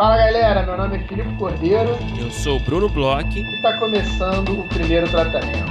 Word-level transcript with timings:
Fala 0.00 0.16
galera, 0.16 0.62
meu 0.62 0.78
nome 0.78 0.96
é 0.96 1.06
Filipe 1.06 1.36
Cordeiro. 1.38 1.90
Eu 2.18 2.30
sou 2.30 2.56
o 2.56 2.60
Bruno 2.60 2.88
Bloch. 2.88 3.38
E 3.38 3.56
está 3.56 3.78
começando 3.78 4.58
o 4.58 4.66
primeiro 4.66 5.06
tratamento. 5.10 5.68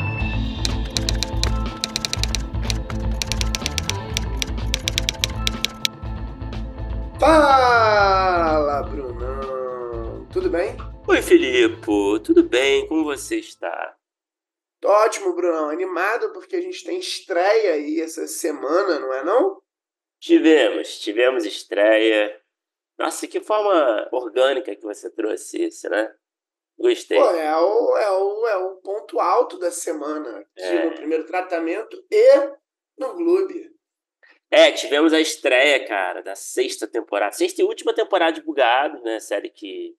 Fala, 7.20 8.84
Brunão! 8.84 10.28
Tudo 10.32 10.48
bem? 10.48 10.78
Oi, 11.08 11.22
Filipe, 11.24 11.88
tudo 12.24 12.44
bem? 12.44 12.88
Como 12.88 13.06
você 13.06 13.38
está? 13.38 13.96
Tô 14.80 14.90
ótimo, 14.90 15.36
Brunão. 15.36 15.72
Animado 15.72 16.32
porque 16.34 16.56
a 16.56 16.62
gente 16.62 16.84
tem 16.84 17.00
estreia 17.00 17.74
aí 17.74 18.00
essa 18.00 18.28
semana, 18.28 19.00
não 19.00 19.12
é 19.12 19.24
não? 19.24 19.60
Tivemos, 20.20 21.00
tivemos 21.00 21.46
estreia. 21.46 22.39
Nossa, 23.00 23.26
que 23.28 23.40
forma 23.40 24.10
orgânica 24.12 24.76
que 24.76 24.84
você 24.84 25.10
trouxe 25.10 25.68
isso, 25.68 25.90
né? 25.90 26.14
Gostei. 26.78 27.18
Pô, 27.18 27.30
é 27.32 27.58
o, 27.58 27.98
é 27.98 28.12
o, 28.12 28.48
é 28.48 28.58
o 28.58 28.76
ponto 28.76 29.20
alto 29.22 29.58
da 29.58 29.72
semana. 29.72 30.46
É. 30.58 30.86
No 30.86 30.96
primeiro 30.96 31.26
tratamento 31.26 31.98
e 32.12 32.36
no 32.98 33.16
Globo. 33.16 33.54
É, 34.52 34.72
tivemos 34.72 35.14
a 35.14 35.22
estreia, 35.22 35.86
cara, 35.86 36.22
da 36.22 36.36
sexta 36.36 36.88
temporada. 36.88 37.32
Sexta 37.32 37.62
e 37.62 37.66
última 37.66 37.94
temporada 37.94 38.34
de 38.34 38.42
Bugados, 38.42 39.02
né? 39.04 39.20
Série 39.20 39.50
que 39.50 39.96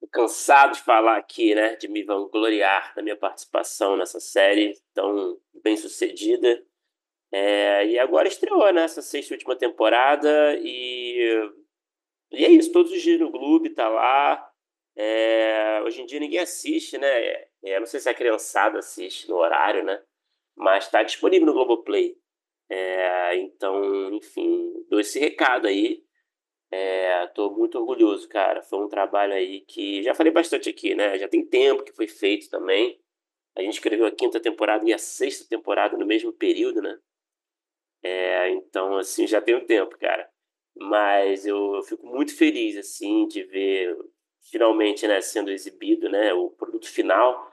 tô 0.00 0.06
cansado 0.08 0.74
de 0.74 0.82
falar 0.82 1.16
aqui, 1.16 1.54
né? 1.54 1.76
De 1.76 1.88
me 1.88 2.04
vangloriar 2.04 2.94
da 2.94 3.02
minha 3.02 3.16
participação 3.16 3.96
nessa 3.96 4.20
série 4.20 4.74
tão 4.92 5.38
bem 5.62 5.76
sucedida. 5.76 6.62
É, 7.32 7.86
e 7.86 7.98
agora 7.98 8.28
estreou, 8.28 8.70
né? 8.72 8.84
Essa 8.84 9.00
sexta 9.00 9.32
e 9.32 9.36
última 9.36 9.56
temporada 9.56 10.54
e... 10.60 11.50
E 12.32 12.44
é 12.44 12.50
isso, 12.50 12.72
todos 12.72 12.92
os 12.92 13.00
dias 13.00 13.20
no 13.20 13.30
Globo 13.30 13.68
tá 13.70 13.88
lá. 13.88 14.50
É, 14.96 15.82
hoje 15.84 16.02
em 16.02 16.06
dia 16.06 16.20
ninguém 16.20 16.40
assiste, 16.40 16.98
né? 16.98 17.08
É, 17.62 17.78
não 17.78 17.86
sei 17.86 18.00
se 18.00 18.08
a 18.08 18.14
criançada 18.14 18.78
assiste 18.78 19.28
no 19.28 19.36
horário, 19.36 19.84
né? 19.84 20.02
Mas 20.56 20.84
está 20.84 21.02
disponível 21.02 21.46
no 21.46 21.52
Globoplay. 21.52 22.16
É, 22.68 23.36
então, 23.36 24.14
enfim, 24.14 24.72
dou 24.88 25.00
esse 25.00 25.18
recado 25.18 25.66
aí. 25.66 26.04
É, 26.70 27.30
muito 27.50 27.78
orgulhoso, 27.78 28.28
cara. 28.28 28.62
Foi 28.62 28.78
um 28.84 28.88
trabalho 28.88 29.34
aí 29.34 29.60
que 29.62 30.02
já 30.02 30.14
falei 30.14 30.32
bastante 30.32 30.68
aqui, 30.68 30.94
né? 30.94 31.18
Já 31.18 31.28
tem 31.28 31.46
tempo 31.46 31.84
que 31.84 31.92
foi 31.92 32.08
feito 32.08 32.50
também. 32.50 33.00
A 33.56 33.62
gente 33.62 33.74
escreveu 33.74 34.06
a 34.06 34.10
quinta 34.10 34.40
temporada 34.40 34.88
e 34.88 34.92
a 34.92 34.98
sexta 34.98 35.48
temporada 35.48 35.96
no 35.96 36.06
mesmo 36.06 36.32
período, 36.32 36.82
né? 36.82 36.98
É, 38.02 38.50
então, 38.50 38.98
assim, 38.98 39.26
já 39.26 39.40
tem 39.40 39.54
um 39.56 39.64
tempo, 39.66 39.98
cara. 39.98 40.30
Mas 40.78 41.46
eu, 41.46 41.76
eu, 41.76 41.82
fico 41.82 42.06
muito 42.06 42.36
feliz, 42.36 42.76
assim, 42.76 43.26
de 43.26 43.42
ver 43.44 43.96
finalmente, 44.50 45.06
né, 45.08 45.20
sendo 45.20 45.50
exibido, 45.50 46.08
né, 46.08 46.32
o 46.32 46.50
produto 46.50 46.88
final. 46.88 47.50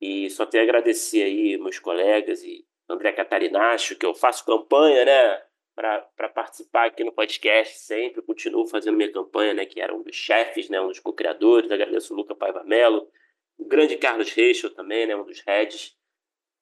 E 0.00 0.30
só 0.30 0.46
tenho 0.46 0.62
a 0.62 0.66
agradecer 0.66 1.22
aí 1.24 1.58
meus 1.58 1.78
colegas 1.78 2.42
e 2.44 2.64
André 2.88 3.12
Catarinacho, 3.12 3.96
que 3.96 4.06
eu 4.06 4.14
faço 4.14 4.44
campanha, 4.44 5.04
né, 5.04 5.42
para 5.74 6.28
participar 6.28 6.86
aqui 6.86 7.04
no 7.04 7.12
podcast 7.12 7.78
sempre, 7.78 8.20
continuo 8.22 8.66
fazendo 8.66 8.96
minha 8.96 9.12
campanha, 9.12 9.54
né, 9.54 9.64
que 9.64 9.80
era 9.80 9.94
um 9.94 10.02
dos 10.02 10.16
chefes, 10.16 10.68
né, 10.68 10.80
um 10.80 10.88
dos 10.88 10.98
co-criadores, 10.98 11.70
agradeço 11.70 12.12
o 12.12 12.16
Luca 12.16 12.34
Paiva 12.34 12.64
Mello, 12.64 13.08
o 13.56 13.64
grande 13.64 13.96
Carlos 13.96 14.30
Reichel 14.32 14.74
também, 14.74 15.06
né, 15.06 15.14
um 15.14 15.24
dos 15.24 15.40
heads, 15.40 15.96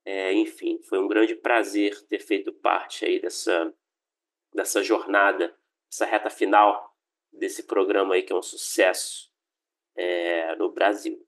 é, 0.04 0.32
enfim, 0.34 0.80
foi 0.82 0.98
um 0.98 1.08
grande 1.08 1.34
prazer 1.34 1.98
ter 2.08 2.20
feito 2.20 2.52
parte 2.52 3.04
aí 3.04 3.18
dessa, 3.18 3.74
dessa 4.54 4.82
jornada, 4.82 5.56
essa 5.90 6.04
reta 6.04 6.30
final 6.30 6.94
desse 7.32 7.62
programa 7.64 8.14
aí 8.14 8.22
que 8.22 8.32
é 8.32 8.36
um 8.36 8.42
sucesso 8.42 9.30
é, 9.96 10.54
no 10.56 10.72
Brasil. 10.72 11.26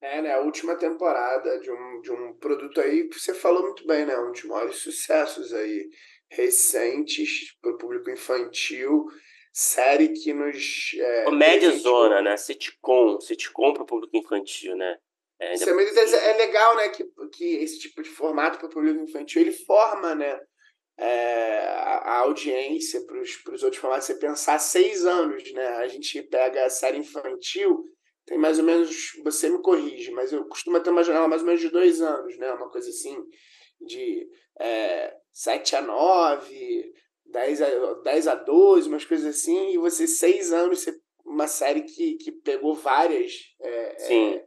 É, 0.00 0.20
né? 0.22 0.34
A 0.34 0.40
última 0.40 0.76
temporada 0.76 1.58
de 1.58 1.70
um, 1.70 2.00
de 2.00 2.12
um 2.12 2.34
produto 2.34 2.80
aí 2.80 3.08
que 3.08 3.18
você 3.18 3.34
falou 3.34 3.62
muito 3.62 3.86
bem, 3.86 4.04
né? 4.04 4.18
Um 4.18 4.30
dos 4.30 4.44
maiores 4.44 4.76
sucessos 4.76 5.52
aí 5.54 5.88
recentes 6.30 7.56
para 7.60 7.72
o 7.72 7.78
público 7.78 8.10
infantil. 8.10 9.06
Série 9.52 10.08
que 10.10 10.34
nos. 10.34 10.94
É, 10.98 11.24
Comédia 11.24 11.70
zona, 11.70 12.20
né? 12.20 12.36
Sitcom. 12.36 13.20
Sitcom 13.20 13.72
para 13.72 13.84
o 13.84 13.86
público 13.86 14.16
infantil, 14.16 14.76
né? 14.76 14.98
É, 15.38 15.54
é, 15.54 16.30
é 16.30 16.36
legal, 16.36 16.76
né? 16.76 16.88
Que, 16.90 17.04
que 17.32 17.56
esse 17.56 17.78
tipo 17.78 18.02
de 18.02 18.08
formato 18.08 18.58
para 18.58 18.66
o 18.66 18.70
público 18.70 19.00
infantil 19.00 19.42
ele 19.42 19.52
forma, 19.52 20.14
né? 20.14 20.38
É, 20.98 21.58
a, 21.58 22.18
audiência 22.20 23.04
para 23.04 23.20
os 23.20 23.62
outros 23.62 23.76
formatos. 23.76 24.06
Você 24.06 24.14
pensar 24.14 24.58
seis 24.58 25.04
anos, 25.04 25.52
né? 25.52 25.66
A 25.76 25.88
gente 25.88 26.22
pega 26.22 26.64
a 26.64 26.70
série 26.70 26.98
infantil 26.98 27.84
tem 28.26 28.36
mais 28.36 28.58
ou 28.58 28.64
menos, 28.64 29.12
você 29.22 29.48
me 29.48 29.62
corrige, 29.62 30.10
mas 30.10 30.32
eu 30.32 30.44
costumo 30.46 30.80
ter 30.80 30.90
uma 30.90 31.04
janela 31.04 31.28
mais 31.28 31.42
ou 31.42 31.46
menos 31.46 31.60
de 31.60 31.70
dois 31.70 32.00
anos, 32.00 32.36
né? 32.38 32.52
Uma 32.52 32.68
coisa 32.68 32.90
assim, 32.90 33.16
de 33.80 34.28
é, 34.58 35.16
7 35.32 35.76
a 35.76 35.80
9, 35.80 36.92
10 37.26 37.62
a, 37.62 37.94
10 38.02 38.26
a 38.26 38.34
12, 38.34 38.88
umas 38.88 39.04
coisas 39.04 39.36
assim, 39.36 39.70
e 39.70 39.78
você, 39.78 40.08
seis 40.08 40.52
anos, 40.52 40.80
você, 40.80 41.00
uma 41.24 41.46
série 41.46 41.82
que, 41.82 42.14
que 42.14 42.32
pegou 42.32 42.74
várias. 42.74 43.32
É, 43.60 43.98
Sim. 43.98 44.40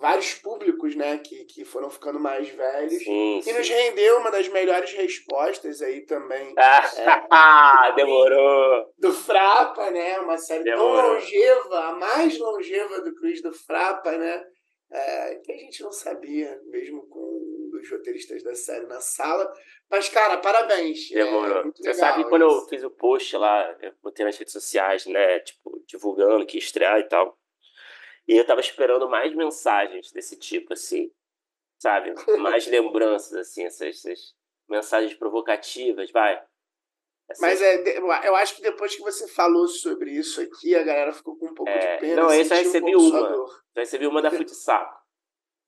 Vários 0.00 0.32
públicos, 0.32 0.96
né, 0.96 1.18
que, 1.18 1.44
que 1.44 1.62
foram 1.62 1.90
ficando 1.90 2.18
mais 2.18 2.48
velhos. 2.48 3.02
Sim, 3.02 3.38
e 3.38 3.42
sim. 3.42 3.52
nos 3.52 3.68
rendeu 3.68 4.18
uma 4.18 4.30
das 4.30 4.48
melhores 4.48 4.90
respostas 4.94 5.82
aí 5.82 6.00
também. 6.06 6.54
Ah, 7.32 7.88
é, 7.88 7.92
demorou! 7.96 8.92
Do 8.98 9.12
Frapa, 9.12 9.90
né? 9.90 10.18
Uma 10.20 10.38
série 10.38 10.64
demorou. 10.64 10.96
tão 10.96 11.12
longeva, 11.12 11.78
a 11.80 11.92
mais 11.96 12.38
longeva 12.38 13.00
do 13.02 13.14
Cruz 13.14 13.42
do 13.42 13.52
Frapa, 13.52 14.12
né? 14.12 14.42
É, 14.90 15.34
que 15.44 15.52
a 15.52 15.56
gente 15.56 15.82
não 15.82 15.92
sabia, 15.92 16.58
mesmo 16.66 17.06
com 17.08 17.20
um 17.20 17.70
dos 17.70 17.90
roteiristas 17.90 18.42
da 18.42 18.54
série 18.54 18.86
na 18.86 19.00
sala. 19.00 19.52
Mas, 19.90 20.08
cara, 20.08 20.38
parabéns. 20.38 21.10
É 21.12 21.24
demorou. 21.24 21.68
É 21.68 21.72
Você 21.74 21.94
sabe 21.94 22.28
quando 22.28 22.42
eu 22.42 22.66
fiz 22.68 22.82
o 22.82 22.90
post 22.90 23.36
lá, 23.36 23.76
eu 23.82 23.92
botei 24.02 24.24
nas 24.24 24.36
redes 24.36 24.52
sociais, 24.52 25.04
né? 25.06 25.40
Tipo, 25.40 25.82
divulgando 25.86 26.46
que 26.46 26.56
ia 26.56 26.62
estrear 26.62 26.98
e 26.98 27.08
tal. 27.08 27.38
E 28.30 28.36
eu 28.36 28.46
tava 28.46 28.60
esperando 28.60 29.08
mais 29.08 29.34
mensagens 29.34 30.12
desse 30.12 30.36
tipo, 30.36 30.72
assim, 30.72 31.10
sabe? 31.82 32.14
Mais 32.38 32.64
lembranças, 32.70 33.34
assim, 33.34 33.64
essas, 33.64 33.88
essas 33.88 34.36
mensagens 34.68 35.14
provocativas, 35.14 36.12
vai. 36.12 36.40
Essas... 37.28 37.40
Mas 37.40 37.60
é, 37.60 37.98
eu 37.98 38.36
acho 38.36 38.54
que 38.54 38.62
depois 38.62 38.94
que 38.94 39.02
você 39.02 39.26
falou 39.26 39.66
sobre 39.66 40.12
isso 40.12 40.40
aqui, 40.40 40.76
a 40.76 40.84
galera 40.84 41.12
ficou 41.12 41.36
com 41.36 41.46
um 41.46 41.54
pouco 41.54 41.72
é... 41.72 41.96
de 41.96 42.00
pena. 42.02 42.22
Não, 42.22 42.32
eu 42.32 42.44
só 42.44 42.54
recebi 42.54 42.94
um 42.94 43.00
uma. 43.00 43.48
Só 43.48 43.80
recebi 43.80 44.06
uma 44.06 44.22
da 44.22 44.30
Futsaco. 44.30 45.00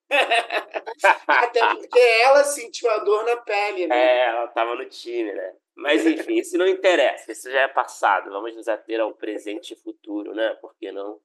Até 1.26 1.74
porque 1.74 1.98
ela 1.98 2.44
sentiu 2.44 2.88
a 2.90 2.98
dor 2.98 3.24
na 3.24 3.38
pele, 3.38 3.88
né? 3.88 3.96
É, 3.96 4.26
ela 4.28 4.46
tava 4.48 4.76
no 4.76 4.88
time, 4.88 5.32
né? 5.32 5.56
Mas 5.74 6.06
enfim, 6.06 6.34
isso 6.34 6.56
não 6.56 6.68
interessa, 6.68 7.32
isso 7.32 7.50
já 7.50 7.62
é 7.62 7.68
passado. 7.68 8.30
Vamos 8.30 8.54
nos 8.54 8.68
ater 8.68 9.00
ao 9.00 9.12
presente 9.14 9.72
e 9.72 9.76
futuro, 9.76 10.32
né? 10.32 10.54
Por 10.60 10.76
que 10.76 10.92
não? 10.92 11.20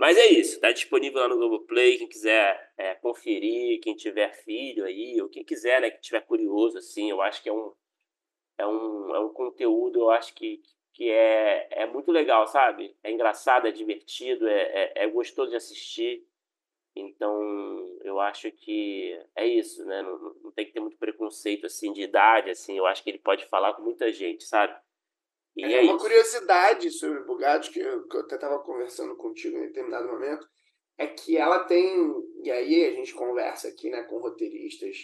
Mas 0.00 0.16
é 0.16 0.28
isso, 0.28 0.54
está 0.54 0.72
disponível 0.72 1.20
lá 1.20 1.28
no 1.28 1.36
Globoplay, 1.36 1.98
quem 1.98 2.08
quiser 2.08 2.72
é, 2.78 2.94
conferir, 2.94 3.82
quem 3.82 3.94
tiver 3.94 4.32
filho 4.32 4.86
aí, 4.86 5.20
ou 5.20 5.28
quem 5.28 5.44
quiser, 5.44 5.78
né, 5.78 5.90
que 5.90 6.00
tiver 6.00 6.22
curioso, 6.22 6.78
assim, 6.78 7.10
eu 7.10 7.20
acho 7.20 7.42
que 7.42 7.50
é 7.50 7.52
um, 7.52 7.74
é 8.56 8.66
um, 8.66 9.14
é 9.14 9.20
um 9.20 9.28
conteúdo, 9.28 10.00
eu 10.00 10.10
acho 10.10 10.32
que, 10.34 10.62
que 10.94 11.10
é, 11.10 11.82
é 11.82 11.86
muito 11.86 12.10
legal, 12.10 12.46
sabe? 12.46 12.96
É 13.02 13.12
engraçado, 13.12 13.68
é 13.68 13.70
divertido, 13.70 14.48
é, 14.48 14.62
é, 14.62 15.04
é 15.04 15.06
gostoso 15.06 15.50
de 15.50 15.56
assistir. 15.56 16.26
Então, 16.96 17.98
eu 18.02 18.18
acho 18.20 18.50
que 18.52 19.20
é 19.36 19.46
isso, 19.46 19.84
né? 19.84 20.00
Não, 20.00 20.18
não 20.42 20.50
tem 20.50 20.64
que 20.64 20.72
ter 20.72 20.80
muito 20.80 20.96
preconceito, 20.96 21.66
assim, 21.66 21.92
de 21.92 22.02
idade, 22.02 22.50
assim. 22.50 22.76
Eu 22.78 22.86
acho 22.86 23.02
que 23.04 23.10
ele 23.10 23.18
pode 23.18 23.44
falar 23.48 23.74
com 23.74 23.82
muita 23.82 24.10
gente, 24.10 24.44
sabe? 24.44 24.74
E 25.60 25.74
é, 25.74 25.78
é 25.78 25.80
uma 25.82 25.94
isso. 25.94 25.98
curiosidade 25.98 26.90
sobre 26.90 27.24
Bugatti, 27.24 27.70
que 27.70 27.80
eu, 27.80 28.06
que 28.06 28.16
eu 28.16 28.20
até 28.20 28.36
estava 28.36 28.58
conversando 28.60 29.16
contigo 29.16 29.58
em 29.58 29.66
determinado 29.66 30.08
momento, 30.08 30.46
é 30.96 31.06
que 31.06 31.36
ela 31.36 31.64
tem, 31.64 32.14
e 32.42 32.50
aí 32.50 32.86
a 32.86 32.92
gente 32.92 33.14
conversa 33.14 33.68
aqui 33.68 33.90
né, 33.90 34.02
com 34.02 34.18
roteiristas, 34.18 34.96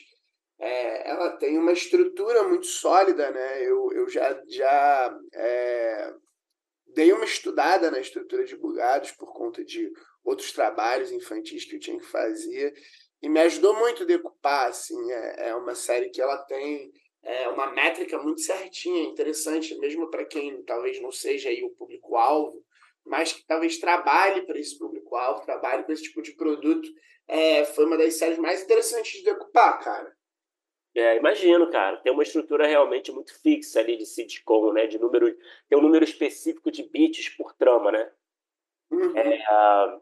é, 0.58 1.11
ela 1.11 1.37
tem 1.37 1.58
uma 1.58 1.73
estrutura 1.73 2.43
muito 2.44 2.67
sólida, 2.67 3.31
né? 3.31 3.62
Eu, 3.62 3.93
eu 3.93 4.08
já, 4.08 4.41
já 4.49 5.19
é, 5.35 6.14
dei 6.94 7.12
uma 7.12 7.25
estudada 7.25 7.91
na 7.91 8.00
estrutura 8.00 8.44
de 8.44 8.56
Bugados 8.56 9.12
por 9.12 9.35
conta 9.35 9.62
de 9.62 9.91
outros 10.25 10.53
trabalhos 10.53 11.12
infantis 11.12 11.64
que 11.67 11.76
eu 11.76 11.81
tinha 11.81 11.99
que 11.99 12.06
fazer, 12.06 12.75
e 13.23 13.29
me 13.29 13.41
ajudou 13.41 13.79
muito 13.79 14.03
a 14.03 14.06
decupar, 14.06 14.69
assim, 14.69 15.12
é, 15.12 15.49
é 15.49 15.55
uma 15.55 15.75
série 15.75 16.11
que 16.11 16.20
ela 16.20 16.38
tem 16.38 16.91
é 17.26 17.49
uma 17.49 17.67
métrica 17.73 18.17
muito 18.23 18.40
certinha, 18.40 19.02
interessante, 19.02 19.76
mesmo 19.78 20.08
para 20.08 20.25
quem 20.25 20.62
talvez 20.62 21.00
não 21.00 21.11
seja 21.11 21.49
aí 21.49 21.64
o 21.64 21.70
público-alvo, 21.70 22.64
mas 23.05 23.32
que 23.32 23.44
talvez 23.44 23.78
trabalhe 23.78 24.43
para 24.43 24.58
esse 24.58 24.78
público-alvo, 24.78 25.44
trabalhe 25.44 25.82
com 25.82 25.93
esse 25.93 26.05
tipo 26.05 26.23
de 26.23 26.32
produto. 26.32 26.88
É, 27.26 27.64
foi 27.64 27.84
uma 27.84 27.99
das 27.99 28.14
séries 28.14 28.38
mais 28.38 28.62
interessantes 28.62 29.19
de 29.19 29.25
decupar, 29.25 29.82
cara. 29.82 30.17
É, 30.94 31.17
imagino, 31.17 31.69
cara. 31.69 31.96
Tem 31.99 32.12
uma 32.12 32.23
estrutura 32.23 32.67
realmente 32.67 33.11
muito 33.11 33.38
fixa 33.43 33.81
ali 33.81 33.96
de 33.96 34.06
sitcom, 34.06 34.72
né? 34.72 34.87
De 34.87 34.99
número, 34.99 35.37
tem 35.69 35.76
um 35.76 35.82
número 35.82 36.05
específico 36.05 36.70
de 36.70 36.84
bits 36.84 37.29
por 37.31 37.52
trama, 37.55 37.90
né? 37.90 38.11
Uhum. 38.90 39.17
É, 39.17 40.00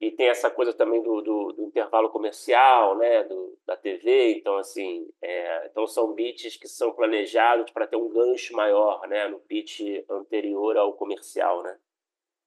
e 0.00 0.10
tem 0.10 0.28
essa 0.28 0.50
coisa 0.50 0.72
também 0.72 1.02
do, 1.02 1.20
do, 1.22 1.52
do 1.52 1.62
intervalo 1.62 2.10
comercial, 2.10 2.96
né, 2.96 3.24
do, 3.24 3.58
da 3.64 3.76
TV. 3.76 4.34
Então, 4.34 4.56
assim, 4.56 5.08
é, 5.22 5.66
então 5.66 5.86
são 5.86 6.12
beats 6.12 6.56
que 6.56 6.68
são 6.68 6.92
planejados 6.92 7.70
para 7.70 7.86
ter 7.86 7.96
um 7.96 8.08
gancho 8.08 8.54
maior, 8.54 9.06
né, 9.08 9.28
no 9.28 9.38
beat 9.48 10.04
anterior 10.10 10.76
ao 10.76 10.92
comercial, 10.92 11.62
né. 11.62 11.78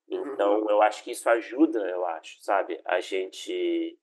Então, 0.10 0.62
uhum. 0.62 0.70
eu 0.70 0.82
acho 0.82 1.04
que 1.04 1.12
isso 1.12 1.30
ajuda, 1.30 1.80
eu 1.90 2.06
acho, 2.06 2.38
sabe, 2.42 2.80
a 2.86 3.00
gente 3.02 3.98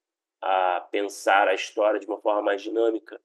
a 0.44 0.86
pensar 0.90 1.48
a 1.48 1.54
história 1.54 1.98
de 1.98 2.06
uma 2.06 2.20
forma 2.20 2.42
mais 2.42 2.60
dinâmica. 2.60 3.18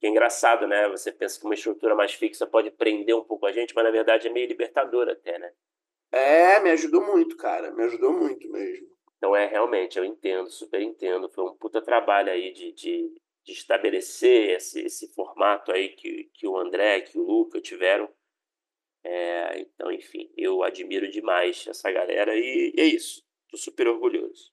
Que 0.00 0.08
é 0.08 0.10
engraçado, 0.10 0.66
né? 0.66 0.88
Você 0.88 1.12
pensa 1.12 1.38
que 1.38 1.46
uma 1.46 1.54
estrutura 1.54 1.94
mais 1.94 2.12
fixa 2.12 2.44
pode 2.44 2.72
prender 2.72 3.14
um 3.14 3.22
pouco 3.22 3.46
a 3.46 3.52
gente, 3.52 3.72
mas 3.72 3.84
na 3.84 3.92
verdade 3.92 4.26
é 4.26 4.30
meio 4.30 4.48
libertador 4.48 5.08
até, 5.08 5.38
né? 5.38 5.52
É, 6.10 6.58
me 6.58 6.70
ajudou 6.70 7.02
muito, 7.02 7.36
cara. 7.36 7.70
Me 7.70 7.84
ajudou 7.84 8.12
muito 8.12 8.50
mesmo. 8.50 8.93
Então 9.24 9.34
é 9.34 9.46
realmente, 9.46 9.96
eu 9.96 10.04
entendo, 10.04 10.50
super 10.50 10.82
entendo. 10.82 11.30
Foi 11.30 11.44
um 11.44 11.56
puta 11.56 11.80
trabalho 11.80 12.30
aí 12.30 12.52
de, 12.52 12.72
de, 12.72 13.10
de 13.42 13.52
estabelecer 13.52 14.50
esse, 14.50 14.82
esse 14.82 15.14
formato 15.14 15.72
aí 15.72 15.96
que, 15.96 16.24
que 16.34 16.46
o 16.46 16.58
André, 16.58 17.00
que 17.00 17.18
o 17.18 17.22
Luca 17.22 17.58
tiveram. 17.58 18.06
É, 19.02 19.60
então, 19.60 19.90
enfim, 19.90 20.30
eu 20.36 20.62
admiro 20.62 21.10
demais 21.10 21.66
essa 21.66 21.90
galera 21.90 22.36
e 22.36 22.74
é 22.76 22.84
isso. 22.84 23.22
Estou 23.46 23.58
super 23.58 23.88
orgulhoso. 23.88 24.52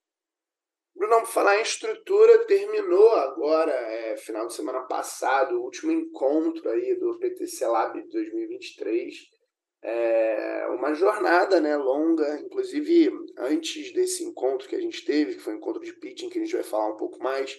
Bruno, 0.95 1.25
falar 1.25 1.59
em 1.59 1.63
estrutura, 1.63 2.45
terminou 2.45 3.09
agora, 3.15 3.73
é, 3.73 4.15
final 4.15 4.47
de 4.47 4.53
semana 4.53 4.83
passado, 4.83 5.57
o 5.57 5.63
último 5.65 5.91
encontro 5.91 6.69
aí 6.69 6.95
do 6.95 7.19
PTC 7.19 7.65
Lab 7.68 8.01
2023 8.09 9.41
é 9.83 10.68
uma 10.69 10.94
jornada 10.94 11.60
né, 11.60 11.75
longa, 11.75 12.39
inclusive 12.39 13.12
antes 13.38 13.94
desse 13.94 14.24
encontro 14.24 14.68
que 14.68 14.75
a 14.75 14.81
gente 14.81 15.04
teve, 15.04 15.36
que 15.36 15.42
foi 15.42 15.54
um 15.54 15.57
encontro 15.57 15.81
de 15.81 15.94
pitching, 15.94 16.30
que 16.30 16.39
a 16.39 16.42
gente 16.42 16.54
vai 16.54 16.63
falar 16.63 16.94
um 16.94 16.98
pouco 16.98 17.22
mais, 17.22 17.57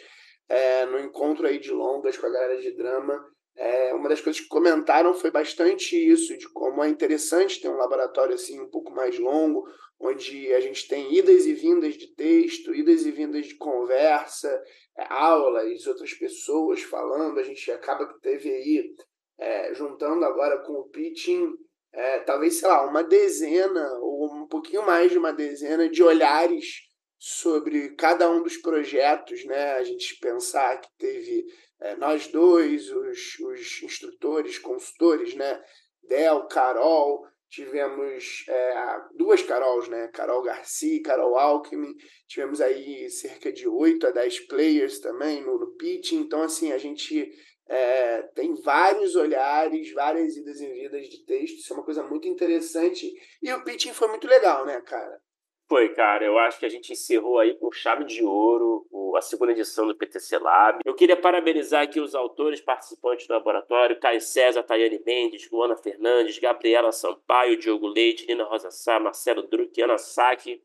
é, 0.48 0.84
no 0.86 0.98
encontro 0.98 1.46
aí 1.46 1.58
de 1.58 1.70
longas 1.70 2.16
com 2.16 2.26
a 2.26 2.30
galera 2.30 2.60
de 2.60 2.70
drama, 2.72 3.24
é, 3.56 3.92
uma 3.94 4.08
das 4.08 4.20
coisas 4.20 4.40
que 4.40 4.48
comentaram 4.48 5.12
foi 5.14 5.30
bastante 5.30 5.96
isso, 5.96 6.36
de 6.38 6.48
como 6.48 6.82
é 6.82 6.88
interessante 6.88 7.60
ter 7.60 7.68
um 7.68 7.76
laboratório 7.76 8.34
assim 8.34 8.60
um 8.60 8.70
pouco 8.70 8.90
mais 8.92 9.18
longo, 9.18 9.64
onde 10.00 10.52
a 10.52 10.60
gente 10.60 10.88
tem 10.88 11.14
idas 11.14 11.46
e 11.46 11.52
vindas 11.52 11.94
de 11.94 12.14
texto, 12.14 12.74
idas 12.74 13.04
e 13.06 13.10
vindas 13.10 13.46
de 13.46 13.54
conversa, 13.56 14.62
é, 14.96 15.06
aulas, 15.08 15.86
outras 15.86 16.12
pessoas 16.14 16.82
falando, 16.82 17.38
a 17.38 17.42
gente 17.42 17.70
acaba 17.70 18.06
que 18.06 18.20
teve 18.20 18.50
aí, 18.50 18.94
é, 19.38 19.74
juntando 19.74 20.24
agora 20.24 20.58
com 20.58 20.72
o 20.72 20.88
pitching, 20.88 21.52
é, 21.92 22.20
talvez, 22.20 22.58
sei 22.58 22.68
lá, 22.68 22.86
uma 22.88 23.04
dezena 23.04 23.92
ou 24.00 24.32
um 24.34 24.46
pouquinho 24.46 24.84
mais 24.84 25.10
de 25.10 25.18
uma 25.18 25.32
dezena 25.32 25.88
de 25.88 26.02
olhares 26.02 26.90
sobre 27.18 27.94
cada 27.94 28.30
um 28.30 28.42
dos 28.42 28.56
projetos, 28.56 29.44
né? 29.44 29.74
A 29.74 29.84
gente 29.84 30.18
pensar 30.18 30.80
que 30.80 30.88
teve 30.98 31.44
é, 31.80 31.94
nós 31.96 32.26
dois, 32.28 32.90
os, 32.90 33.38
os 33.38 33.82
instrutores, 33.82 34.58
consultores, 34.58 35.34
né? 35.34 35.62
Del, 36.02 36.46
Carol, 36.48 37.24
tivemos 37.48 38.44
é, 38.48 38.74
duas 39.14 39.42
Carols, 39.42 39.86
né? 39.88 40.08
Carol 40.08 40.42
Garcia 40.42 41.02
Carol 41.02 41.36
Alckmin, 41.38 41.94
tivemos 42.26 42.60
aí 42.60 43.08
cerca 43.10 43.52
de 43.52 43.68
8 43.68 44.06
a 44.06 44.10
10 44.10 44.46
players 44.46 44.98
também 44.98 45.44
no, 45.44 45.58
no 45.58 45.76
pitch, 45.76 46.12
então 46.12 46.42
assim, 46.42 46.72
a 46.72 46.78
gente 46.78 47.30
é, 47.72 48.20
tem 48.34 48.54
vários 48.54 49.16
olhares, 49.16 49.90
várias 49.94 50.36
idas 50.36 50.60
e 50.60 50.66
vindas 50.66 51.08
de 51.08 51.24
texto, 51.24 51.56
isso 51.56 51.72
é 51.72 51.76
uma 51.76 51.84
coisa 51.84 52.02
muito 52.02 52.28
interessante. 52.28 53.10
E 53.42 53.50
o 53.50 53.64
pitching 53.64 53.94
foi 53.94 54.08
muito 54.08 54.26
legal, 54.26 54.66
né, 54.66 54.78
cara? 54.82 55.18
Foi, 55.66 55.88
cara. 55.94 56.22
Eu 56.22 56.36
acho 56.36 56.58
que 56.58 56.66
a 56.66 56.68
gente 56.68 56.92
encerrou 56.92 57.38
aí 57.38 57.54
com 57.54 57.72
chave 57.72 58.04
de 58.04 58.22
ouro 58.22 58.86
a 59.16 59.22
segunda 59.22 59.52
edição 59.52 59.86
do 59.86 59.96
PTC 59.96 60.36
Lab. 60.38 60.80
Eu 60.84 60.94
queria 60.94 61.16
parabenizar 61.16 61.84
aqui 61.84 61.98
os 61.98 62.14
autores 62.14 62.60
participantes 62.60 63.26
do 63.26 63.32
laboratório: 63.32 63.98
Caio 63.98 64.20
César, 64.20 64.62
Tayane 64.62 65.00
Mendes, 65.06 65.50
Luana 65.50 65.74
Fernandes, 65.74 66.38
Gabriela 66.38 66.92
Sampaio, 66.92 67.56
Diogo 67.56 67.86
Leite, 67.86 68.26
Nina 68.26 68.44
Rosa 68.44 68.70
Sá, 68.70 69.00
Marcelo 69.00 69.44
Druck, 69.44 69.80
Ana 69.80 69.96
Saque, 69.96 70.62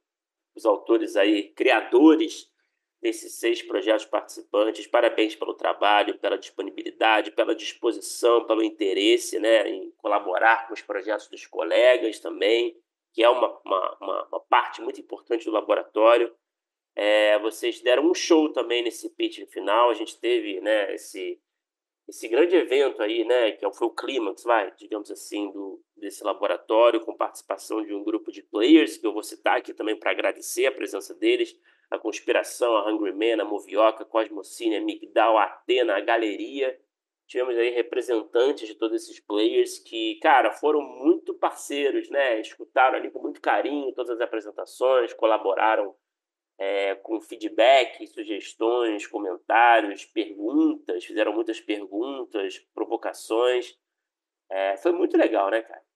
os 0.53 0.65
autores 0.65 1.15
aí, 1.15 1.53
criadores 1.53 2.51
desses 3.01 3.33
seis 3.33 3.61
projetos 3.61 4.05
participantes. 4.05 4.87
Parabéns 4.87 5.35
pelo 5.35 5.53
trabalho, 5.53 6.17
pela 6.17 6.37
disponibilidade, 6.37 7.31
pela 7.31 7.55
disposição, 7.55 8.45
pelo 8.45 8.63
interesse 8.63 9.39
né, 9.39 9.69
em 9.69 9.91
colaborar 9.97 10.67
com 10.67 10.73
os 10.73 10.81
projetos 10.81 11.27
dos 11.27 11.45
colegas 11.45 12.19
também, 12.19 12.75
que 13.13 13.23
é 13.23 13.29
uma, 13.29 13.59
uma, 13.63 13.97
uma, 14.01 14.27
uma 14.27 14.39
parte 14.41 14.81
muito 14.81 14.99
importante 14.99 15.45
do 15.45 15.51
laboratório. 15.51 16.33
É, 16.95 17.37
vocês 17.39 17.79
deram 17.81 18.09
um 18.09 18.13
show 18.13 18.51
também 18.51 18.83
nesse 18.83 19.09
pitch 19.11 19.45
final. 19.51 19.89
A 19.89 19.93
gente 19.93 20.19
teve 20.19 20.59
né, 20.61 20.95
esse, 20.95 21.39
esse 22.07 22.27
grande 22.27 22.55
evento 22.55 23.03
aí, 23.03 23.23
né, 23.23 23.51
que 23.51 23.63
é 23.63 23.71
foi 23.71 23.87
o 23.87 23.91
clímax, 23.91 24.43
vai, 24.43 24.73
digamos 24.75 25.11
assim, 25.11 25.51
do, 25.51 25.79
desse 25.95 26.23
laboratório, 26.23 27.01
com 27.01 27.15
participação 27.15 27.85
de 27.85 27.93
um 27.93 28.03
grupo 28.03 28.31
de 28.31 28.41
players, 28.41 28.97
que 28.97 29.05
eu 29.05 29.13
vou 29.13 29.21
citar 29.21 29.57
aqui 29.57 29.71
também 29.75 29.95
para 29.95 30.09
agradecer 30.09 30.65
a 30.65 30.71
presença 30.71 31.13
deles 31.13 31.55
a 31.89 31.97
Conspiração, 31.97 32.75
a 32.75 32.89
Hungry 32.89 33.13
Man, 33.13 33.41
a 33.41 33.45
Movioca, 33.45 34.05
Cosmocine, 34.05 34.77
a 34.77 34.81
Migdal, 34.81 35.37
a 35.37 35.43
Atena, 35.43 35.95
a 35.95 36.01
Galeria. 36.01 36.77
Tivemos 37.27 37.57
aí 37.57 37.69
representantes 37.69 38.67
de 38.67 38.75
todos 38.75 39.03
esses 39.03 39.19
players 39.19 39.79
que, 39.79 40.17
cara, 40.21 40.51
foram 40.51 40.81
muito 40.81 41.33
parceiros, 41.33 42.09
né? 42.09 42.39
Escutaram 42.39 42.97
ali 42.97 43.11
com 43.11 43.19
muito 43.19 43.41
carinho 43.41 43.93
todas 43.93 44.11
as 44.11 44.21
apresentações, 44.21 45.13
colaboraram 45.13 45.95
é, 46.57 46.95
com 46.95 47.19
feedback, 47.21 48.07
sugestões, 48.07 49.05
comentários, 49.05 50.05
perguntas, 50.05 51.05
fizeram 51.05 51.33
muitas 51.33 51.59
perguntas, 51.59 52.59
provocações. 52.73 53.77
É, 54.49 54.77
foi 54.77 54.91
muito 54.91 55.17
legal, 55.17 55.51
né, 55.51 55.61
cara? 55.61 55.87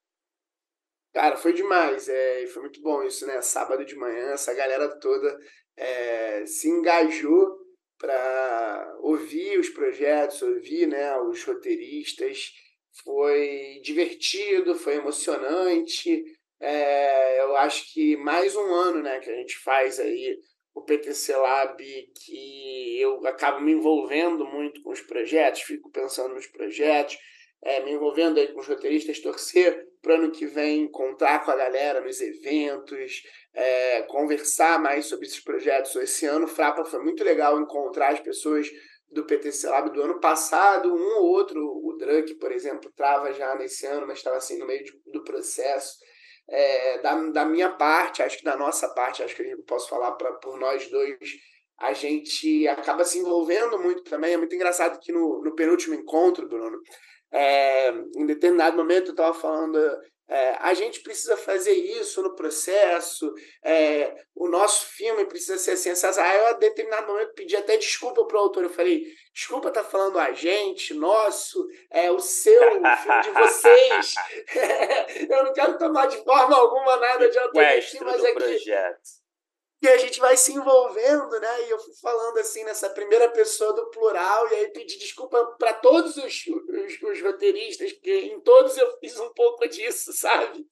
Cara, 1.14 1.38
foi 1.38 1.54
demais. 1.54 2.08
É, 2.08 2.46
foi 2.48 2.62
muito 2.62 2.82
bom 2.82 3.04
isso, 3.04 3.26
né? 3.26 3.42
Sábado 3.42 3.84
de 3.86 3.96
manhã, 3.96 4.32
essa 4.32 4.54
galera 4.54 5.00
toda 5.00 5.40
é, 5.78 6.46
se 6.46 6.68
engajou 6.70 7.60
para 7.98 8.98
ouvir 9.02 9.60
os 9.60 9.70
projetos, 9.70 10.42
ouvir 10.42 10.88
né, 10.88 11.16
os 11.20 11.44
roteiristas. 11.44 12.51
Foi 13.04 13.80
divertido, 13.84 14.75
foi 14.75 14.96
emocionante. 14.96 16.24
É, 16.60 17.42
eu 17.42 17.56
acho 17.56 17.92
que 17.94 18.18
mais 18.18 18.56
um 18.56 18.74
ano 18.74 19.01
né, 19.01 19.20
que 19.20 19.30
a 19.30 19.36
gente 19.36 19.58
faz 19.60 20.00
aí 20.00 20.38
o 20.74 20.82
PTC 20.82 21.36
Lab, 21.36 21.84
que 22.25 23.00
eu 23.00 23.25
acabo 23.28 23.62
me 23.62 23.74
envolvendo 23.74 24.46
muito 24.46 24.82
com 24.82 24.92
os 24.92 25.01
projetos, 25.01 25.62
fico 25.62 25.92
pensando 25.92 26.34
nos 26.34 26.48
projetos, 26.48 27.18
é, 27.63 27.84
me 27.84 27.91
envolvendo 27.91 28.39
aí 28.39 28.48
com 28.51 28.60
os 28.60 28.68
roteiristas, 28.68 29.20
torcer 29.20 29.88
para 30.01 30.15
ano 30.15 30.32
que 30.32 30.48
vem 30.48 30.84
encontrar 30.84 31.46
com 31.46 31.51
a 31.51 31.56
galera 31.56 32.01
nos 32.01 32.20
eventos, 32.20 33.22
é, 33.53 34.01
conversar 34.03 34.80
mais 34.80 35.06
sobre 35.06 35.27
esses 35.27 35.39
projetos. 35.39 35.96
Esse 35.96 36.25
ano, 36.25 36.48
Frapa, 36.48 36.84
foi 36.84 37.03
muito 37.03 37.24
legal 37.24 37.60
encontrar 37.60 38.13
as 38.13 38.20
pessoas 38.20 38.68
do 39.12 39.25
PTC 39.25 39.68
Lab 39.68 39.91
do 39.91 40.01
ano 40.01 40.20
passado, 40.20 40.94
um 40.94 41.18
ou 41.18 41.25
outro, 41.25 41.62
o 41.62 41.96
Drunk, 41.98 42.34
por 42.36 42.51
exemplo, 42.51 42.91
trava 42.96 43.32
já 43.34 43.53
nesse 43.56 43.86
ano, 43.86 44.08
mas 44.08 44.20
estava 44.20 44.38
assim 44.38 44.58
no 44.58 44.65
meio 44.65 44.84
de, 44.84 44.94
do 45.12 45.24
processo. 45.24 45.98
É, 46.50 47.00
da, 47.00 47.15
da 47.30 47.46
minha 47.46 47.70
parte, 47.70 48.24
acho 48.24 48.39
que 48.39 48.44
da 48.44 48.58
nossa 48.58 48.89
parte, 48.94 49.22
acho 49.22 49.36
que 49.36 49.44
eu 49.44 49.63
posso 49.63 49.88
falar 49.88 50.13
pra, 50.13 50.34
por 50.34 50.58
nós 50.58 50.89
dois, 50.89 51.18
a 51.77 51.94
gente 51.94 52.68
acaba 52.68 53.03
se 53.03 53.20
envolvendo 53.20 53.77
muito 53.80 54.03
também. 54.03 54.34
É 54.34 54.38
muito 54.38 54.56
engraçado 54.56 55.00
que 55.00 55.12
no, 55.12 55.41
no 55.44 55.56
penúltimo 55.56 55.94
encontro, 55.94 56.48
Bruno, 56.48 56.77
é, 57.32 57.90
em 58.16 58.26
determinado 58.26 58.76
momento 58.76 59.08
eu 59.08 59.12
estava 59.12 59.34
falando 59.34 59.80
é, 60.32 60.56
a 60.62 60.74
gente 60.74 61.02
precisa 61.02 61.36
fazer 61.36 61.74
isso 61.74 62.24
no 62.24 62.34
processo, 62.34 63.34
é, 63.62 64.16
o 64.34 64.48
nosso 64.48 64.86
filme 64.86 65.26
precisa 65.26 65.58
ser 65.58 65.76
sensacional. 65.76 66.32
Aí 66.32 66.38
eu, 66.38 66.48
a 66.48 66.54
determinado 66.54 67.06
momento, 67.06 67.34
pedi 67.34 67.54
até 67.54 67.76
desculpa 67.76 68.26
para 68.26 68.38
o 68.38 68.40
autor. 68.40 68.64
Eu 68.64 68.70
falei: 68.70 69.04
desculpa 69.34 69.70
tá 69.72 69.84
falando 69.84 70.18
a 70.18 70.32
gente, 70.32 70.94
nosso, 70.94 71.68
é 71.90 72.10
o 72.10 72.20
seu, 72.20 72.62
o 72.62 72.98
filme 72.98 73.22
de 73.24 73.32
vocês. 73.32 74.16
eu 75.30 75.44
não 75.44 75.52
quero 75.52 75.78
tomar 75.78 76.06
de 76.06 76.24
forma 76.24 76.56
alguma 76.56 76.96
nada 76.96 77.30
de 77.30 77.38
autoria 77.38 77.78
aqui, 77.78 78.02
mas 78.02 78.24
é 78.24 78.32
que 78.34 79.21
e 79.82 79.88
a 79.88 79.98
gente 79.98 80.20
vai 80.20 80.38
se 80.38 80.54
envolvendo, 80.54 81.40
né? 81.40 81.66
E 81.66 81.72
eu 81.72 81.80
fui 81.80 81.94
falando 82.02 82.38
assim 82.38 82.64
nessa 82.64 82.90
primeira 82.90 83.30
pessoa 83.32 83.74
do 83.74 83.90
plural, 83.90 84.48
e 84.50 84.56
aí 84.56 84.68
pedi 84.72 84.98
desculpa 85.00 85.44
para 85.58 85.74
todos 85.74 86.16
os, 86.18 86.46
os, 86.46 87.02
os, 87.02 87.22
roteiristas, 87.22 87.92
porque 87.94 88.12
em 88.12 88.40
todos 88.42 88.78
eu 88.78 88.96
fiz 89.00 89.20
um 89.20 89.34
pouco 89.34 89.68
disso, 89.68 90.14
sabe? 90.18 90.64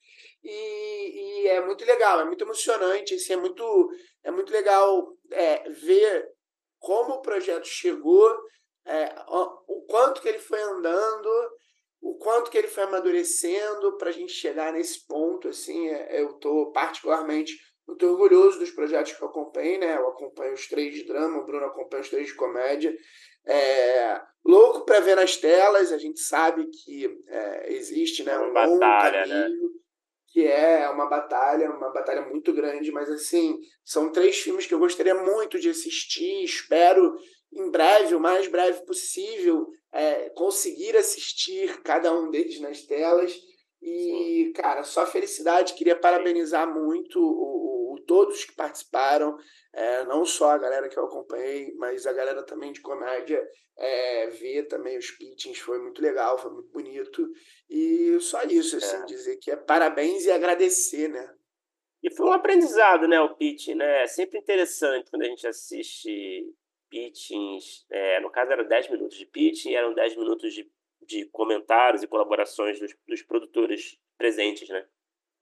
E, 0.44 1.42
e 1.44 1.48
é 1.48 1.60
muito 1.60 1.84
legal, 1.86 2.20
é 2.20 2.26
muito 2.26 2.44
emocionante, 2.44 3.16
assim, 3.16 3.34
é, 3.34 3.38
muito, 3.38 3.90
é 4.24 4.30
muito 4.30 4.54
legal 4.54 5.18
é, 5.32 5.70
ver 5.70 6.30
como 6.78 7.16
o 7.16 7.22
projeto 7.22 7.66
chegou, 7.68 8.38
é, 8.86 9.14
o 9.28 9.86
quanto 9.90 10.22
que 10.22 10.30
ele 10.30 10.40
foi 10.40 10.62
andando, 10.62 11.30
o 12.00 12.16
quanto 12.16 12.50
que 12.50 12.58
ele 12.58 12.68
foi 12.68 12.84
amadurecendo 12.84 13.98
para 13.98 14.10
a 14.10 14.14
gente 14.14 14.32
chegar 14.32 14.72
nesse 14.72 15.06
ponto, 15.06 15.50
assim, 15.50 15.90
é, 15.90 16.22
eu 16.22 16.30
estou 16.30 16.72
particularmente 16.72 17.54
muito 17.90 18.06
orgulhoso 18.06 18.60
dos 18.60 18.72
projetos 18.72 19.14
que 19.14 19.22
eu 19.22 19.28
acompanho, 19.28 19.80
né? 19.80 19.98
Eu 19.98 20.10
acompanho 20.10 20.54
os 20.54 20.68
três 20.68 20.94
de 20.94 21.06
drama, 21.06 21.40
o 21.40 21.46
Bruno 21.46 21.66
acompanha 21.66 22.02
os 22.02 22.10
três 22.10 22.28
de 22.28 22.36
comédia. 22.36 22.96
É, 23.46 24.22
louco 24.46 24.86
para 24.86 25.00
ver 25.00 25.16
nas 25.16 25.36
telas, 25.36 25.92
a 25.92 25.98
gente 25.98 26.20
sabe 26.20 26.68
que 26.68 27.06
é, 27.28 27.74
existe 27.74 28.24
né, 28.24 28.38
um 28.38 28.54
batalha, 28.54 29.26
né? 29.26 29.44
caminho, 29.44 29.64
né? 29.64 29.80
que 30.28 30.46
é 30.46 30.88
uma 30.90 31.08
batalha, 31.08 31.72
uma 31.72 31.92
batalha 31.92 32.22
muito 32.22 32.54
grande, 32.54 32.92
mas 32.92 33.10
assim, 33.10 33.58
são 33.84 34.12
três 34.12 34.38
filmes 34.38 34.68
que 34.68 34.74
eu 34.74 34.80
gostaria 34.80 35.16
muito 35.16 35.60
de 35.60 35.70
assistir, 35.70 36.44
espero 36.44 37.16
em 37.52 37.72
breve, 37.72 38.14
o 38.14 38.20
mais 38.20 38.48
breve 38.48 38.86
possível, 38.86 39.68
é, 39.92 40.30
conseguir 40.30 40.96
assistir 40.96 41.82
cada 41.82 42.14
um 42.14 42.30
deles 42.30 42.60
nas 42.62 42.82
telas. 42.84 43.36
E, 43.82 44.46
Sim. 44.46 44.54
cara, 44.54 44.84
só 44.84 45.06
felicidade. 45.08 45.74
Queria 45.74 45.96
parabenizar 45.96 46.72
muito 46.72 47.20
o 47.20 47.79
todos 48.10 48.44
que 48.44 48.56
participaram, 48.56 49.38
é, 49.72 50.04
não 50.06 50.26
só 50.26 50.50
a 50.50 50.58
galera 50.58 50.90
que 50.90 50.98
eu 50.98 51.06
acompanhei, 51.06 51.76
mas 51.76 52.08
a 52.08 52.12
galera 52.12 52.42
também 52.42 52.72
de 52.72 52.82
comédia. 52.82 53.40
É, 53.78 54.28
ver 54.32 54.64
também 54.64 54.98
os 54.98 55.12
pitchings 55.12 55.60
foi 55.60 55.80
muito 55.80 56.02
legal, 56.02 56.40
foi 56.40 56.52
muito 56.52 56.72
bonito. 56.72 57.32
E 57.70 58.20
só 58.20 58.42
isso, 58.44 58.78
assim, 58.78 58.98
é. 58.98 59.06
dizer 59.06 59.38
que 59.38 59.52
é 59.52 59.56
parabéns 59.56 60.26
e 60.26 60.32
agradecer, 60.32 61.08
né? 61.08 61.32
E 62.02 62.12
foi 62.16 62.26
um 62.26 62.34
aprendizado, 62.34 63.08
né, 63.08 63.22
o 63.22 63.36
pitching, 63.36 63.76
né? 63.76 64.04
É 64.04 64.08
sempre 64.08 64.40
interessante 64.40 65.12
quando 65.12 65.22
a 65.22 65.28
gente 65.28 65.48
assiste 65.48 66.52
pitchings. 66.90 67.86
É, 67.92 68.20
no 68.22 68.32
caso, 68.32 68.52
eram 68.52 68.68
10 68.68 68.90
minutos 68.90 69.18
de 69.18 69.28
pitching, 69.28 69.76
eram 69.76 69.94
10 69.94 70.16
minutos 70.18 70.52
de 70.52 70.68
de 71.10 71.26
comentários 71.26 72.04
e 72.04 72.08
colaborações 72.08 72.80
dos, 72.80 72.96
dos 73.08 73.24
produtores 73.24 73.98
presentes, 74.18 74.70
né? 74.70 74.86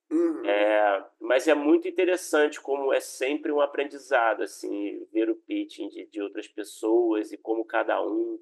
Uhum. 0.10 0.46
É, 0.46 1.06
mas 1.20 1.48
é 1.48 1.54
muito 1.54 1.88
interessante 1.88 2.62
como 2.62 2.94
é 2.94 3.00
sempre 3.00 3.52
um 3.52 3.60
aprendizado, 3.60 4.42
assim, 4.44 5.06
ver 5.12 5.30
o 5.30 5.36
pitching 5.36 5.90
de, 5.90 6.06
de 6.06 6.22
outras 6.22 6.48
pessoas 6.48 7.32
e 7.32 7.38
como 7.38 7.66
cada 7.66 8.02
um 8.02 8.40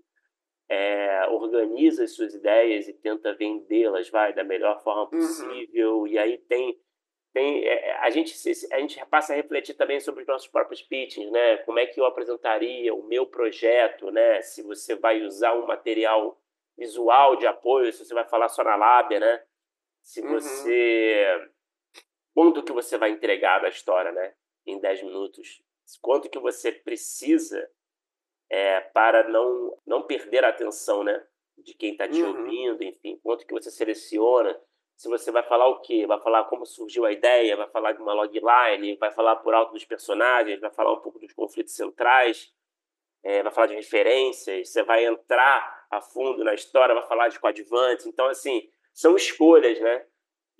é, 0.70 1.28
organiza 1.30 2.04
as 2.04 2.16
suas 2.16 2.34
ideias 2.34 2.88
e 2.88 2.94
tenta 2.94 3.34
vendê-las, 3.34 4.10
vai, 4.10 4.34
da 4.34 4.44
melhor 4.44 4.82
forma 4.84 5.04
uhum. 5.04 5.10
possível. 5.10 6.00
Uhum. 6.00 6.08
E 6.08 6.18
aí 6.18 6.38
tem 6.38 6.80
tem 7.34 7.66
é, 7.66 7.98
a 7.98 8.10
gente 8.10 8.34
a 8.72 8.80
gente 8.80 9.06
passa 9.08 9.34
a 9.34 9.36
refletir 9.36 9.76
também 9.76 10.00
sobre 10.00 10.22
os 10.22 10.28
nossos 10.28 10.48
próprios 10.48 10.82
pitchings, 10.82 11.30
né? 11.32 11.58
Como 11.58 11.78
é 11.78 11.86
que 11.86 12.00
eu 12.00 12.06
apresentaria 12.06 12.94
o 12.94 13.04
meu 13.04 13.26
projeto, 13.28 14.10
né? 14.10 14.42
Se 14.42 14.64
você 14.64 14.96
vai 14.96 15.22
usar 15.22 15.54
um 15.54 15.66
material 15.66 16.40
visual 16.78 17.36
de 17.36 17.46
apoio, 17.46 17.92
se 17.92 18.06
você 18.06 18.14
vai 18.14 18.26
falar 18.26 18.48
só 18.48 18.64
na 18.64 18.76
lábia, 18.76 19.20
né? 19.20 19.44
Se 20.02 20.22
uhum. 20.22 20.32
você. 20.32 21.26
Uhum. 21.42 21.55
Quanto 22.36 22.62
que 22.62 22.74
você 22.74 22.98
vai 22.98 23.12
entregar 23.12 23.60
da 23.60 23.70
história, 23.70 24.12
né? 24.12 24.34
Em 24.66 24.78
10 24.78 25.04
minutos. 25.04 25.64
Quanto 26.02 26.30
que 26.30 26.38
você 26.38 26.70
precisa 26.70 27.72
é, 28.50 28.82
para 28.82 29.30
não, 29.30 29.80
não 29.88 30.02
perder 30.02 30.44
a 30.44 30.50
atenção, 30.50 31.02
né? 31.02 31.26
De 31.58 31.74
quem 31.74 31.94
está 31.94 32.10
te 32.10 32.22
uhum. 32.22 32.42
ouvindo, 32.42 32.84
enfim. 32.84 33.18
Quanto 33.24 33.48
que 33.48 33.54
você 33.54 33.72
seleciona. 33.72 34.60
Se 34.98 35.08
você 35.08 35.32
vai 35.32 35.44
falar 35.44 35.70
o 35.70 35.80
quê? 35.80 36.06
Vai 36.06 36.20
falar 36.20 36.44
como 36.46 36.66
surgiu 36.66 37.06
a 37.06 37.12
ideia, 37.14 37.56
vai 37.56 37.70
falar 37.70 37.94
de 37.94 38.02
uma 38.02 38.14
logline, 38.14 38.98
vai 38.98 39.12
falar 39.12 39.38
por 39.38 39.54
alto 39.54 39.72
dos 39.72 39.86
personagens, 39.86 40.60
vai 40.60 40.72
falar 40.72 40.92
um 40.92 41.00
pouco 41.00 41.20
dos 41.20 41.32
conflitos 41.32 41.74
centrais, 41.74 42.54
é, 43.24 43.42
vai 43.44 43.52
falar 43.52 43.68
de 43.68 43.76
referências, 43.76 44.70
você 44.70 44.84
vai 44.84 45.06
entrar 45.06 45.88
a 45.90 46.02
fundo 46.02 46.44
na 46.44 46.54
história, 46.54 46.96
vai 46.96 47.08
falar 47.08 47.30
de 47.30 47.40
coadjuvantes. 47.40 48.06
Então, 48.06 48.28
assim, 48.28 48.70
são 48.94 49.16
escolhas, 49.16 49.80
né? 49.80 50.06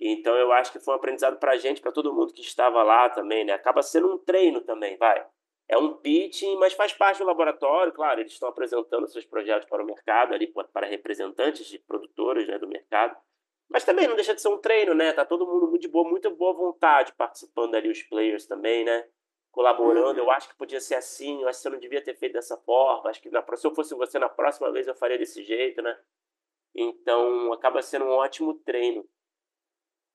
Então, 0.00 0.36
eu 0.36 0.52
acho 0.52 0.72
que 0.72 0.78
foi 0.78 0.94
um 0.94 0.96
aprendizado 0.96 1.38
para 1.38 1.52
a 1.52 1.56
gente, 1.56 1.80
para 1.80 1.92
todo 1.92 2.12
mundo 2.12 2.32
que 2.32 2.42
estava 2.42 2.82
lá 2.82 3.08
também, 3.08 3.44
né? 3.44 3.52
Acaba 3.52 3.82
sendo 3.82 4.12
um 4.12 4.18
treino 4.18 4.60
também, 4.60 4.96
vai. 4.96 5.24
É 5.68 5.76
um 5.76 5.94
pitching, 5.94 6.56
mas 6.56 6.74
faz 6.74 6.92
parte 6.92 7.18
do 7.18 7.24
laboratório, 7.24 7.92
claro, 7.92 8.20
eles 8.20 8.32
estão 8.32 8.48
apresentando 8.48 9.08
seus 9.08 9.24
projetos 9.24 9.68
para 9.68 9.82
o 9.82 9.86
mercado, 9.86 10.34
ali 10.34 10.52
para 10.72 10.86
representantes 10.86 11.66
de 11.66 11.78
produtores 11.78 12.46
né, 12.46 12.58
do 12.58 12.68
mercado. 12.68 13.16
Mas 13.68 13.84
também 13.84 14.06
não 14.06 14.14
deixa 14.14 14.34
de 14.34 14.40
ser 14.40 14.48
um 14.48 14.58
treino, 14.58 14.94
né? 14.94 15.12
Tá 15.12 15.24
todo 15.24 15.46
mundo 15.46 15.66
muito 15.66 15.82
de 15.82 15.88
boa, 15.88 16.08
muita 16.08 16.30
boa 16.30 16.52
vontade 16.52 17.12
participando 17.14 17.74
ali, 17.74 17.90
os 17.90 18.02
players 18.02 18.46
também, 18.46 18.84
né? 18.84 19.08
colaborando. 19.56 20.20
Eu 20.20 20.26
uhum. 20.26 20.30
acho 20.30 20.50
que 20.50 20.54
podia 20.54 20.80
ser 20.80 20.96
assim, 20.96 21.40
eu 21.40 21.48
acho 21.48 21.58
que 21.58 21.62
você 21.62 21.70
não 21.70 21.78
devia 21.78 22.04
ter 22.04 22.14
feito 22.14 22.34
dessa 22.34 22.58
forma. 22.58 23.08
Acho 23.08 23.22
que 23.22 23.30
na, 23.30 23.42
se 23.56 23.66
eu 23.66 23.74
fosse 23.74 23.94
você 23.94 24.18
na 24.18 24.28
próxima 24.28 24.70
vez 24.70 24.86
eu 24.86 24.94
faria 24.94 25.16
desse 25.16 25.42
jeito, 25.42 25.80
né? 25.80 25.98
Então 26.74 27.50
acaba 27.54 27.80
sendo 27.80 28.04
um 28.04 28.10
ótimo 28.10 28.52
treino. 28.52 29.08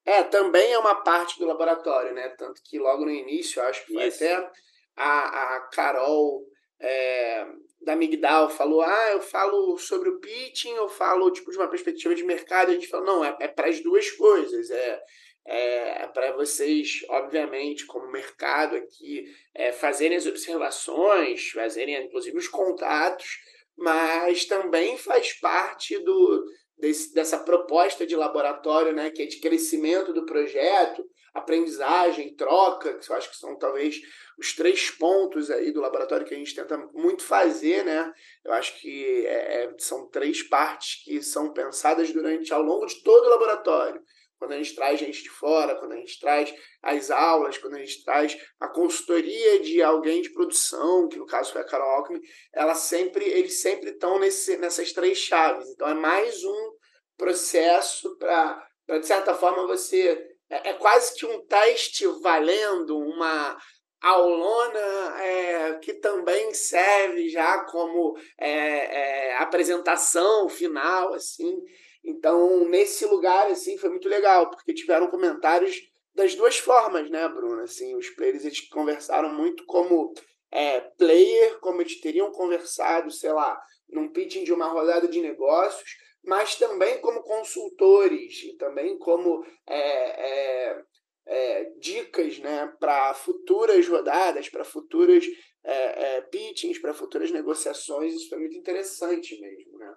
É, 0.06 0.24
também 0.24 0.72
é 0.72 0.80
uma 0.80 0.96
parte 0.96 1.38
do 1.38 1.46
laboratório, 1.46 2.14
né? 2.14 2.30
Tanto 2.30 2.62
que 2.64 2.80
logo 2.80 3.06
no 3.06 3.12
início, 3.12 3.62
acho 3.62 3.86
que 3.86 3.94
foi 3.94 4.08
Isso. 4.08 4.24
até 4.24 4.52
a, 4.96 5.56
a 5.56 5.60
Carol 5.70 6.44
é, 6.80 7.46
da 7.82 7.96
Migdal 7.96 8.50
falou: 8.50 8.82
ah, 8.82 9.10
eu 9.12 9.22
falo 9.22 9.78
sobre 9.78 10.10
o 10.10 10.20
pitching, 10.20 10.74
eu 10.74 10.90
falo 10.90 11.32
tipo, 11.32 11.52
de 11.52 11.58
uma 11.58 11.68
perspectiva 11.68 12.16
de 12.16 12.24
mercado. 12.24 12.70
A 12.70 12.74
gente 12.74 12.88
falou: 12.88 13.06
não, 13.06 13.26
é, 13.26 13.36
é 13.40 13.48
para 13.48 13.70
as 13.70 13.80
duas 13.82 14.10
coisas. 14.12 14.72
É, 14.72 15.02
é, 15.46 16.08
para 16.08 16.32
vocês, 16.34 17.04
obviamente, 17.10 17.86
como 17.86 18.12
mercado 18.12 18.76
aqui, 18.76 19.26
é, 19.56 19.72
fazerem 19.72 20.18
as 20.18 20.28
observações, 20.28 21.50
fazerem 21.50 22.06
inclusive 22.06 22.38
os 22.38 22.48
contatos, 22.48 23.40
mas 23.76 24.46
também 24.46 24.98
faz 24.98 25.34
parte 25.34 25.98
do, 25.98 26.46
desse, 26.82 27.14
dessa 27.14 27.38
proposta 27.38 28.06
de 28.06 28.16
laboratório, 28.16 28.92
né, 28.92 29.12
que 29.12 29.22
é 29.22 29.26
de 29.26 29.40
crescimento 29.40 30.12
do 30.12 30.26
projeto, 30.26 31.06
aprendizagem, 31.34 32.36
troca, 32.36 32.96
que 32.96 33.10
eu 33.10 33.16
acho 33.16 33.30
que 33.30 33.38
são 33.38 33.58
talvez 33.58 34.02
os 34.38 34.54
três 34.54 34.90
pontos 34.90 35.50
aí 35.50 35.72
do 35.72 35.80
laboratório 35.80 36.26
que 36.26 36.34
a 36.34 36.38
gente 36.38 36.54
tenta 36.54 36.78
muito 36.94 37.24
fazer, 37.24 37.86
né? 37.86 38.12
Eu 38.44 38.52
acho 38.52 38.78
que 38.80 39.26
é, 39.26 39.64
é 39.64 39.74
são 39.78 40.10
três 40.10 40.44
partes 40.44 41.02
que 41.06 41.22
são 41.22 41.54
pensadas 41.54 42.12
durante 42.12 42.52
ao 42.52 42.62
longo 42.62 42.86
de 42.86 43.02
todo 43.02 43.28
o 43.28 43.30
laboratório 43.30 44.02
quando 44.42 44.54
a 44.54 44.58
gente 44.58 44.74
traz 44.74 45.00
gente 45.00 45.22
de 45.22 45.30
fora, 45.30 45.76
quando 45.76 45.92
a 45.92 45.98
gente 45.98 46.20
traz 46.20 46.52
as 46.82 47.12
aulas, 47.12 47.60
quando 47.60 47.76
a 47.76 47.80
gente 47.80 48.04
traz 48.04 48.36
a 48.60 48.68
consultoria 48.68 49.60
de 49.60 49.84
alguém 49.84 50.20
de 50.20 50.34
produção, 50.34 51.08
que 51.08 51.20
no 51.20 51.28
caso 51.28 51.52
foi 51.52 51.62
a 51.62 51.64
Carol 51.64 51.88
Alckmin, 51.92 52.20
ela 52.52 52.74
sempre, 52.74 53.24
eles 53.24 53.62
sempre 53.62 53.92
estão 53.92 54.18
nessas 54.18 54.92
três 54.94 55.20
chaves. 55.20 55.70
Então 55.70 55.88
é 55.88 55.94
mais 55.94 56.44
um 56.44 56.72
processo 57.16 58.18
para, 58.18 58.68
de 58.88 59.06
certa 59.06 59.36
forma, 59.36 59.68
você. 59.68 60.28
É, 60.50 60.72
é, 60.72 60.74
quase 60.74 61.14
que 61.14 61.26
um 61.26 61.46
teste 61.46 62.08
valendo, 62.24 62.98
uma 62.98 63.56
aulona 64.02 65.22
é, 65.22 65.74
que 65.76 65.94
também 65.94 66.52
serve 66.52 67.30
já 67.30 67.64
como 67.66 68.18
é, 68.40 69.30
é 69.30 69.38
apresentação 69.38 70.50
final, 70.50 71.14
assim. 71.14 71.56
Então, 72.04 72.68
nesse 72.68 73.06
lugar, 73.06 73.48
assim, 73.52 73.78
foi 73.78 73.90
muito 73.90 74.10
legal, 74.10 74.50
porque 74.50 74.74
tiveram 74.74 75.08
comentários 75.08 75.80
das 76.14 76.36
duas 76.36 76.58
formas, 76.58 77.10
né, 77.10 77.28
Bruno? 77.30 77.62
Assim, 77.62 77.96
os 77.96 78.10
players 78.10 78.44
eles 78.44 78.68
conversaram 78.70 79.34
muito 79.34 79.66
como 79.66 80.14
é, 80.52 80.82
player, 80.82 81.60
como 81.60 81.82
eles 81.82 82.00
teriam 82.02 82.32
conversado, 82.32 83.12
sei 83.12 83.32
lá, 83.32 83.60
num 83.90 84.12
pitching 84.12 84.44
de 84.44 84.54
uma 84.54 84.68
rodada 84.68 85.08
de 85.08 85.22
negócios, 85.22 85.90
mas 86.24 86.56
também 86.56 87.00
como 87.02 87.24
consultores 87.24 88.44
e 88.44 88.56
também 88.58 88.98
como 88.98 89.44
é, 89.68 90.70
é, 90.70 90.84
é 91.26 91.64
dicas 91.80 92.40
né, 92.40 92.72
para 92.80 93.14
futuras 93.14 93.88
rodadas, 93.88 94.50
para 94.50 94.64
futuras 94.64 95.26
é, 95.64 96.18
é, 96.18 96.22
pitchings, 96.22 96.80
para 96.80 96.94
futuras 96.94 97.32
negociações. 97.32 98.14
Isso 98.14 98.30
foi 98.30 98.40
muito 98.40 98.58
interessante 98.58 99.40
mesmo, 99.40 99.78
né? 99.78 99.96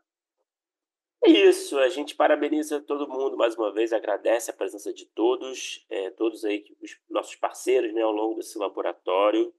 É 1.26 1.30
isso, 1.30 1.78
a 1.78 1.88
gente 1.88 2.14
parabeniza 2.14 2.82
todo 2.82 3.08
mundo 3.08 3.34
mais 3.34 3.56
uma 3.56 3.72
vez, 3.72 3.94
agradece 3.94 4.50
a 4.50 4.54
presença 4.54 4.92
de 4.92 5.06
todos, 5.06 5.82
é, 5.88 6.10
todos 6.10 6.44
aí, 6.44 6.62
os 6.82 6.98
nossos 7.08 7.34
parceiros 7.34 7.94
né, 7.94 8.02
ao 8.02 8.12
longo 8.12 8.34
desse 8.34 8.58
laboratório. 8.58 9.50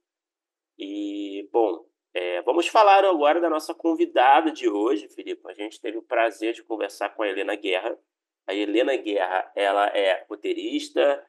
E, 0.77 1.49
bom, 1.51 1.83
é, 2.13 2.39
vamos 2.43 2.67
falar 2.67 3.03
agora 3.03 3.41
da 3.41 3.49
nossa 3.49 3.73
convidada 3.73 4.51
de 4.51 4.69
hoje, 4.69 5.07
Felipe. 5.07 5.41
A 5.49 5.53
gente 5.53 5.81
teve 5.81 5.97
o 5.97 6.03
prazer 6.03 6.53
de 6.53 6.63
conversar 6.63 7.09
com 7.09 7.23
a 7.23 7.27
Helena 7.27 7.55
Guerra. 7.55 7.97
A 8.45 8.53
Helena 8.53 8.95
Guerra, 8.95 9.51
ela 9.55 9.87
é 9.87 10.23
roteirista, 10.29 11.25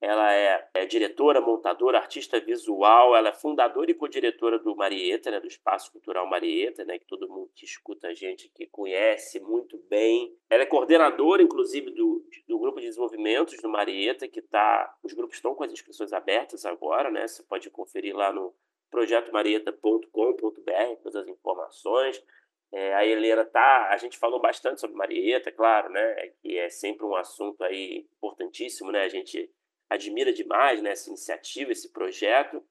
ela 0.00 0.32
é, 0.32 0.66
é, 0.72 0.86
diretora, 0.86 1.42
montadora, 1.42 1.98
artista 1.98 2.40
visual, 2.40 3.14
ela 3.14 3.28
é 3.28 3.34
fundadora 3.34 3.90
e 3.90 3.94
co-diretora 3.94 4.58
do 4.58 4.74
Marieta, 4.74 5.30
né, 5.30 5.38
do 5.38 5.46
Espaço 5.46 5.92
Cultural 5.92 6.26
Marieta, 6.26 6.86
né, 6.86 6.98
que 6.98 7.04
todo 7.04 7.28
mundo 7.28 7.50
que 7.54 7.66
escuta 7.66 8.08
a 8.08 8.14
gente 8.14 8.48
que 8.48 8.66
conhece 8.66 9.38
muito 9.40 9.76
bem. 9.90 10.34
Ela 10.48 10.62
é 10.62 10.66
coordenadora, 10.66 11.42
inclusive, 11.42 11.90
do, 11.90 12.24
do 12.48 12.58
grupo 12.58 12.80
de 12.80 12.86
desenvolvimentos 12.86 13.60
do 13.60 13.68
Marieta, 13.68 14.26
que 14.26 14.40
tá, 14.40 14.96
os 15.02 15.12
grupos 15.12 15.36
estão 15.36 15.54
com 15.54 15.64
as 15.64 15.72
inscrições 15.72 16.14
abertas 16.14 16.64
agora, 16.64 17.10
né? 17.10 17.28
Você 17.28 17.42
pode 17.42 17.68
conferir 17.68 18.16
lá 18.16 18.32
no 18.32 18.54
projetomarieta.com.br 18.90 20.96
todas 21.02 21.16
as 21.16 21.28
informações. 21.28 22.24
É, 22.72 22.94
a 22.94 23.04
Helena 23.04 23.44
tá, 23.44 23.90
a 23.90 23.98
gente 23.98 24.16
falou 24.16 24.40
bastante 24.40 24.80
sobre 24.80 24.96
Marieta, 24.96 25.52
claro, 25.52 25.90
né? 25.90 26.30
Que 26.40 26.56
é 26.56 26.70
sempre 26.70 27.04
um 27.04 27.14
assunto 27.14 27.62
aí 27.62 28.06
importantíssimo, 28.16 28.90
né? 28.90 29.02
A 29.02 29.08
gente 29.08 29.52
admira 29.90 30.32
demais 30.32 30.80
né, 30.80 30.92
essa 30.92 31.08
iniciativa, 31.08 31.72
esse 31.72 31.92
projeto. 31.92 32.62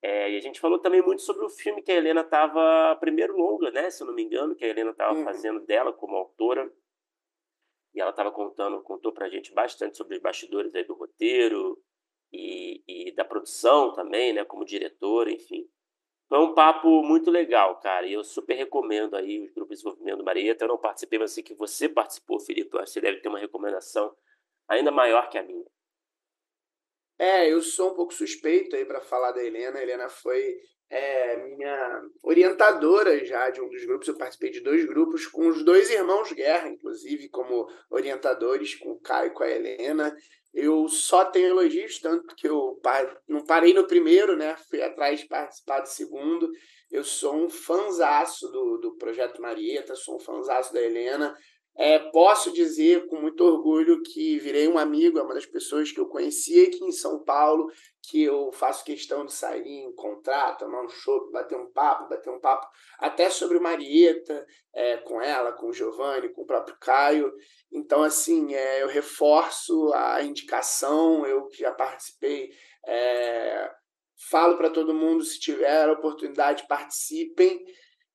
É, 0.00 0.30
e 0.30 0.36
a 0.36 0.40
gente 0.40 0.60
falou 0.60 0.78
também 0.78 1.02
muito 1.02 1.22
sobre 1.22 1.44
o 1.44 1.50
filme 1.50 1.82
que 1.82 1.90
a 1.90 1.96
Helena 1.96 2.20
estava, 2.20 2.96
primeiro 3.00 3.36
longa, 3.36 3.70
né, 3.70 3.90
se 3.90 4.02
eu 4.02 4.06
não 4.06 4.14
me 4.14 4.22
engano, 4.22 4.54
que 4.54 4.64
a 4.64 4.68
Helena 4.68 4.90
estava 4.90 5.14
uhum. 5.14 5.24
fazendo 5.24 5.60
dela 5.60 5.92
como 5.92 6.14
autora. 6.14 6.70
E 7.94 8.00
ela 8.00 8.10
estava 8.10 8.30
contando, 8.30 8.82
contou 8.82 9.12
para 9.12 9.26
a 9.26 9.30
gente 9.30 9.52
bastante 9.52 9.96
sobre 9.96 10.16
os 10.16 10.22
bastidores 10.22 10.74
aí 10.74 10.84
do 10.84 10.94
roteiro 10.94 11.80
e, 12.32 12.82
e 12.86 13.12
da 13.12 13.24
produção 13.24 13.92
também, 13.92 14.32
né, 14.32 14.44
como 14.44 14.64
diretora, 14.64 15.32
enfim. 15.32 15.68
Foi 16.28 16.38
um 16.38 16.54
papo 16.54 17.02
muito 17.02 17.30
legal, 17.30 17.78
cara. 17.80 18.06
E 18.06 18.12
eu 18.12 18.24
super 18.24 18.54
recomendo 18.54 19.14
aí 19.14 19.40
os 19.40 19.52
grupos 19.52 19.76
de 19.78 19.84
desenvolvimento 19.84 20.18
do 20.18 20.24
Marieta. 20.24 20.64
Eu 20.64 20.68
não 20.68 20.78
participei, 20.78 21.18
mas 21.18 21.32
sei 21.32 21.42
que 21.42 21.54
você 21.54 21.88
participou, 21.88 22.40
Felipe. 22.40 22.74
Eu 22.74 22.80
acho 22.80 22.92
que 22.92 22.94
você 22.94 23.00
deve 23.00 23.20
ter 23.20 23.28
uma 23.28 23.38
recomendação 23.38 24.14
ainda 24.66 24.90
maior 24.90 25.28
que 25.28 25.38
a 25.38 25.42
minha. 25.42 25.64
É, 27.18 27.50
eu 27.50 27.62
sou 27.62 27.92
um 27.92 27.94
pouco 27.94 28.12
suspeito 28.12 28.74
aí 28.74 28.84
para 28.84 29.00
falar 29.00 29.32
da 29.32 29.42
Helena. 29.42 29.78
A 29.78 29.82
Helena 29.82 30.08
foi 30.08 30.56
é, 30.90 31.36
minha 31.36 32.02
orientadora 32.22 33.24
já 33.24 33.50
de 33.50 33.60
um 33.60 33.68
dos 33.68 33.84
grupos. 33.84 34.08
Eu 34.08 34.16
participei 34.16 34.50
de 34.50 34.60
dois 34.60 34.84
grupos 34.84 35.26
com 35.26 35.48
os 35.48 35.64
dois 35.64 35.90
irmãos 35.90 36.32
Guerra, 36.32 36.68
inclusive, 36.68 37.28
como 37.28 37.68
orientadores, 37.90 38.74
com 38.74 38.92
o 38.92 39.00
Caio 39.00 39.28
e 39.28 39.34
com 39.34 39.44
a 39.44 39.50
Helena. 39.50 40.14
Eu 40.52 40.88
só 40.88 41.24
tenho 41.24 41.48
elogios, 41.48 41.98
tanto 41.98 42.34
que 42.36 42.46
eu 42.46 42.80
não 43.28 43.44
parei 43.44 43.74
no 43.74 43.86
primeiro, 43.86 44.36
né? 44.36 44.56
Fui 44.68 44.80
atrás 44.80 45.20
de 45.20 45.26
participar 45.26 45.80
do 45.80 45.88
segundo. 45.88 46.48
Eu 46.90 47.02
sou 47.02 47.34
um 47.34 47.50
fanzaço 47.50 48.48
do, 48.52 48.78
do 48.78 48.96
Projeto 48.96 49.42
Marieta, 49.42 49.96
sou 49.96 50.16
um 50.16 50.20
fanzaço 50.20 50.72
da 50.72 50.80
Helena. 50.80 51.36
É, 51.76 51.98
posso 51.98 52.52
dizer 52.52 53.06
com 53.06 53.20
muito 53.20 53.42
orgulho 53.42 54.00
que 54.02 54.38
virei 54.38 54.68
um 54.68 54.78
amigo, 54.78 55.18
é 55.18 55.22
uma 55.22 55.34
das 55.34 55.46
pessoas 55.46 55.90
que 55.90 55.98
eu 55.98 56.06
conheci 56.06 56.64
aqui 56.64 56.84
em 56.84 56.92
São 56.92 57.24
Paulo, 57.24 57.68
que 58.00 58.22
eu 58.22 58.52
faço 58.52 58.84
questão 58.84 59.24
de 59.26 59.32
sair, 59.32 59.82
encontrar, 59.82 60.56
tomar 60.56 60.84
um 60.84 60.88
show, 60.88 61.30
bater 61.32 61.58
um 61.58 61.70
papo, 61.72 62.08
bater 62.08 62.30
um 62.30 62.38
papo 62.38 62.68
até 62.98 63.28
sobre 63.28 63.58
Marieta, 63.58 64.46
é, 64.72 64.98
com 64.98 65.20
ela, 65.20 65.52
com 65.52 65.66
o 65.66 65.72
Giovanni, 65.72 66.28
com 66.28 66.42
o 66.42 66.46
próprio 66.46 66.76
Caio. 66.78 67.32
Então, 67.72 68.04
assim, 68.04 68.54
é, 68.54 68.82
eu 68.82 68.88
reforço 68.88 69.92
a 69.94 70.22
indicação, 70.22 71.26
eu 71.26 71.48
que 71.48 71.58
já 71.58 71.72
participei, 71.72 72.50
é, 72.86 73.70
falo 74.30 74.56
para 74.56 74.70
todo 74.70 74.94
mundo, 74.94 75.24
se 75.24 75.40
tiver 75.40 75.88
a 75.88 75.92
oportunidade, 75.92 76.66
participem. 76.68 77.64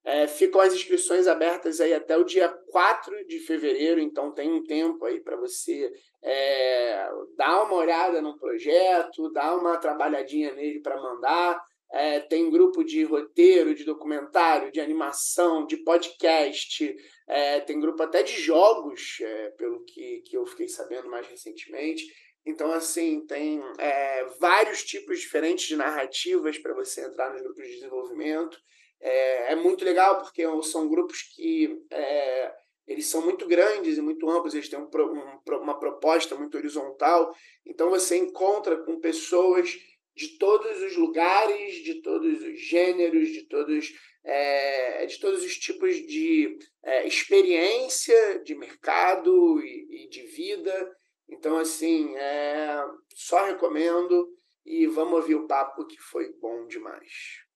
É, 0.06 0.27
ficam 0.27 0.62
as 0.62 0.74
inscrições 0.74 1.27
abertas 1.27 1.82
aí 1.82 1.94
até 1.94 2.18
o 2.18 2.24
dia 2.24 2.48
4 2.48 3.27
de 3.27 3.39
fevereiro, 3.39 4.00
então 4.00 4.34
tem 4.34 4.50
um 4.51 4.63
tempo 4.63 5.06
aí 5.06 5.20
para 5.20 5.36
você 5.36 5.91
é, 6.24 7.10
dar 7.36 7.63
uma 7.63 7.75
olhada 7.75 8.22
no 8.22 8.38
projeto, 8.38 9.32
dar 9.32 9.56
uma 9.56 9.77
trabalhadinha 9.77 10.53
nele 10.53 10.82
para 10.82 11.01
mandar. 11.01 11.62
É, 11.91 12.20
tem 12.20 12.51
grupo 12.51 12.84
de 12.84 13.03
roteiro, 13.03 13.74
de 13.74 13.84
documentário, 13.84 14.72
de 14.72 14.79
animação, 14.79 15.65
de 15.65 15.77
podcast, 15.77 16.96
é, 17.27 17.60
tem 17.62 17.79
grupo 17.79 18.01
até 18.03 18.22
de 18.22 18.39
jogos, 18.39 19.18
é, 19.22 19.50
pelo 19.51 19.84
que, 19.84 20.22
que 20.22 20.38
eu 20.38 20.46
fiquei 20.46 20.68
sabendo 20.68 21.10
mais 21.10 21.27
recentemente. 21.27 22.03
Então, 22.46 22.72
assim, 22.72 23.25
tem 23.25 23.62
é, 23.77 24.25
vários 24.39 24.84
tipos 24.84 25.20
diferentes 25.20 25.68
de 25.68 25.75
narrativas 25.75 26.58
para 26.58 26.74
você 26.74 27.06
entrar 27.06 27.32
nos 27.32 27.41
grupos 27.41 27.63
de 27.63 27.75
desenvolvimento. 27.75 28.58
É, 29.01 29.53
é 29.53 29.56
muito 29.56 29.86
legal 29.86 30.18
porque 30.22 30.44
são 30.63 30.88
grupos 30.88 31.22
que 31.36 31.82
é, 31.91 32.53
eles 32.89 33.06
são 33.06 33.22
muito 33.22 33.48
grandes 33.48 33.98
e 33.98 34.01
muito 34.01 34.27
amplos, 34.29 34.55
eles 34.55 34.68
têm 34.68 34.79
um, 34.79 34.90
um, 34.90 35.57
uma 35.62 35.77
proposta 35.77 36.35
muito 36.35 36.57
horizontal. 36.57 37.33
Então 37.66 37.90
você 37.90 38.18
encontra 38.18 38.77
com 38.77 39.00
pessoas 39.00 39.77
de 40.16 40.38
todos 40.38 40.81
os 40.81 40.98
lugares, 40.98 41.75
de 41.75 42.01
todos 42.01 42.44
os 42.44 42.59
gêneros, 42.59 43.29
de 43.29 43.44
todos, 43.44 43.94
é, 44.24 45.05
de 45.05 45.20
todos 45.20 45.46
os 45.46 45.57
tipos 45.57 45.96
de 45.96 46.57
é, 46.83 47.07
experiência 47.07 48.40
de 48.44 48.55
mercado 48.55 49.62
e, 49.62 50.05
e, 50.05 50.09
de 50.09 50.24
vida. 50.24 50.98
Então, 51.29 51.57
assim, 51.57 52.16
é, 52.18 52.83
só 53.16 53.46
recomendo 53.46 54.27
e 54.66 54.88
vamos 54.88 55.14
ouvir 55.14 55.35
o 55.35 55.48
papo 55.48 55.85
que 55.85 55.98
foi 56.00 56.33
bom 56.33 56.66
demais. 56.68 57.48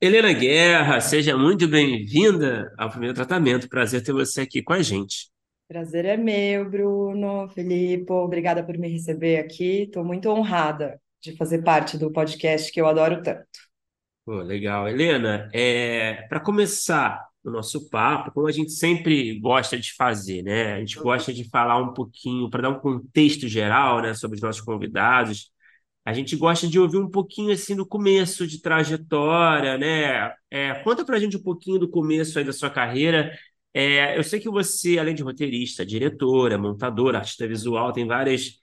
Helena 0.00 0.32
Guerra, 0.32 1.00
seja 1.00 1.36
muito 1.36 1.66
bem-vinda 1.66 2.72
ao 2.78 2.88
primeiro 2.88 3.16
tratamento. 3.16 3.68
Prazer 3.68 4.00
ter 4.00 4.12
você 4.12 4.42
aqui 4.42 4.62
com 4.62 4.72
a 4.72 4.80
gente. 4.80 5.28
Prazer 5.66 6.04
é 6.04 6.16
meu, 6.16 6.70
Bruno, 6.70 7.48
Felipe. 7.48 8.12
Obrigada 8.12 8.62
por 8.62 8.78
me 8.78 8.88
receber 8.88 9.38
aqui. 9.38 9.82
Estou 9.82 10.04
muito 10.04 10.28
honrada 10.30 11.00
de 11.20 11.36
fazer 11.36 11.64
parte 11.64 11.98
do 11.98 12.12
podcast 12.12 12.70
que 12.70 12.80
eu 12.80 12.86
adoro 12.86 13.20
tanto. 13.24 13.48
Pô, 14.24 14.36
legal. 14.36 14.88
Helena, 14.88 15.50
é, 15.52 16.26
para 16.28 16.38
começar 16.38 17.26
o 17.42 17.50
nosso 17.50 17.90
papo, 17.90 18.30
como 18.30 18.46
a 18.46 18.52
gente 18.52 18.70
sempre 18.70 19.40
gosta 19.40 19.76
de 19.76 19.92
fazer, 19.94 20.44
né? 20.44 20.74
A 20.74 20.78
gente 20.78 20.96
gosta 20.96 21.32
de 21.32 21.50
falar 21.50 21.76
um 21.76 21.92
pouquinho, 21.92 22.48
para 22.48 22.62
dar 22.62 22.68
um 22.68 22.78
contexto 22.78 23.48
geral, 23.48 24.00
né, 24.00 24.14
sobre 24.14 24.36
os 24.36 24.42
nossos 24.42 24.62
convidados 24.62 25.50
a 26.08 26.12
gente 26.14 26.34
gosta 26.36 26.66
de 26.66 26.80
ouvir 26.80 26.96
um 26.96 27.10
pouquinho 27.10 27.52
assim 27.52 27.76
do 27.76 27.84
começo 27.86 28.46
de 28.46 28.62
trajetória, 28.62 29.76
né? 29.76 30.32
É, 30.50 30.72
conta 30.82 31.04
pra 31.04 31.18
gente 31.18 31.36
um 31.36 31.42
pouquinho 31.42 31.78
do 31.78 31.86
começo 31.90 32.38
aí 32.38 32.44
da 32.46 32.52
sua 32.52 32.70
carreira. 32.70 33.30
É, 33.74 34.16
eu 34.16 34.24
sei 34.24 34.40
que 34.40 34.48
você, 34.48 34.98
além 34.98 35.14
de 35.14 35.22
roteirista, 35.22 35.84
diretora, 35.84 36.56
montadora, 36.56 37.18
artista 37.18 37.46
visual, 37.46 37.92
tem 37.92 38.06
várias 38.06 38.58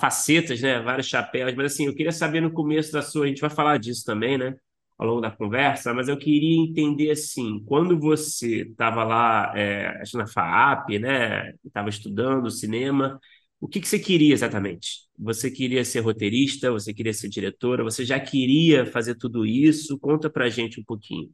facetas, 0.00 0.60
né? 0.60 0.80
Vários 0.82 1.06
chapéus, 1.06 1.54
mas 1.54 1.72
assim, 1.72 1.86
eu 1.86 1.94
queria 1.94 2.12
saber 2.12 2.42
no 2.42 2.52
começo 2.52 2.92
da 2.92 3.00
sua, 3.00 3.24
a 3.24 3.28
gente 3.28 3.40
vai 3.40 3.50
falar 3.50 3.78
disso 3.78 4.04
também, 4.04 4.36
né? 4.36 4.54
Ao 4.98 5.06
longo 5.06 5.22
da 5.22 5.30
conversa, 5.30 5.94
mas 5.94 6.08
eu 6.08 6.18
queria 6.18 6.60
entender 6.62 7.10
assim, 7.10 7.64
quando 7.64 7.98
você 7.98 8.64
estava 8.68 9.02
lá, 9.02 9.50
é, 9.56 10.02
na 10.12 10.26
FAAP, 10.26 10.98
né? 10.98 11.54
Estava 11.64 11.88
estudando 11.88 12.50
cinema, 12.50 13.18
o 13.60 13.68
que, 13.68 13.80
que 13.80 13.88
você 13.88 13.98
queria 13.98 14.32
exatamente? 14.34 15.08
Você 15.18 15.50
queria 15.50 15.84
ser 15.84 16.00
roteirista? 16.00 16.70
Você 16.72 16.94
queria 16.94 17.12
ser 17.14 17.28
diretora? 17.28 17.84
Você 17.84 18.04
já 18.04 18.18
queria 18.18 18.86
fazer 18.86 19.14
tudo 19.16 19.44
isso? 19.46 19.98
Conta 19.98 20.30
pra 20.30 20.48
gente 20.48 20.80
um 20.80 20.84
pouquinho. 20.84 21.30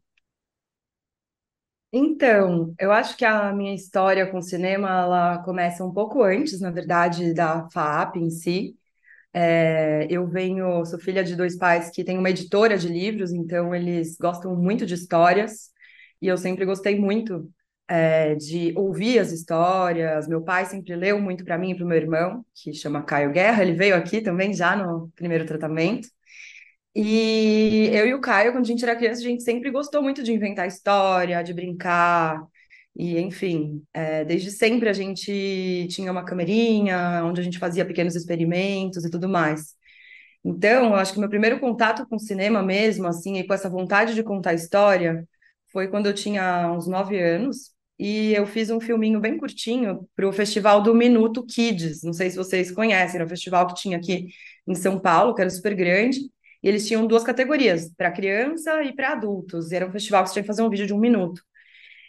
Então, 1.93 2.75
eu 2.79 2.93
acho 2.93 3.17
que 3.17 3.25
a 3.25 3.53
minha 3.53 3.75
história 3.75 4.31
com 4.31 4.43
cinema 4.43 4.89
ela 4.91 5.39
começa 5.45 5.85
um 5.85 5.93
pouco 5.93 6.23
antes, 6.23 6.61
na 6.61 6.71
verdade, 6.71 7.33
da 7.33 7.69
FAAP 7.71 8.17
em 8.19 8.31
si. 8.31 8.77
É, 9.35 10.07
eu 10.11 10.27
venho, 10.29 10.85
sou 10.87 10.99
filha 10.99 11.25
de 11.25 11.37
dois 11.37 11.57
pais 11.59 11.91
que 11.91 12.05
têm 12.05 12.19
uma 12.19 12.31
editora 12.31 12.79
de 12.79 12.89
livros, 12.89 13.33
então 13.33 13.75
eles 13.75 14.17
gostam 14.19 14.57
muito 14.57 14.87
de 14.87 14.95
histórias 14.95 15.71
e 16.23 16.29
eu 16.29 16.39
sempre 16.39 16.65
gostei 16.67 16.99
muito 16.99 17.51
é, 17.89 18.35
de 18.35 18.73
ouvir 18.77 19.19
as 19.19 19.33
histórias. 19.33 20.27
Meu 20.29 20.43
pai 20.43 20.67
sempre 20.67 20.95
leu 20.97 21.21
muito 21.21 21.45
para 21.45 21.59
mim 21.59 21.71
e 21.73 21.75
para 21.75 21.85
o 21.85 21.89
meu 21.89 21.97
irmão, 21.97 22.45
que 22.55 22.73
chama 22.73 23.03
Caio 23.03 23.33
Guerra. 23.33 23.63
Ele 23.63 23.75
veio 23.75 23.97
aqui 23.97 24.21
também 24.21 24.53
já 24.55 24.77
no 24.77 25.11
primeiro 25.15 25.47
tratamento. 25.47 26.09
E 26.95 27.91
eu 27.93 28.07
e 28.07 28.15
o 28.15 28.21
Caio, 28.21 28.53
quando 28.53 28.65
a 28.65 28.67
gente 28.67 28.83
era 28.83 28.97
criança, 28.97 29.21
a 29.21 29.25
gente 29.25 29.43
sempre 29.43 29.71
gostou 29.71 30.03
muito 30.03 30.23
de 30.23 30.33
inventar 30.33 30.67
história, 30.67 31.43
de 31.43 31.53
brincar. 31.53 32.43
E, 32.97 33.19
enfim, 33.21 33.85
é, 33.93 34.25
desde 34.25 34.51
sempre 34.51 34.89
a 34.89 34.93
gente 34.93 35.87
tinha 35.91 36.11
uma 36.11 36.25
camerinha 36.25 37.23
onde 37.25 37.41
a 37.41 37.45
gente 37.45 37.59
fazia 37.59 37.85
pequenos 37.85 38.17
experimentos 38.17 39.05
e 39.05 39.11
tudo 39.11 39.29
mais. 39.29 39.77
Então, 40.45 40.87
eu 40.87 40.95
acho 40.95 41.13
que 41.13 41.21
meu 41.21 41.29
primeiro 41.29 41.61
contato 41.61 42.07
com 42.09 42.17
o 42.17 42.21
cinema 42.21 42.63
mesmo, 42.63 43.07
assim, 43.07 43.37
e 43.39 43.47
com 43.47 43.53
essa 43.55 43.69
vontade 43.69 44.15
de 44.15 44.23
contar 44.23 44.55
história, 44.55 45.29
foi 45.73 45.89
quando 45.89 46.07
eu 46.07 46.15
tinha 46.15 46.73
uns 46.73 46.87
nove 46.87 47.21
anos 47.21 47.76
e 47.99 48.35
eu 48.35 48.47
fiz 48.47 48.71
um 48.71 48.81
filminho 48.81 49.21
bem 49.21 49.39
curtinho 49.39 50.09
para 50.15 50.29
o 50.29 50.33
festival 50.33 50.83
do 50.83 50.95
Minuto 50.95 51.45
Kids. 51.45 52.03
Não 52.03 52.13
sei 52.13 52.31
se 52.31 52.37
vocês 52.37 52.71
conhecem, 52.71 53.17
era 53.17 53.25
um 53.25 53.29
festival 53.29 53.67
que 53.67 53.75
tinha 53.75 53.97
aqui 53.97 54.29
em 54.67 54.75
São 54.75 54.99
Paulo, 54.99 55.35
que 55.35 55.41
era 55.41 55.51
super 55.51 55.75
grande. 55.75 56.21
E 56.63 56.69
eles 56.69 56.87
tinham 56.87 57.07
duas 57.07 57.25
categorias, 57.25 57.91
para 57.97 58.11
criança 58.11 58.83
e 58.83 58.95
para 58.95 59.13
adultos. 59.13 59.73
E 59.73 59.77
era 59.77 59.87
um 59.87 59.93
festival 59.93 60.23
que 60.23 60.29
você 60.29 60.35
tinha 60.35 60.43
que 60.43 60.47
fazer 60.49 60.63
um 60.63 60.71
vídeo 60.71 60.87
de 60.87 60.93
um 60.95 60.99
minuto. 60.99 61.43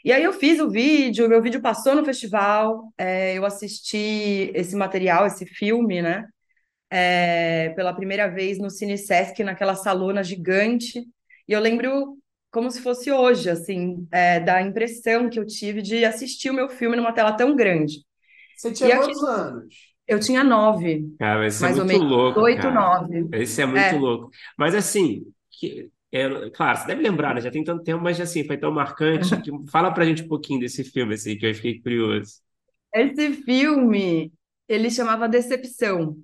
E 0.04 0.12
aí 0.12 0.23
eu 0.23 0.34
fiz 0.34 0.60
o 0.60 0.69
vídeo, 0.69 1.28
meu 1.30 1.41
vídeo 1.41 1.62
passou 1.62 1.95
no 1.95 2.06
festival, 2.06 2.93
é, 2.97 3.38
eu 3.38 3.45
assisti 3.45 4.52
esse 4.56 4.76
material, 4.76 5.26
esse 5.28 5.45
filme, 5.45 6.02
né? 6.02 6.26
É, 6.89 7.69
pela 7.76 7.93
primeira 7.93 8.28
vez 8.30 8.58
no 8.60 8.69
Cine 8.69 8.97
Sesc, 8.97 9.43
naquela 9.43 9.76
salona 9.76 10.23
gigante. 10.23 11.02
E 11.47 11.54
eu 11.54 11.60
lembro 11.60 12.17
como 12.57 12.71
se 12.71 12.81
fosse 12.81 13.11
hoje, 13.11 13.51
assim, 13.51 14.07
é, 14.11 14.39
da 14.39 14.59
impressão 14.63 15.29
que 15.29 15.37
eu 15.37 15.45
tive 15.45 15.79
de 15.79 16.03
assistir 16.03 16.49
o 16.49 16.53
meu 16.55 16.67
filme 16.67 16.97
numa 16.97 17.13
tela 17.13 17.31
tão 17.31 17.55
grande. 17.55 18.03
Você 18.55 18.71
tinha 18.71 18.95
e 18.95 18.97
quantos 18.97 19.23
aqui, 19.23 19.41
anos? 19.41 19.75
Eu 20.07 20.19
tinha 20.19 20.43
nove. 20.43 21.07
Cara, 21.19 21.45
isso 21.45 21.63
é 21.63 21.67
mais 21.67 21.77
é 21.77 21.83
muito 21.83 21.93
ou 21.93 21.99
menos, 21.99 22.17
louco. 22.17 22.39
Oito, 22.39 22.71
nove. 22.71 23.29
Isso 23.33 23.61
é 23.61 23.65
muito 23.67 23.79
é. 23.79 23.91
louco. 23.91 24.31
Mas 24.57 24.73
assim, 24.73 25.23
que, 25.51 25.91
É, 26.11 26.49
claro, 26.49 26.79
você 26.79 26.87
deve 26.87 27.03
lembrar, 27.03 27.35
né? 27.35 27.41
Já 27.41 27.51
tem 27.51 27.63
tanto 27.63 27.83
tempo, 27.83 28.03
mas 28.03 28.19
assim, 28.19 28.43
foi 28.43 28.57
tão 28.57 28.71
marcante. 28.71 29.39
Que... 29.39 29.51
Fala 29.69 29.93
pra 29.93 30.05
gente 30.05 30.23
um 30.23 30.27
pouquinho 30.27 30.59
desse 30.59 30.83
filme, 30.83 31.13
assim, 31.13 31.37
que 31.37 31.45
eu 31.45 31.53
fiquei 31.53 31.79
curioso. 31.79 32.41
Esse 32.91 33.33
filme, 33.43 34.33
ele 34.67 34.89
chamava 34.89 35.29
Decepção. 35.29 36.17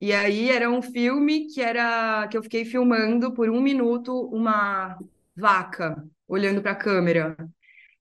E 0.00 0.12
aí 0.12 0.50
era 0.50 0.68
um 0.68 0.82
filme 0.82 1.46
que 1.46 1.60
era 1.60 2.26
que 2.26 2.36
eu 2.36 2.42
fiquei 2.42 2.64
filmando 2.64 3.32
por 3.32 3.48
um 3.48 3.60
minuto 3.60 4.12
uma 4.32 4.98
vaca 5.40 5.96
olhando 6.28 6.62
para 6.62 6.72
a 6.72 6.76
câmera. 6.76 7.36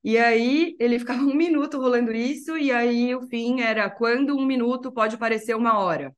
E 0.04 0.17
aí 0.17 0.75
ele 0.80 0.99
ficava 0.99 1.19
um 1.23 1.34
minuto 1.34 1.80
rolando 1.80 2.12
isso, 2.12 2.58
e 2.58 2.71
aí 2.71 3.15
o 3.15 3.21
fim 3.28 3.62
era 3.62 3.89
quando 3.89 4.38
um 4.38 4.45
minuto 4.45 4.91
pode 4.91 5.17
parecer 5.17 5.56
uma 5.56 5.80
hora. 5.80 6.13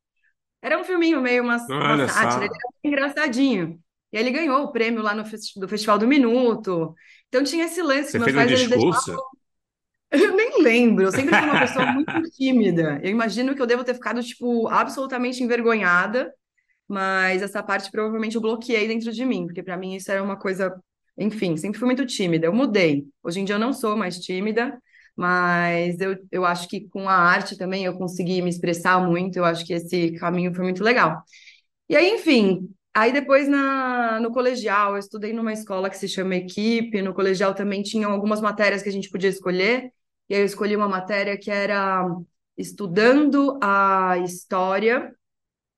Era 0.62 0.80
um 0.80 0.84
filminho 0.84 1.22
meio 1.22 1.44
uma, 1.44 1.58
uma 1.58 2.08
sátira, 2.08 2.46
ele 2.46 2.54
era 2.54 2.72
engraçadinho. 2.84 3.80
E 4.12 4.18
aí 4.18 4.24
ele 4.24 4.32
ganhou 4.32 4.64
o 4.64 4.72
prêmio 4.72 5.02
lá 5.02 5.16
no 5.16 5.24
do 5.24 5.68
Festival 5.68 5.98
do 5.98 6.08
Minuto. 6.08 6.94
Então 7.30 7.44
tinha 7.44 7.66
esse 7.66 7.82
lance 7.82 8.12
Você 8.12 8.20
meus 8.20 8.32
fez 8.32 8.36
pais 8.36 8.52
um 8.52 8.68
discurso? 8.68 9.06
Deixavam... 9.06 9.32
Eu 10.12 10.36
nem 10.36 10.62
lembro, 10.62 11.06
eu 11.06 11.12
sempre 11.12 11.34
fui 11.34 11.48
uma 11.48 11.60
pessoa 11.62 11.86
muito 11.94 12.22
tímida. 12.32 13.00
Eu 13.02 13.10
imagino 13.10 13.56
que 13.56 13.62
eu 13.62 13.66
devo 13.66 13.82
ter 13.82 13.94
ficado, 13.94 14.22
tipo, 14.22 14.68
absolutamente 14.68 15.42
envergonhada, 15.42 16.34
mas 16.86 17.42
essa 17.42 17.64
parte 17.64 17.90
provavelmente 17.90 18.36
eu 18.36 18.42
bloqueei 18.42 18.90
dentro 18.90 19.10
de 19.14 19.24
mim, 19.24 19.46
porque 19.46 19.64
para 19.64 19.78
mim 19.78 19.96
isso 19.96 20.12
era 20.12 20.22
uma 20.22 20.36
coisa, 20.36 20.78
enfim, 21.18 21.58
sempre 21.58 21.80
fui 21.80 21.86
muito 21.86 22.06
tímida. 22.06 22.46
Eu 22.48 22.54
mudei. 22.54 23.06
Hoje 23.24 23.40
em 23.40 23.46
dia 23.46 23.56
eu 23.56 23.60
não 23.60 23.74
sou 23.74 23.96
mais 23.98 24.20
tímida, 24.20 24.78
mas 25.16 26.00
eu, 26.00 26.18
eu 26.32 26.46
acho 26.46 26.68
que 26.68 26.88
com 26.90 27.08
a 27.08 27.14
arte 27.14 27.58
também 27.58 27.86
eu 27.86 27.98
consegui 27.98 28.42
me 28.42 28.50
expressar 28.50 29.00
muito, 29.06 29.38
eu 29.38 29.46
acho 29.46 29.66
que 29.66 29.74
esse 29.74 30.14
caminho 30.14 30.54
foi 30.54 30.64
muito 30.64 30.84
legal. 30.84 31.24
E 31.90 31.96
aí, 31.96 32.10
enfim, 32.12 32.70
aí 32.94 33.12
depois 33.12 33.48
na, 33.48 34.20
no 34.20 34.32
colegial, 34.32 34.94
eu 34.94 35.00
estudei 35.00 35.34
numa 35.34 35.54
escola 35.54 35.90
que 35.90 35.98
se 35.98 36.08
chama 36.08 36.36
Equipe, 36.36 37.02
no 37.02 37.14
colegial 37.14 37.54
também 37.54 37.84
tinham 37.84 38.12
algumas 38.12 38.42
matérias 38.42 38.82
que 38.82 38.90
a 38.90 38.92
gente 38.92 39.10
podia 39.10 39.30
escolher, 39.30 39.92
e 40.30 40.36
aí 40.36 40.42
eu 40.42 40.46
escolhi 40.46 40.76
uma 40.76 40.88
matéria 40.88 41.38
que 41.38 41.52
era 41.52 42.06
estudando 42.58 43.60
a 43.62 44.18
história 44.20 45.14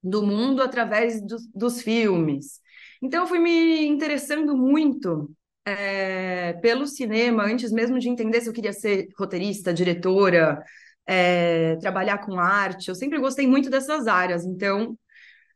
do 0.04 0.24
mundo 0.24 0.62
através 0.62 1.22
do, 1.26 1.38
dos 1.56 1.82
filmes. 1.82 2.62
Então, 3.04 3.24
eu 3.24 3.28
fui 3.28 3.40
me 3.40 3.86
interessando 3.86 4.56
muito 4.58 5.30
é, 5.66 6.54
pelo 6.54 6.88
cinema, 6.88 7.44
antes 7.44 7.72
mesmo 7.72 8.00
de 8.00 8.10
entender 8.10 8.42
se 8.42 8.50
eu 8.50 8.54
queria 8.54 8.74
ser 8.74 9.10
roteirista, 9.18 9.74
diretora, 9.74 10.64
é, 11.06 11.76
trabalhar 11.78 12.20
com 12.20 12.40
arte. 12.40 12.90
Eu 12.90 12.96
sempre 12.96 13.20
gostei 13.20 13.46
muito 13.46 13.70
dessas 13.70 14.08
áreas. 14.08 14.46
Então, 14.46 14.98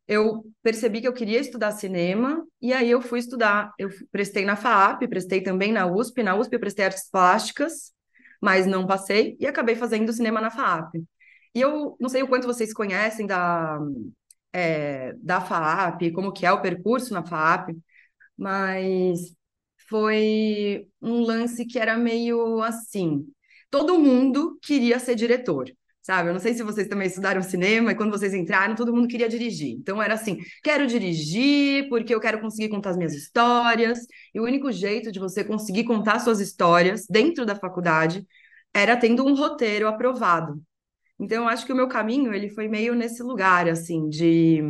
eu 0.07 0.43
percebi 0.63 1.01
que 1.01 1.07
eu 1.07 1.13
queria 1.13 1.39
estudar 1.39 1.71
cinema, 1.71 2.45
e 2.61 2.73
aí 2.73 2.89
eu 2.91 3.01
fui 3.01 3.19
estudar. 3.19 3.71
Eu 3.79 3.89
prestei 4.11 4.45
na 4.45 4.55
FAAP, 4.55 5.07
prestei 5.07 5.41
também 5.41 5.71
na 5.71 5.85
USP. 5.87 6.23
Na 6.23 6.35
USP, 6.35 6.53
eu 6.53 6.59
prestei 6.59 6.85
artes 6.85 7.09
plásticas 7.09 7.95
mas 8.41 8.65
não 8.65 8.85
passei 8.85 9.35
e 9.39 9.47
acabei 9.47 9.75
fazendo 9.75 10.13
cinema 10.13 10.39
na 10.41 10.51
FAAP. 10.51 10.95
E 11.55 11.61
eu 11.61 11.97
não 11.99 12.09
sei 12.09 12.23
o 12.23 12.27
quanto 12.27 12.47
vocês 12.47 12.73
conhecem 12.73 13.25
da, 13.25 13.79
é, 14.57 15.13
da 15.21 15.41
FAAP, 15.41 16.11
como 16.13 16.31
que 16.31 16.45
é 16.45 16.51
o 16.51 16.61
percurso 16.61 17.13
na 17.13 17.25
FAAP, 17.25 17.75
mas 18.37 19.35
foi 19.89 20.87
um 21.01 21.21
lance 21.21 21.65
que 21.65 21.79
era 21.79 21.97
meio 21.97 22.61
assim. 22.63 23.25
Todo 23.69 23.99
mundo 23.99 24.57
queria 24.61 24.99
ser 24.99 25.15
diretor 25.15 25.71
sabe? 26.07 26.29
Eu 26.29 26.33
não 26.33 26.39
sei 26.39 26.53
se 26.53 26.63
vocês 26.63 26.87
também 26.87 27.07
estudaram 27.07 27.41
cinema 27.43 27.91
e 27.91 27.95
quando 27.95 28.11
vocês 28.11 28.33
entraram, 28.33 28.75
todo 28.75 28.95
mundo 28.95 29.09
queria 29.09 29.27
dirigir. 29.27 29.75
Então 29.77 30.01
era 30.01 30.13
assim: 30.13 30.37
quero 30.63 30.87
dirigir 30.87 31.89
porque 31.89 32.15
eu 32.15 32.19
quero 32.21 32.39
conseguir 32.39 32.69
contar 32.69 32.91
as 32.91 32.97
minhas 32.97 33.13
histórias. 33.13 33.99
E 34.33 34.39
o 34.39 34.43
único 34.45 34.71
jeito 34.71 35.11
de 35.11 35.19
você 35.19 35.43
conseguir 35.43 35.83
contar 35.83 36.19
suas 36.19 36.39
histórias 36.39 37.05
dentro 37.09 37.45
da 37.45 37.55
faculdade 37.55 38.25
era 38.73 38.95
tendo 38.95 39.25
um 39.25 39.35
roteiro 39.35 39.87
aprovado. 39.87 40.61
Então 41.19 41.43
eu 41.43 41.49
acho 41.49 41.65
que 41.65 41.73
o 41.73 41.75
meu 41.75 41.87
caminho 41.87 42.33
ele 42.33 42.49
foi 42.49 42.67
meio 42.67 42.93
nesse 42.95 43.23
lugar 43.23 43.67
assim 43.67 44.07
de 44.09 44.61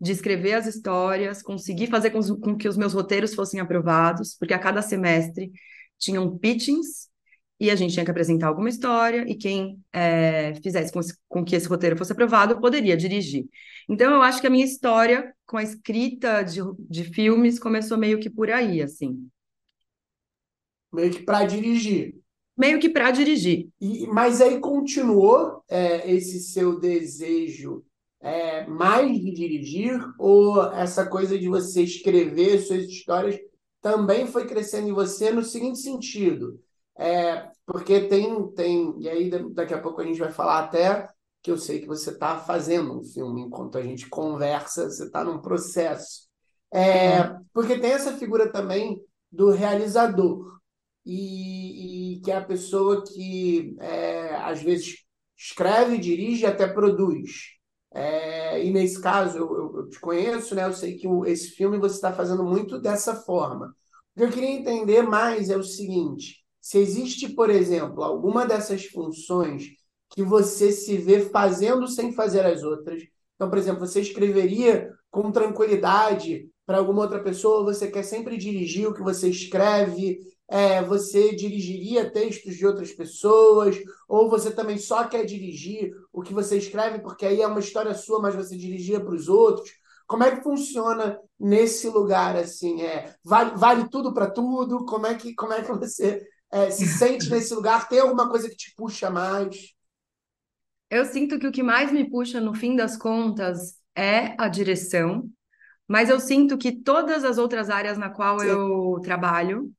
de 0.00 0.10
escrever 0.10 0.54
as 0.54 0.66
histórias, 0.66 1.42
conseguir 1.42 1.86
fazer 1.86 2.10
com, 2.10 2.20
com 2.40 2.56
que 2.56 2.68
os 2.68 2.76
meus 2.76 2.92
roteiros 2.92 3.34
fossem 3.34 3.60
aprovados, 3.60 4.36
porque 4.36 4.52
a 4.52 4.58
cada 4.58 4.82
semestre 4.82 5.52
tinham 5.96 6.36
pitchings 6.36 7.08
e 7.60 7.70
a 7.70 7.76
gente 7.76 7.92
tinha 7.92 8.04
que 8.04 8.10
apresentar 8.10 8.48
alguma 8.48 8.68
história, 8.68 9.24
e 9.28 9.36
quem 9.36 9.78
é, 9.92 10.52
fizesse 10.56 10.92
com, 10.92 10.98
com, 11.28 11.44
que 11.44 11.54
esse 11.54 11.68
roteiro 11.68 11.96
fosse 11.96 12.10
aprovado 12.10 12.60
poderia 12.60 12.96
dirigir. 12.96 13.46
Então, 13.88 14.12
eu 14.12 14.20
acho 14.20 14.40
que 14.40 14.48
a 14.48 14.50
minha 14.50 14.64
história 14.64 15.32
com 15.46 15.56
a 15.56 15.62
escrita 15.62 16.42
de, 16.42 16.60
de 16.90 17.04
filmes 17.04 17.60
começou 17.60 17.96
meio 17.96 18.18
que 18.18 18.28
por 18.28 18.50
aí, 18.50 18.82
assim. 18.82 19.28
Meio 20.92 21.12
que 21.12 21.22
para 21.22 21.46
dirigir. 21.46 22.16
Meio 22.56 22.78
que 22.78 22.88
para 22.88 23.10
dirigir. 23.10 23.68
E, 23.80 24.06
mas 24.06 24.40
aí 24.40 24.60
continuou 24.60 25.62
é, 25.68 26.10
esse 26.10 26.40
seu 26.40 26.78
desejo 26.78 27.84
é, 28.20 28.66
mais 28.66 29.20
de 29.20 29.32
dirigir, 29.32 29.98
ou 30.18 30.62
essa 30.72 31.04
coisa 31.06 31.38
de 31.38 31.48
você 31.48 31.82
escrever 31.82 32.60
suas 32.60 32.84
histórias 32.84 33.38
também 33.80 34.28
foi 34.28 34.46
crescendo 34.46 34.88
em 34.88 34.92
você 34.92 35.32
no 35.32 35.42
seguinte 35.42 35.80
sentido? 35.80 36.60
É, 36.96 37.50
porque 37.66 38.02
tem, 38.02 38.48
tem, 38.52 38.94
e 38.98 39.08
aí 39.08 39.30
daqui 39.50 39.74
a 39.74 39.80
pouco 39.80 40.00
a 40.00 40.04
gente 40.04 40.20
vai 40.20 40.30
falar 40.30 40.60
até 40.60 41.08
que 41.42 41.50
eu 41.50 41.58
sei 41.58 41.80
que 41.80 41.88
você 41.88 42.10
está 42.10 42.38
fazendo 42.38 42.96
um 42.96 43.02
filme 43.02 43.42
enquanto 43.42 43.76
a 43.76 43.82
gente 43.82 44.08
conversa, 44.08 44.88
você 44.88 45.04
está 45.04 45.24
num 45.24 45.40
processo. 45.40 46.28
É, 46.72 47.34
porque 47.52 47.78
tem 47.78 47.90
essa 47.90 48.16
figura 48.16 48.50
também 48.50 49.02
do 49.30 49.50
realizador, 49.50 50.60
e, 51.04 52.14
e 52.16 52.20
que 52.20 52.30
é 52.30 52.36
a 52.36 52.44
pessoa 52.44 53.04
que 53.04 53.76
é, 53.80 54.36
às 54.36 54.62
vezes 54.62 55.04
escreve, 55.36 55.98
dirige 55.98 56.44
e 56.44 56.46
até 56.46 56.66
produz. 56.66 57.52
É, 57.94 58.64
e 58.64 58.70
nesse 58.70 59.00
caso, 59.00 59.38
eu, 59.38 59.76
eu, 59.76 59.88
te 59.88 60.00
conheço, 60.00 60.54
né? 60.54 60.64
eu 60.64 60.72
sei 60.72 60.96
que 60.96 61.06
o, 61.06 61.26
esse 61.26 61.50
filme 61.50 61.78
você 61.78 61.96
está 61.96 62.12
fazendo 62.12 62.44
muito 62.44 62.80
dessa 62.80 63.14
forma. 63.14 63.74
O 64.14 64.18
que 64.20 64.24
eu 64.24 64.30
queria 64.30 64.50
entender 64.50 65.02
mais 65.02 65.50
é 65.50 65.56
o 65.56 65.62
seguinte: 65.62 66.42
se 66.60 66.78
existe, 66.78 67.28
por 67.30 67.50
exemplo, 67.50 68.02
alguma 68.02 68.46
dessas 68.46 68.86
funções 68.86 69.64
que 70.10 70.22
você 70.22 70.70
se 70.70 70.96
vê 70.96 71.20
fazendo 71.20 71.88
sem 71.88 72.12
fazer 72.12 72.46
as 72.46 72.62
outras. 72.62 73.02
Então, 73.34 73.48
por 73.48 73.58
exemplo, 73.58 73.80
você 73.86 74.00
escreveria 74.00 74.90
com 75.10 75.32
tranquilidade 75.32 76.48
para 76.64 76.78
alguma 76.78 77.02
outra 77.02 77.22
pessoa, 77.22 77.64
você 77.64 77.90
quer 77.90 78.02
sempre 78.02 78.36
dirigir 78.36 78.86
o 78.86 78.94
que 78.94 79.02
você 79.02 79.28
escreve, 79.28 80.20
é, 80.52 80.82
você 80.82 81.34
dirigiria 81.34 82.10
textos 82.10 82.54
de 82.56 82.66
outras 82.66 82.92
pessoas, 82.92 83.74
ou 84.06 84.28
você 84.28 84.50
também 84.50 84.76
só 84.76 85.04
quer 85.04 85.24
dirigir 85.24 85.94
o 86.12 86.20
que 86.20 86.34
você 86.34 86.58
escreve, 86.58 86.98
porque 86.98 87.24
aí 87.24 87.40
é 87.40 87.46
uma 87.46 87.58
história 87.58 87.94
sua, 87.94 88.20
mas 88.20 88.34
você 88.34 88.54
dirigia 88.54 89.00
para 89.00 89.14
os 89.14 89.30
outros. 89.30 89.70
Como 90.06 90.22
é 90.24 90.36
que 90.36 90.42
funciona 90.42 91.18
nesse 91.40 91.88
lugar 91.88 92.36
assim? 92.36 92.82
É, 92.82 93.14
vale, 93.24 93.56
vale 93.56 93.88
tudo 93.88 94.12
para 94.12 94.30
tudo? 94.30 94.84
Como 94.84 95.06
é 95.06 95.14
que 95.14 95.34
como 95.34 95.54
é 95.54 95.62
que 95.62 95.72
você 95.72 96.22
é, 96.52 96.70
se 96.70 96.86
sente 96.86 97.30
nesse 97.30 97.54
lugar? 97.54 97.88
Tem 97.88 98.00
alguma 98.00 98.28
coisa 98.28 98.46
que 98.46 98.56
te 98.56 98.74
puxa 98.76 99.08
mais? 99.08 99.72
Eu 100.90 101.06
sinto 101.06 101.38
que 101.38 101.46
o 101.46 101.52
que 101.52 101.62
mais 101.62 101.90
me 101.90 102.10
puxa, 102.10 102.42
no 102.42 102.52
fim 102.52 102.76
das 102.76 102.94
contas, 102.98 103.78
é 103.96 104.34
a 104.38 104.48
direção, 104.48 105.30
mas 105.88 106.10
eu 106.10 106.20
sinto 106.20 106.58
que 106.58 106.72
todas 106.72 107.24
as 107.24 107.38
outras 107.38 107.70
áreas 107.70 107.96
na 107.96 108.10
qual 108.10 108.38
Sim. 108.38 108.48
eu 108.48 109.00
trabalho, 109.02 109.72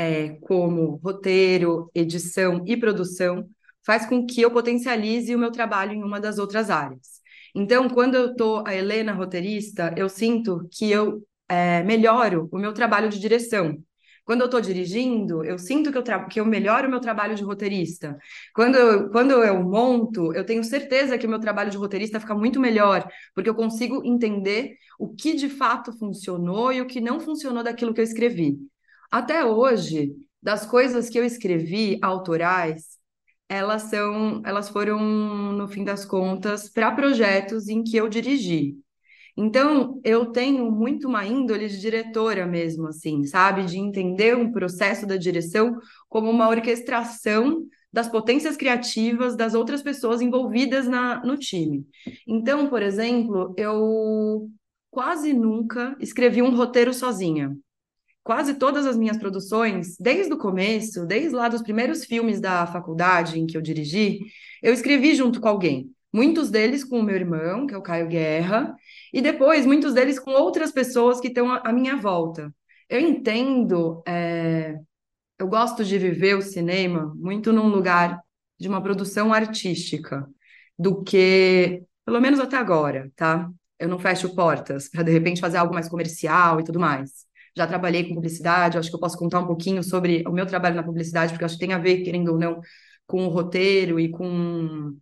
é, 0.00 0.30
como 0.40 0.96
roteiro, 1.04 1.90
edição 1.94 2.64
e 2.66 2.74
produção, 2.74 3.46
faz 3.84 4.06
com 4.06 4.24
que 4.24 4.40
eu 4.40 4.50
potencialize 4.50 5.34
o 5.34 5.38
meu 5.38 5.52
trabalho 5.52 5.92
em 5.92 6.02
uma 6.02 6.18
das 6.18 6.38
outras 6.38 6.70
áreas. 6.70 7.20
Então, 7.54 7.86
quando 7.86 8.14
eu 8.14 8.30
estou 8.30 8.64
a 8.66 8.74
Helena 8.74 9.12
roteirista, 9.12 9.92
eu 9.98 10.08
sinto 10.08 10.66
que 10.72 10.90
eu 10.90 11.22
é, 11.46 11.82
melhoro 11.82 12.48
o 12.50 12.58
meu 12.58 12.72
trabalho 12.72 13.10
de 13.10 13.18
direção, 13.18 13.76
quando 14.24 14.40
eu 14.40 14.46
estou 14.46 14.60
dirigindo, 14.60 15.44
eu 15.44 15.58
sinto 15.58 15.92
que 15.92 15.98
eu, 15.98 16.26
que 16.28 16.40
eu 16.40 16.46
melhoro 16.46 16.86
o 16.86 16.90
meu 16.90 17.00
trabalho 17.00 17.34
de 17.34 17.42
roteirista. 17.42 18.16
Quando 18.54 18.76
eu, 18.76 19.10
quando 19.10 19.32
eu 19.32 19.62
monto, 19.62 20.32
eu 20.32 20.46
tenho 20.46 20.64
certeza 20.64 21.18
que 21.18 21.26
o 21.26 21.28
meu 21.28 21.40
trabalho 21.40 21.70
de 21.70 21.76
roteirista 21.76 22.20
fica 22.20 22.34
muito 22.34 22.58
melhor, 22.58 23.06
porque 23.34 23.50
eu 23.50 23.54
consigo 23.54 24.02
entender 24.04 24.76
o 24.98 25.14
que 25.14 25.34
de 25.34 25.48
fato 25.50 25.92
funcionou 25.98 26.72
e 26.72 26.80
o 26.80 26.86
que 26.86 27.00
não 27.02 27.20
funcionou 27.20 27.62
daquilo 27.62 27.92
que 27.92 28.00
eu 28.00 28.04
escrevi. 28.04 28.56
Até 29.10 29.44
hoje, 29.44 30.14
das 30.42 30.66
coisas 30.66 31.08
que 31.08 31.18
eu 31.18 31.24
escrevi 31.24 31.98
autorais, 32.02 32.98
elas 33.48 33.82
são, 33.84 34.40
elas 34.44 34.68
foram, 34.68 35.00
no 35.52 35.68
fim 35.68 35.84
das 35.84 36.04
contas, 36.04 36.68
para 36.70 36.92
projetos 36.92 37.68
em 37.68 37.82
que 37.82 37.96
eu 37.96 38.08
dirigi. 38.08 38.76
Então, 39.36 40.00
eu 40.04 40.26
tenho 40.32 40.70
muito 40.70 41.08
uma 41.08 41.26
índole 41.26 41.68
de 41.68 41.80
diretora 41.80 42.46
mesmo, 42.46 42.88
assim, 42.88 43.24
sabe? 43.24 43.64
De 43.64 43.78
entender 43.78 44.36
um 44.36 44.52
processo 44.52 45.06
da 45.06 45.16
direção 45.16 45.78
como 46.08 46.30
uma 46.30 46.48
orquestração 46.48 47.66
das 47.92 48.08
potências 48.08 48.56
criativas 48.56 49.36
das 49.36 49.54
outras 49.54 49.82
pessoas 49.82 50.20
envolvidas 50.20 50.86
na, 50.86 51.24
no 51.24 51.36
time. 51.36 51.86
Então, 52.26 52.68
por 52.68 52.82
exemplo, 52.82 53.54
eu 53.56 54.48
quase 54.90 55.32
nunca 55.32 55.96
escrevi 56.00 56.42
um 56.42 56.54
roteiro 56.54 56.92
sozinha. 56.94 57.56
Quase 58.30 58.54
todas 58.54 58.86
as 58.86 58.96
minhas 58.96 59.16
produções, 59.16 59.96
desde 59.98 60.32
o 60.32 60.38
começo, 60.38 61.04
desde 61.04 61.34
lá 61.34 61.48
dos 61.48 61.62
primeiros 61.62 62.04
filmes 62.04 62.40
da 62.40 62.64
faculdade 62.64 63.40
em 63.40 63.44
que 63.44 63.56
eu 63.56 63.60
dirigi, 63.60 64.20
eu 64.62 64.72
escrevi 64.72 65.16
junto 65.16 65.40
com 65.40 65.48
alguém. 65.48 65.90
Muitos 66.12 66.48
deles 66.48 66.84
com 66.84 67.00
o 67.00 67.02
meu 67.02 67.16
irmão, 67.16 67.66
que 67.66 67.74
é 67.74 67.76
o 67.76 67.82
Caio 67.82 68.06
Guerra, 68.06 68.72
e 69.12 69.20
depois 69.20 69.66
muitos 69.66 69.94
deles 69.94 70.16
com 70.16 70.30
outras 70.30 70.70
pessoas 70.70 71.20
que 71.20 71.26
estão 71.26 71.50
à 71.50 71.72
minha 71.72 71.96
volta. 71.96 72.54
Eu 72.88 73.00
entendo, 73.00 74.00
é... 74.06 74.78
eu 75.36 75.48
gosto 75.48 75.84
de 75.84 75.98
viver 75.98 76.36
o 76.36 76.42
cinema 76.42 77.12
muito 77.16 77.52
num 77.52 77.66
lugar 77.66 78.22
de 78.56 78.68
uma 78.68 78.80
produção 78.80 79.34
artística, 79.34 80.24
do 80.78 81.02
que, 81.02 81.82
pelo 82.04 82.20
menos 82.20 82.38
até 82.38 82.56
agora, 82.56 83.10
tá? 83.16 83.50
Eu 83.76 83.88
não 83.88 83.98
fecho 83.98 84.32
portas 84.36 84.88
para 84.88 85.02
de 85.02 85.10
repente 85.10 85.40
fazer 85.40 85.56
algo 85.56 85.74
mais 85.74 85.88
comercial 85.88 86.60
e 86.60 86.64
tudo 86.64 86.78
mais. 86.78 87.28
Já 87.56 87.66
trabalhei 87.66 88.08
com 88.08 88.14
publicidade, 88.14 88.78
acho 88.78 88.90
que 88.90 88.96
eu 88.96 89.00
posso 89.00 89.18
contar 89.18 89.40
um 89.40 89.46
pouquinho 89.46 89.82
sobre 89.82 90.22
o 90.26 90.32
meu 90.32 90.46
trabalho 90.46 90.76
na 90.76 90.82
publicidade, 90.82 91.32
porque 91.32 91.44
acho 91.44 91.54
que 91.58 91.66
tem 91.66 91.74
a 91.74 91.78
ver, 91.78 92.02
querendo 92.02 92.32
ou 92.32 92.38
não, 92.38 92.60
com 93.06 93.26
o 93.26 93.28
roteiro 93.28 93.98
e 93.98 94.10
com, 94.10 94.96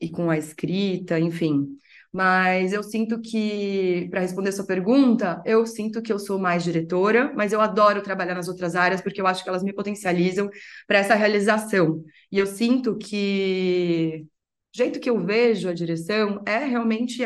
e 0.00 0.10
com 0.10 0.30
a 0.30 0.38
escrita, 0.38 1.18
enfim. 1.18 1.66
Mas 2.12 2.72
eu 2.72 2.82
sinto 2.82 3.20
que, 3.20 4.08
para 4.10 4.20
responder 4.20 4.50
sua 4.52 4.66
pergunta, 4.66 5.40
eu 5.46 5.64
sinto 5.66 6.02
que 6.02 6.12
eu 6.12 6.18
sou 6.18 6.38
mais 6.38 6.64
diretora, 6.64 7.32
mas 7.36 7.52
eu 7.52 7.60
adoro 7.60 8.02
trabalhar 8.02 8.34
nas 8.34 8.48
outras 8.48 8.74
áreas 8.74 9.00
porque 9.00 9.20
eu 9.20 9.26
acho 9.26 9.44
que 9.44 9.48
elas 9.48 9.62
me 9.62 9.72
potencializam 9.72 10.50
para 10.88 10.98
essa 10.98 11.14
realização. 11.14 12.02
E 12.32 12.38
eu 12.38 12.46
sinto 12.46 12.96
que 12.96 14.26
o 14.74 14.76
jeito 14.76 14.98
que 15.00 15.10
eu 15.10 15.24
vejo 15.24 15.68
a 15.68 15.74
direção 15.74 16.42
é 16.46 16.58
realmente 16.64 17.22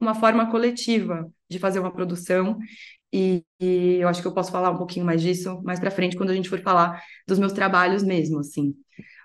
uma 0.00 0.14
forma 0.14 0.50
coletiva 0.50 1.30
de 1.50 1.58
fazer 1.58 1.80
uma 1.80 1.92
produção. 1.92 2.58
E, 3.12 3.44
e 3.60 3.96
eu 4.00 4.08
acho 4.08 4.22
que 4.22 4.28
eu 4.28 4.34
posso 4.34 4.52
falar 4.52 4.70
um 4.70 4.78
pouquinho 4.78 5.04
mais 5.06 5.20
disso 5.22 5.60
mais 5.64 5.80
para 5.80 5.90
frente, 5.90 6.16
quando 6.16 6.30
a 6.30 6.34
gente 6.34 6.48
for 6.48 6.60
falar 6.62 7.02
dos 7.26 7.38
meus 7.38 7.52
trabalhos 7.52 8.02
mesmo, 8.04 8.38
assim. 8.40 8.74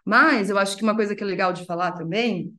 Mas 0.05 0.49
eu 0.49 0.57
acho 0.57 0.77
que 0.77 0.83
uma 0.83 0.95
coisa 0.95 1.15
que 1.15 1.23
é 1.23 1.27
legal 1.27 1.53
de 1.53 1.65
falar 1.65 1.93
também 1.93 2.53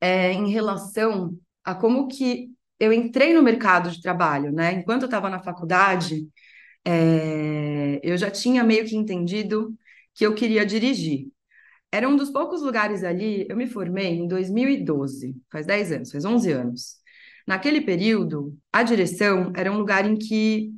é, 0.00 0.32
em 0.32 0.50
relação 0.50 1.36
a 1.64 1.74
como 1.74 2.08
que 2.08 2.50
eu 2.80 2.92
entrei 2.92 3.32
no 3.34 3.42
mercado 3.42 3.90
de 3.90 4.00
trabalho, 4.02 4.52
né? 4.52 4.72
Enquanto 4.74 5.02
eu 5.02 5.06
estava 5.06 5.30
na 5.30 5.40
faculdade, 5.42 6.28
é, 6.84 8.00
eu 8.02 8.16
já 8.18 8.30
tinha 8.30 8.64
meio 8.64 8.86
que 8.86 8.96
entendido 8.96 9.74
que 10.14 10.26
eu 10.26 10.34
queria 10.34 10.66
dirigir. 10.66 11.28
Era 11.92 12.08
um 12.08 12.16
dos 12.16 12.30
poucos 12.30 12.62
lugares 12.62 13.04
ali, 13.04 13.46
eu 13.50 13.56
me 13.56 13.66
formei 13.68 14.08
em 14.14 14.28
2012, 14.28 15.36
faz 15.52 15.66
10 15.66 15.92
anos, 15.92 16.12
faz 16.12 16.24
11 16.24 16.52
anos. 16.52 17.01
Naquele 17.46 17.80
período, 17.80 18.56
a 18.72 18.82
direção 18.82 19.52
era 19.56 19.70
um 19.70 19.78
lugar 19.78 20.06
em 20.06 20.16
que 20.16 20.72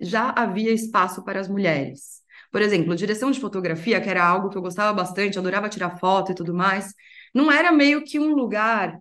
já 0.00 0.30
havia 0.30 0.72
espaço 0.72 1.24
para 1.24 1.40
as 1.40 1.48
mulheres. 1.48 2.22
Por 2.52 2.62
exemplo, 2.62 2.94
direção 2.94 3.30
de 3.30 3.40
fotografia, 3.40 4.00
que 4.00 4.08
era 4.08 4.24
algo 4.24 4.48
que 4.50 4.56
eu 4.56 4.62
gostava 4.62 4.92
bastante, 4.92 5.38
adorava 5.38 5.68
tirar 5.68 5.98
foto 5.98 6.32
e 6.32 6.34
tudo 6.34 6.54
mais, 6.54 6.92
não 7.34 7.50
era 7.50 7.72
meio 7.72 8.04
que 8.04 8.18
um 8.18 8.34
lugar, 8.34 8.98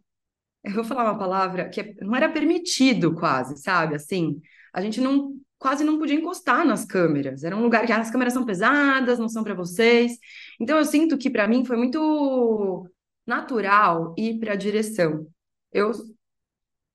eu 0.63 0.73
vou 0.73 0.83
falar 0.83 1.05
uma 1.05 1.17
palavra 1.19 1.69
que 1.69 1.81
é, 1.81 1.93
não 2.01 2.15
era 2.15 2.29
permitido 2.29 3.13
quase, 3.15 3.57
sabe? 3.61 3.95
Assim, 3.95 4.41
a 4.73 4.81
gente 4.81 4.99
não 5.01 5.33
quase 5.57 5.83
não 5.83 5.97
podia 5.97 6.15
encostar 6.15 6.65
nas 6.65 6.85
câmeras. 6.85 7.43
Era 7.43 7.55
um 7.55 7.61
lugar 7.61 7.85
que 7.85 7.91
as 7.91 8.11
câmeras 8.11 8.33
são 8.33 8.45
pesadas, 8.45 9.19
não 9.19 9.29
são 9.29 9.43
para 9.43 9.53
vocês. 9.53 10.13
Então 10.59 10.77
eu 10.77 10.85
sinto 10.85 11.17
que 11.17 11.29
para 11.29 11.47
mim 11.47 11.65
foi 11.65 11.77
muito 11.77 12.89
natural 13.25 14.13
ir 14.17 14.39
para 14.39 14.53
a 14.53 14.55
direção. 14.55 15.27
Eu 15.71 15.91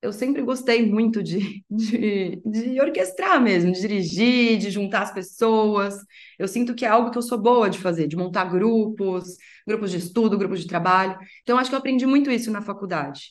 eu 0.01 0.11
sempre 0.11 0.41
gostei 0.41 0.85
muito 0.89 1.21
de, 1.21 1.63
de, 1.69 2.41
de 2.43 2.81
orquestrar 2.81 3.39
mesmo, 3.41 3.71
de 3.71 3.81
dirigir, 3.81 4.57
de 4.57 4.71
juntar 4.71 5.03
as 5.03 5.13
pessoas. 5.13 5.95
Eu 6.39 6.47
sinto 6.47 6.73
que 6.73 6.85
é 6.85 6.87
algo 6.87 7.11
que 7.11 7.17
eu 7.17 7.21
sou 7.21 7.37
boa 7.37 7.69
de 7.69 7.77
fazer, 7.77 8.07
de 8.07 8.15
montar 8.15 8.45
grupos, 8.45 9.37
grupos 9.67 9.91
de 9.91 9.97
estudo, 9.97 10.37
grupos 10.37 10.61
de 10.61 10.67
trabalho. 10.67 11.17
Então, 11.43 11.57
acho 11.57 11.69
que 11.69 11.75
eu 11.75 11.79
aprendi 11.79 12.05
muito 12.07 12.31
isso 12.31 12.49
na 12.51 12.61
faculdade. 12.61 13.21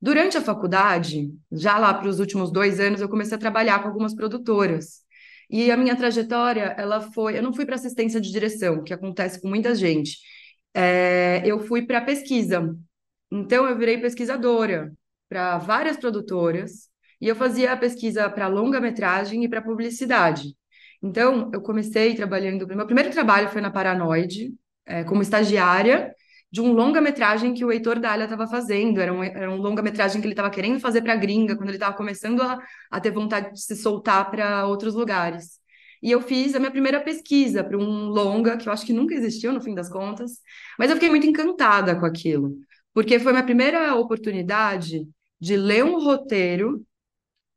Durante 0.00 0.36
a 0.38 0.40
faculdade, 0.40 1.30
já 1.52 1.78
lá 1.78 1.92
para 1.92 2.08
os 2.08 2.18
últimos 2.20 2.50
dois 2.50 2.80
anos, 2.80 3.00
eu 3.00 3.08
comecei 3.08 3.36
a 3.36 3.40
trabalhar 3.40 3.80
com 3.82 3.88
algumas 3.88 4.14
produtoras. 4.14 5.02
E 5.50 5.70
a 5.70 5.76
minha 5.76 5.94
trajetória, 5.94 6.74
ela 6.78 7.00
foi. 7.12 7.36
Eu 7.38 7.42
não 7.42 7.52
fui 7.52 7.66
para 7.66 7.74
assistência 7.74 8.20
de 8.20 8.32
direção, 8.32 8.82
que 8.82 8.94
acontece 8.94 9.40
com 9.40 9.48
muita 9.48 9.74
gente. 9.74 10.18
É, 10.74 11.42
eu 11.44 11.60
fui 11.60 11.82
para 11.86 12.00
pesquisa. 12.00 12.74
Então, 13.30 13.66
eu 13.68 13.76
virei 13.76 13.98
pesquisadora 13.98 14.92
para 15.28 15.58
várias 15.58 15.96
produtoras 15.96 16.88
e 17.20 17.28
eu 17.28 17.36
fazia 17.36 17.72
a 17.72 17.76
pesquisa 17.76 18.28
para 18.28 18.48
longa-metragem 18.48 19.44
e 19.44 19.48
para 19.48 19.62
publicidade. 19.62 20.54
Então, 21.02 21.50
eu 21.52 21.60
comecei 21.60 22.14
trabalhando. 22.14 22.66
Meu 22.66 22.86
primeiro 22.86 23.10
trabalho 23.10 23.48
foi 23.48 23.60
na 23.60 23.70
Paranoide, 23.70 24.54
é, 24.86 25.04
como 25.04 25.22
estagiária 25.22 26.14
de 26.50 26.60
um 26.60 26.72
longa-metragem 26.72 27.52
que 27.52 27.64
o 27.64 27.72
Heitor 27.72 27.98
Dália 27.98 28.24
estava 28.24 28.46
fazendo. 28.46 29.00
Era 29.00 29.12
um, 29.12 29.22
era 29.22 29.50
um 29.50 29.56
longa-metragem 29.56 30.20
que 30.20 30.26
ele 30.26 30.34
estava 30.34 30.50
querendo 30.50 30.78
fazer 30.80 31.02
para 31.02 31.14
a 31.14 31.16
gringa, 31.16 31.56
quando 31.56 31.68
ele 31.70 31.76
estava 31.76 31.96
começando 31.96 32.42
a, 32.42 32.58
a 32.90 33.00
ter 33.00 33.10
vontade 33.10 33.52
de 33.52 33.60
se 33.60 33.76
soltar 33.76 34.30
para 34.30 34.66
outros 34.66 34.94
lugares. 34.94 35.58
E 36.02 36.10
eu 36.10 36.20
fiz 36.20 36.54
a 36.54 36.58
minha 36.58 36.70
primeira 36.70 37.00
pesquisa 37.00 37.64
para 37.64 37.78
um 37.78 38.08
longa, 38.08 38.56
que 38.56 38.68
eu 38.68 38.72
acho 38.72 38.84
que 38.84 38.92
nunca 38.92 39.14
existiu 39.14 39.52
no 39.52 39.60
fim 39.60 39.74
das 39.74 39.88
contas, 39.88 40.32
mas 40.78 40.90
eu 40.90 40.96
fiquei 40.96 41.08
muito 41.10 41.26
encantada 41.26 41.98
com 41.98 42.04
aquilo 42.06 42.58
porque 42.94 43.18
foi 43.18 43.32
minha 43.32 43.44
primeira 43.44 43.94
oportunidade 43.96 45.08
de 45.40 45.56
ler 45.56 45.84
um 45.84 46.00
roteiro, 46.02 46.86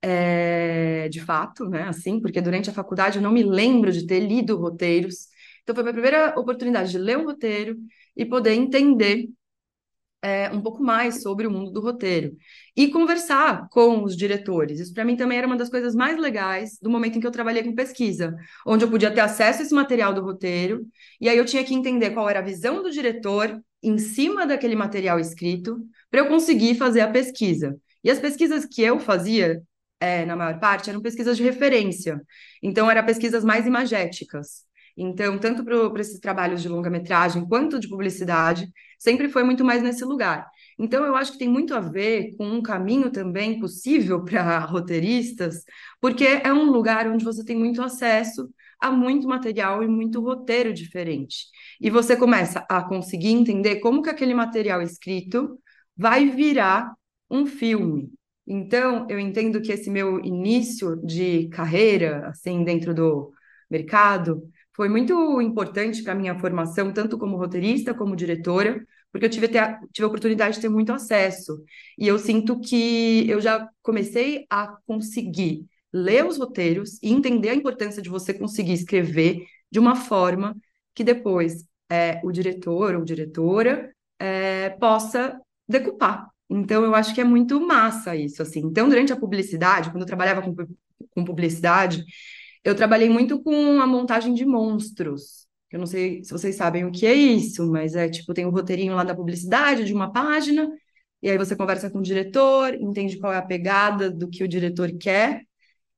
é, 0.01 1.09
de 1.09 1.21
fato, 1.21 1.65
né? 1.69 1.83
Assim, 1.83 2.21
porque 2.21 2.41
durante 2.41 2.69
a 2.69 2.73
faculdade 2.73 3.17
eu 3.17 3.23
não 3.23 3.31
me 3.31 3.43
lembro 3.43 3.91
de 3.91 4.05
ter 4.07 4.19
lido 4.19 4.57
roteiros. 4.57 5.27
Então 5.63 5.75
foi 5.75 5.83
minha 5.83 5.93
primeira 5.93 6.39
oportunidade 6.39 6.91
de 6.91 6.97
ler 6.97 7.17
um 7.17 7.25
roteiro 7.25 7.77
e 8.15 8.25
poder 8.25 8.53
entender 8.53 9.29
é, 10.21 10.49
um 10.51 10.61
pouco 10.61 10.83
mais 10.83 11.21
sobre 11.21 11.47
o 11.47 11.51
mundo 11.51 11.71
do 11.71 11.81
roteiro 11.81 12.35
e 12.75 12.89
conversar 12.89 13.67
com 13.69 14.03
os 14.03 14.15
diretores. 14.15 14.79
Isso 14.79 14.93
para 14.93 15.05
mim 15.05 15.15
também 15.15 15.37
era 15.37 15.47
uma 15.47 15.55
das 15.57 15.69
coisas 15.69 15.95
mais 15.95 16.17
legais 16.19 16.77
do 16.81 16.89
momento 16.89 17.17
em 17.17 17.21
que 17.21 17.27
eu 17.27 17.31
trabalhei 17.31 17.63
com 17.63 17.75
pesquisa, 17.75 18.35
onde 18.65 18.83
eu 18.83 18.89
podia 18.89 19.13
ter 19.13 19.21
acesso 19.21 19.59
a 19.61 19.63
esse 19.63 19.73
material 19.73 20.13
do 20.13 20.21
roteiro 20.21 20.85
e 21.21 21.29
aí 21.29 21.37
eu 21.37 21.45
tinha 21.45 21.63
que 21.63 21.73
entender 21.73 22.11
qual 22.11 22.29
era 22.29 22.39
a 22.39 22.43
visão 22.43 22.81
do 22.83 22.91
diretor 22.91 23.61
em 23.81 23.97
cima 23.97 24.45
daquele 24.45 24.75
material 24.75 25.19
escrito 25.19 25.79
para 26.09 26.21
eu 26.21 26.27
conseguir 26.27 26.75
fazer 26.75 27.01
a 27.01 27.11
pesquisa. 27.11 27.77
E 28.03 28.09
as 28.09 28.19
pesquisas 28.19 28.65
que 28.65 28.81
eu 28.81 28.99
fazia, 28.99 29.61
é, 29.99 30.25
na 30.25 30.35
maior 30.35 30.59
parte, 30.59 30.89
eram 30.89 31.01
pesquisas 31.01 31.37
de 31.37 31.43
referência. 31.43 32.21
Então, 32.61 32.89
eram 32.89 33.05
pesquisas 33.05 33.43
mais 33.43 33.65
imagéticas. 33.65 34.65
Então, 34.95 35.37
tanto 35.37 35.63
para 35.63 36.01
esses 36.01 36.19
trabalhos 36.19 36.61
de 36.61 36.67
longa-metragem 36.67 37.47
quanto 37.47 37.79
de 37.79 37.87
publicidade, 37.87 38.67
sempre 38.97 39.29
foi 39.29 39.43
muito 39.43 39.63
mais 39.63 39.83
nesse 39.83 40.03
lugar. 40.03 40.47
Então, 40.79 41.05
eu 41.05 41.15
acho 41.15 41.33
que 41.33 41.37
tem 41.37 41.47
muito 41.47 41.75
a 41.75 41.79
ver 41.79 42.35
com 42.35 42.47
um 42.47 42.61
caminho 42.63 43.11
também 43.11 43.59
possível 43.59 44.23
para 44.23 44.57
roteiristas, 44.65 45.63
porque 46.01 46.25
é 46.25 46.51
um 46.51 46.71
lugar 46.71 47.07
onde 47.07 47.23
você 47.23 47.43
tem 47.45 47.55
muito 47.55 47.81
acesso 47.81 48.49
há 48.79 48.91
muito 48.91 49.27
material 49.27 49.83
e 49.83 49.87
muito 49.87 50.21
roteiro 50.21 50.73
diferente. 50.73 51.45
E 51.81 51.89
você 51.89 52.15
começa 52.15 52.65
a 52.69 52.83
conseguir 52.83 53.29
entender 53.29 53.77
como 53.77 54.01
que 54.01 54.09
aquele 54.09 54.33
material 54.33 54.81
escrito 54.81 55.59
vai 55.95 56.29
virar 56.29 56.93
um 57.29 57.45
filme. 57.45 58.11
Então, 58.45 59.05
eu 59.09 59.19
entendo 59.19 59.61
que 59.61 59.71
esse 59.71 59.89
meu 59.89 60.19
início 60.23 60.95
de 61.05 61.49
carreira, 61.49 62.27
assim, 62.27 62.63
dentro 62.63 62.93
do 62.93 63.31
mercado, 63.69 64.41
foi 64.75 64.87
muito 64.87 65.41
importante 65.41 66.03
para 66.03 66.13
a 66.13 66.15
minha 66.15 66.39
formação, 66.39 66.93
tanto 66.93 67.17
como 67.17 67.35
roteirista 67.35 67.93
como 67.93 68.15
diretora, 68.15 68.79
porque 69.11 69.25
eu 69.25 69.29
tive, 69.29 69.47
ter, 69.47 69.79
tive 69.91 70.05
a 70.05 70.07
oportunidade 70.07 70.55
de 70.55 70.61
ter 70.61 70.69
muito 70.69 70.93
acesso. 70.93 71.63
E 71.97 72.07
eu 72.07 72.19
sinto 72.19 72.59
que 72.59 73.27
eu 73.29 73.41
já 73.41 73.67
comecei 73.81 74.45
a 74.49 74.67
conseguir 74.85 75.65
ler 75.93 76.25
os 76.25 76.37
roteiros 76.37 77.01
e 77.01 77.11
entender 77.11 77.49
a 77.49 77.55
importância 77.55 78.01
de 78.01 78.09
você 78.09 78.33
conseguir 78.33 78.73
escrever 78.73 79.45
de 79.71 79.79
uma 79.79 79.95
forma 79.95 80.55
que 80.93 81.03
depois 81.03 81.65
é, 81.89 82.19
o 82.23 82.31
diretor 82.31 82.95
ou 82.95 83.03
diretora 83.03 83.93
é, 84.19 84.69
possa 84.71 85.39
decupar. 85.67 86.27
Então, 86.49 86.83
eu 86.83 86.95
acho 86.95 87.13
que 87.13 87.21
é 87.21 87.23
muito 87.23 87.59
massa 87.59 88.15
isso, 88.15 88.41
assim. 88.41 88.61
Então, 88.61 88.87
durante 88.87 89.11
a 89.11 89.17
publicidade, 89.17 89.91
quando 89.91 90.01
eu 90.01 90.07
trabalhava 90.07 90.41
com, 90.41 90.55
com 91.11 91.25
publicidade, 91.25 92.03
eu 92.63 92.75
trabalhei 92.75 93.09
muito 93.09 93.41
com 93.41 93.81
a 93.81 93.87
montagem 93.87 94.33
de 94.33 94.45
monstros. 94.45 95.47
Eu 95.71 95.79
não 95.79 95.85
sei 95.85 96.23
se 96.23 96.31
vocês 96.31 96.55
sabem 96.55 96.85
o 96.85 96.91
que 96.91 97.05
é 97.05 97.13
isso, 97.13 97.69
mas 97.69 97.95
é 97.95 98.09
tipo, 98.09 98.33
tem 98.33 98.45
o 98.45 98.49
um 98.49 98.51
roteirinho 98.51 98.95
lá 98.95 99.03
da 99.03 99.15
publicidade 99.15 99.83
de 99.83 99.93
uma 99.93 100.11
página, 100.11 100.69
e 101.21 101.29
aí 101.29 101.37
você 101.37 101.55
conversa 101.55 101.89
com 101.89 101.99
o 101.99 102.01
diretor, 102.01 102.73
entende 102.75 103.19
qual 103.19 103.33
é 103.33 103.37
a 103.37 103.41
pegada 103.41 104.09
do 104.09 104.29
que 104.29 104.43
o 104.43 104.47
diretor 104.47 104.91
quer, 104.97 105.43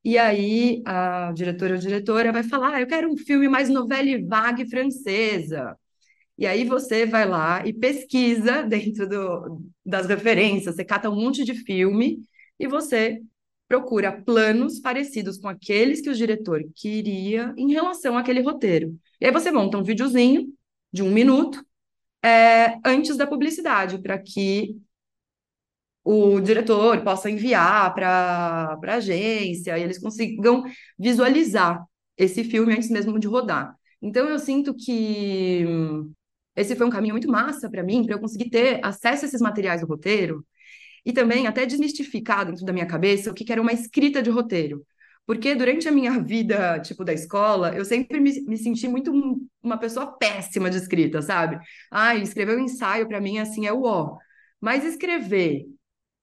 e 0.04 0.18
aí 0.18 0.82
a 0.86 1.32
diretora 1.34 1.74
ou 1.76 1.80
diretora 1.80 2.32
vai 2.32 2.44
falar: 2.44 2.76
ah, 2.76 2.82
eu 2.82 2.88
quero 2.88 3.12
um 3.12 3.18
filme 3.18 3.48
mais 3.48 3.70
novela 3.70 4.10
vague 4.28 4.70
francesa. 4.70 5.78
E 6.38 6.48
aí 6.48 6.64
você 6.64 7.06
vai 7.06 7.28
lá 7.28 7.66
e 7.68 7.74
pesquisa 7.74 8.64
dentro 8.68 9.08
do, 9.08 9.62
das 9.86 10.08
referências, 10.08 10.76
você 10.76 10.86
cata 10.86 11.10
um 11.10 11.16
monte 11.16 11.44
de 11.44 11.54
filme 11.54 12.20
e 12.60 12.68
você 12.68 13.22
procura 13.68 14.12
planos 14.12 14.80
parecidos 14.80 15.38
com 15.38 15.48
aqueles 15.48 16.02
que 16.02 16.10
o 16.10 16.16
diretor 16.16 16.64
queria 16.76 17.54
em 17.58 17.72
relação 17.72 18.18
àquele 18.18 18.42
roteiro. 18.42 18.98
E 19.22 19.26
aí 19.26 19.32
você 19.32 19.52
monta 19.52 19.78
um 19.78 19.84
videozinho 19.84 20.52
de 20.92 21.04
um 21.04 21.12
minuto 21.12 21.64
é, 22.24 22.80
antes 22.86 23.18
da 23.18 23.28
publicidade, 23.28 24.00
para 24.02 24.18
que 24.18 24.76
o 26.12 26.40
diretor 26.42 27.04
possa 27.04 27.30
enviar 27.30 27.94
para 27.94 28.80
a 28.82 28.96
agência 28.96 29.78
e 29.78 29.84
eles 29.84 30.00
consigam 30.00 30.64
visualizar 30.98 31.86
esse 32.18 32.44
filme 32.44 32.74
antes 32.74 32.90
mesmo 32.90 33.20
de 33.20 33.28
rodar. 33.28 33.76
Então 34.02 34.28
eu 34.28 34.40
sinto 34.40 34.74
que 34.76 35.64
esse 36.56 36.76
foi 36.76 36.88
um 36.88 36.90
caminho 36.90 37.14
muito 37.14 37.30
massa 37.30 37.70
para 37.70 37.84
mim, 37.84 38.04
para 38.06 38.16
eu 38.16 38.20
conseguir 38.20 38.50
ter 38.50 38.80
acesso 38.84 39.26
a 39.26 39.28
esses 39.28 39.40
materiais 39.40 39.82
do 39.82 39.88
roteiro 39.88 40.44
e 41.06 41.14
também 41.14 41.46
até 41.48 41.66
desmistificar 41.66 42.46
dentro 42.46 42.66
da 42.66 42.74
minha 42.74 42.88
cabeça 42.88 43.30
o 43.30 43.34
que 43.36 43.52
era 43.52 43.62
uma 43.62 43.72
escrita 43.74 44.22
de 44.22 44.32
roteiro. 44.32 44.84
Porque 45.28 45.54
durante 45.54 45.88
a 45.88 45.92
minha 45.92 46.20
vida, 46.20 46.80
tipo, 46.80 47.04
da 47.06 47.14
escola, 47.14 47.76
eu 47.76 47.86
sempre 47.86 48.20
me, 48.20 48.32
me 48.48 48.58
senti 48.58 48.88
muito 48.88 49.12
uma 49.62 49.78
pessoa 49.78 50.08
péssima 50.18 50.72
de 50.72 50.78
escrita, 50.78 51.22
sabe? 51.22 51.60
Ah, 51.92 52.16
escrever 52.16 52.58
um 52.58 52.62
ensaio 52.64 53.08
para 53.08 53.22
mim, 53.22 53.38
assim, 53.38 53.68
é 53.68 53.72
o 53.74 53.84
ó. 53.84 54.18
Mas 54.60 54.84
escrever 54.84 55.66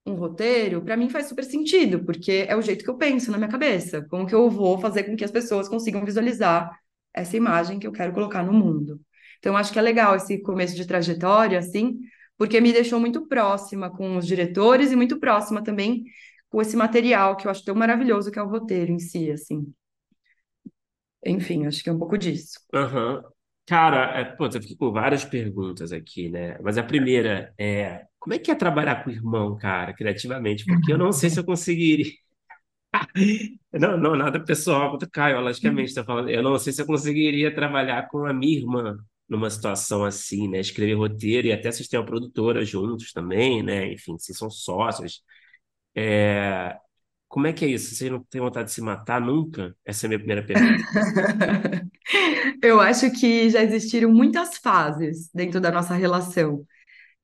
um 0.07 0.15
roteiro, 0.15 0.83
para 0.83 0.97
mim 0.97 1.11
faz 1.11 1.27
super 1.27 1.45
sentido, 1.45 2.05
porque 2.05 2.47
é 2.49 2.57
o 2.57 2.63
jeito 2.63 2.85
que 2.85 2.91
eu 2.91 2.97
penso 2.97 3.31
na 3.31 3.39
minha 3.39 3.51
cabeça. 3.51 4.07
Como 4.09 4.27
que 4.27 4.35
eu 4.35 4.49
vou 4.49 4.79
fazer 4.79 5.05
com 5.05 5.17
que 5.17 5.25
as 5.25 5.31
pessoas 5.31 5.69
consigam 5.69 6.05
visualizar 6.05 6.71
essa 7.13 7.37
imagem 7.37 7.79
que 7.79 7.87
eu 7.87 7.93
quero 7.93 8.13
colocar 8.13 8.45
no 8.45 8.53
mundo. 8.53 9.01
Então, 9.39 9.57
acho 9.57 9.73
que 9.73 9.79
é 9.79 9.83
legal 9.83 10.15
esse 10.15 10.39
começo 10.43 10.77
de 10.77 10.87
trajetória, 10.87 11.59
assim, 11.59 11.99
porque 12.37 12.61
me 12.61 12.73
deixou 12.73 13.01
muito 13.01 13.27
próxima 13.27 13.91
com 13.91 14.17
os 14.17 14.27
diretores 14.27 14.93
e 14.93 14.97
muito 14.97 15.19
próxima 15.19 15.63
também 15.63 16.05
com 16.49 16.61
esse 16.61 16.77
material 16.77 17.37
que 17.37 17.47
eu 17.47 17.51
acho 17.51 17.65
tão 17.65 17.75
maravilhoso 17.75 18.31
que 18.31 18.39
é 18.39 18.43
o 18.43 18.49
roteiro 18.49 18.93
em 18.93 18.99
si, 18.99 19.31
assim. 19.31 19.73
Enfim, 21.25 21.67
acho 21.67 21.83
que 21.83 21.89
é 21.89 21.93
um 21.93 21.99
pouco 21.99 22.17
disso. 22.17 22.61
Uhum. 22.73 23.23
Cara, 23.67 24.21
é, 24.21 24.25
pô, 24.25 24.47
eu 24.47 24.53
fiquei 24.53 24.77
com 24.77 24.93
várias 24.93 25.25
perguntas 25.25 25.91
aqui, 25.91 26.29
né? 26.29 26.57
Mas 26.63 26.79
a 26.79 26.85
primeira 26.85 27.53
é, 27.59 28.07
como 28.27 28.35
é 28.35 28.41
que 28.41 28.51
é 28.51 28.57
trabalhar 28.57 29.05
com 29.05 29.11
o 29.11 29.13
irmão, 29.13 29.57
cara, 29.57 29.95
criativamente? 29.95 30.65
Porque 30.65 30.93
eu 30.93 30.99
não 30.99 31.13
sei 31.13 31.31
se 31.31 31.39
eu 31.39 31.45
conseguiria. 31.45 32.13
Não, 33.73 33.97
não, 33.99 34.17
nada 34.17 34.43
pessoal 34.43 34.91
contra 34.91 35.07
o 35.07 35.11
Caio, 35.11 35.41
logicamente, 35.41 35.95
tá 35.95 36.03
falando. 36.03 36.31
Eu 36.31 36.43
não 36.43 36.59
sei 36.59 36.73
se 36.73 36.81
eu 36.81 36.87
conseguiria 36.87 37.55
trabalhar 37.55 38.09
com 38.09 38.25
a 38.25 38.33
minha 38.33 38.57
irmã 38.59 38.97
numa 39.29 39.51
situação 39.51 40.03
assim, 40.05 40.49
né? 40.49 40.61
Escrever 40.61 40.95
roteiro 40.95 41.47
e 41.49 41.53
até 41.53 41.71
vocês 41.71 41.89
têm 41.89 42.01
uma 42.01 42.07
produtora 42.07 42.65
juntos 42.65 43.13
também, 43.13 43.63
né? 43.63 43.93
Enfim, 43.93 44.17
vocês 44.19 44.39
são 44.39 44.49
sócios. 44.51 45.23
É... 45.95 46.77
Como 47.29 47.47
é 47.47 47.53
que 47.53 47.65
é 47.67 47.69
isso? 47.69 47.95
Vocês 47.95 48.11
não 48.11 48.25
têm 48.25 48.41
vontade 48.41 48.69
de 48.69 48.75
se 48.75 48.81
matar 48.81 49.21
nunca? 49.21 49.77
Essa 49.85 50.07
é 50.07 50.07
a 50.07 50.09
minha 50.09 50.19
primeira 50.19 50.43
pergunta. 50.43 50.83
Eu 52.63 52.81
acho 52.81 53.11
que 53.13 53.51
já 53.51 53.63
existiram 53.63 54.11
muitas 54.11 54.57
fases 54.57 55.31
dentro 55.35 55.61
da 55.61 55.71
nossa 55.71 55.95
relação. 55.95 56.67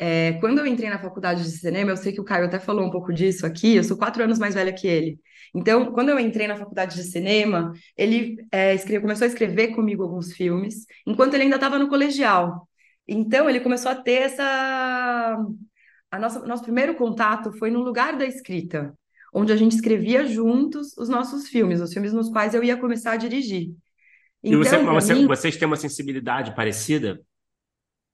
É, 0.04 0.32
quando 0.40 0.58
eu 0.58 0.66
entrei 0.66 0.90
na 0.90 0.98
faculdade 0.98 1.44
de 1.44 1.50
cinema, 1.52 1.92
eu 1.92 1.96
sei 1.96 2.12
que 2.12 2.20
o 2.20 2.24
Caio 2.24 2.46
até 2.46 2.58
falou 2.58 2.84
um 2.84 2.90
pouco 2.90 3.12
disso 3.12 3.46
aqui, 3.46 3.76
eu 3.76 3.84
sou 3.84 3.96
quatro 3.96 4.20
anos 4.20 4.36
mais 4.36 4.52
velha 4.52 4.72
que 4.72 4.88
ele. 4.88 5.20
Então, 5.54 5.92
quando 5.92 6.08
eu 6.08 6.18
entrei 6.18 6.48
na 6.48 6.56
faculdade 6.56 6.96
de 6.96 7.04
cinema, 7.04 7.72
ele 7.96 8.36
é, 8.50 8.74
escreve, 8.74 9.00
começou 9.00 9.26
a 9.26 9.28
escrever 9.28 9.68
comigo 9.68 10.02
alguns 10.02 10.32
filmes, 10.32 10.86
enquanto 11.06 11.34
ele 11.34 11.44
ainda 11.44 11.54
estava 11.54 11.78
no 11.78 11.88
colegial. 11.88 12.68
Então, 13.06 13.48
ele 13.48 13.60
começou 13.60 13.92
a 13.92 13.94
ter 13.94 14.22
essa. 14.22 15.38
A 16.10 16.18
nossa, 16.18 16.44
nosso 16.48 16.64
primeiro 16.64 16.96
contato 16.96 17.52
foi 17.52 17.70
no 17.70 17.80
lugar 17.80 18.18
da 18.18 18.26
escrita, 18.26 18.92
onde 19.32 19.52
a 19.52 19.56
gente 19.56 19.76
escrevia 19.76 20.26
juntos 20.26 20.96
os 20.98 21.08
nossos 21.08 21.46
filmes, 21.46 21.80
os 21.80 21.92
filmes 21.92 22.12
nos 22.12 22.28
quais 22.28 22.54
eu 22.54 22.64
ia 22.64 22.76
começar 22.76 23.12
a 23.12 23.16
dirigir. 23.16 23.70
Então, 24.42 24.60
e 24.60 24.64
você, 24.64 24.76
então, 24.76 24.94
você, 24.94 25.14
mim, 25.14 25.26
vocês 25.28 25.56
têm 25.56 25.68
uma 25.68 25.76
sensibilidade 25.76 26.56
parecida? 26.56 27.20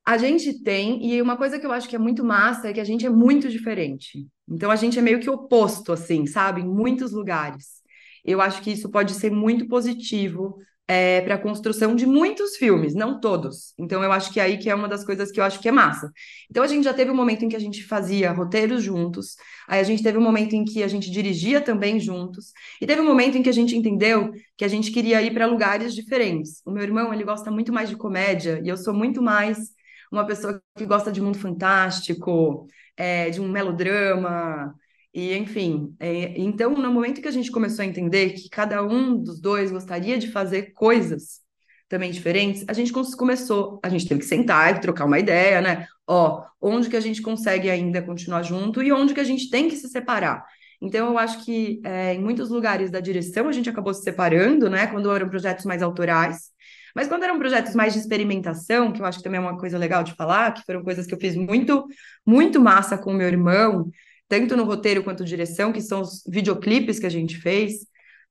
A 0.09 0.17
gente 0.17 0.63
tem, 0.63 1.05
e 1.07 1.21
uma 1.21 1.37
coisa 1.37 1.59
que 1.59 1.67
eu 1.67 1.71
acho 1.71 1.87
que 1.87 1.95
é 1.95 1.99
muito 1.99 2.25
massa 2.25 2.69
é 2.69 2.73
que 2.73 2.81
a 2.81 2.85
gente 2.85 3.05
é 3.05 3.11
muito 3.11 3.47
diferente. 3.51 4.27
Então 4.49 4.71
a 4.71 4.77
gente 4.77 4.99
é 4.99 5.03
meio 5.03 5.21
que 5.21 5.29
oposto, 5.29 5.93
assim, 5.93 6.25
sabe? 6.25 6.63
Em 6.63 6.67
muitos 6.67 7.13
lugares. 7.13 7.83
Eu 8.25 8.41
acho 8.41 8.63
que 8.63 8.71
isso 8.71 8.89
pode 8.89 9.13
ser 9.13 9.31
muito 9.31 9.69
positivo 9.69 10.57
é, 10.89 11.21
para 11.21 11.35
a 11.35 11.39
construção 11.39 11.95
de 11.95 12.07
muitos 12.07 12.57
filmes, 12.57 12.95
não 12.95 13.21
todos. 13.21 13.75
Então 13.79 14.03
eu 14.03 14.11
acho 14.11 14.33
que 14.33 14.41
aí 14.41 14.57
que 14.57 14.71
é 14.71 14.75
uma 14.75 14.89
das 14.89 15.05
coisas 15.05 15.31
que 15.31 15.41
eu 15.41 15.45
acho 15.45 15.61
que 15.61 15.69
é 15.69 15.73
massa. 15.73 16.11
Então 16.51 16.63
a 16.63 16.67
gente 16.67 16.85
já 16.85 16.95
teve 16.95 17.11
um 17.11 17.15
momento 17.15 17.45
em 17.45 17.49
que 17.51 17.57
a 17.57 17.61
gente 17.61 17.85
fazia 17.85 18.33
roteiros 18.33 18.83
juntos, 18.83 19.37
aí 19.69 19.79
a 19.79 19.85
gente 19.85 20.03
teve 20.03 20.17
um 20.17 20.23
momento 20.23 20.55
em 20.55 20.65
que 20.65 20.83
a 20.83 20.89
gente 20.89 21.11
dirigia 21.11 21.61
também 21.61 22.01
juntos, 22.01 22.55
e 22.81 22.87
teve 22.87 23.03
um 23.03 23.07
momento 23.07 23.37
em 23.37 23.43
que 23.43 23.51
a 23.51 23.53
gente 23.53 23.77
entendeu 23.77 24.33
que 24.57 24.65
a 24.65 24.69
gente 24.69 24.91
queria 24.91 25.21
ir 25.21 25.35
para 25.35 25.45
lugares 25.45 25.95
diferentes. 25.95 26.63
O 26.65 26.71
meu 26.71 26.83
irmão, 26.83 27.13
ele 27.13 27.25
gosta 27.25 27.51
muito 27.51 27.75
mais 27.75 27.91
de 27.91 27.97
comédia 27.97 28.59
e 28.65 28.69
eu 28.71 28.77
sou 28.79 28.95
muito 28.95 29.21
mais 29.21 29.77
uma 30.11 30.27
pessoa 30.27 30.63
que 30.77 30.87
gosta 30.87 31.13
de 31.13 31.21
mundo 31.21 31.39
fantástico, 31.39 32.67
é, 32.97 33.31
de 33.31 33.41
um 33.41 33.49
melodrama, 33.49 34.75
e 35.13 35.35
enfim. 35.37 35.95
É, 35.99 36.39
então, 36.39 36.71
no 36.73 36.93
momento 36.93 37.21
que 37.21 37.29
a 37.29 37.33
gente 37.33 37.51
começou 37.51 37.83
a 37.83 37.87
entender 37.87 38.31
que 38.31 38.49
cada 38.49 38.83
um 38.83 39.17
dos 39.17 39.41
dois 39.41 39.71
gostaria 39.71 40.19
de 40.19 40.31
fazer 40.31 40.73
coisas 40.73 41.41
também 41.89 42.11
diferentes, 42.11 42.65
a 42.69 42.73
gente 42.73 42.93
começou, 42.93 43.81
a 43.83 43.89
gente 43.89 44.07
teve 44.07 44.21
que 44.21 44.27
sentar 44.27 44.77
e 44.77 44.81
trocar 44.81 45.07
uma 45.07 45.19
ideia, 45.19 45.61
né? 45.61 45.87
Ó, 46.07 46.45
onde 46.61 46.89
que 46.91 46.97
a 46.97 47.01
gente 47.01 47.23
consegue 47.23 47.71
ainda 47.71 48.03
continuar 48.03 48.43
junto 48.43 48.83
e 48.83 48.93
onde 48.93 49.15
que 49.15 49.21
a 49.21 49.25
gente 49.25 49.49
tem 49.49 49.69
que 49.69 49.77
se 49.77 49.89
separar. 49.89 50.45
Então, 50.81 51.09
eu 51.09 51.19
acho 51.19 51.45
que 51.45 51.81
é, 51.85 52.15
em 52.15 52.21
muitos 52.21 52.51
lugares 52.51 52.91
da 52.91 53.01
direção 53.01 53.49
a 53.49 53.53
gente 53.53 53.69
acabou 53.69 53.93
se 53.93 54.03
separando, 54.03 54.71
né? 54.71 54.87
Quando 54.87 55.11
eram 55.15 55.29
projetos 55.29 55.65
mais 55.65 55.83
autorais. 55.83 56.51
Mas 56.95 57.09
quando 57.09 57.25
eram 57.25 57.39
projetos 57.39 57.75
mais 57.75 57.93
de 57.93 58.01
experimentação, 58.01 58.93
que 58.93 59.01
eu 59.01 59.07
acho 59.07 59.19
que 59.19 59.25
também 59.25 59.39
é 59.39 59.41
uma 59.43 59.59
coisa 59.59 59.79
legal 59.79 60.03
de 60.03 60.15
falar, 60.15 60.53
que 60.53 60.63
foram 60.65 60.83
coisas 60.83 61.07
que 61.07 61.15
eu 61.15 61.19
fiz 61.21 61.37
muito, 61.37 61.87
muito 62.27 62.61
massa 62.61 62.97
com 62.99 63.11
o 63.13 63.15
meu 63.15 63.29
irmão, 63.29 63.91
tanto 64.29 64.57
no 64.57 64.65
roteiro 64.65 65.03
quanto 65.05 65.25
direção, 65.25 65.73
que 65.73 65.81
são 65.81 66.01
os 66.03 66.23
videoclipes 66.29 66.99
que 66.99 67.07
a 67.07 67.11
gente 67.11 67.37
fez, 67.39 67.87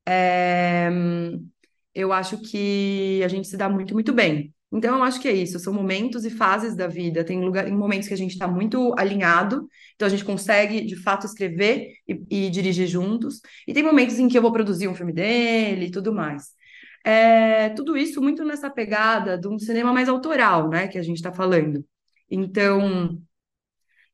é... 0.08 0.90
eu 1.94 2.14
acho 2.14 2.38
que 2.42 3.22
a 3.24 3.28
gente 3.28 3.48
se 3.48 3.58
dá 3.58 3.70
muito, 3.70 3.94
muito 3.94 4.14
bem. 4.14 4.54
Então, 4.72 4.98
eu 4.98 5.04
acho 5.04 5.22
que 5.22 5.28
é 5.30 5.32
isso, 5.34 5.60
são 5.60 5.74
momentos 5.74 6.26
e 6.26 6.30
fases 6.30 6.76
da 6.76 6.88
vida. 6.88 7.24
Tem 7.24 7.42
lugar, 7.42 7.68
em 7.68 7.76
momentos 7.76 8.08
que 8.08 8.14
a 8.14 8.18
gente 8.18 8.32
está 8.32 8.48
muito 8.48 8.94
alinhado, 8.98 9.68
então 9.96 10.06
a 10.06 10.10
gente 10.10 10.26
consegue, 10.26 10.82
de 10.82 10.96
fato, 10.96 11.26
escrever 11.26 11.94
e, 12.08 12.48
e, 12.48 12.50
dirigir 12.50 12.88
juntos. 12.88 13.42
E 13.66 13.74
tem 13.74 13.84
momentos 13.84 14.20
em 14.20 14.28
que 14.28 14.38
eu 14.38 14.42
vou 14.42 14.52
produzir 14.52 14.88
um 14.88 14.96
filme 14.96 15.14
dele 15.14 15.86
e 15.86 15.92
tudo 15.92 16.14
mais. 16.14 16.48
É, 17.06 17.70
tudo 17.70 17.96
isso 17.96 18.22
muito 18.22 18.44
nessa 18.44 18.70
pegada 18.70 19.38
de 19.38 19.48
um 19.48 19.58
cinema 19.58 19.94
mais 19.94 20.10
autoral, 20.10 20.70
né, 20.70 20.88
que 20.90 20.98
a 20.98 21.04
gente 21.04 21.18
está 21.18 21.32
falando. 21.32 21.86
Então, 22.30 23.22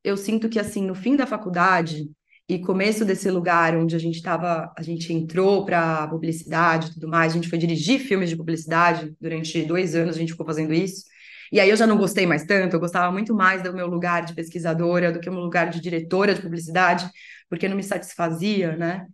eu 0.03 0.17
sinto 0.17 0.49
que, 0.49 0.59
assim, 0.59 0.85
no 0.85 0.95
fim 0.95 1.15
da 1.15 1.25
faculdade 1.25 2.09
e 2.55 2.61
começo 2.61 3.03
desse 3.05 3.29
lugar 3.29 3.75
onde 3.75 3.95
a 3.95 3.99
gente 3.99 4.15
estava, 4.15 4.71
a 4.77 4.81
gente 4.81 5.11
entrou 5.11 5.65
para 5.65 6.07
publicidade 6.07 6.87
e 6.87 6.93
tudo 6.93 7.07
mais, 7.07 7.31
a 7.31 7.35
gente 7.35 7.49
foi 7.49 7.57
dirigir 7.57 7.99
filmes 7.99 8.29
de 8.29 8.37
publicidade 8.37 9.15
durante 9.19 9.61
dois 9.63 9.95
anos, 9.95 10.15
a 10.15 10.19
gente 10.19 10.31
ficou 10.31 10.45
fazendo 10.45 10.73
isso. 10.73 11.05
E 11.51 11.59
aí 11.59 11.69
eu 11.69 11.75
já 11.75 11.85
não 11.85 11.97
gostei 11.97 12.25
mais 12.25 12.45
tanto, 12.45 12.75
eu 12.75 12.79
gostava 12.79 13.11
muito 13.11 13.33
mais 13.33 13.61
do 13.61 13.73
meu 13.73 13.87
lugar 13.87 14.25
de 14.25 14.33
pesquisadora 14.33 15.11
do 15.11 15.19
que 15.19 15.29
o 15.29 15.33
meu 15.33 15.41
lugar 15.41 15.69
de 15.69 15.79
diretora 15.79 16.33
de 16.33 16.41
publicidade, 16.41 17.09
porque 17.49 17.67
não 17.67 17.75
me 17.75 17.83
satisfazia, 17.83 18.75
né? 18.75 19.05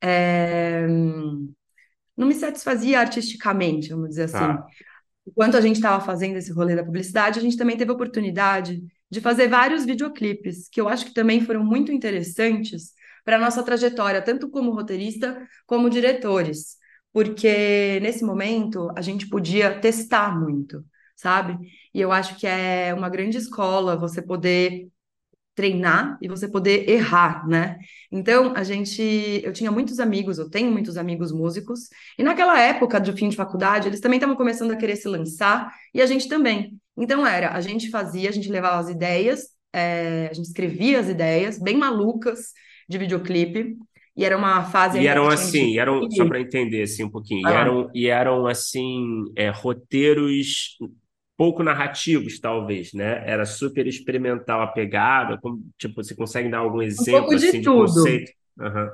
É 0.00 0.86
não 2.16 2.26
me 2.26 2.34
satisfazia 2.34 3.00
artisticamente, 3.00 3.90
vamos 3.90 4.10
dizer 4.10 4.24
assim. 4.24 4.36
Ah. 4.36 4.64
Enquanto 5.26 5.56
a 5.56 5.60
gente 5.60 5.76
estava 5.76 6.04
fazendo 6.04 6.36
esse 6.36 6.52
rolê 6.52 6.74
da 6.74 6.84
publicidade, 6.84 7.38
a 7.38 7.42
gente 7.42 7.56
também 7.56 7.76
teve 7.76 7.90
a 7.90 7.94
oportunidade 7.94 8.82
de 9.12 9.20
fazer 9.20 9.46
vários 9.46 9.84
videoclipes, 9.84 10.70
que 10.70 10.80
eu 10.80 10.88
acho 10.88 11.04
que 11.04 11.12
também 11.12 11.42
foram 11.44 11.62
muito 11.62 11.92
interessantes 11.92 12.94
para 13.26 13.36
a 13.36 13.38
nossa 13.38 13.62
trajetória, 13.62 14.22
tanto 14.22 14.48
como 14.48 14.72
roteirista 14.72 15.46
como 15.66 15.90
diretores, 15.90 16.78
porque 17.12 18.00
nesse 18.00 18.24
momento 18.24 18.90
a 18.96 19.02
gente 19.02 19.28
podia 19.28 19.78
testar 19.78 20.34
muito, 20.40 20.82
sabe? 21.14 21.58
E 21.92 22.00
eu 22.00 22.10
acho 22.10 22.38
que 22.38 22.46
é 22.46 22.94
uma 22.94 23.10
grande 23.10 23.36
escola 23.36 23.98
você 23.98 24.22
poder 24.22 24.88
treinar 25.54 26.18
e 26.22 26.28
você 26.28 26.48
poder 26.48 26.88
errar, 26.88 27.46
né? 27.46 27.78
Então, 28.10 28.54
a 28.56 28.64
gente, 28.64 29.02
eu 29.44 29.52
tinha 29.52 29.70
muitos 29.70 30.00
amigos, 30.00 30.38
eu 30.38 30.48
tenho 30.48 30.72
muitos 30.72 30.96
amigos 30.96 31.32
músicos, 31.32 31.90
e 32.18 32.22
naquela 32.22 32.58
época 32.58 32.98
de 32.98 33.12
fim 33.12 33.28
de 33.28 33.36
faculdade, 33.36 33.88
eles 33.88 34.00
também 34.00 34.16
estavam 34.16 34.36
começando 34.36 34.70
a 34.72 34.76
querer 34.76 34.96
se 34.96 35.08
lançar, 35.08 35.70
e 35.94 36.00
a 36.00 36.06
gente 36.06 36.28
também. 36.28 36.80
Então, 36.96 37.26
era, 37.26 37.52
a 37.52 37.60
gente 37.60 37.90
fazia, 37.90 38.28
a 38.28 38.32
gente 38.32 38.50
levava 38.50 38.78
as 38.78 38.88
ideias, 38.88 39.48
é, 39.72 40.28
a 40.30 40.34
gente 40.34 40.46
escrevia 40.46 41.00
as 41.00 41.08
ideias, 41.08 41.58
bem 41.58 41.76
malucas, 41.76 42.52
de 42.88 42.98
videoclipe, 42.98 43.76
e 44.16 44.24
era 44.24 44.36
uma 44.36 44.64
fase... 44.64 45.00
E 45.00 45.06
eram 45.06 45.28
assim, 45.28 45.78
eram, 45.78 46.10
só 46.10 46.26
para 46.26 46.40
entender 46.40 46.82
assim 46.82 47.04
um 47.04 47.10
pouquinho, 47.10 47.46
ah. 47.46 47.50
e, 47.50 47.54
eram, 47.54 47.90
e 47.94 48.06
eram 48.08 48.46
assim, 48.46 49.24
é, 49.36 49.48
roteiros 49.48 50.76
pouco 51.42 51.62
narrativos, 51.62 52.38
talvez, 52.38 52.92
né? 52.92 53.22
Era 53.26 53.44
super 53.44 53.86
experimental 53.86 54.62
a 54.62 54.68
pegada, 54.68 55.38
como, 55.38 55.60
tipo, 55.76 56.02
você 56.02 56.14
consegue 56.14 56.48
dar 56.48 56.58
algum 56.58 56.80
exemplo 56.80 57.16
um 57.16 57.20
pouco 57.22 57.36
de 57.36 57.48
assim, 57.48 57.62
tudo. 57.62 57.86
de 57.86 57.94
conceito? 57.94 58.32
Uhum. 58.60 58.88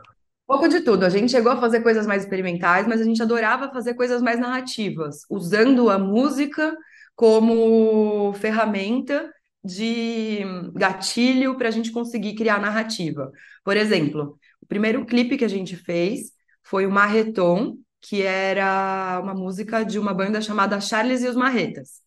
pouco 0.47 0.69
de 0.69 0.81
tudo. 0.81 1.05
A 1.05 1.11
gente 1.11 1.31
chegou 1.31 1.53
a 1.53 1.61
fazer 1.61 1.83
coisas 1.83 2.07
mais 2.07 2.23
experimentais, 2.23 2.87
mas 2.87 3.03
a 3.03 3.05
gente 3.05 3.23
adorava 3.23 3.71
fazer 3.71 3.93
coisas 3.95 4.23
mais 4.23 4.41
narrativas, 4.41 5.27
usando 5.29 5.91
a 5.91 5.99
música 5.99 6.75
como 7.19 8.33
ferramenta 8.35 9.29
de 9.65 10.39
gatilho 10.73 11.57
para 11.57 11.67
a 11.67 11.71
gente 11.73 11.91
conseguir 11.91 12.37
criar 12.37 12.61
narrativa. 12.61 13.33
Por 13.65 13.77
exemplo, 13.77 14.39
o 14.63 14.67
primeiro 14.67 15.05
clipe 15.05 15.37
que 15.37 15.45
a 15.45 15.49
gente 15.49 15.75
fez 15.75 16.31
foi 16.63 16.87
o 16.87 16.91
Marreton, 16.93 17.77
que 18.01 18.23
era 18.23 19.21
uma 19.21 19.35
música 19.35 19.85
de 19.85 19.99
uma 19.99 20.15
banda 20.15 20.41
chamada 20.41 20.81
Charles 20.81 21.25
e 21.25 21.27
os 21.27 21.35
Marretas. 21.35 22.03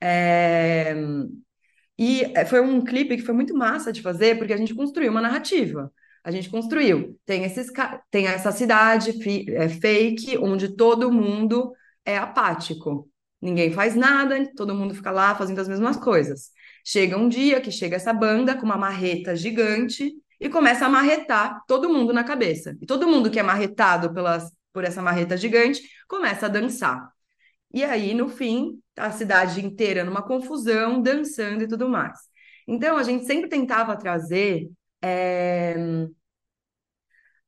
É... 0.00 0.96
E 1.96 2.24
foi 2.46 2.60
um 2.60 2.82
clipe 2.82 3.16
que 3.18 3.22
foi 3.22 3.34
muito 3.34 3.54
massa 3.54 3.92
de 3.92 4.02
fazer, 4.02 4.36
porque 4.36 4.52
a 4.52 4.56
gente 4.56 4.74
construiu 4.74 5.12
uma 5.12 5.20
narrativa. 5.20 5.92
A 6.24 6.32
gente 6.32 6.50
construiu. 6.50 7.16
Tem, 7.24 7.44
esses, 7.44 7.68
tem 8.10 8.26
essa 8.26 8.50
cidade 8.50 9.12
é, 9.54 9.68
fake, 9.68 10.38
onde 10.38 10.74
todo 10.74 11.12
mundo 11.12 11.72
é 12.04 12.18
apático. 12.18 13.09
Ninguém 13.40 13.72
faz 13.72 13.94
nada, 13.94 14.50
todo 14.54 14.74
mundo 14.74 14.94
fica 14.94 15.10
lá 15.10 15.34
fazendo 15.34 15.60
as 15.60 15.68
mesmas 15.68 15.96
coisas. 15.96 16.50
Chega 16.84 17.16
um 17.16 17.28
dia 17.28 17.60
que 17.60 17.70
chega 17.70 17.96
essa 17.96 18.12
banda 18.12 18.54
com 18.54 18.64
uma 18.64 18.76
marreta 18.76 19.34
gigante 19.34 20.12
e 20.38 20.48
começa 20.48 20.86
a 20.86 20.88
marretar 20.88 21.62
todo 21.66 21.88
mundo 21.88 22.12
na 22.12 22.24
cabeça. 22.24 22.76
E 22.80 22.86
todo 22.86 23.08
mundo 23.08 23.30
que 23.30 23.38
é 23.38 23.42
marretado 23.42 24.12
pelas, 24.12 24.50
por 24.72 24.84
essa 24.84 25.02
marreta 25.02 25.36
gigante 25.36 25.82
começa 26.08 26.46
a 26.46 26.48
dançar. 26.48 27.10
E 27.72 27.84
aí, 27.84 28.14
no 28.14 28.28
fim, 28.28 28.80
a 28.96 29.10
cidade 29.10 29.64
inteira 29.64 30.04
numa 30.04 30.22
confusão, 30.22 31.00
dançando 31.00 31.62
e 31.64 31.68
tudo 31.68 31.88
mais. 31.88 32.18
Então, 32.66 32.96
a 32.96 33.02
gente 33.02 33.24
sempre 33.24 33.48
tentava 33.48 33.96
trazer 33.96 34.68
é, 35.02 35.76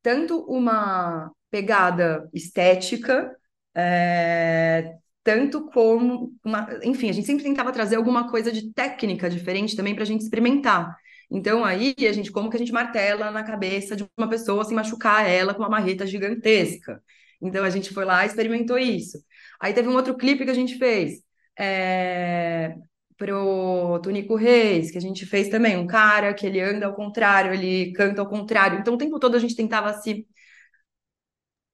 tanto 0.03 0.41
uma 0.49 1.31
pegada 1.51 2.29
estética, 2.33 3.35
é, 3.75 4.97
tanto 5.25 5.67
como 5.67 6.33
uma. 6.45 6.69
Enfim, 6.85 7.11
a 7.11 7.13
gente 7.13 7.27
sempre 7.27 7.45
tentava 7.45 7.73
trazer 7.73 7.97
alguma 7.97 8.31
coisa 8.31 8.53
de 8.53 8.73
técnica 8.73 9.31
diferente 9.31 9.77
também 9.77 9.95
para 9.95 10.05
a 10.05 10.07
gente 10.07 10.23
experimentar. 10.23 10.97
Então, 11.31 11.65
aí, 11.65 11.95
a 11.99 12.13
gente, 12.13 12.31
como 12.31 12.51
que 12.51 12.57
a 12.57 12.59
gente 12.59 12.73
martela 12.73 13.31
na 13.31 13.43
cabeça 13.43 13.97
de 13.97 14.07
uma 14.19 14.29
pessoa 14.29 14.65
sem 14.65 14.75
machucar 14.77 15.27
ela 15.29 15.55
com 15.55 15.63
uma 15.63 15.69
marreta 15.69 16.07
gigantesca? 16.07 17.03
Então, 17.41 17.65
a 17.65 17.71
gente 17.71 17.93
foi 17.93 18.05
lá 18.05 18.25
e 18.25 18.27
experimentou 18.29 18.79
isso. 18.79 19.19
Aí, 19.61 19.73
teve 19.73 19.89
um 19.89 19.95
outro 19.95 20.17
clipe 20.17 20.45
que 20.45 20.51
a 20.51 20.55
gente 20.55 20.77
fez. 20.79 21.23
É, 21.59 22.75
pro 23.17 24.01
Tonico 24.03 24.35
Reis, 24.37 24.91
que 24.91 24.99
a 24.99 25.01
gente 25.01 25.25
fez 25.27 25.49
também, 25.49 25.77
um 25.77 25.87
cara 25.87 26.35
que 26.35 26.47
ele 26.47 26.61
anda 26.61 26.87
ao 26.87 26.95
contrário, 26.95 27.53
ele 27.55 27.93
canta 27.93 28.21
ao 28.21 28.29
contrário. 28.29 28.79
Então, 28.81 28.95
o 28.95 28.99
tempo 28.99 29.19
todo 29.19 29.37
a 29.37 29.39
gente 29.39 29.57
tentava 29.57 29.93
se. 29.95 30.27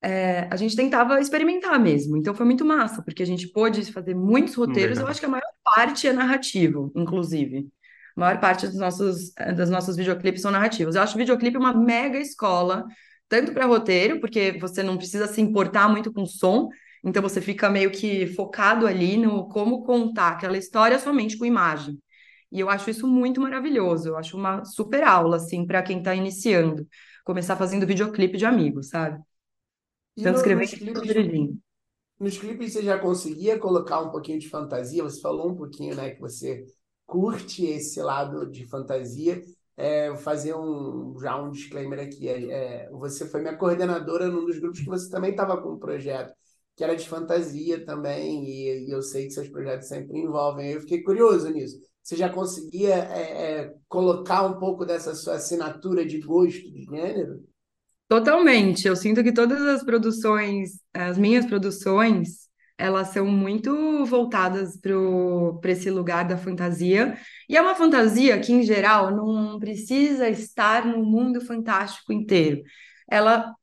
É, 0.01 0.47
a 0.51 0.57
gente 0.57 0.77
tentava 0.77 1.21
experimentar 1.21 1.79
mesmo. 1.81 2.17
Então, 2.17 2.35
foi 2.35 2.47
muito 2.47 2.65
massa, 2.65 3.03
porque 3.03 3.23
a 3.23 3.27
gente 3.27 3.49
pôde 3.49 3.91
fazer 3.93 4.15
muitos 4.15 4.55
roteiros. 4.55 4.99
Legal. 4.99 5.07
Eu 5.07 5.11
acho 5.11 5.21
que 5.21 5.27
a 5.27 5.31
maior 5.31 5.51
parte 5.65 6.07
é 6.07 6.13
narrativo, 6.13 6.93
inclusive. 6.95 7.67
A 8.17 8.21
maior 8.21 8.41
parte 8.41 8.67
dos 8.67 8.77
nossos, 8.77 9.33
das 9.57 9.71
nossos 9.71 9.97
videoclipes 9.97 10.43
são 10.43 10.51
narrativos. 10.51 10.95
Eu 10.95 11.03
acho 11.03 11.15
o 11.15 11.19
videoclipe 11.19 11.57
uma 11.57 11.73
mega 11.73 12.19
escola, 12.19 12.85
tanto 13.29 13.53
para 13.53 13.67
roteiro, 13.67 14.21
porque 14.21 14.59
você 14.61 14.83
não 14.83 14.97
precisa 14.97 15.27
se 15.27 15.41
importar 15.41 15.89
muito 15.89 16.13
com 16.13 16.27
som, 16.27 16.69
então 17.05 17.23
você 17.23 17.41
fica 17.41 17.71
meio 17.71 17.91
que 17.91 18.27
focado 18.29 18.87
ali 18.87 19.17
no 19.17 19.49
como 19.49 19.85
contar 19.85 20.31
aquela 20.31 20.57
história 20.59 20.99
somente 20.99 21.37
com 21.39 21.45
imagem. 21.45 21.99
E 22.51 22.61
eu 22.61 22.71
acho 22.71 22.91
isso 22.91 23.07
muito 23.07 23.41
maravilhoso. 23.41 24.09
Eu 24.09 24.17
acho 24.17 24.37
uma 24.37 24.65
super 24.65 25.05
aula, 25.05 25.37
assim, 25.37 25.67
para 25.67 25.83
quem 25.83 25.99
está 25.99 26.15
iniciando. 26.15 26.87
Começar 27.25 27.57
fazendo 27.57 27.87
videoclipe 27.87 28.39
de 28.39 28.47
amigos, 28.47 28.89
sabe? 28.89 29.21
Tanto 30.23 30.37
escrever 30.37 30.61
nos 30.63 30.71
clipes, 30.71 31.57
nos 32.21 32.39
clipes 32.39 32.73
você 32.73 32.83
já 32.83 32.99
conseguia 32.99 33.59
colocar 33.59 34.01
um 34.01 34.11
pouquinho 34.11 34.39
de 34.39 34.49
fantasia? 34.49 35.03
Você 35.03 35.21
falou 35.21 35.51
um 35.51 35.57
pouquinho, 35.57 35.95
né, 35.95 36.11
que 36.11 36.21
você 36.21 36.67
curte 37.07 37.65
esse 37.65 38.01
lado 38.03 38.51
de 38.51 38.67
fantasia. 38.67 39.43
É, 39.77 40.11
vou 40.11 40.19
fazer 40.19 40.55
um, 40.55 41.17
já 41.21 41.41
um 41.41 41.51
disclaimer 41.51 42.01
aqui. 42.01 42.29
É, 42.29 42.51
é, 42.51 42.91
você 42.91 43.27
foi 43.29 43.41
minha 43.41 43.57
coordenadora 43.57 44.29
num 44.29 44.45
dos 44.45 44.59
grupos 44.59 44.81
que 44.81 44.87
você 44.87 45.09
também 45.09 45.31
estava 45.31 45.61
com 45.61 45.75
um 45.75 45.79
projeto 45.79 46.33
que 46.79 46.85
era 46.85 46.95
de 46.95 47.09
fantasia 47.09 47.85
também, 47.85 48.45
e, 48.45 48.87
e, 48.87 48.91
eu 48.93 49.03
sei 49.03 49.27
que 49.27 49.33
seus 49.33 49.49
projetos 49.49 49.89
sempre 49.89 50.17
envolvem. 50.17 50.71
Eu 50.71 50.81
fiquei 50.81 51.03
curioso 51.03 51.51
nisso. 51.51 51.77
Você 52.01 52.15
já 52.17 52.29
conseguia 52.29 52.95
é, 52.95 53.63
é, 53.63 53.75
colocar 53.89 54.47
um 54.47 54.61
pouco 54.61 54.87
dessa 54.87 55.13
sua 55.13 55.35
assinatura 55.35 56.07
de 56.07 56.21
gosto 56.21 56.71
de 56.71 56.85
gênero? 56.85 57.45
Totalmente. 58.09 58.87
Eu 58.89 58.97
sinto 58.97 59.23
que 59.23 59.33
todas 59.33 59.61
as 59.63 59.85
produções, 59.85 60.81
as 60.95 61.19
minhas 61.19 61.45
produções, 61.45 62.49
elas 62.79 63.09
são 63.09 63.27
muito 63.27 64.05
voltadas 64.07 64.79
para 64.81 65.71
esse 65.71 65.91
lugar 65.91 66.27
da 66.27 66.39
fantasia. 66.39 67.19
E 67.49 67.57
é 67.57 67.61
uma 67.61 67.75
fantasia 67.75 68.39
que, 68.41 68.53
em 68.53 68.63
geral, 68.63 69.11
não 69.15 69.59
precisa 69.59 70.29
estar 70.29 70.87
no 70.87 71.05
mundo 71.05 71.41
fantástico 71.41 72.13
inteiro. 72.13 72.63
Ela 73.11 73.55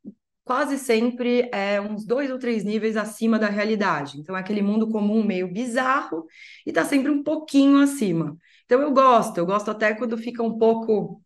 quase 0.44 0.78
sempre 0.78 1.50
é 1.52 1.82
uns 1.82 2.06
dois 2.06 2.30
ou 2.30 2.38
três 2.38 2.64
níveis 2.64 2.98
acima 2.98 3.40
da 3.40 3.48
realidade. 3.48 4.20
Então, 4.20 4.38
é 4.38 4.42
aquele 4.42 4.62
mundo 4.62 4.90
comum 4.90 5.24
meio 5.24 5.52
bizarro 5.52 6.26
e 6.66 6.70
está 6.70 6.86
sempre 6.86 7.10
um 7.10 7.24
pouquinho 7.24 7.80
acima. 7.80 8.38
Então, 8.66 8.80
eu 8.82 8.92
gosto, 8.94 9.38
eu 9.40 9.46
gosto 9.46 9.72
até 9.72 9.96
quando 9.96 10.18
fica 10.18 10.44
um 10.44 10.58
pouco. 10.58 11.22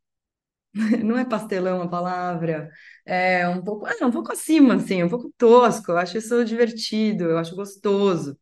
Não 1.04 1.18
é 1.18 1.26
pastelão 1.26 1.82
a 1.82 1.88
palavra, 1.88 2.70
é 3.06 3.48
um 3.48 3.62
pouco, 3.64 3.88
é 3.88 4.06
um 4.06 4.12
pouco 4.12 4.32
acima, 4.32 4.76
assim, 4.76 5.04
um 5.04 5.10
pouco 5.10 5.34
tosco. 5.38 5.92
Eu 5.92 5.98
acho 5.98 6.18
isso 6.18 6.44
divertido, 6.46 7.26
eu 7.26 7.38
acho 7.38 7.56
gostoso. 7.56 8.38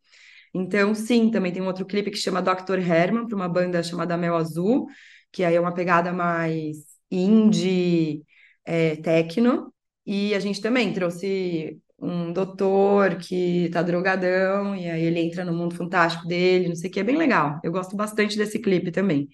Então, 0.53 0.95
sim, 0.95 1.31
também 1.31 1.53
tem 1.53 1.61
um 1.61 1.67
outro 1.67 1.85
clipe 1.85 2.11
que 2.11 2.17
chama 2.17 2.41
Dr. 2.41 2.79
Herman, 2.79 3.27
para 3.27 3.35
uma 3.35 3.49
banda 3.49 3.83
chamada 3.83 4.17
Mel 4.17 4.35
Azul, 4.35 4.87
que 5.31 5.43
aí 5.43 5.55
é 5.55 5.61
uma 5.61 5.73
pegada 5.73 6.13
mais 6.13 6.77
indie, 7.11 8.23
é, 8.65 8.95
techno, 8.97 9.73
e 10.05 10.35
a 10.35 10.39
gente 10.39 10.61
também 10.61 10.93
trouxe 10.93 11.79
um 11.99 12.33
doutor 12.33 13.17
que 13.17 13.69
tá 13.71 13.81
drogadão, 13.83 14.75
e 14.75 14.89
aí 14.89 15.03
ele 15.03 15.19
entra 15.21 15.45
no 15.45 15.53
mundo 15.53 15.75
fantástico 15.75 16.27
dele, 16.27 16.69
não 16.69 16.75
sei 16.75 16.89
o 16.89 16.93
que, 16.93 16.99
é 17.01 17.03
bem 17.03 17.17
legal. 17.17 17.59
Eu 17.63 17.71
gosto 17.71 17.95
bastante 17.95 18.37
desse 18.37 18.59
clipe 18.59 18.91
também. 18.91 19.29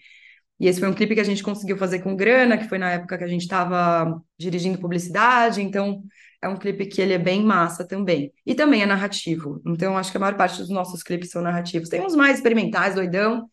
E 0.59 0.67
esse 0.67 0.79
foi 0.79 0.89
um 0.89 0.93
clipe 0.93 1.15
que 1.15 1.21
a 1.21 1.25
gente 1.25 1.43
conseguiu 1.43 1.77
fazer 1.77 1.99
com 1.99 2.15
grana, 2.15 2.57
que 2.57 2.67
foi 2.69 2.77
na 2.77 2.91
época 2.91 3.17
que 3.17 3.23
a 3.23 3.27
gente 3.27 3.41
estava 3.41 4.21
dirigindo 4.37 4.79
publicidade, 4.79 5.61
então 5.61 6.03
é 6.41 6.47
um 6.47 6.57
clipe 6.57 6.85
que 6.85 7.01
ele 7.01 7.13
é 7.13 7.17
bem 7.17 7.43
massa 7.43 7.85
também. 7.87 8.31
E 8.45 8.55
também 8.55 8.81
é 8.81 8.85
narrativo. 8.85 9.61
Então 9.65 9.97
acho 9.97 10.11
que 10.11 10.17
a 10.17 10.19
maior 10.19 10.37
parte 10.37 10.57
dos 10.59 10.69
nossos 10.69 11.03
clipes 11.03 11.31
são 11.31 11.41
narrativos. 11.41 11.89
Tem 11.89 12.01
uns 12.01 12.15
mais 12.15 12.37
experimentais, 12.37 12.95
doidão, 12.95 13.47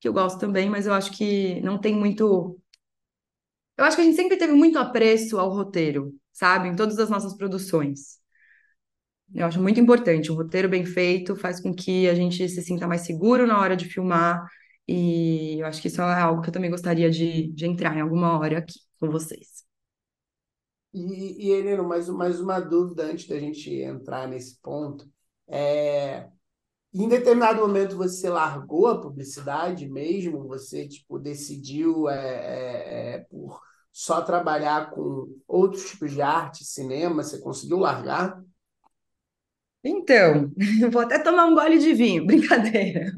que 0.00 0.08
eu 0.08 0.12
gosto 0.12 0.38
também, 0.38 0.68
mas 0.68 0.86
eu 0.86 0.94
acho 0.94 1.12
que 1.12 1.60
não 1.62 1.78
tem 1.78 1.94
muito. 1.94 2.58
Eu 3.76 3.84
acho 3.84 3.96
que 3.96 4.02
a 4.02 4.04
gente 4.04 4.16
sempre 4.16 4.36
teve 4.36 4.52
muito 4.52 4.78
apreço 4.78 5.38
ao 5.38 5.50
roteiro 5.50 6.12
sabe? 6.40 6.68
Em 6.68 6.76
todas 6.76 6.98
as 6.98 7.10
nossas 7.10 7.36
produções. 7.36 8.18
Eu 9.34 9.46
acho 9.46 9.62
muito 9.62 9.78
importante. 9.78 10.32
Um 10.32 10.34
roteiro 10.36 10.68
bem 10.68 10.84
feito 10.84 11.36
faz 11.36 11.60
com 11.60 11.74
que 11.74 12.08
a 12.08 12.14
gente 12.14 12.48
se 12.48 12.62
sinta 12.62 12.88
mais 12.88 13.02
seguro 13.02 13.46
na 13.46 13.60
hora 13.60 13.76
de 13.76 13.84
filmar. 13.84 14.44
E 14.92 15.60
eu 15.60 15.66
acho 15.66 15.80
que 15.80 15.86
isso 15.86 16.02
é 16.02 16.20
algo 16.20 16.42
que 16.42 16.48
eu 16.48 16.52
também 16.52 16.68
gostaria 16.68 17.08
de, 17.08 17.46
de 17.52 17.64
entrar 17.64 17.96
em 17.96 18.00
alguma 18.00 18.36
hora 18.36 18.58
aqui 18.58 18.74
com 18.98 19.08
vocês. 19.08 19.64
E, 20.92 21.46
e 21.46 21.50
Helena, 21.52 21.84
mais, 21.84 22.08
mais 22.08 22.40
uma 22.40 22.58
dúvida 22.58 23.04
antes 23.04 23.28
da 23.28 23.38
gente 23.38 23.72
entrar 23.72 24.26
nesse 24.26 24.58
ponto. 24.60 25.08
É, 25.46 26.28
em 26.92 27.08
determinado 27.08 27.60
momento 27.60 27.96
você 27.96 28.28
largou 28.28 28.88
a 28.88 29.00
publicidade 29.00 29.88
mesmo? 29.88 30.48
Você 30.48 30.88
tipo, 30.88 31.20
decidiu 31.20 32.08
é, 32.08 32.16
é, 32.16 33.14
é 33.14 33.18
por 33.30 33.60
só 33.92 34.20
trabalhar 34.22 34.90
com 34.90 35.28
outros 35.46 35.88
tipos 35.88 36.10
de 36.10 36.20
arte, 36.20 36.64
cinema, 36.64 37.22
você 37.22 37.38
conseguiu 37.38 37.78
largar? 37.78 38.42
Então, 39.84 40.50
vou 40.90 41.02
até 41.02 41.16
tomar 41.20 41.44
um 41.44 41.54
gole 41.54 41.78
de 41.78 41.94
vinho, 41.94 42.26
brincadeira. 42.26 43.12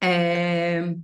É... 0.00 0.96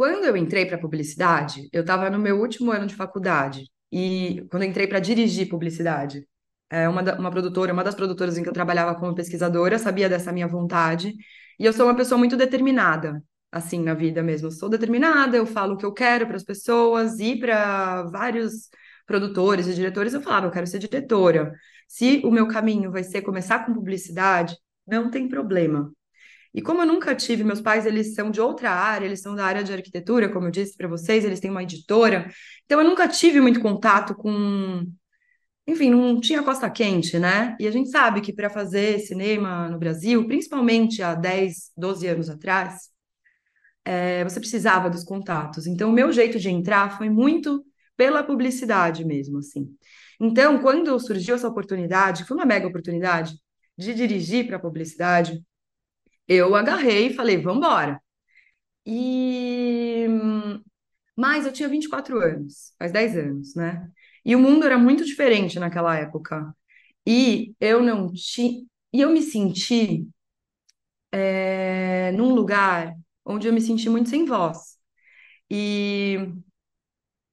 Quando 0.00 0.24
eu 0.24 0.34
entrei 0.34 0.64
para 0.64 0.78
publicidade, 0.78 1.68
eu 1.70 1.82
estava 1.82 2.08
no 2.08 2.18
meu 2.18 2.40
último 2.40 2.72
ano 2.72 2.86
de 2.86 2.94
faculdade 2.94 3.70
e 3.92 4.42
quando 4.50 4.62
entrei 4.62 4.86
para 4.86 4.98
dirigir 4.98 5.46
publicidade, 5.46 6.26
é 6.70 6.88
uma, 6.88 7.02
da, 7.02 7.18
uma 7.18 7.30
produtora, 7.30 7.70
uma 7.70 7.84
das 7.84 7.94
produtoras 7.94 8.38
em 8.38 8.42
que 8.42 8.48
eu 8.48 8.52
trabalhava 8.54 8.98
como 8.98 9.14
pesquisadora, 9.14 9.78
sabia 9.78 10.08
dessa 10.08 10.32
minha 10.32 10.48
vontade 10.48 11.12
e 11.58 11.66
eu 11.66 11.72
sou 11.74 11.84
uma 11.84 11.94
pessoa 11.94 12.16
muito 12.16 12.34
determinada 12.34 13.22
assim 13.52 13.82
na 13.82 13.92
vida 13.92 14.22
mesmo. 14.22 14.46
Eu 14.46 14.52
sou 14.52 14.70
determinada, 14.70 15.36
eu 15.36 15.44
falo 15.44 15.74
o 15.74 15.76
que 15.76 15.84
eu 15.84 15.92
quero 15.92 16.26
para 16.26 16.36
as 16.36 16.44
pessoas 16.44 17.18
e 17.18 17.38
para 17.38 18.04
vários 18.04 18.70
produtores 19.04 19.66
e 19.66 19.74
diretores 19.74 20.14
eu 20.14 20.22
falava, 20.22 20.46
eu 20.46 20.50
quero 20.50 20.66
ser 20.66 20.78
diretora. 20.78 21.52
Se 21.86 22.22
o 22.24 22.30
meu 22.30 22.48
caminho 22.48 22.90
vai 22.90 23.04
ser 23.04 23.20
começar 23.20 23.66
com 23.66 23.74
publicidade, 23.74 24.56
não 24.86 25.10
tem 25.10 25.28
problema. 25.28 25.92
E 26.52 26.60
como 26.60 26.82
eu 26.82 26.86
nunca 26.86 27.14
tive, 27.14 27.44
meus 27.44 27.60
pais, 27.60 27.86
eles 27.86 28.14
são 28.14 28.30
de 28.30 28.40
outra 28.40 28.70
área, 28.70 29.06
eles 29.06 29.20
são 29.20 29.34
da 29.34 29.44
área 29.44 29.62
de 29.62 29.72
arquitetura, 29.72 30.28
como 30.28 30.46
eu 30.46 30.50
disse 30.50 30.76
para 30.76 30.88
vocês, 30.88 31.24
eles 31.24 31.40
têm 31.40 31.50
uma 31.50 31.62
editora. 31.62 32.28
Então 32.64 32.80
eu 32.80 32.88
nunca 32.88 33.06
tive 33.08 33.40
muito 33.40 33.60
contato 33.60 34.14
com 34.14 34.84
enfim, 35.66 35.90
não 35.90 36.20
tinha 36.20 36.42
costa 36.42 36.68
quente, 36.68 37.18
né? 37.18 37.56
E 37.60 37.66
a 37.66 37.70
gente 37.70 37.90
sabe 37.90 38.20
que 38.20 38.32
para 38.32 38.50
fazer 38.50 38.98
cinema 39.00 39.68
no 39.68 39.78
Brasil, 39.78 40.26
principalmente 40.26 41.02
há 41.02 41.14
10, 41.14 41.70
12 41.76 42.08
anos 42.08 42.28
atrás, 42.28 42.90
é, 43.84 44.24
você 44.24 44.40
precisava 44.40 44.90
dos 44.90 45.04
contatos. 45.04 45.66
Então, 45.66 45.90
o 45.90 45.92
meu 45.92 46.12
jeito 46.12 46.38
de 46.38 46.48
entrar 46.50 46.96
foi 46.96 47.08
muito 47.08 47.64
pela 47.96 48.22
publicidade 48.22 49.04
mesmo, 49.04 49.38
assim. 49.38 49.68
Então, 50.20 50.60
quando 50.60 50.98
surgiu 50.98 51.34
essa 51.34 51.48
oportunidade, 51.48 52.24
foi 52.24 52.36
uma 52.36 52.46
mega 52.46 52.66
oportunidade, 52.66 53.34
de 53.76 53.94
dirigir 53.94 54.46
para 54.46 54.58
publicidade, 54.58 55.42
eu 56.30 56.54
agarrei 56.54 57.08
e 57.08 57.14
falei, 57.14 57.36
vamos 57.38 57.58
embora. 57.58 58.00
E... 58.86 60.06
Mas 61.16 61.46
eu 61.46 61.52
tinha 61.52 61.68
24 61.68 62.18
anos, 62.20 62.72
faz 62.78 62.92
10 62.92 63.16
anos, 63.16 63.54
né? 63.54 63.90
E 64.24 64.34
o 64.36 64.38
mundo 64.38 64.64
era 64.66 64.78
muito 64.78 65.04
diferente 65.04 65.58
naquela 65.58 65.96
época. 65.96 66.54
E 67.06 67.54
eu 67.60 67.82
não 67.82 68.12
tinha. 68.12 68.64
E 68.92 69.00
eu 69.00 69.10
me 69.10 69.22
senti 69.22 70.08
é, 71.12 72.12
num 72.12 72.34
lugar 72.34 72.94
onde 73.24 73.46
eu 73.48 73.52
me 73.52 73.60
senti 73.60 73.88
muito 73.88 74.08
sem 74.10 74.24
voz. 74.24 74.76
E 75.50 76.18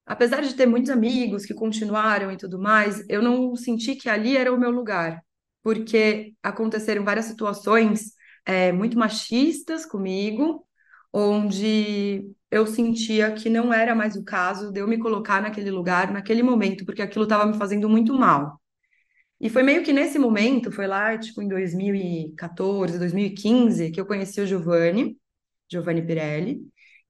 apesar 0.06 0.42
de 0.42 0.56
ter 0.56 0.66
muitos 0.66 0.90
amigos 0.90 1.46
que 1.46 1.54
continuaram 1.54 2.32
e 2.32 2.38
tudo 2.38 2.60
mais, 2.60 3.04
eu 3.10 3.22
não 3.22 3.56
senti 3.56 3.96
que 3.96 4.10
ali 4.10 4.38
era 4.38 4.54
o 4.54 4.60
meu 4.60 4.72
lugar, 4.72 5.22
porque 5.64 6.34
aconteceram 6.42 7.04
várias 7.04 7.26
situações 7.26 8.14
é, 8.48 8.72
muito 8.72 8.98
machistas 8.98 9.86
comigo, 9.86 10.66
onde 11.12 12.32
eu 12.50 12.66
sentia 12.66 13.32
que 13.34 13.50
não 13.50 13.74
era 13.74 13.94
mais 13.94 14.16
o 14.16 14.24
caso 14.24 14.72
de 14.72 14.80
eu 14.80 14.88
me 14.88 14.98
colocar 14.98 15.42
naquele 15.42 15.70
lugar, 15.70 16.12
naquele 16.14 16.42
momento, 16.42 16.86
porque 16.86 17.02
aquilo 17.02 17.26
estava 17.26 17.46
me 17.46 17.58
fazendo 17.58 17.90
muito 17.90 18.14
mal. 18.14 18.62
E 19.40 19.50
foi 19.50 19.64
meio 19.64 19.84
que 19.84 19.94
nesse 19.94 20.18
momento, 20.20 20.72
foi 20.72 20.88
lá, 20.88 21.18
tipo, 21.18 21.42
em 21.42 21.48
2014, 21.50 22.98
2015, 22.98 23.92
que 23.92 24.00
eu 24.02 24.06
conheci 24.06 24.42
o 24.42 24.48
Giovanni, 24.48 25.18
Giovanni 25.72 26.02
Pirelli, 26.02 26.62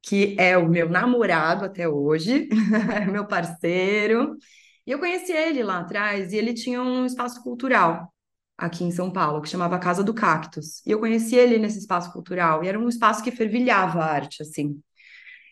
que 0.01 0.35
é 0.39 0.57
o 0.57 0.67
meu 0.67 0.89
namorado 0.89 1.65
até 1.65 1.87
hoje, 1.87 2.49
meu 3.11 3.27
parceiro. 3.27 4.37
E 4.87 4.91
eu 4.91 4.99
conheci 4.99 5.31
ele 5.33 5.63
lá 5.63 5.79
atrás, 5.81 6.33
e 6.33 6.37
ele 6.37 6.53
tinha 6.53 6.81
um 6.81 7.05
espaço 7.05 7.43
cultural 7.43 8.11
aqui 8.57 8.83
em 8.83 8.91
São 8.91 9.11
Paulo, 9.11 9.41
que 9.41 9.49
chamava 9.49 9.77
Casa 9.79 10.03
do 10.03 10.13
Cactus. 10.13 10.81
E 10.85 10.91
eu 10.91 10.99
conheci 10.99 11.35
ele 11.35 11.57
nesse 11.59 11.79
espaço 11.79 12.11
cultural, 12.11 12.63
e 12.63 12.67
era 12.67 12.79
um 12.79 12.89
espaço 12.89 13.23
que 13.23 13.31
fervilhava 13.31 13.99
a 13.99 14.11
arte, 14.11 14.41
assim. 14.41 14.81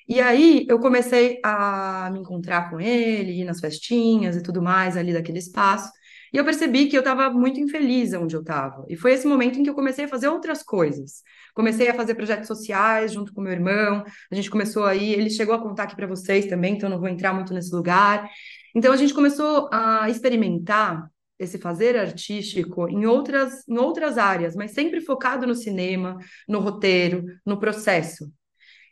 E 0.07 0.21
aí 0.21 0.65
eu 0.69 0.79
comecei 0.79 1.39
a 1.43 2.09
me 2.11 2.19
encontrar 2.19 2.69
com 2.69 2.79
ele, 2.79 3.41
ir 3.41 3.43
nas 3.45 3.59
festinhas 3.59 4.35
e 4.35 4.43
tudo 4.43 4.61
mais 4.61 4.95
ali 4.97 5.13
daquele 5.13 5.39
espaço. 5.39 5.91
E 6.31 6.37
eu 6.37 6.45
percebi 6.45 6.87
que 6.87 6.97
eu 6.97 6.99
estava 6.99 7.29
muito 7.29 7.59
infeliz 7.59 8.13
onde 8.13 8.35
eu 8.35 8.41
estava. 8.41 8.85
E 8.89 8.95
foi 8.95 9.13
esse 9.13 9.25
momento 9.25 9.57
em 9.57 9.63
que 9.63 9.69
eu 9.69 9.73
comecei 9.73 10.05
a 10.05 10.07
fazer 10.07 10.27
outras 10.27 10.61
coisas. 10.61 11.23
Comecei 11.53 11.87
a 11.89 11.93
fazer 11.93 12.13
projetos 12.15 12.47
sociais 12.47 13.13
junto 13.13 13.33
com 13.33 13.41
meu 13.41 13.53
irmão. 13.53 14.03
A 14.31 14.35
gente 14.35 14.49
começou 14.49 14.83
aí, 14.85 15.13
ele 15.13 15.29
chegou 15.29 15.55
a 15.55 15.61
contar 15.61 15.83
aqui 15.83 15.95
para 15.95 16.07
vocês 16.07 16.45
também, 16.47 16.75
então 16.75 16.89
não 16.89 16.99
vou 16.99 17.07
entrar 17.07 17.33
muito 17.33 17.53
nesse 17.53 17.73
lugar. 17.73 18.29
Então 18.75 18.91
a 18.91 18.97
gente 18.97 19.13
começou 19.13 19.69
a 19.71 20.09
experimentar 20.09 21.09
esse 21.37 21.57
fazer 21.57 21.97
artístico 21.97 22.87
em 22.87 23.05
outras, 23.05 23.67
em 23.67 23.77
outras 23.77 24.17
áreas, 24.17 24.55
mas 24.55 24.71
sempre 24.71 25.01
focado 25.01 25.45
no 25.45 25.55
cinema, 25.55 26.17
no 26.47 26.59
roteiro, 26.59 27.25
no 27.45 27.59
processo. 27.59 28.31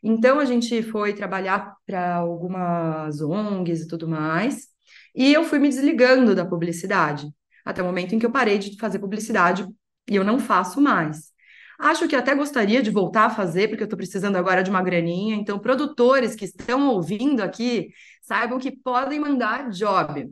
Então 0.04 0.39
a 0.39 0.46
gente 0.46 0.84
foi 0.84 1.14
trabalhar 1.14 1.76
para 1.86 2.16
algumas 2.16 3.22
ONGs 3.22 3.82
e 3.82 3.88
tudo 3.88 4.08
mais, 4.08 4.68
e 5.16 5.32
eu 5.34 5.44
fui 5.44 5.60
me 5.60 5.70
desligando 5.70 6.36
da 6.36 6.46
publicidade, 6.46 7.28
até 7.64 7.82
o 7.82 7.86
momento 7.86 8.14
em 8.14 8.20
que 8.20 8.26
eu 8.26 8.32
parei 8.32 8.58
de 8.58 8.78
fazer 8.78 9.00
publicidade 9.00 9.66
e 10.10 10.16
eu 10.16 10.24
não 10.24 10.39
faço 10.39 10.82
mais. 10.82 11.32
Acho 11.80 12.08
que 12.08 12.16
até 12.16 12.36
gostaria 12.36 12.82
de 12.82 12.89
voltar 12.91 13.26
a 13.26 13.30
fazer, 13.30 13.68
porque 13.68 13.84
eu 13.84 13.86
estou 13.86 13.98
precisando 13.98 14.36
agora 14.36 14.64
de 14.64 14.70
uma 14.70 14.82
graninha. 14.82 15.36
Então, 15.36 15.60
produtores 15.60 16.36
que 16.36 16.46
estão 16.46 16.89
ouvindo 16.89 17.41
aqui, 17.41 17.89
saibam 18.22 18.60
que 18.60 18.72
podem 18.72 19.20
mandar 19.20 19.70
job. 19.70 20.30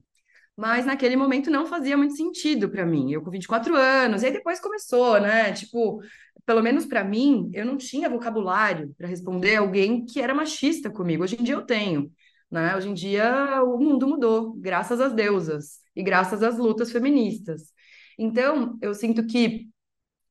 Mas 0.61 0.85
naquele 0.85 1.15
momento 1.15 1.49
não 1.49 1.65
fazia 1.65 1.97
muito 1.97 2.15
sentido 2.15 2.69
para 2.69 2.85
mim. 2.85 3.11
Eu 3.11 3.23
com 3.23 3.31
24 3.31 3.75
anos, 3.75 4.21
e 4.21 4.27
aí 4.27 4.31
depois 4.31 4.59
começou, 4.59 5.19
né? 5.19 5.51
Tipo, 5.53 5.99
pelo 6.45 6.61
menos 6.61 6.85
para 6.85 7.03
mim, 7.03 7.49
eu 7.51 7.65
não 7.65 7.77
tinha 7.77 8.07
vocabulário 8.07 8.93
para 8.95 9.07
responder 9.07 9.55
alguém 9.55 10.05
que 10.05 10.21
era 10.21 10.35
machista 10.35 10.87
comigo. 10.87 11.23
Hoje 11.23 11.35
em 11.39 11.43
dia 11.43 11.55
eu 11.55 11.63
tenho, 11.65 12.11
né? 12.51 12.75
Hoje 12.75 12.89
em 12.89 12.93
dia 12.93 13.63
o 13.63 13.79
mundo 13.79 14.07
mudou, 14.07 14.53
graças 14.53 15.01
às 15.01 15.13
deusas 15.13 15.79
e 15.95 16.03
graças 16.03 16.43
às 16.43 16.59
lutas 16.59 16.91
feministas. 16.91 17.73
Então, 18.15 18.77
eu 18.83 18.93
sinto 18.93 19.25
que 19.25 19.67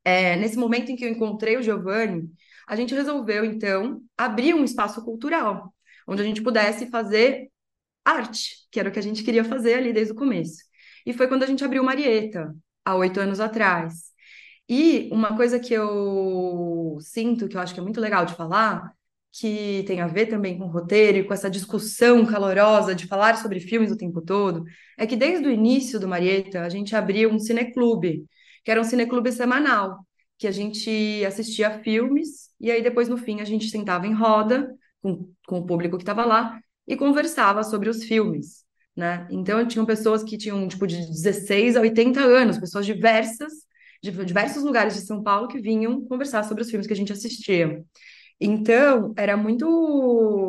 é, 0.05 0.37
nesse 0.37 0.57
momento 0.57 0.93
em 0.93 0.97
que 0.97 1.05
eu 1.05 1.11
encontrei 1.11 1.57
o 1.57 1.63
Giovanni, 1.63 2.31
a 2.69 2.77
gente 2.77 2.95
resolveu 2.95 3.45
então 3.45 4.01
abrir 4.17 4.55
um 4.55 4.63
espaço 4.63 5.05
cultural, 5.05 5.75
onde 6.07 6.23
a 6.23 6.25
gente 6.25 6.41
pudesse 6.41 6.87
fazer 6.87 7.51
arte, 8.05 8.67
que 8.71 8.81
era 8.81 8.89
o 8.89 8.93
que 8.93 8.99
a 8.99 9.03
gente 9.03 9.23
queria 9.23 9.45
fazer 9.45 9.75
ali 9.75 9.93
desde 9.93 10.13
o 10.13 10.17
começo. 10.17 10.63
E 11.07 11.13
foi 11.13 11.29
quando 11.29 11.43
a 11.43 11.47
gente 11.47 11.65
abriu 11.65 11.83
Marieta, 11.83 12.55
há 12.85 12.95
oito 12.97 13.21
anos 13.21 13.41
atrás. 13.41 14.11
E 14.69 15.09
uma 15.13 15.37
coisa 15.37 15.59
que 15.59 15.75
eu 15.75 16.99
sinto, 17.01 17.49
que 17.49 17.57
eu 17.57 17.61
acho 17.61 17.75
que 17.75 17.81
é 17.81 17.83
muito 17.83 18.01
legal 18.01 18.25
de 18.25 18.35
falar, 18.35 18.93
que 19.33 19.85
tem 19.87 20.01
a 20.01 20.07
ver 20.07 20.27
também 20.27 20.59
com 20.59 20.65
o 20.65 20.71
roteiro 20.71 21.19
e 21.19 21.25
com 21.25 21.33
essa 21.35 21.51
discussão 21.51 22.27
calorosa 22.27 22.95
de 22.95 23.07
falar 23.07 23.37
sobre 23.37 23.61
filmes 23.61 23.93
o 23.93 23.97
tempo 23.97 24.21
todo, 24.21 24.65
é 24.99 25.07
que 25.07 25.17
desde 25.17 25.47
o 25.47 25.51
início 25.51 26.01
do 26.01 26.09
Marieta, 26.09 26.63
a 26.63 26.69
gente 26.69 26.95
abriu 26.97 27.31
um 27.31 27.39
cineclube, 27.39 28.25
que 28.65 28.71
era 28.71 28.81
um 28.81 28.85
cineclube 28.85 29.31
semanal, 29.33 30.05
que 30.39 30.47
a 30.47 30.51
gente 30.51 31.25
assistia 31.27 31.83
filmes 31.83 32.51
e 32.61 32.71
aí 32.71 32.83
depois 32.83 33.09
no 33.09 33.17
fim 33.17 33.41
a 33.41 33.45
gente 33.45 33.69
sentava 33.69 34.07
em 34.07 34.15
roda 34.15 34.75
com, 35.03 35.33
com 35.47 35.59
o 35.59 35.67
público 35.67 35.97
que 35.97 36.03
estava 36.03 36.25
lá 36.25 36.61
e 36.91 36.97
conversava 36.97 37.63
sobre 37.63 37.89
os 37.89 38.03
filmes, 38.03 38.65
né? 38.97 39.29
Então 39.31 39.65
tinham 39.65 39.87
pessoas 39.87 40.25
que 40.25 40.37
tinham 40.37 40.67
tipo 40.67 40.89
de 40.89 40.97
16 40.97 41.77
a 41.77 41.81
80 41.83 42.21
anos, 42.21 42.59
pessoas 42.59 42.85
diversas 42.85 43.53
de 44.03 44.11
diversos 44.11 44.65
lugares 44.65 44.95
de 44.95 45.03
São 45.03 45.23
Paulo 45.23 45.47
que 45.47 45.61
vinham 45.61 46.05
conversar 46.07 46.43
sobre 46.43 46.63
os 46.63 46.69
filmes 46.71 46.89
que 46.89 46.93
a 46.93 46.97
gente 46.97 47.13
assistia. 47.13 47.85
Então, 48.41 49.13
era 49.17 49.37
muito. 49.37 49.65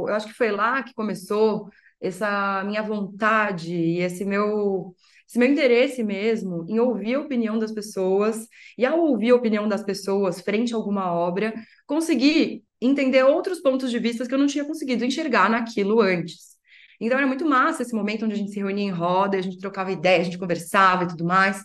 Eu 0.08 0.16
acho 0.16 0.28
que 0.28 0.34
foi 0.34 0.52
lá 0.52 0.82
que 0.82 0.94
começou 0.96 1.70
essa 2.00 2.64
minha 2.64 2.82
vontade 2.82 3.76
e 3.76 4.00
esse 4.00 4.26
meu, 4.26 4.96
esse 5.28 5.38
meu 5.38 5.48
interesse 5.48 6.04
mesmo 6.04 6.66
em 6.68 6.80
ouvir 6.80 7.16
a 7.16 7.20
opinião 7.20 7.60
das 7.60 7.72
pessoas, 7.72 8.48
e 8.78 8.86
ao 8.86 9.00
ouvir 9.00 9.30
a 9.32 9.36
opinião 9.36 9.68
das 9.68 9.84
pessoas 9.84 10.42
frente 10.42 10.74
a 10.74 10.78
alguma 10.78 11.14
obra, 11.14 11.54
conseguir 11.86 12.64
entender 12.82 13.24
outros 13.24 13.60
pontos 13.62 13.92
de 13.92 14.00
vista 14.00 14.28
que 14.28 14.34
eu 14.34 14.40
não 14.40 14.48
tinha 14.48 14.66
conseguido 14.66 15.06
enxergar 15.06 15.50
naquilo 15.50 16.02
antes. 16.02 16.58
Então 17.00 17.18
era 17.18 17.28
muito 17.28 17.46
massa 17.46 17.82
esse 17.84 17.96
momento 17.96 18.26
onde 18.26 18.34
a 18.36 18.38
gente 18.38 18.52
se 18.52 18.60
reunia 18.60 18.86
em 18.86 18.92
roda, 18.92 19.38
a 19.38 19.42
gente 19.42 19.60
trocava 19.60 19.92
ideias, 19.92 20.22
a 20.22 20.24
gente 20.26 20.38
conversava 20.38 21.04
e 21.04 21.08
tudo 21.08 21.26
mais. 21.26 21.64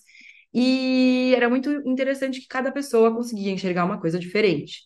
E 0.54 1.34
era 1.36 1.48
muito 1.48 1.70
interessante 1.88 2.40
que 2.40 2.46
cada 2.48 2.72
pessoa 2.72 3.14
conseguia 3.14 3.52
enxergar 3.52 3.84
uma 3.84 4.00
coisa 4.00 4.18
diferente. 4.18 4.82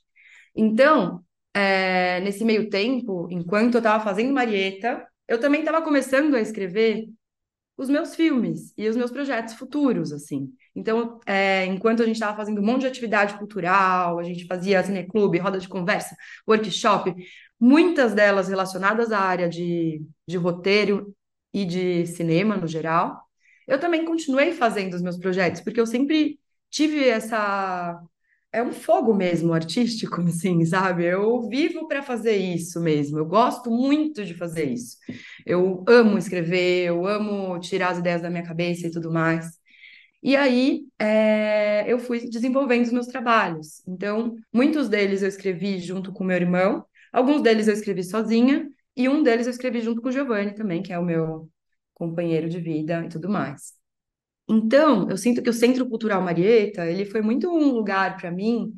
Então, 0.55 1.25
é, 1.55 2.21
nesse 2.21 2.45
meio 2.45 2.69
tempo, 2.69 3.29
enquanto 3.31 3.75
eu 3.75 3.79
estava 3.79 4.03
fazendo 4.03 4.33
Marieta, 4.33 5.07
eu 5.29 5.39
também 5.39 5.61
estava 5.61 5.83
começando 5.83 6.35
a 6.35 6.41
escrever 6.41 7.07
os 7.77 7.89
meus 7.89 8.15
filmes 8.15 8.73
e 8.77 8.89
os 8.89 8.97
meus 8.97 9.11
projetos 9.11 9.55
futuros, 9.55 10.13
assim. 10.13 10.53
Então, 10.75 11.19
é, 11.27 11.67
enquanto 11.67 12.03
a 12.03 12.07
gente 12.07 12.17
estava 12.17 12.37
fazendo 12.37 12.61
um 12.61 12.65
monte 12.65 12.83
de 12.83 12.87
atividade 12.87 13.35
cultural, 13.39 14.19
a 14.19 14.23
gente 14.23 14.47
fazia 14.47 14.83
cineclube, 14.83 15.39
roda 15.39 15.59
de 15.59 15.69
conversa, 15.69 16.17
workshop, 16.49 17.15
muitas 17.59 18.15
delas 18.15 18.49
relacionadas 18.49 19.13
à 19.13 19.19
área 19.21 19.49
de, 19.49 20.03
de 20.27 20.37
roteiro 20.37 21.15
e 21.53 21.65
de 21.65 22.07
cinema 22.07 22.57
no 22.57 22.67
geral, 22.67 23.21
eu 23.67 23.79
também 23.79 24.05
continuei 24.05 24.53
fazendo 24.53 24.95
os 24.95 25.03
meus 25.03 25.17
projetos, 25.19 25.61
porque 25.61 25.81
eu 25.81 25.87
sempre 25.87 26.39
tive 26.71 27.09
essa. 27.09 28.01
É 28.53 28.61
um 28.63 28.73
fogo 28.73 29.15
mesmo 29.15 29.53
artístico, 29.53 30.21
assim, 30.27 30.65
sabe? 30.65 31.05
Eu 31.05 31.49
vivo 31.49 31.87
para 31.87 32.03
fazer 32.03 32.37
isso 32.37 32.81
mesmo. 32.81 33.19
Eu 33.19 33.27
gosto 33.27 33.71
muito 33.71 34.25
de 34.25 34.35
fazer 34.35 34.65
isso. 34.73 34.97
Eu 35.47 35.85
amo 35.89 36.19
escrever, 36.19 36.87
eu 36.89 37.07
amo 37.07 37.59
tirar 37.61 37.91
as 37.91 37.99
ideias 37.99 38.23
da 38.23 38.31
minha 38.31 38.43
cabeça 38.45 38.87
e 38.89 38.91
tudo 38.91 39.13
mais. 39.13 39.47
E 40.23 40.37
aí, 40.37 40.87
é, 40.99 41.91
eu 41.91 41.99
fui 41.99 42.29
desenvolvendo 42.29 42.85
os 42.87 42.93
meus 42.93 43.07
trabalhos. 43.07 43.83
Então, 43.87 44.37
muitos 44.53 44.89
deles 44.89 45.23
eu 45.23 45.29
escrevi 45.29 45.79
junto 45.79 46.13
com 46.13 46.25
meu 46.25 46.37
irmão, 46.37 46.85
alguns 47.13 47.43
deles 47.43 47.69
eu 47.69 47.75
escrevi 47.75 48.05
sozinha, 48.05 48.69
e 48.97 49.09
um 49.09 49.23
deles 49.23 49.47
eu 49.47 49.51
escrevi 49.53 49.81
junto 49.81 50.03
com 50.03 50.09
o 50.09 50.13
Giovanni 50.13 50.55
também, 50.55 50.83
que 50.83 50.93
é 50.93 50.99
o 50.99 51.05
meu 51.05 51.49
companheiro 51.95 52.49
de 52.49 52.61
vida 52.61 53.05
e 53.05 53.09
tudo 53.09 53.29
mais. 53.31 53.73
Então, 54.49 55.09
eu 55.09 55.17
sinto 55.17 55.43
que 55.43 55.51
o 55.51 55.53
Centro 55.53 55.89
Cultural 55.89 56.21
Marieta, 56.23 56.87
ele 56.87 57.05
foi 57.05 57.23
muito 57.23 57.49
um 57.49 57.73
lugar 57.73 58.17
para 58.17 58.31
mim 58.33 58.75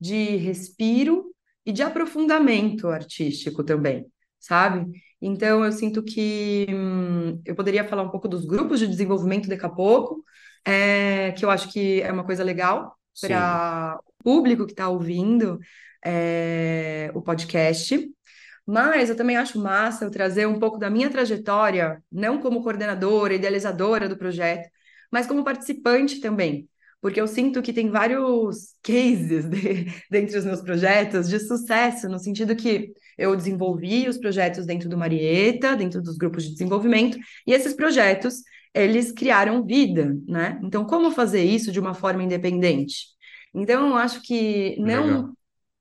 de 0.00 0.36
respiro 0.36 1.34
e 1.64 1.72
de 1.72 1.82
aprofundamento 1.82 2.88
artístico 2.88 3.64
também, 3.64 4.06
sabe? 4.38 4.86
Então, 5.20 5.64
eu 5.64 5.72
sinto 5.72 6.02
que 6.02 6.66
hum, 6.68 7.40
eu 7.44 7.54
poderia 7.54 7.88
falar 7.88 8.02
um 8.02 8.10
pouco 8.10 8.28
dos 8.28 8.44
grupos 8.44 8.78
de 8.80 8.86
desenvolvimento 8.86 9.48
daqui 9.48 9.64
a 9.64 9.70
pouco, 9.70 10.22
é, 10.64 11.32
que 11.32 11.44
eu 11.44 11.50
acho 11.50 11.70
que 11.72 12.00
é 12.02 12.10
uma 12.12 12.24
coisa 12.24 12.42
legal 12.42 12.96
para 13.20 13.98
o 14.04 14.24
público 14.24 14.66
que 14.66 14.72
está 14.72 14.88
ouvindo 14.88 15.58
é, 16.04 17.10
o 17.14 17.22
podcast. 17.22 18.10
Mas 18.66 19.10
eu 19.10 19.16
também 19.16 19.36
acho 19.36 19.60
massa 19.60 20.04
eu 20.04 20.10
trazer 20.10 20.46
um 20.46 20.58
pouco 20.58 20.78
da 20.78 20.88
minha 20.88 21.10
trajetória, 21.10 22.02
não 22.10 22.40
como 22.40 22.62
coordenadora, 22.62 23.34
idealizadora 23.34 24.08
do 24.08 24.16
projeto, 24.16 24.68
mas 25.12 25.26
como 25.26 25.44
participante 25.44 26.20
também. 26.20 26.68
Porque 27.00 27.20
eu 27.20 27.26
sinto 27.26 27.60
que 27.60 27.72
tem 27.72 27.90
vários 27.90 28.74
cases 28.82 29.44
de, 29.46 29.92
dentre 30.10 30.38
os 30.38 30.44
meus 30.46 30.62
projetos 30.62 31.28
de 31.28 31.38
sucesso, 31.38 32.08
no 32.08 32.18
sentido 32.18 32.56
que 32.56 32.94
eu 33.18 33.36
desenvolvi 33.36 34.08
os 34.08 34.16
projetos 34.16 34.64
dentro 34.64 34.88
do 34.88 34.96
Marieta, 34.96 35.76
dentro 35.76 36.00
dos 36.00 36.16
grupos 36.16 36.44
de 36.44 36.52
desenvolvimento, 36.52 37.18
e 37.46 37.52
esses 37.52 37.74
projetos, 37.74 38.36
eles 38.74 39.12
criaram 39.12 39.64
vida, 39.64 40.16
né? 40.26 40.60
Então, 40.62 40.84
como 40.84 41.10
fazer 41.10 41.44
isso 41.44 41.70
de 41.70 41.80
uma 41.80 41.94
forma 41.94 42.22
independente? 42.22 43.06
Então, 43.54 43.88
eu 43.88 43.94
acho 43.96 44.20
que 44.22 44.76
não 44.80 45.06
Legal 45.06 45.34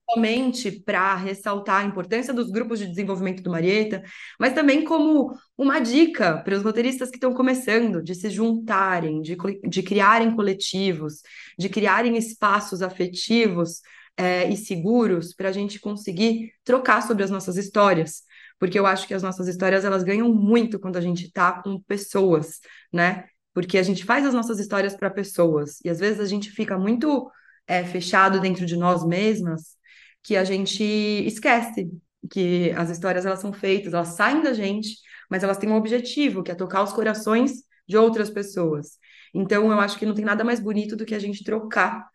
somente 0.10 0.72
para 0.72 1.16
ressaltar 1.16 1.82
a 1.82 1.88
importância 1.88 2.34
dos 2.34 2.52
grupos 2.52 2.80
de 2.80 2.88
desenvolvimento 2.88 3.42
do 3.42 3.50
Marieta, 3.50 4.04
mas 4.40 4.54
também 4.54 4.84
como 4.84 5.34
uma 5.58 5.80
dica 5.80 6.38
para 6.38 6.56
os 6.56 6.64
roteiristas 6.64 7.10
que 7.10 7.18
estão 7.18 7.34
começando, 7.34 8.02
de 8.02 8.14
se 8.14 8.30
juntarem, 8.30 9.22
de, 9.22 9.36
de 9.68 9.84
criarem 9.84 10.36
coletivos, 10.36 11.22
de 11.58 11.70
criarem 11.70 12.18
espaços 12.18 12.82
afetivos 12.82 13.82
é, 14.16 14.48
e 14.50 14.56
seguros 14.58 15.34
para 15.34 15.50
a 15.50 15.52
gente 15.52 15.80
conseguir 15.80 16.52
trocar 16.64 17.02
sobre 17.02 17.24
as 17.24 17.32
nossas 17.32 17.58
histórias. 17.58 18.24
Porque 18.60 18.78
eu 18.78 18.86
acho 18.86 19.08
que 19.08 19.14
as 19.14 19.24
nossas 19.24 19.48
histórias 19.48 19.86
elas 19.86 20.04
ganham 20.04 20.34
muito 20.34 20.80
quando 20.80 20.98
a 20.98 21.02
gente 21.02 21.26
está 21.26 21.62
com 21.62 21.80
pessoas, 21.82 22.60
né? 22.92 23.26
Porque 23.54 23.78
a 23.78 23.84
gente 23.84 24.04
faz 24.06 24.26
as 24.26 24.34
nossas 24.34 24.60
histórias 24.60 24.96
para 24.96 25.10
pessoas 25.10 25.80
e 25.84 25.90
às 25.90 26.00
vezes 26.00 26.20
a 26.20 26.26
gente 26.26 26.50
fica 26.52 26.78
muito 26.78 27.30
é, 27.68 27.84
fechado 27.84 28.40
dentro 28.40 28.66
de 28.66 28.76
nós 28.76 29.06
mesmas 29.06 29.78
que 30.24 30.36
a 30.36 30.44
gente 30.44 30.84
esquece 30.84 31.90
que 32.32 32.72
as 32.72 32.90
histórias 32.90 33.26
elas 33.26 33.40
são 33.40 33.52
feitas, 33.52 33.94
elas 33.94 34.10
saem 34.10 34.42
da 34.42 34.54
gente, 34.54 34.98
mas 35.30 35.44
elas 35.44 35.58
têm 35.58 35.70
um 35.70 35.76
objetivo, 35.76 36.44
que 36.44 36.52
é 36.52 36.56
tocar 36.56 36.84
os 36.84 36.94
corações 36.94 37.64
de 37.88 37.98
outras 37.98 38.30
pessoas. 38.30 38.98
Então, 39.34 39.72
eu 39.72 39.80
acho 39.80 39.98
que 39.98 40.06
não 40.06 40.14
tem 40.14 40.26
nada 40.26 40.44
mais 40.44 40.60
bonito 40.60 40.96
do 40.96 41.06
que 41.06 41.16
a 41.16 41.20
gente 41.20 41.44
trocar, 41.44 42.08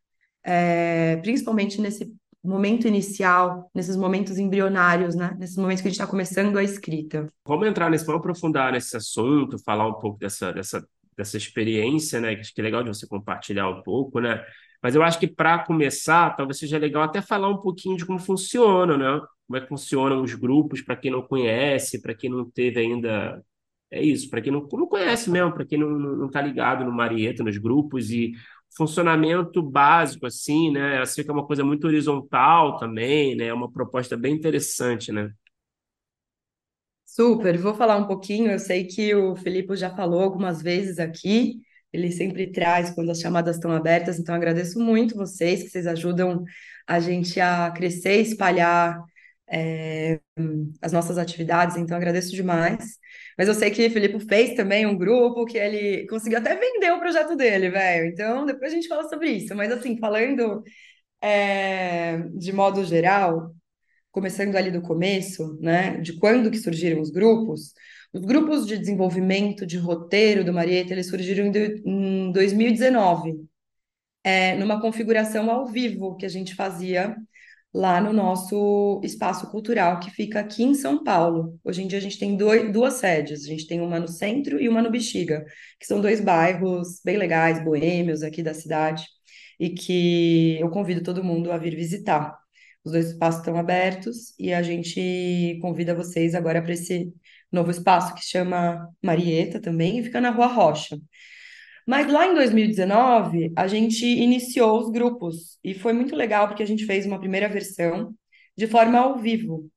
é, 0.43 1.17
principalmente 1.17 1.81
nesse 1.81 2.13
momento 2.49 2.89
inicial, 2.89 3.71
nesses 3.75 3.97
momentos 3.97 4.39
embrionários, 4.39 5.15
né? 5.15 5.37
Nesses 5.39 5.57
momentos 5.57 5.83
que 5.83 5.89
a 5.89 5.91
gente 5.91 6.01
está 6.01 6.11
começando 6.11 6.57
a 6.57 6.63
escrita. 6.63 7.27
Vamos 7.47 7.69
entrar 7.69 7.91
nesse, 7.91 8.05
vamos 8.05 8.21
aprofundar 8.21 8.73
nesse 8.73 8.97
assunto, 8.97 9.59
falar 9.65 9.87
um 9.87 9.95
pouco 9.95 10.19
dessa, 10.19 10.53
dessa, 10.53 10.87
dessa 11.17 11.37
experiência, 11.37 12.21
né? 12.21 12.35
Acho 12.35 12.55
que 12.55 12.61
é 12.61 12.65
legal 12.65 12.83
de 12.83 12.89
você 12.89 13.07
compartilhar 13.07 13.69
um 13.69 13.83
pouco, 13.83 14.21
né? 14.21 14.45
Mas 14.83 14.95
eu 14.95 15.03
acho 15.03 15.19
que 15.19 15.27
para 15.27 15.59
começar, 15.65 16.37
talvez 16.37 16.59
seja 16.59 16.79
legal 16.79 17.03
até 17.03 17.21
falar 17.21 17.49
um 17.49 17.59
pouquinho 17.61 17.97
de 17.97 18.07
como 18.07 18.19
funciona, 18.19 18.97
né? 18.97 19.21
Como 19.47 19.57
é 19.57 19.61
que 19.61 19.69
funcionam 19.69 20.23
os 20.23 20.35
grupos, 20.35 20.83
para 20.83 20.97
quem 20.97 21.11
não 21.11 21.23
conhece, 21.23 22.01
para 22.01 22.15
quem 22.15 22.31
não 22.31 22.49
teve 22.49 22.81
ainda. 22.81 23.43
É 23.91 24.03
isso, 24.03 24.29
para 24.29 24.43
quem 24.43 24.53
não, 24.53 24.69
não 24.71 24.87
conhece 24.87 25.31
mesmo, 25.31 25.53
para 25.53 25.65
quem 25.65 25.79
não 25.79 26.27
está 26.27 26.43
ligado 26.43 26.85
no 26.85 26.93
Marieta, 26.93 27.43
nos 27.43 27.57
grupos, 27.57 28.11
e 28.11 28.33
funcionamento 28.77 29.63
básico, 29.63 30.27
assim, 30.27 30.71
né? 30.71 31.01
Assim 31.01 31.23
que 31.25 31.31
é 31.31 31.33
uma 31.33 31.47
coisa 31.47 31.65
muito 31.65 31.87
horizontal 31.87 32.79
também, 32.79 33.37
né? 33.37 33.47
É 33.47 33.55
uma 33.55 33.71
proposta 33.71 34.17
bem 34.17 34.35
interessante, 34.35 35.13
né? 35.13 35.31
Super, 37.05 37.59
vou 37.59 37.75
falar 37.75 37.97
um 37.97 38.07
pouquinho. 38.07 38.51
Eu 38.51 38.59
sei 38.59 38.85
que 38.85 39.15
o 39.15 39.35
Felipe 39.37 39.75
já 39.77 39.91
falou 39.95 40.23
algumas 40.23 40.63
vezes 40.63 40.99
aqui, 40.99 41.61
ele 41.93 42.13
sempre 42.13 42.53
traz 42.53 42.91
quando 42.91 43.11
as 43.11 43.21
chamadas 43.21 43.57
estão 43.57 43.73
abertas, 43.73 44.19
então 44.19 44.35
agradeço 44.35 44.79
muito 44.79 45.17
vocês, 45.17 45.63
que 45.63 45.71
vocês 45.71 45.87
ajudam 45.87 46.45
a 46.87 47.01
gente 47.01 47.41
a 47.41 47.71
crescer, 47.71 48.21
espalhar 48.21 49.03
é, 49.51 50.21
as 50.83 50.93
nossas 50.93 51.19
atividades, 51.19 51.77
então 51.77 51.97
agradeço 51.97 52.35
demais. 52.35 52.99
Mas 53.39 53.47
eu 53.49 53.55
sei 53.55 53.71
que 53.71 53.87
o 53.87 53.91
Filipe 53.91 54.19
fez 54.27 54.55
também 54.55 54.85
um 54.85 54.99
grupo 54.99 55.47
que 55.47 55.57
ele 55.57 56.07
conseguiu 56.09 56.39
até 56.39 56.57
vender 56.57 56.91
o 56.93 56.99
projeto 56.99 57.37
dele, 57.37 57.71
velho. 57.71 58.07
Então 58.09 58.45
depois 58.45 58.73
a 58.73 58.75
gente 58.75 58.89
fala 58.89 59.09
sobre 59.09 59.31
isso. 59.31 59.55
Mas 59.55 59.71
assim, 59.71 59.97
falando 59.99 60.63
é, 61.23 62.19
de 62.35 62.53
modo 62.53 62.85
geral, 62.85 63.55
começando 64.11 64.57
ali 64.57 64.71
do 64.71 64.83
começo, 64.83 65.59
né, 65.61 65.99
de 66.01 66.19
quando 66.19 66.51
que 66.51 66.59
surgiram 66.59 67.01
os 67.01 67.11
grupos, 67.11 67.73
os 68.13 68.23
grupos 68.23 68.67
de 68.67 68.79
desenvolvimento 68.79 69.67
de 69.67 69.79
roteiro 69.79 70.45
do 70.45 70.53
Marieta, 70.53 70.93
eles 70.93 71.09
surgiram 71.09 71.47
em 71.47 72.33
2019, 72.33 73.35
é, 74.25 74.57
numa 74.57 74.81
configuração 74.81 75.51
ao 75.51 75.67
vivo 75.67 76.17
que 76.17 76.27
a 76.27 76.29
gente 76.29 76.55
fazia 76.55 77.17
lá 77.79 78.01
no 78.01 78.13
nosso 78.13 79.01
espaço 79.05 79.49
cultural, 79.53 80.01
que 80.01 80.11
fica 80.11 80.41
aqui 80.41 80.65
em 80.65 80.75
São 80.75 81.05
Paulo. 81.05 81.57
Hoje 81.63 81.81
em 81.81 81.87
dia 81.87 81.99
a 81.99 82.03
gente 82.03 82.19
tem 82.19 82.37
dois, 82.37 82.73
duas 82.73 82.95
sedes, 82.95 83.45
a 83.45 83.47
gente 83.47 83.69
tem 83.69 83.81
uma 83.81 84.01
no 84.01 84.09
centro 84.09 84.61
e 84.61 84.69
uma 84.69 84.83
no 84.83 84.91
Bexiga, 84.91 85.45
que 85.79 85.87
são 85.87 86.01
dois 86.01 86.21
bairros 86.21 87.01
bem 87.05 87.17
legais, 87.17 87.63
boêmios 87.63 88.25
aqui 88.25 88.43
da 88.43 88.53
cidade, 88.53 89.05
e 89.61 89.71
que 89.71 90.59
eu 90.61 90.69
convido 90.71 91.05
todo 91.05 91.23
mundo 91.23 91.53
a 91.53 91.59
vir 91.59 91.77
visitar. 91.77 92.37
Os 92.85 92.91
dois 92.91 93.11
espaços 93.11 93.41
estão 93.41 93.57
abertos 93.57 94.35
e 94.39 94.53
a 94.53 94.61
gente 94.61 95.57
convida 95.63 95.95
vocês 95.95 96.35
agora 96.35 96.61
para 96.61 96.73
esse 96.73 97.13
novo 97.53 97.71
espaço 97.71 98.13
que 98.13 98.25
chama 98.25 98.89
Marieta 99.01 99.61
também, 99.61 100.01
e 100.01 100.03
fica 100.03 100.21
na 100.21 100.31
Rua 100.31 100.49
Rocha. 100.49 100.99
Mas 101.89 102.07
lá 102.13 102.27
em 102.27 102.35
2019, 102.35 103.51
a 103.57 103.67
gente 103.67 104.05
iniciou 104.05 104.79
os 104.79 104.91
grupos, 104.91 105.59
e 105.65 105.73
foi 105.73 105.95
muito 105.95 106.15
legal 106.15 106.47
porque 106.47 106.63
a 106.63 106.67
gente 106.67 106.85
fez 106.85 107.07
uma 107.07 107.19
primeira 107.19 107.49
versão 107.49 108.15
de 108.55 108.67
forma 108.67 108.99
ao 108.99 109.17
vivo. 109.17 109.71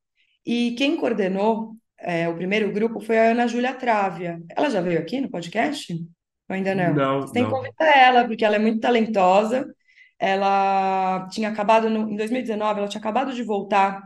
E 0.44 0.74
quem 0.76 0.94
coordenou 0.94 1.74
é, 1.98 2.28
o 2.28 2.34
primeiro 2.34 2.70
grupo 2.70 3.00
foi 3.00 3.18
a 3.18 3.30
Ana 3.30 3.46
Júlia 3.46 3.72
Trávia. 3.72 4.42
Ela 4.54 4.68
já 4.68 4.82
veio 4.82 4.98
aqui 4.98 5.22
no 5.22 5.30
podcast? 5.30 5.94
Ou 5.94 6.54
ainda 6.54 6.74
não? 6.74 6.94
Não, 6.94 7.20
Você 7.22 7.32
tem 7.32 7.44
que 7.44 7.50
convidar 7.50 7.96
ela, 7.96 8.26
porque 8.26 8.44
ela 8.44 8.56
é 8.56 8.58
muito 8.58 8.80
talentosa. 8.80 9.74
Ela 10.18 11.26
tinha 11.30 11.48
acabado, 11.48 11.88
no, 11.88 12.10
em 12.10 12.16
2019, 12.16 12.80
ela 12.80 12.88
tinha 12.88 13.00
acabado 13.00 13.32
de 13.32 13.42
voltar 13.42 14.02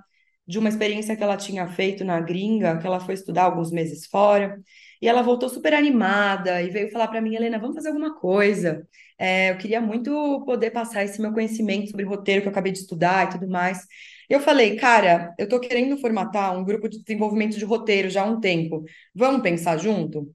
de 0.47 0.61
uma 0.61 0.69
experiência 0.69 1.17
que 1.17 1.25
ela 1.25 1.37
tinha 1.37 1.67
feito 1.67 2.05
na 2.05 2.21
gringa, 2.21 2.79
que 2.79 2.87
ela 2.87 3.01
foi 3.01 3.15
estudar 3.15 3.43
alguns 3.45 3.73
meses 3.73 4.07
fora, 4.07 4.57
e 5.01 5.09
ela 5.09 5.23
voltou 5.23 5.49
super 5.49 5.75
animada 5.75 6.63
e 6.63 6.71
veio 6.71 6.91
falar 6.91 7.09
para 7.09 7.21
mim, 7.21 7.35
Helena, 7.35 7.59
vamos 7.59 7.77
fazer 7.77 7.89
alguma 7.89 8.15
coisa. 8.19 8.87
É, 9.19 9.51
eu 9.51 9.59
queria 9.59 9.81
muito 9.81 10.45
poder 10.45 10.71
passar 10.71 11.05
esse 11.05 11.21
meu 11.21 11.33
conhecimento 11.33 11.91
sobre 11.91 12.05
roteiro 12.05 12.43
que 12.43 12.49
eu 12.49 12.53
acabei 12.53 12.73
de 12.73 12.79
estudar 12.81 13.27
e 13.27 13.31
tudo 13.31 13.49
mais. 13.49 13.87
Eu 14.29 14.41
falei, 14.41 14.77
cara, 14.77 15.35
eu 15.39 15.45
estou 15.45 15.61
querendo 15.61 15.97
formatar 15.99 16.57
um 16.59 16.65
grupo 16.65 16.89
de 16.89 17.03
desenvolvimento 17.03 17.57
de 17.57 17.65
roteiro 17.65 18.11
já 18.11 18.23
há 18.23 18.25
um 18.27 18.41
tempo. 18.41 18.85
Vamos 19.15 19.43
pensar 19.43 19.79
junto? 19.79 20.31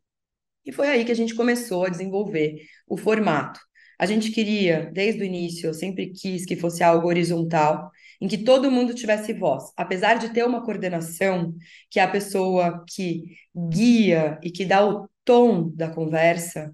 E 0.66 0.72
foi 0.72 0.88
aí 0.89 1.05
que 1.05 1.12
a 1.12 1.16
gente 1.16 1.36
começou 1.36 1.86
a 1.86 1.89
desenvolver 1.89 2.62
o 2.88 2.97
formato. 2.97 3.59
A 3.99 4.05
gente 4.05 4.32
queria, 4.32 4.89
desde 4.93 5.22
o 5.22 5.26
início, 5.26 5.68
eu 5.68 5.74
sempre 5.74 6.12
quis 6.12 6.45
que 6.45 6.55
fosse 6.55 6.84
algo 6.84 7.07
horizontal, 7.07 7.91
em 8.22 8.28
que 8.28 8.38
todo 8.38 8.72
mundo 8.72 8.94
tivesse 8.94 9.34
voz. 9.34 9.74
Apesar 9.76 10.16
de 10.16 10.30
ter 10.32 10.46
uma 10.46 10.64
coordenação, 10.64 11.56
que 11.90 12.00
é 12.00 12.04
a 12.04 12.08
pessoa 12.08 12.86
que 12.88 13.24
guia 13.70 14.40
e 14.44 14.52
que 14.52 14.64
dá 14.64 14.88
o 14.88 15.10
tom 15.26 15.72
da 15.76 15.90
conversa, 15.90 16.72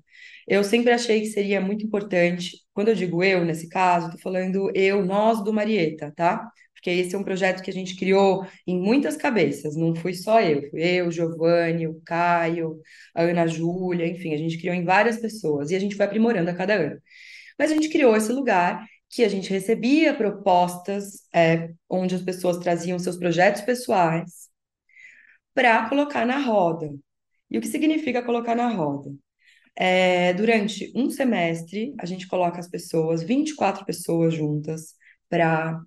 eu 0.47 0.63
sempre 0.63 0.91
achei 0.91 1.21
que 1.21 1.27
seria 1.27 1.61
muito 1.61 1.85
importante. 1.85 2.57
Quando 2.73 2.89
eu 2.89 2.95
digo 2.95 3.23
eu, 3.23 3.45
nesse 3.45 3.69
caso, 3.69 4.07
estou 4.07 4.21
falando 4.21 4.71
eu, 4.75 5.05
nós 5.05 5.43
do 5.43 5.53
Marieta, 5.53 6.11
tá? 6.15 6.49
Porque 6.73 6.89
esse 6.89 7.15
é 7.15 7.17
um 7.17 7.23
projeto 7.23 7.63
que 7.63 7.71
a 7.71 7.73
gente 7.73 7.95
criou 7.95 8.45
em 8.65 8.79
muitas 8.79 9.17
cabeças, 9.17 9.75
não 9.75 9.95
fui 9.95 10.13
só 10.13 10.39
eu, 10.41 10.69
fui 10.69 10.81
eu, 10.81 11.11
Giovanni, 11.11 11.87
o 11.87 11.99
Caio, 12.05 12.79
a 13.15 13.23
Ana 13.23 13.47
Júlia, 13.47 14.07
enfim, 14.07 14.33
a 14.33 14.37
gente 14.37 14.57
criou 14.59 14.75
em 14.75 14.85
várias 14.85 15.17
pessoas 15.17 15.71
e 15.71 15.75
a 15.75 15.79
gente 15.79 15.95
foi 15.95 16.05
aprimorando 16.05 16.49
a 16.49 16.53
cada 16.53 16.75
ano. 16.75 17.01
Mas 17.57 17.71
a 17.71 17.73
gente 17.73 17.89
criou 17.89 18.15
esse 18.15 18.31
lugar 18.31 18.85
que 19.09 19.23
a 19.23 19.29
gente 19.29 19.49
recebia 19.49 20.15
propostas 20.15 21.27
é, 21.33 21.73
onde 21.89 22.15
as 22.15 22.21
pessoas 22.21 22.57
traziam 22.57 22.99
seus 22.99 23.17
projetos 23.17 23.61
pessoais 23.61 24.49
para 25.53 25.87
colocar 25.89 26.25
na 26.25 26.39
roda. 26.39 26.93
E 27.49 27.57
o 27.57 27.61
que 27.61 27.67
significa 27.67 28.23
colocar 28.23 28.55
na 28.55 28.69
roda? 28.69 29.09
É, 29.75 30.33
durante 30.33 30.91
um 30.95 31.09
semestre, 31.09 31.93
a 31.99 32.05
gente 32.05 32.27
coloca 32.27 32.59
as 32.59 32.67
pessoas, 32.67 33.23
24 33.23 33.85
pessoas 33.85 34.33
juntas, 34.33 34.95
para 35.29 35.79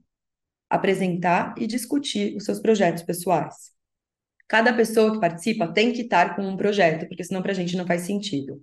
apresentar 0.69 1.55
e 1.59 1.67
discutir 1.67 2.37
os 2.37 2.45
seus 2.45 2.61
projetos 2.61 3.03
pessoais. 3.03 3.73
Cada 4.49 4.73
pessoa 4.73 5.13
que 5.13 5.21
participa 5.21 5.73
tem 5.73 5.93
que 5.93 6.03
estar 6.03 6.35
com 6.35 6.43
um 6.43 6.57
projeto, 6.57 7.07
porque 7.09 7.25
senão 7.25 7.43
para 7.43 7.53
a 7.53 7.55
gente 7.55 7.77
não 7.77 7.87
faz 7.87 8.03
sentido. 8.03 8.63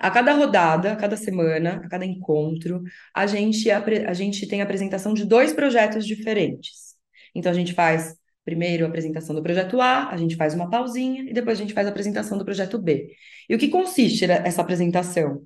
A 0.00 0.10
cada 0.10 0.32
rodada, 0.32 0.92
a 0.92 0.96
cada 0.96 1.16
semana, 1.16 1.82
a 1.84 1.88
cada 1.88 2.04
encontro, 2.04 2.82
a 3.14 3.26
gente, 3.26 3.70
a 3.70 4.12
gente 4.12 4.46
tem 4.46 4.60
a 4.60 4.64
apresentação 4.64 5.14
de 5.14 5.24
dois 5.24 5.52
projetos 5.52 6.06
diferentes. 6.06 6.94
Então, 7.34 7.50
a 7.50 7.54
gente 7.54 7.72
faz 7.72 8.16
primeiro 8.44 8.84
a 8.84 8.88
apresentação 8.88 9.34
do 9.34 9.42
projeto 9.42 9.80
A, 9.80 10.10
a 10.10 10.16
gente 10.16 10.36
faz 10.36 10.54
uma 10.54 10.68
pausinha 10.68 11.22
e 11.22 11.32
depois 11.32 11.58
a 11.58 11.62
gente 11.62 11.72
faz 11.72 11.86
a 11.86 11.90
apresentação 11.90 12.36
do 12.36 12.44
projeto 12.44 12.78
B. 12.78 13.08
E 13.48 13.54
o 13.54 13.58
que 13.58 13.68
consiste 13.68 14.24
essa 14.24 14.60
apresentação? 14.60 15.42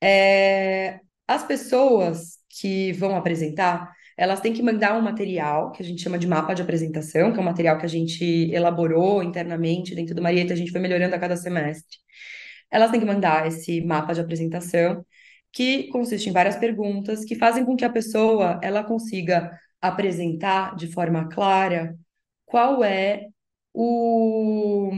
É, 0.00 1.00
as 1.26 1.44
pessoas 1.44 2.38
que 2.48 2.92
vão 2.92 3.16
apresentar, 3.16 3.92
elas 4.16 4.40
têm 4.40 4.52
que 4.52 4.62
mandar 4.62 4.96
um 4.96 5.02
material 5.02 5.70
que 5.72 5.82
a 5.82 5.86
gente 5.86 6.02
chama 6.02 6.18
de 6.18 6.26
mapa 6.26 6.54
de 6.54 6.62
apresentação, 6.62 7.32
que 7.32 7.38
é 7.38 7.40
um 7.42 7.44
material 7.44 7.78
que 7.78 7.86
a 7.86 7.88
gente 7.88 8.24
elaborou 8.52 9.22
internamente 9.22 9.94
dentro 9.94 10.14
do 10.14 10.22
Marieta, 10.22 10.54
a 10.54 10.56
gente 10.56 10.72
foi 10.72 10.80
melhorando 10.80 11.14
a 11.14 11.18
cada 11.18 11.36
semestre. 11.36 11.98
Elas 12.70 12.90
têm 12.90 13.00
que 13.00 13.06
mandar 13.06 13.46
esse 13.46 13.80
mapa 13.82 14.12
de 14.14 14.20
apresentação, 14.20 15.04
que 15.52 15.88
consiste 15.88 16.28
em 16.28 16.32
várias 16.32 16.56
perguntas 16.56 17.24
que 17.24 17.34
fazem 17.34 17.64
com 17.64 17.76
que 17.76 17.84
a 17.84 17.90
pessoa 17.90 18.60
ela 18.62 18.84
consiga 18.84 19.58
apresentar 19.80 20.76
de 20.76 20.86
forma 20.92 21.28
clara 21.28 21.96
qual 22.46 22.84
é 22.84 23.26
o 23.72 24.90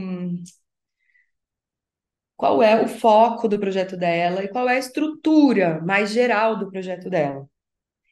qual 2.35 2.61
é 2.63 2.81
o 2.81 2.87
foco 2.87 3.47
do 3.47 3.59
projeto 3.59 3.95
dela 3.95 4.43
e 4.43 4.47
qual 4.47 4.67
é 4.67 4.75
a 4.75 4.79
estrutura 4.79 5.79
mais 5.81 6.11
geral 6.11 6.57
do 6.57 6.69
projeto 6.71 7.09
dela. 7.09 7.47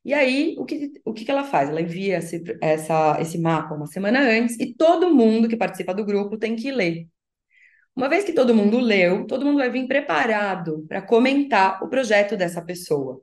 E 0.06 0.14
aí, 0.14 0.56
o 0.58 0.66
que, 0.66 0.92
o 1.06 1.14
que, 1.14 1.26
que 1.26 1.32
ela 1.32 1.44
faz? 1.44 1.70
Ela 1.70 1.82
envia 1.82 2.18
esse, 2.18 2.44
essa, 2.62 3.18
esse 3.22 3.38
mapa 3.40 3.76
uma 3.76 3.88
semana 3.88 4.22
antes 4.22 4.58
e 4.60 4.74
todo 4.76 5.14
mundo 5.14 5.48
que 5.50 5.58
participa 5.58 5.94
do 5.94 6.06
grupo 6.06 6.38
tem 6.38 6.56
que 6.56 6.72
ler. 6.72 7.08
Uma 8.00 8.08
vez 8.08 8.24
que 8.24 8.32
todo 8.32 8.56
mundo 8.56 8.80
leu, 8.80 9.28
todo 9.28 9.44
mundo 9.44 9.58
vai 9.58 9.70
vir 9.70 9.86
preparado 9.86 10.86
para 10.88 11.02
comentar 11.02 11.84
o 11.84 11.90
projeto 11.90 12.38
dessa 12.38 12.62
pessoa. 12.62 13.22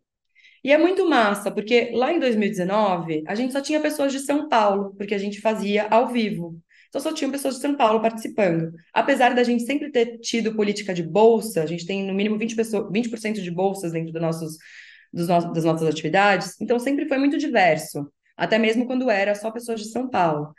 E 0.62 0.70
é 0.70 0.76
muito 0.76 1.08
massa, 1.08 1.50
porque 1.50 1.92
lá 1.94 2.12
em 2.12 2.20
2019, 2.20 3.24
a 3.26 3.34
gente 3.34 3.54
só 3.54 3.62
tinha 3.62 3.80
pessoas 3.80 4.12
de 4.12 4.18
São 4.18 4.50
Paulo, 4.50 4.94
porque 4.94 5.14
a 5.14 5.18
gente 5.18 5.40
fazia 5.40 5.86
ao 5.88 6.08
vivo. 6.08 6.60
Então 6.90 7.00
só 7.00 7.10
tinham 7.10 7.30
pessoas 7.30 7.54
de 7.54 7.62
São 7.62 7.74
Paulo 7.74 8.02
participando. 8.02 8.70
Apesar 8.92 9.34
da 9.34 9.42
gente 9.42 9.62
sempre 9.62 9.90
ter 9.90 10.18
tido 10.18 10.54
política 10.54 10.92
de 10.92 11.02
bolsa, 11.02 11.62
a 11.62 11.66
gente 11.66 11.86
tem 11.86 12.06
no 12.06 12.12
mínimo 12.12 12.38
20%, 12.38 12.54
pessoas, 12.54 12.92
20 12.92 13.40
de 13.40 13.50
bolsas 13.50 13.92
dentro 13.92 14.20
nossos, 14.20 14.58
dos 15.10 15.26
das 15.26 15.64
nossas 15.64 15.88
atividades, 15.88 16.54
então 16.60 16.78
sempre 16.78 17.08
foi 17.08 17.16
muito 17.16 17.38
diverso, 17.38 18.12
até 18.36 18.58
mesmo 18.58 18.86
quando 18.86 19.10
era 19.10 19.34
só 19.34 19.50
pessoas 19.50 19.80
de 19.80 19.88
São 19.88 20.06
Paulo. 20.06 20.52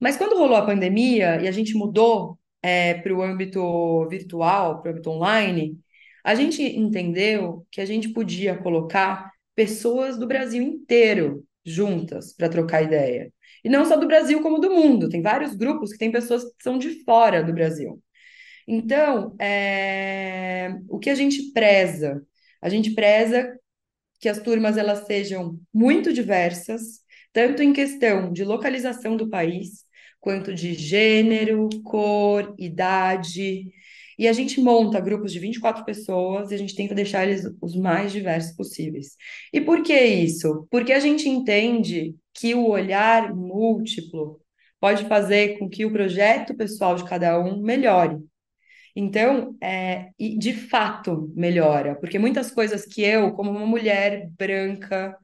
Mas 0.00 0.16
quando 0.16 0.38
rolou 0.38 0.54
a 0.56 0.64
pandemia 0.64 1.42
e 1.42 1.48
a 1.48 1.50
gente 1.50 1.74
mudou 1.74 2.38
é, 2.64 2.94
para 2.94 3.14
o 3.14 3.22
âmbito 3.22 4.08
virtual, 4.08 4.80
para 4.80 4.88
o 4.88 4.92
âmbito 4.92 5.10
online, 5.10 5.78
a 6.24 6.34
gente 6.34 6.62
entendeu 6.62 7.66
que 7.70 7.78
a 7.78 7.84
gente 7.84 8.08
podia 8.08 8.56
colocar 8.56 9.30
pessoas 9.54 10.18
do 10.18 10.26
Brasil 10.26 10.62
inteiro 10.62 11.44
juntas 11.62 12.32
para 12.32 12.48
trocar 12.48 12.82
ideia. 12.82 13.30
E 13.62 13.68
não 13.68 13.84
só 13.84 13.98
do 13.98 14.06
Brasil, 14.06 14.40
como 14.40 14.58
do 14.58 14.70
mundo. 14.70 15.10
Tem 15.10 15.20
vários 15.20 15.54
grupos 15.54 15.92
que 15.92 15.98
têm 15.98 16.10
pessoas 16.10 16.42
que 16.42 16.62
são 16.62 16.78
de 16.78 17.04
fora 17.04 17.42
do 17.42 17.52
Brasil. 17.52 18.02
Então, 18.66 19.36
é... 19.38 20.74
o 20.88 20.98
que 20.98 21.10
a 21.10 21.14
gente 21.14 21.52
preza? 21.52 22.22
A 22.62 22.70
gente 22.70 22.94
preza 22.94 23.58
que 24.20 24.28
as 24.28 24.40
turmas 24.40 24.78
elas 24.78 25.06
sejam 25.06 25.60
muito 25.72 26.14
diversas, 26.14 27.00
tanto 27.30 27.62
em 27.62 27.74
questão 27.74 28.32
de 28.32 28.42
localização 28.42 29.18
do 29.18 29.28
país, 29.28 29.84
quanto 30.24 30.54
de 30.54 30.72
gênero, 30.72 31.68
cor, 31.84 32.54
idade. 32.58 33.70
E 34.18 34.26
a 34.26 34.32
gente 34.32 34.58
monta 34.58 34.98
grupos 34.98 35.30
de 35.30 35.38
24 35.38 35.84
pessoas 35.84 36.50
e 36.50 36.54
a 36.54 36.56
gente 36.56 36.74
tenta 36.74 36.94
deixar 36.94 37.24
eles 37.24 37.44
os 37.60 37.76
mais 37.76 38.10
diversos 38.10 38.56
possíveis. 38.56 39.16
E 39.52 39.60
por 39.60 39.82
que 39.82 39.94
isso? 39.94 40.66
Porque 40.70 40.94
a 40.94 40.98
gente 40.98 41.28
entende 41.28 42.16
que 42.32 42.54
o 42.54 42.70
olhar 42.70 43.34
múltiplo 43.34 44.40
pode 44.80 45.04
fazer 45.06 45.58
com 45.58 45.68
que 45.68 45.84
o 45.84 45.92
projeto 45.92 46.56
pessoal 46.56 46.96
de 46.96 47.04
cada 47.04 47.38
um 47.38 47.60
melhore. 47.60 48.16
Então, 48.96 49.54
é, 49.62 50.08
e 50.18 50.38
de 50.38 50.54
fato 50.54 51.30
melhora, 51.36 51.96
porque 51.96 52.18
muitas 52.18 52.50
coisas 52.50 52.86
que 52.86 53.02
eu, 53.02 53.32
como 53.32 53.50
uma 53.50 53.66
mulher 53.66 54.28
branca, 54.38 55.18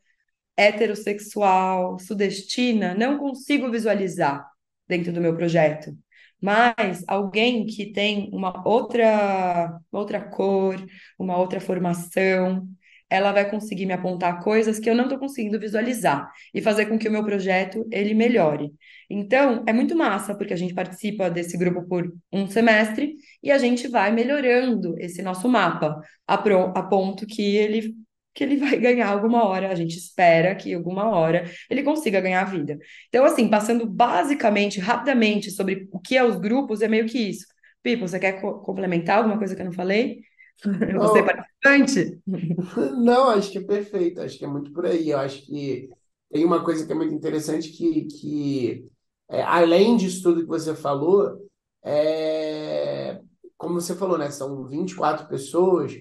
heterossexual, 0.57 1.99
sudestina, 1.99 2.95
não 2.95 3.17
consigo 3.19 3.71
visualizar 3.71 4.50
dentro 4.91 5.13
do 5.13 5.21
meu 5.21 5.35
projeto. 5.37 5.97
Mas 6.41 7.05
alguém 7.07 7.67
que 7.67 7.93
tem 7.93 8.31
uma 8.33 8.67
outra, 8.67 9.79
outra 9.93 10.21
cor, 10.21 10.77
uma 11.19 11.37
outra 11.37 11.61
formação, 11.61 12.67
ela 13.11 13.33
vai 13.33 13.51
conseguir 13.51 13.87
me 13.87 13.93
apontar 13.93 14.43
coisas 14.43 14.79
que 14.79 14.89
eu 14.89 14.95
não 14.95 15.05
estou 15.05 15.19
conseguindo 15.19 15.59
visualizar 15.59 16.31
e 16.55 16.63
fazer 16.63 16.87
com 16.87 16.99
que 16.99 17.09
o 17.09 17.13
meu 17.13 17.25
projeto 17.25 17.87
ele 17.91 18.15
melhore. 18.15 18.73
Então, 19.11 19.65
é 19.67 19.73
muito 19.73 19.97
massa, 19.97 20.35
porque 20.35 20.55
a 20.55 20.57
gente 20.57 20.73
participa 20.73 21.29
desse 21.29 21.59
grupo 21.59 21.87
por 21.89 22.13
um 22.33 22.47
semestre 22.47 23.17
e 23.43 23.51
a 23.51 23.59
gente 23.59 23.89
vai 23.89 24.13
melhorando 24.13 24.95
esse 24.99 25.21
nosso 25.23 25.49
mapa, 25.49 26.01
a, 26.27 26.39
pro, 26.39 26.73
a 26.77 26.83
ponto 26.85 27.27
que 27.27 27.57
ele 27.57 27.95
que 28.41 28.45
ele 28.45 28.57
vai 28.57 28.79
ganhar 28.79 29.11
alguma 29.11 29.45
hora, 29.45 29.71
a 29.71 29.75
gente 29.75 29.99
espera 29.99 30.55
que 30.55 30.73
alguma 30.73 31.11
hora 31.11 31.45
ele 31.69 31.83
consiga 31.83 32.23
ganhar 32.23 32.41
a 32.41 32.51
vida. 32.51 32.79
Então, 33.09 33.23
assim, 33.23 33.51
passando 33.51 33.85
basicamente, 33.85 34.81
rapidamente 34.81 35.51
sobre 35.51 35.87
o 35.93 36.01
que 36.01 36.17
é 36.17 36.25
os 36.25 36.37
grupos, 36.37 36.81
é 36.81 36.89
meio 36.89 37.05
que 37.05 37.19
isso. 37.19 37.45
Pipo, 37.83 38.09
você 38.09 38.19
quer 38.19 38.41
co 38.41 38.61
complementar 38.61 39.19
alguma 39.19 39.37
coisa 39.37 39.55
que 39.55 39.61
eu 39.61 39.67
não 39.67 39.75
falei? 39.75 40.23
Não, 40.65 41.01
você 41.01 41.19
é 41.19 41.23
participante? 41.23 42.19
Não, 43.05 43.29
acho 43.29 43.51
que 43.51 43.59
é 43.59 43.63
perfeito, 43.63 44.23
acho 44.23 44.39
que 44.39 44.45
é 44.47 44.49
muito 44.49 44.73
por 44.73 44.87
aí. 44.87 45.11
Eu 45.11 45.19
acho 45.19 45.45
que 45.45 45.91
tem 46.31 46.43
uma 46.43 46.65
coisa 46.65 46.87
que 46.87 46.93
é 46.93 46.95
muito 46.95 47.13
interessante 47.13 47.71
que, 47.71 48.05
que 48.07 48.87
é, 49.29 49.43
além 49.43 49.99
disso 49.99 50.23
tudo 50.23 50.41
que 50.41 50.49
você 50.49 50.75
falou, 50.75 51.47
é, 51.83 53.21
como 53.59 53.75
você 53.75 53.95
falou, 53.95 54.17
né, 54.17 54.31
são 54.31 54.67
24 54.67 55.29
pessoas, 55.29 55.95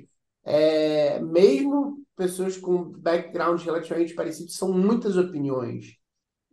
é, 0.46 1.20
mesmo 1.20 1.99
pessoas 2.20 2.58
com 2.58 2.92
background 2.92 3.62
relativamente 3.62 4.14
parecidos, 4.14 4.56
são 4.56 4.74
muitas 4.74 5.16
opiniões. 5.16 5.96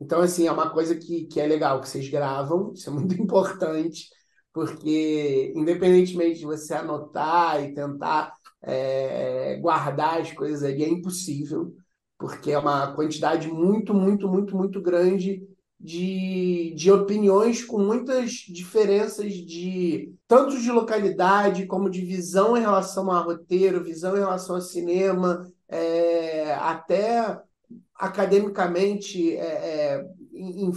Então, 0.00 0.20
assim, 0.20 0.46
é 0.46 0.52
uma 0.52 0.70
coisa 0.70 0.94
que, 0.94 1.26
que 1.26 1.40
é 1.40 1.46
legal, 1.46 1.80
que 1.80 1.88
vocês 1.88 2.08
gravam, 2.08 2.72
isso 2.72 2.88
é 2.88 2.92
muito 2.92 3.14
importante, 3.20 4.08
porque 4.52 5.52
independentemente 5.56 6.38
de 6.38 6.46
você 6.46 6.74
anotar 6.74 7.62
e 7.64 7.74
tentar 7.74 8.32
é, 8.62 9.56
guardar 9.60 10.20
as 10.20 10.32
coisas 10.32 10.62
ali, 10.62 10.84
é 10.84 10.88
impossível, 10.88 11.74
porque 12.18 12.52
é 12.52 12.58
uma 12.58 12.94
quantidade 12.94 13.48
muito, 13.48 13.92
muito, 13.92 14.28
muito, 14.28 14.56
muito 14.56 14.80
grande 14.80 15.42
de, 15.78 16.74
de 16.74 16.90
opiniões 16.90 17.64
com 17.64 17.78
muitas 17.78 18.32
diferenças 18.48 19.34
de 19.34 20.14
tanto 20.26 20.60
de 20.60 20.70
localidade 20.72 21.66
como 21.66 21.90
de 21.90 22.00
visão 22.00 22.56
em 22.56 22.60
relação 22.60 23.10
a 23.10 23.20
roteiro, 23.20 23.84
visão 23.84 24.16
em 24.16 24.20
relação 24.20 24.56
a 24.56 24.60
cinema, 24.60 25.46
é, 25.68 26.54
até 26.54 27.40
academicamente 27.94 29.36
é, 29.36 29.44
é 29.44 30.06
em, 30.32 30.70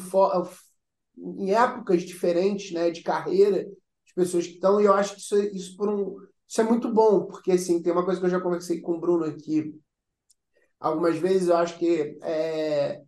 em, 1.18 1.52
épocas 1.54 2.04
diferentes 2.04 2.72
né, 2.72 2.90
de 2.90 3.02
carreira, 3.02 3.64
de 3.64 4.14
pessoas 4.16 4.48
que 4.48 4.54
estão, 4.54 4.82
e 4.82 4.86
eu 4.86 4.94
acho 4.94 5.16
que 5.16 5.22
isso, 5.22 5.38
isso, 5.38 5.78
por 5.78 5.90
um, 5.90 6.16
isso 6.48 6.62
é 6.62 6.64
muito 6.64 6.92
bom, 6.92 7.26
porque 7.26 7.52
assim, 7.52 7.82
tem 7.82 7.94
uma 7.94 8.06
coisa 8.06 8.20
que 8.20 8.26
eu 8.26 8.32
já 8.32 8.40
conversei 8.40 8.82
com 8.82 8.94
o 8.94 9.00
Bruno 9.00 9.26
aqui 9.26 9.74
algumas 10.80 11.18
vezes, 11.18 11.50
eu 11.50 11.58
acho 11.58 11.78
que 11.78 12.18
é, 12.24 13.02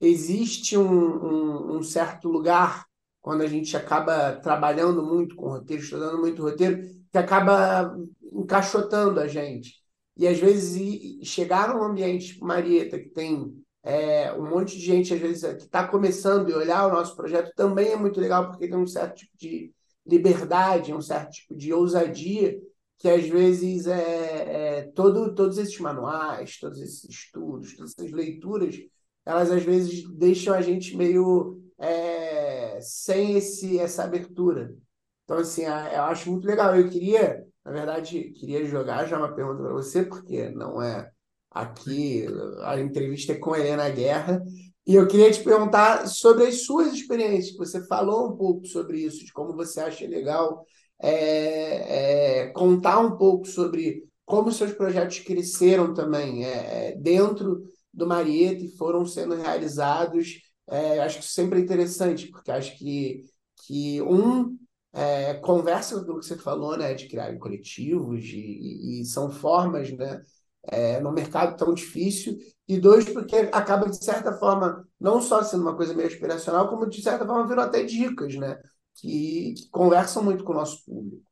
existe 0.00 0.78
um, 0.78 0.84
um, 0.84 1.76
um, 1.76 1.82
certo 1.82 2.28
lugar 2.28 2.86
quando 3.20 3.42
a 3.42 3.46
gente 3.46 3.76
acaba 3.76 4.36
trabalhando 4.36 5.02
muito 5.02 5.34
com 5.34 5.48
roteiro, 5.48 5.82
estudando 5.82 6.18
muito 6.18 6.42
roteiro, 6.42 6.82
que 7.10 7.18
acaba 7.18 7.94
encaixotando 8.32 9.20
a 9.20 9.26
gente. 9.26 9.79
E 10.20 10.28
às 10.28 10.38
vezes 10.38 11.26
chegar 11.26 11.74
num 11.74 11.82
ambiente 11.82 12.34
tipo 12.34 12.44
Marieta, 12.44 12.98
que 12.98 13.08
tem 13.08 13.52
é, 13.82 14.32
um 14.34 14.48
monte 14.48 14.76
de 14.78 14.84
gente, 14.84 15.14
às 15.14 15.20
vezes, 15.20 15.42
que 15.54 15.64
está 15.64 15.88
começando 15.88 16.50
e 16.50 16.54
olhar 16.54 16.86
o 16.86 16.92
nosso 16.92 17.16
projeto 17.16 17.52
também 17.56 17.88
é 17.88 17.96
muito 17.96 18.20
legal, 18.20 18.48
porque 18.48 18.68
tem 18.68 18.76
um 18.76 18.86
certo 18.86 19.16
tipo 19.16 19.36
de 19.36 19.72
liberdade, 20.06 20.94
um 20.94 21.00
certo 21.00 21.30
tipo 21.30 21.56
de 21.56 21.72
ousadia, 21.72 22.56
que 22.98 23.08
às 23.08 23.26
vezes 23.26 23.86
é, 23.86 24.78
é 24.78 24.82
todo, 24.94 25.34
todos 25.34 25.56
esses 25.58 25.78
manuais, 25.80 26.58
todos 26.58 26.78
esses 26.80 27.08
estudos, 27.08 27.74
todas 27.74 27.94
essas 27.98 28.12
leituras 28.12 28.76
elas 29.24 29.50
às 29.50 29.62
vezes 29.62 30.08
deixam 30.14 30.54
a 30.54 30.60
gente 30.60 30.96
meio 30.96 31.62
é, 31.78 32.80
sem 32.80 33.36
esse, 33.36 33.78
essa 33.78 34.04
abertura. 34.04 34.74
Então, 35.24 35.38
assim, 35.38 35.62
eu 35.64 36.02
acho 36.02 36.30
muito 36.30 36.46
legal. 36.46 36.74
Eu 36.76 36.88
queria, 36.88 37.46
na 37.64 37.72
verdade, 37.72 38.30
queria 38.32 38.64
jogar 38.64 39.06
já 39.06 39.18
uma 39.18 39.34
pergunta 39.34 39.62
para 39.62 39.72
você, 39.72 40.02
porque 40.02 40.48
não 40.50 40.80
é 40.82 41.10
aqui, 41.50 42.26
a 42.62 42.78
entrevista 42.80 43.32
é 43.32 43.36
com 43.38 43.54
Helena 43.56 43.88
Guerra, 43.90 44.42
E 44.86 44.94
eu 44.94 45.06
queria 45.06 45.30
te 45.30 45.42
perguntar 45.44 46.08
sobre 46.08 46.44
as 46.46 46.64
suas 46.64 46.92
experiências. 46.92 47.56
Você 47.56 47.86
falou 47.86 48.28
um 48.28 48.36
pouco 48.36 48.66
sobre 48.66 48.98
isso, 49.00 49.24
de 49.24 49.32
como 49.32 49.54
você 49.54 49.80
acha 49.80 50.06
legal 50.06 50.64
é, 50.98 52.42
é, 52.44 52.46
contar 52.48 52.98
um 53.00 53.16
pouco 53.16 53.46
sobre 53.46 54.04
como 54.24 54.52
seus 54.52 54.72
projetos 54.72 55.20
cresceram 55.20 55.94
também 55.94 56.44
é, 56.44 56.88
é 56.88 56.96
dentro 56.96 57.62
do 57.92 58.06
Marieta 58.06 58.64
e 58.64 58.76
foram 58.76 59.04
sendo 59.04 59.34
realizados. 59.36 60.40
É, 60.68 61.00
acho 61.00 61.18
que 61.18 61.24
isso 61.24 61.34
sempre 61.34 61.60
é 61.60 61.62
interessante, 61.62 62.28
porque 62.28 62.50
acho 62.50 62.76
que, 62.78 63.24
que 63.66 64.00
um 64.02 64.56
é, 64.92 65.34
conversa 65.34 65.94
com 66.04 66.12
o 66.12 66.20
que 66.20 66.26
você 66.26 66.36
falou, 66.36 66.76
né, 66.76 66.94
de 66.94 67.08
criar 67.08 67.36
coletivos, 67.38 68.24
e, 68.24 69.00
e 69.00 69.04
são 69.04 69.30
formas, 69.30 69.90
né, 69.92 70.22
é, 70.64 71.00
no 71.00 71.12
mercado 71.12 71.56
tão 71.56 71.72
difícil, 71.74 72.36
e 72.68 72.78
dois, 72.78 73.08
porque 73.08 73.36
acaba, 73.52 73.88
de 73.88 74.02
certa 74.04 74.32
forma, 74.32 74.86
não 75.00 75.20
só 75.20 75.42
sendo 75.42 75.62
uma 75.62 75.76
coisa 75.76 75.94
meio 75.94 76.08
aspiracional, 76.08 76.68
como 76.68 76.88
de 76.88 77.02
certa 77.02 77.26
forma 77.26 77.46
viram 77.46 77.62
até 77.62 77.82
dicas, 77.84 78.34
né, 78.36 78.60
que, 78.94 79.54
que 79.56 79.68
conversam 79.70 80.22
muito 80.22 80.44
com 80.44 80.52
o 80.52 80.56
nosso 80.56 80.84
público. 80.84 81.22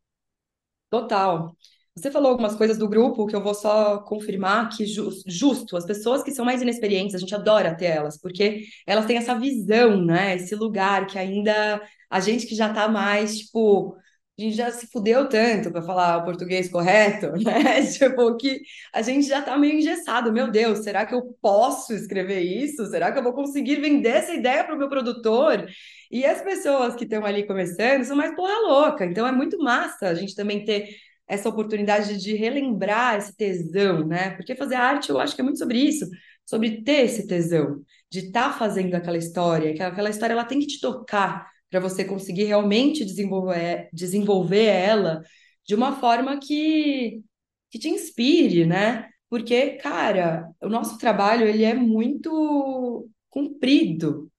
Total. 0.90 1.54
Você 1.98 2.10
falou 2.10 2.30
algumas 2.30 2.54
coisas 2.54 2.78
do 2.78 2.88
grupo 2.88 3.26
que 3.26 3.34
eu 3.34 3.42
vou 3.42 3.54
só 3.54 3.98
confirmar 3.98 4.68
que 4.68 4.84
justo, 4.86 5.76
as 5.76 5.84
pessoas 5.84 6.22
que 6.22 6.30
são 6.30 6.44
mais 6.44 6.62
inexperientes, 6.62 7.14
a 7.14 7.18
gente 7.18 7.34
adora 7.34 7.74
ter 7.74 7.86
elas, 7.86 8.16
porque 8.20 8.64
elas 8.86 9.06
têm 9.06 9.16
essa 9.16 9.34
visão, 9.38 10.04
né? 10.04 10.36
Esse 10.36 10.54
lugar 10.54 11.06
que 11.06 11.18
ainda 11.18 11.82
a 12.08 12.20
gente 12.20 12.46
que 12.46 12.54
já 12.54 12.72
tá 12.72 12.88
mais, 12.88 13.38
tipo, 13.38 13.96
a 14.38 14.42
gente 14.42 14.56
já 14.56 14.70
se 14.70 14.86
fudeu 14.86 15.28
tanto 15.28 15.72
para 15.72 15.82
falar 15.82 16.18
o 16.18 16.24
português 16.24 16.68
correto, 16.70 17.32
né? 17.42 17.84
Tipo, 17.86 18.36
que 18.36 18.60
a 18.94 19.02
gente 19.02 19.26
já 19.26 19.42
tá 19.42 19.58
meio 19.58 19.74
engessado. 19.78 20.32
Meu 20.32 20.48
Deus, 20.50 20.80
será 20.84 21.04
que 21.04 21.14
eu 21.14 21.36
posso 21.42 21.92
escrever 21.92 22.40
isso? 22.40 22.86
Será 22.86 23.10
que 23.10 23.18
eu 23.18 23.22
vou 23.22 23.32
conseguir 23.32 23.76
vender 23.80 24.10
essa 24.10 24.32
ideia 24.32 24.62
para 24.62 24.76
o 24.76 24.78
meu 24.78 24.88
produtor? 24.88 25.66
E 26.10 26.24
as 26.24 26.40
pessoas 26.40 26.94
que 26.94 27.04
estão 27.04 27.24
ali 27.24 27.46
começando 27.46 28.04
são 28.04 28.16
mais 28.16 28.34
porra 28.36 28.54
louca. 28.60 29.04
Então 29.04 29.26
é 29.26 29.32
muito 29.32 29.58
massa 29.58 30.08
a 30.08 30.14
gente 30.14 30.34
também 30.36 30.64
ter 30.64 30.88
essa 31.28 31.48
oportunidade 31.48 32.16
de 32.16 32.34
relembrar 32.34 33.16
esse 33.16 33.36
tesão, 33.36 34.06
né? 34.06 34.30
Porque 34.30 34.56
fazer 34.56 34.76
arte, 34.76 35.10
eu 35.10 35.20
acho 35.20 35.34
que 35.34 35.40
é 35.40 35.44
muito 35.44 35.58
sobre 35.58 35.78
isso, 35.78 36.08
sobre 36.44 36.82
ter 36.82 37.04
esse 37.04 37.26
tesão, 37.26 37.82
de 38.10 38.20
estar 38.20 38.52
tá 38.52 38.58
fazendo 38.58 38.94
aquela 38.94 39.18
história, 39.18 39.74
que 39.74 39.82
aquela 39.82 40.10
história 40.10 40.32
ela 40.32 40.44
tem 40.44 40.58
que 40.58 40.66
te 40.66 40.80
tocar 40.80 41.46
para 41.70 41.80
você 41.80 42.04
conseguir 42.04 42.44
realmente 42.44 43.04
desenvolver, 43.04 43.88
desenvolver 43.92 44.64
ela 44.64 45.22
de 45.66 45.74
uma 45.74 46.00
forma 46.00 46.38
que, 46.40 47.22
que 47.70 47.78
te 47.78 47.88
inspire, 47.88 48.64
né? 48.64 49.08
Porque, 49.28 49.72
cara, 49.72 50.48
o 50.62 50.68
nosso 50.68 50.96
trabalho 50.96 51.46
ele 51.46 51.64
é 51.64 51.74
muito 51.74 53.06
comprido. 53.28 54.30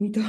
Então, 0.00 0.22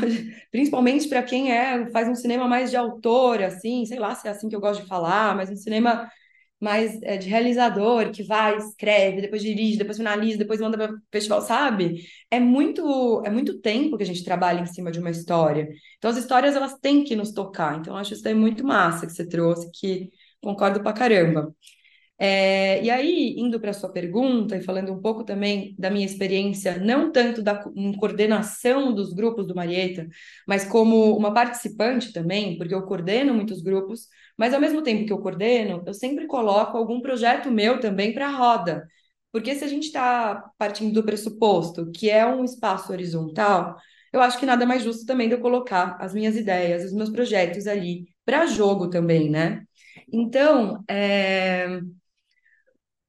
principalmente 0.51 1.07
para 1.09 1.23
quem 1.23 1.51
é 1.51 1.89
faz 1.91 2.07
um 2.07 2.15
cinema 2.15 2.47
mais 2.47 2.69
de 2.69 2.77
autor, 2.77 3.41
assim, 3.43 3.85
sei 3.85 3.99
lá 3.99 4.15
se 4.15 4.27
é 4.27 4.31
assim 4.31 4.47
que 4.49 4.55
eu 4.55 4.61
gosto 4.61 4.81
de 4.83 4.87
falar, 4.87 5.35
mas 5.35 5.49
um 5.49 5.55
cinema 5.55 6.09
mais 6.59 7.01
é, 7.03 7.17
de 7.17 7.29
realizador, 7.29 8.11
que 8.11 8.23
vai, 8.23 8.57
escreve, 8.57 9.21
depois 9.21 9.41
dirige, 9.41 9.77
depois 9.77 9.97
finaliza, 9.97 10.37
depois 10.37 10.59
manda 10.61 10.77
para 10.77 10.97
festival, 11.11 11.41
sabe? 11.41 12.03
É 12.31 12.39
muito, 12.39 13.21
é 13.25 13.29
muito 13.29 13.59
tempo 13.61 13.97
que 13.97 14.03
a 14.03 14.05
gente 14.05 14.23
trabalha 14.23 14.61
em 14.61 14.65
cima 14.65 14.91
de 14.91 14.99
uma 14.99 15.11
história. 15.11 15.67
Então, 15.97 16.09
as 16.11 16.17
histórias, 16.17 16.55
elas 16.55 16.75
têm 16.79 17.03
que 17.03 17.15
nos 17.15 17.31
tocar. 17.33 17.77
Então, 17.79 17.95
acho 17.97 18.13
isso 18.13 18.23
daí 18.23 18.33
muito 18.33 18.65
massa 18.65 19.05
que 19.05 19.13
você 19.13 19.27
trouxe, 19.27 19.69
que 19.73 20.09
concordo 20.41 20.81
pra 20.81 20.93
caramba. 20.93 21.53
É, 22.17 22.81
e 22.81 22.89
aí, 22.89 23.35
indo 23.37 23.59
para 23.59 23.71
a 23.71 23.73
sua 23.73 23.91
pergunta 23.91 24.55
e 24.55 24.61
falando 24.63 24.93
um 24.93 25.01
pouco 25.01 25.25
também 25.25 25.75
da 25.77 25.89
minha 25.89 26.05
experiência, 26.05 26.77
não 26.79 27.11
tanto 27.11 27.41
da 27.43 27.61
coordenação 27.99 28.93
dos 28.93 29.13
grupos 29.13 29.45
do 29.45 29.53
Marieta, 29.53 30.07
mas 30.47 30.63
como 30.65 31.15
uma 31.17 31.33
participante 31.33 32.13
também, 32.13 32.57
porque 32.57 32.73
eu 32.73 32.83
coordeno 32.83 33.33
muitos 33.33 33.61
grupos, 33.61 34.07
mas 34.37 34.53
ao 34.53 34.61
mesmo 34.61 34.81
tempo 34.81 35.05
que 35.05 35.11
eu 35.11 35.19
coordeno, 35.19 35.83
eu 35.85 35.93
sempre 35.93 36.25
coloco 36.25 36.77
algum 36.77 37.01
projeto 37.01 37.51
meu 37.51 37.79
também 37.81 38.13
para 38.13 38.27
a 38.29 38.31
roda. 38.37 38.87
Porque 39.31 39.53
se 39.53 39.65
a 39.65 39.67
gente 39.67 39.87
está 39.87 40.49
partindo 40.57 40.93
do 40.93 41.03
pressuposto 41.05 41.91
que 41.91 42.09
é 42.09 42.25
um 42.25 42.45
espaço 42.45 42.91
horizontal, 42.93 43.75
eu 44.13 44.21
acho 44.21 44.39
que 44.39 44.45
nada 44.45 44.65
mais 44.65 44.81
justo 44.83 45.05
também 45.05 45.27
de 45.27 45.35
eu 45.35 45.41
colocar 45.41 45.97
as 45.99 46.13
minhas 46.13 46.37
ideias, 46.37 46.85
os 46.85 46.93
meus 46.93 47.09
projetos 47.09 47.67
ali 47.67 48.05
para 48.23 48.45
jogo 48.47 48.89
também, 48.89 49.29
né? 49.29 49.63
Então, 50.11 50.81
é 50.89 51.79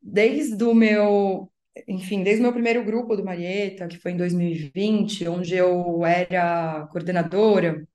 desde 0.07 0.63
o 0.63 0.73
meu, 0.75 1.51
enfim, 1.89 2.23
desde 2.23 2.41
o 2.41 2.45
meu 2.45 2.53
primeiro 2.53 2.85
grupo 2.85 3.17
do 3.17 3.25
Marieta, 3.25 3.89
que 3.89 3.99
foi 3.99 4.13
em 4.13 4.17
2020, 4.17 5.29
onde 5.29 5.57
eu 5.57 6.05
era 6.07 6.87
coordenadora, 6.93 7.87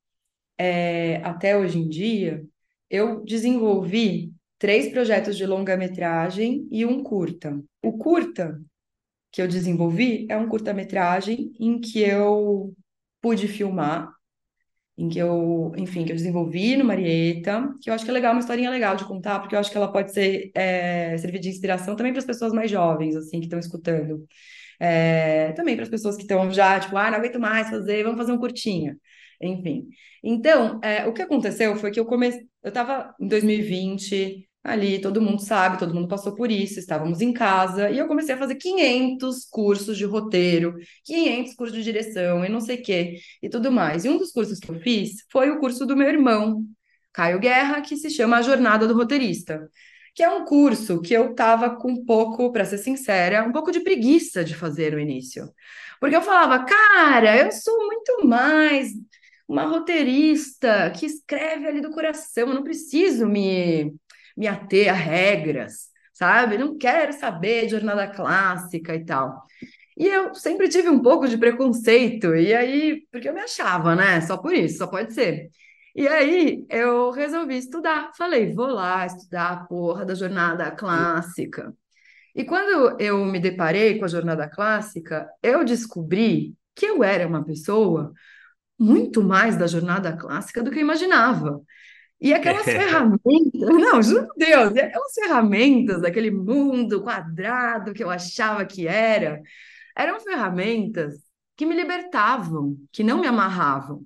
é, 0.57 1.17
até 1.23 1.57
hoje 1.57 1.79
em 1.79 1.87
dia, 1.87 2.45
eu 2.89 3.23
desenvolvi 3.23 4.33
três 4.59 4.89
projetos 4.91 5.37
de 5.37 5.45
longa-metragem 5.45 6.67
e 6.69 6.85
um 6.85 7.01
curta. 7.01 7.59
O 7.81 7.97
curta 7.97 8.61
que 9.31 9.41
eu 9.41 9.47
desenvolvi 9.47 10.27
é 10.29 10.35
um 10.37 10.49
curta-metragem 10.49 11.53
em 11.59 11.79
que 11.79 12.01
eu 12.01 12.75
pude 13.21 13.47
filmar 13.47 14.13
em 15.01 15.09
que 15.09 15.17
eu, 15.17 15.71
enfim, 15.77 16.05
que 16.05 16.11
eu 16.11 16.15
desenvolvi 16.15 16.77
no 16.77 16.85
Marieta, 16.85 17.73
que 17.81 17.89
eu 17.89 17.93
acho 17.93 18.05
que 18.05 18.11
é 18.11 18.13
legal, 18.13 18.33
uma 18.33 18.39
historinha 18.39 18.69
legal 18.69 18.95
de 18.95 19.03
contar, 19.05 19.39
porque 19.39 19.55
eu 19.55 19.59
acho 19.59 19.71
que 19.71 19.77
ela 19.77 19.91
pode 19.91 20.13
ser 20.13 20.51
é, 20.53 21.17
servir 21.17 21.39
de 21.39 21.49
inspiração 21.49 21.95
também 21.95 22.11
para 22.13 22.19
as 22.19 22.25
pessoas 22.25 22.53
mais 22.53 22.69
jovens, 22.69 23.15
assim, 23.15 23.39
que 23.39 23.47
estão 23.47 23.57
escutando. 23.57 24.23
É, 24.79 25.53
também 25.53 25.75
para 25.75 25.83
as 25.83 25.89
pessoas 25.89 26.15
que 26.15 26.21
estão 26.21 26.51
já, 26.51 26.79
tipo, 26.79 26.95
ah, 26.97 27.09
não 27.09 27.17
aguento 27.17 27.39
mais 27.39 27.69
fazer, 27.69 28.03
vamos 28.03 28.19
fazer 28.19 28.31
um 28.31 28.37
curtinho. 28.37 28.95
Enfim. 29.41 29.87
Então, 30.23 30.79
é, 30.83 31.07
o 31.07 31.13
que 31.13 31.21
aconteceu 31.23 31.75
foi 31.75 31.89
que 31.91 31.99
eu 31.99 32.05
comecei, 32.05 32.41
eu 32.63 32.69
estava 32.69 33.15
em 33.19 33.27
2020, 33.27 34.47
ali, 34.63 35.01
todo 35.01 35.21
mundo 35.21 35.41
sabe, 35.43 35.79
todo 35.79 35.93
mundo 35.93 36.07
passou 36.07 36.35
por 36.35 36.51
isso, 36.51 36.79
estávamos 36.79 37.21
em 37.21 37.33
casa, 37.33 37.89
e 37.89 37.97
eu 37.97 38.07
comecei 38.07 38.35
a 38.35 38.37
fazer 38.37 38.55
500 38.55 39.45
cursos 39.45 39.97
de 39.97 40.05
roteiro, 40.05 40.75
500 41.03 41.55
cursos 41.55 41.77
de 41.77 41.83
direção, 41.83 42.45
e 42.45 42.49
não 42.49 42.61
sei 42.61 42.77
o 42.77 42.83
quê, 42.83 43.19
e 43.41 43.49
tudo 43.49 43.71
mais. 43.71 44.05
E 44.05 44.09
um 44.09 44.17
dos 44.17 44.31
cursos 44.31 44.59
que 44.59 44.69
eu 44.69 44.79
fiz 44.79 45.25
foi 45.31 45.49
o 45.49 45.59
curso 45.59 45.85
do 45.85 45.95
meu 45.95 46.07
irmão, 46.07 46.63
Caio 47.13 47.39
Guerra, 47.39 47.81
que 47.81 47.97
se 47.97 48.09
chama 48.09 48.37
A 48.37 48.41
Jornada 48.41 48.87
do 48.87 48.93
Roteirista, 48.93 49.67
que 50.13 50.23
é 50.23 50.29
um 50.29 50.45
curso 50.45 51.01
que 51.01 51.13
eu 51.13 51.33
tava 51.33 51.75
com 51.77 51.91
um 51.91 52.05
pouco, 52.05 52.51
para 52.51 52.65
ser 52.65 52.77
sincera, 52.77 53.43
um 53.43 53.51
pouco 53.51 53.71
de 53.71 53.79
preguiça 53.79 54.43
de 54.43 54.55
fazer 54.55 54.91
no 54.93 54.99
início. 54.99 55.49
Porque 55.99 56.15
eu 56.15 56.21
falava, 56.21 56.65
cara, 56.65 57.37
eu 57.37 57.51
sou 57.51 57.77
muito 57.85 58.27
mais 58.27 58.91
uma 59.47 59.65
roteirista 59.65 60.89
que 60.91 61.05
escreve 61.05 61.67
ali 61.67 61.81
do 61.81 61.91
coração, 61.91 62.47
eu 62.47 62.53
não 62.55 62.63
preciso 62.63 63.27
me 63.27 63.93
me 64.37 64.47
ater 64.47 64.89
a 64.89 64.93
regras, 64.93 65.89
sabe? 66.13 66.57
Não 66.57 66.77
quero 66.77 67.13
saber 67.13 67.63
de 67.63 67.71
jornada 67.71 68.07
clássica 68.07 68.95
e 68.95 69.05
tal. 69.05 69.43
E 69.97 70.07
eu 70.07 70.33
sempre 70.35 70.69
tive 70.69 70.89
um 70.89 71.01
pouco 71.01 71.27
de 71.27 71.37
preconceito, 71.37 72.35
e 72.35 72.53
aí, 72.53 73.05
porque 73.11 73.29
eu 73.29 73.33
me 73.33 73.41
achava, 73.41 73.95
né? 73.95 74.21
Só 74.21 74.37
por 74.37 74.53
isso, 74.53 74.77
só 74.77 74.87
pode 74.87 75.13
ser. 75.13 75.49
E 75.95 76.07
aí 76.07 76.65
eu 76.69 77.11
resolvi 77.11 77.57
estudar. 77.57 78.11
Falei, 78.17 78.53
vou 78.53 78.67
lá 78.67 79.05
estudar 79.05 79.51
a 79.51 79.57
porra 79.65 80.05
da 80.05 80.15
jornada 80.15 80.71
clássica. 80.71 81.73
E 82.33 82.45
quando 82.45 82.99
eu 82.99 83.25
me 83.25 83.39
deparei 83.39 83.99
com 83.99 84.05
a 84.05 84.07
jornada 84.07 84.49
clássica, 84.49 85.29
eu 85.43 85.65
descobri 85.65 86.55
que 86.75 86.85
eu 86.85 87.03
era 87.03 87.27
uma 87.27 87.43
pessoa 87.43 88.13
muito 88.79 89.21
mais 89.23 89.57
da 89.57 89.67
jornada 89.67 90.15
clássica 90.15 90.63
do 90.63 90.71
que 90.71 90.77
eu 90.77 90.81
imaginava. 90.81 91.61
E 92.21 92.33
aquelas 92.33 92.63
ferramentas, 92.65 93.61
não, 93.61 94.01
juro 94.01 94.27
por 94.27 94.35
Deus, 94.37 94.75
e 94.75 94.79
aquelas 94.79 95.13
ferramentas 95.13 96.01
daquele 96.01 96.29
mundo 96.29 97.01
quadrado 97.01 97.93
que 97.93 98.03
eu 98.03 98.09
achava 98.09 98.63
que 98.65 98.87
era, 98.87 99.41
eram 99.97 100.19
ferramentas 100.19 101.15
que 101.57 101.65
me 101.65 101.75
libertavam, 101.75 102.77
que 102.91 103.03
não 103.03 103.19
me 103.19 103.27
amarravam. 103.27 104.05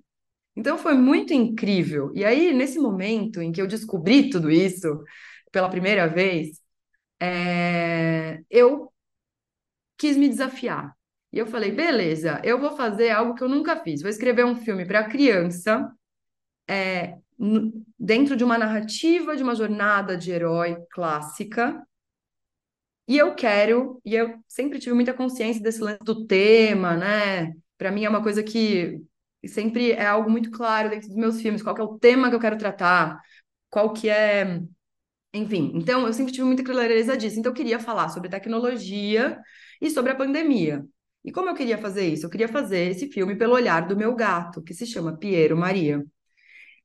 Então 0.56 0.78
foi 0.78 0.96
muito 0.96 1.34
incrível. 1.34 2.12
E 2.16 2.24
aí, 2.24 2.54
nesse 2.54 2.80
momento 2.80 3.42
em 3.42 3.52
que 3.52 3.62
eu 3.62 3.68
descobri 3.68 4.30
tudo 4.30 4.50
isso 4.50 5.04
pela 5.52 5.70
primeira 5.70 6.08
vez, 6.08 6.62
é... 7.20 8.42
eu 8.50 8.92
quis 9.98 10.18
me 10.18 10.30
desafiar. 10.30 10.96
E 11.32 11.38
eu 11.38 11.48
falei, 11.48 11.72
beleza, 11.72 12.42
eu 12.46 12.60
vou 12.60 12.78
fazer 12.78 13.10
algo 13.10 13.36
que 13.36 13.44
eu 13.44 13.50
nunca 13.50 13.76
fiz. 13.84 14.02
Vou 14.02 14.10
escrever 14.10 14.46
um 14.46 14.56
filme 14.56 14.86
para 14.86 15.10
criança, 15.10 15.92
é, 16.68 17.18
dentro 18.00 18.36
de 18.36 18.44
uma 18.44 18.58
narrativa 18.58 19.36
de 19.36 19.44
uma 19.44 19.56
jornada 19.56 20.18
de 20.18 20.32
herói 20.32 20.78
clássica. 20.92 21.82
E 23.08 23.18
eu 23.18 23.36
quero, 23.36 24.02
e 24.04 24.16
eu 24.16 24.40
sempre 24.48 24.80
tive 24.80 24.96
muita 24.96 25.14
consciência 25.14 25.62
desse 25.62 25.80
lance 25.82 26.04
do 26.04 26.26
tema, 26.26 26.98
né? 26.98 27.54
Para 27.78 27.92
mim 27.92 28.04
é 28.04 28.10
uma 28.10 28.24
coisa 28.24 28.42
que 28.42 29.00
sempre 29.46 29.92
é 29.92 30.06
algo 30.06 30.30
muito 30.30 30.50
claro 30.50 30.90
dentro 30.90 31.08
dos 31.08 31.18
meus 31.18 31.42
filmes, 31.42 31.62
qual 31.62 31.78
é 31.78 31.84
o 31.84 32.00
tema 32.00 32.30
que 32.30 32.36
eu 32.36 32.40
quero 32.40 32.58
tratar, 32.58 33.20
qual 33.70 33.94
que 33.94 34.10
é, 34.10 34.62
enfim. 35.34 35.72
Então 35.76 36.06
eu 36.08 36.14
sempre 36.14 36.34
tive 36.34 36.46
muita 36.46 36.64
clareza 36.64 37.18
disso. 37.18 37.40
Então 37.40 37.52
eu 37.52 37.56
queria 37.56 37.80
falar 37.80 38.10
sobre 38.10 38.30
tecnologia 38.30 39.40
e 39.82 39.90
sobre 39.92 40.12
a 40.12 40.16
pandemia. 40.16 40.84
E 41.24 41.32
como 41.32 41.50
eu 41.50 41.56
queria 41.56 41.78
fazer 41.78 42.08
isso? 42.08 42.26
Eu 42.26 42.30
queria 42.30 42.48
fazer 42.48 42.92
esse 42.92 43.08
filme 43.12 43.36
pelo 43.36 43.54
olhar 43.54 43.88
do 43.88 43.98
meu 43.98 44.16
gato, 44.16 44.62
que 44.62 44.74
se 44.74 44.86
chama 44.86 45.18
Piero 45.18 45.58
Maria. 45.58 46.06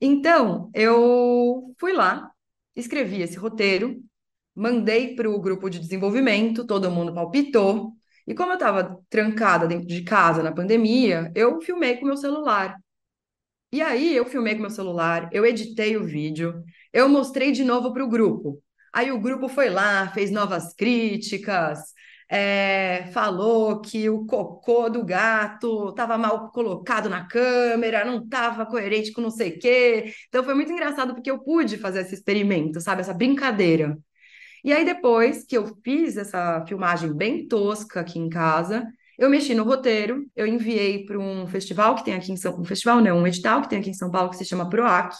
Então, 0.00 0.70
eu 0.74 1.74
fui 1.78 1.92
lá, 1.92 2.30
escrevi 2.74 3.22
esse 3.22 3.36
roteiro, 3.36 4.02
mandei 4.54 5.14
para 5.14 5.30
o 5.30 5.40
grupo 5.40 5.68
de 5.68 5.78
desenvolvimento, 5.78 6.66
todo 6.66 6.90
mundo 6.90 7.14
palpitou. 7.14 7.92
E 8.26 8.34
como 8.34 8.52
eu 8.52 8.54
estava 8.54 8.98
trancada 9.10 9.66
dentro 9.66 9.86
de 9.86 10.02
casa 10.02 10.42
na 10.42 10.52
pandemia, 10.52 11.32
eu 11.34 11.60
filmei 11.60 11.96
com 11.96 12.06
meu 12.06 12.16
celular. 12.16 12.76
E 13.72 13.80
aí 13.80 14.16
eu 14.16 14.26
filmei 14.26 14.54
com 14.54 14.62
meu 14.62 14.70
celular, 14.70 15.28
eu 15.32 15.46
editei 15.46 15.96
o 15.96 16.04
vídeo, 16.04 16.64
eu 16.92 17.08
mostrei 17.08 17.52
de 17.52 17.64
novo 17.64 17.92
para 17.92 18.04
o 18.04 18.08
grupo. 18.08 18.62
Aí 18.92 19.12
o 19.12 19.20
grupo 19.20 19.48
foi 19.48 19.70
lá, 19.70 20.08
fez 20.12 20.30
novas 20.30 20.74
críticas, 20.74 21.78
é, 22.30 23.08
falou 23.12 23.80
que 23.80 24.08
o 24.08 24.24
cocô 24.24 24.88
do 24.88 25.04
gato 25.04 25.88
estava 25.90 26.16
mal 26.16 26.50
colocado 26.52 27.08
na 27.08 27.26
câmera, 27.26 28.04
não 28.04 28.22
estava 28.22 28.64
coerente 28.64 29.12
com 29.12 29.20
não 29.20 29.30
sei 29.30 29.50
o 29.50 29.58
quê. 29.58 30.14
Então 30.28 30.44
foi 30.44 30.54
muito 30.54 30.70
engraçado 30.70 31.12
porque 31.14 31.30
eu 31.30 31.40
pude 31.42 31.76
fazer 31.76 32.00
esse 32.02 32.14
experimento, 32.14 32.80
sabe? 32.80 33.00
Essa 33.00 33.12
brincadeira. 33.14 33.98
E 34.62 34.72
aí, 34.72 34.84
depois 34.84 35.44
que 35.44 35.56
eu 35.56 35.66
fiz 35.82 36.16
essa 36.16 36.64
filmagem 36.66 37.12
bem 37.14 37.48
tosca 37.48 38.00
aqui 38.00 38.18
em 38.18 38.28
casa, 38.28 38.86
eu 39.18 39.28
mexi 39.30 39.54
no 39.54 39.64
roteiro, 39.64 40.26
eu 40.36 40.46
enviei 40.46 41.04
para 41.06 41.18
um 41.18 41.46
festival 41.46 41.94
que 41.96 42.04
tem 42.04 42.14
aqui 42.14 42.32
em 42.32 42.36
São 42.36 42.52
Paulo, 42.52 42.64
um 42.64 42.68
festival 42.68 43.00
não, 43.00 43.18
um 43.18 43.26
edital 43.26 43.62
que 43.62 43.68
tem 43.70 43.80
aqui 43.80 43.90
em 43.90 43.94
São 43.94 44.10
Paulo 44.10 44.30
que 44.30 44.36
se 44.36 44.44
chama 44.44 44.68
PROAC, 44.68 45.14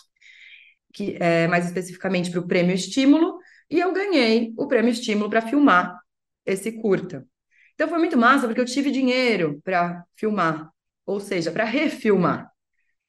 que 0.93 1.17
é 1.21 1.49
mais 1.49 1.67
especificamente 1.67 2.31
para 2.31 2.41
o 2.41 2.47
Prêmio 2.47 2.75
Estímulo, 2.75 3.39
e 3.71 3.79
eu 3.81 3.93
ganhei 3.93 4.53
o 4.57 4.67
Prêmio 4.69 4.91
Estímulo 4.91 5.31
para 5.31 5.43
filmar 5.43 6.00
esse 6.47 6.73
curta. 6.81 7.27
Então 7.75 7.89
foi 7.89 7.99
muito 7.99 8.17
massa 8.19 8.47
porque 8.47 8.61
eu 8.61 8.65
tive 8.67 8.91
dinheiro 8.91 9.61
para 9.65 10.05
filmar, 10.17 10.71
ou 11.07 11.21
seja, 11.21 11.51
para 11.53 11.65
refilmar. 11.65 12.51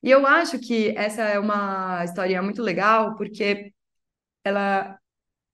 E 0.04 0.10
eu 0.12 0.26
acho 0.28 0.60
que 0.60 0.90
essa 0.98 1.24
é 1.24 1.40
uma 1.40 2.04
história 2.06 2.42
muito 2.42 2.62
legal 2.62 3.16
porque 3.18 3.74
ela 4.44 4.98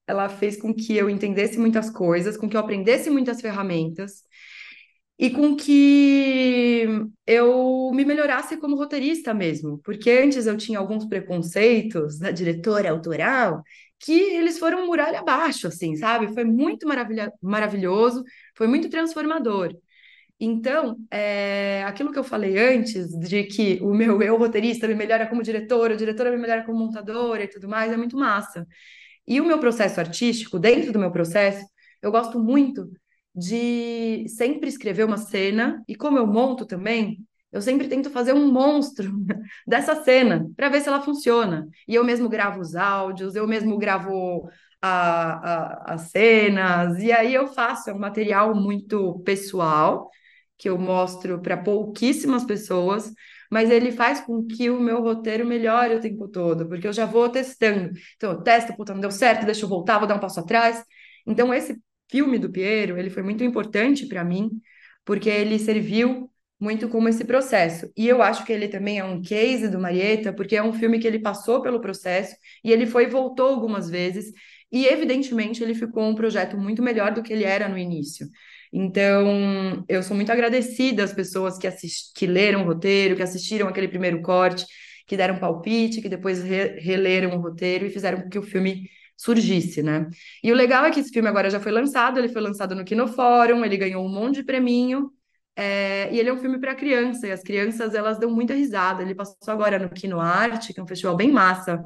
ela 0.08 0.30
fez 0.30 0.58
com 0.62 0.74
que 0.74 0.96
eu 0.98 1.10
entendesse 1.10 1.60
muitas 1.60 1.90
coisas, 1.90 2.38
com 2.38 2.50
que 2.50 2.56
eu 2.58 2.62
aprendesse 2.62 3.10
muitas 3.10 3.42
ferramentas 3.42 4.24
e 5.20 5.32
com 5.32 5.56
que 5.56 6.86
eu 7.26 7.92
me 7.94 8.06
melhorasse 8.06 8.58
como 8.58 8.76
roteirista 8.76 9.34
mesmo, 9.34 9.80
porque 9.84 10.12
antes 10.12 10.46
eu 10.46 10.56
tinha 10.58 10.78
alguns 10.80 11.06
preconceitos 11.06 12.20
da 12.20 12.30
diretora 12.32 12.92
autoral 12.92 13.64
que 14.00 14.14
eles 14.14 14.60
foram 14.60 14.86
muralha 14.88 15.20
abaixo, 15.20 15.68
assim, 15.68 15.96
sabe? 15.96 16.34
Foi 16.34 16.44
muito 16.44 16.88
maravilha 16.88 17.32
maravilhoso, 17.42 18.24
foi 18.56 18.68
muito 18.68 18.90
transformador. 18.90 19.76
Então, 20.40 20.98
é, 21.12 21.84
aquilo 21.86 22.12
que 22.12 22.20
eu 22.20 22.24
falei 22.24 22.58
antes, 22.60 23.08
de 23.20 23.44
que 23.46 23.80
o 23.82 23.94
meu 23.94 24.22
eu 24.22 24.38
roteirista 24.38 24.88
me 24.88 24.94
melhora 24.96 25.28
como 25.28 25.42
diretora, 25.42 25.96
o 25.96 25.98
diretora 25.98 26.32
me 26.32 26.38
melhora 26.38 26.64
como 26.64 26.78
montadora 26.80 27.44
e 27.44 27.48
tudo 27.48 27.68
mais, 27.68 27.92
é 27.92 27.98
muito 27.98 28.18
massa. 28.18 28.68
E 29.28 29.42
o 29.42 29.46
meu 29.46 29.60
processo 29.60 30.00
artístico, 30.00 30.60
dentro 30.60 30.92
do 30.94 31.00
meu 31.00 31.12
processo, 31.12 31.66
eu 32.02 32.12
gosto 32.12 32.40
muito 32.40 32.90
de 33.36 34.26
sempre 34.30 34.70
escrever 34.70 35.06
uma 35.06 35.18
cena, 35.18 35.84
e 35.88 35.96
como 35.96 36.18
eu 36.18 36.28
monto 36.28 36.66
também, 36.66 37.27
eu 37.52 37.62
sempre 37.62 37.88
tento 37.88 38.10
fazer 38.10 38.34
um 38.34 38.52
monstro 38.52 39.12
dessa 39.68 40.04
cena 40.04 40.50
para 40.56 40.70
ver 40.70 40.82
se 40.82 40.90
ela 40.90 41.02
funciona. 41.02 41.68
E 41.88 41.96
eu 41.96 42.04
mesmo 42.04 42.30
gravo 42.30 42.60
os 42.62 42.76
áudios, 42.76 43.36
eu 43.36 43.48
mesmo 43.48 43.78
gravo 43.78 44.50
a, 44.82 45.92
a, 45.92 45.94
as 45.96 46.12
cenas, 46.12 47.02
e 47.02 47.12
aí 47.12 47.34
eu 47.34 47.48
faço 47.48 47.90
é 47.90 47.94
um 47.94 48.00
material 48.00 48.54
muito 48.56 49.20
pessoal 49.26 50.10
que 50.58 50.70
eu 50.70 50.78
mostro 50.78 51.42
para 51.42 51.56
pouquíssimas 51.58 52.44
pessoas, 52.44 53.12
mas 53.52 53.70
ele 53.70 53.92
faz 53.92 54.22
com 54.22 54.46
que 54.46 54.70
o 54.70 54.80
meu 54.80 55.02
roteiro 55.02 55.46
melhore 55.46 55.96
o 55.96 56.02
tempo 56.02 56.28
todo, 56.28 56.68
porque 56.68 56.88
eu 56.88 56.94
já 56.94 57.06
vou 57.06 57.30
testando. 57.30 57.92
Então, 58.16 58.32
eu 58.34 58.42
testo, 58.42 58.76
puta, 58.76 58.94
não 58.94 59.02
deu 59.02 59.12
certo, 59.12 59.46
deixa 59.46 59.66
eu 59.66 59.70
voltar, 59.70 60.00
vou 60.00 60.08
dar 60.08 60.16
um 60.16 60.20
passo 60.20 60.40
atrás. 60.40 60.84
Então, 61.26 61.54
esse 61.54 61.78
filme 62.10 62.40
do 62.40 62.52
Piero, 62.52 62.98
ele 62.98 63.10
foi 63.10 63.22
muito 63.24 63.44
importante 63.44 64.08
para 64.08 64.24
mim, 64.24 64.50
porque 65.06 65.30
ele 65.30 65.60
serviu 65.60 66.30
muito 66.60 66.90
como 66.90 67.08
esse 67.08 67.24
processo. 67.24 67.92
E 67.96 68.08
eu 68.08 68.22
acho 68.22 68.46
que 68.46 68.52
ele 68.52 68.68
também 68.68 69.00
é 69.00 69.04
um 69.04 69.22
case 69.22 69.68
do 69.68 69.80
Marieta, 69.80 70.34
porque 70.34 70.56
é 70.56 70.64
um 70.64 70.74
filme 70.74 71.00
que 71.00 71.08
ele 71.08 71.20
passou 71.20 71.62
pelo 71.62 71.80
processo 71.80 72.36
e 72.64 72.72
ele 72.72 72.86
foi 72.86 73.04
e 73.04 73.10
voltou 73.10 73.50
algumas 73.50 73.90
vezes, 73.90 74.32
e 74.72 74.86
evidentemente 74.86 75.64
ele 75.64 75.74
ficou 75.74 76.04
um 76.04 76.16
projeto 76.16 76.58
muito 76.58 76.82
melhor 76.84 77.14
do 77.14 77.24
que 77.24 77.32
ele 77.32 77.44
era 77.44 77.70
no 77.70 77.78
início. 77.78 78.28
Então, 78.72 79.86
eu 79.88 80.04
sou 80.04 80.16
muito 80.16 80.32
agradecida 80.32 81.04
às 81.04 81.14
pessoas 81.14 81.58
que, 81.58 81.68
assist... 81.68 82.14
que 82.14 82.28
leram 82.28 82.64
o 82.64 82.66
roteiro, 82.66 83.16
que 83.16 83.24
assistiram 83.24 83.68
aquele 83.68 83.88
primeiro 83.88 84.22
corte, 84.22 84.66
que 85.06 85.16
deram 85.16 85.40
palpite, 85.40 86.02
que 86.02 86.10
depois 86.10 86.44
re... 86.44 86.80
releram 86.80 87.38
o 87.38 87.42
roteiro 87.42 87.86
e 87.86 87.90
fizeram 87.90 88.22
com 88.22 88.30
que 88.30 88.38
o 88.38 88.44
filme 88.44 88.90
surgisse, 89.16 89.82
né? 89.82 90.08
E 90.44 90.52
o 90.52 90.56
legal 90.56 90.86
é 90.86 90.92
que 90.92 91.00
esse 91.00 91.12
filme 91.12 91.30
agora 91.30 91.50
já 91.50 91.60
foi 91.60 91.72
lançado, 91.72 92.20
ele 92.20 92.30
foi 92.30 92.42
lançado 92.42 92.76
no 92.76 92.84
Kinofórum, 92.84 93.64
ele 93.64 93.78
ganhou 93.78 94.06
um 94.06 94.10
monte 94.10 94.36
de 94.36 94.44
preminho, 94.44 95.12
é... 95.58 96.14
e 96.14 96.20
ele 96.20 96.30
é 96.30 96.34
um 96.34 96.38
filme 96.38 96.60
para 96.60 96.76
criança, 96.76 97.28
e 97.28 97.32
as 97.32 97.44
crianças, 97.44 97.96
elas 97.96 98.20
dão 98.20 98.30
muita 98.30 98.54
risada. 98.54 99.02
Ele 99.02 99.16
passou 99.16 99.36
agora 99.48 99.80
no 99.80 99.90
Kino 99.90 100.20
Arte, 100.20 100.74
que 100.74 100.80
é 100.80 100.84
um 100.84 100.88
festival 100.88 101.16
bem 101.16 101.32
massa, 101.32 101.84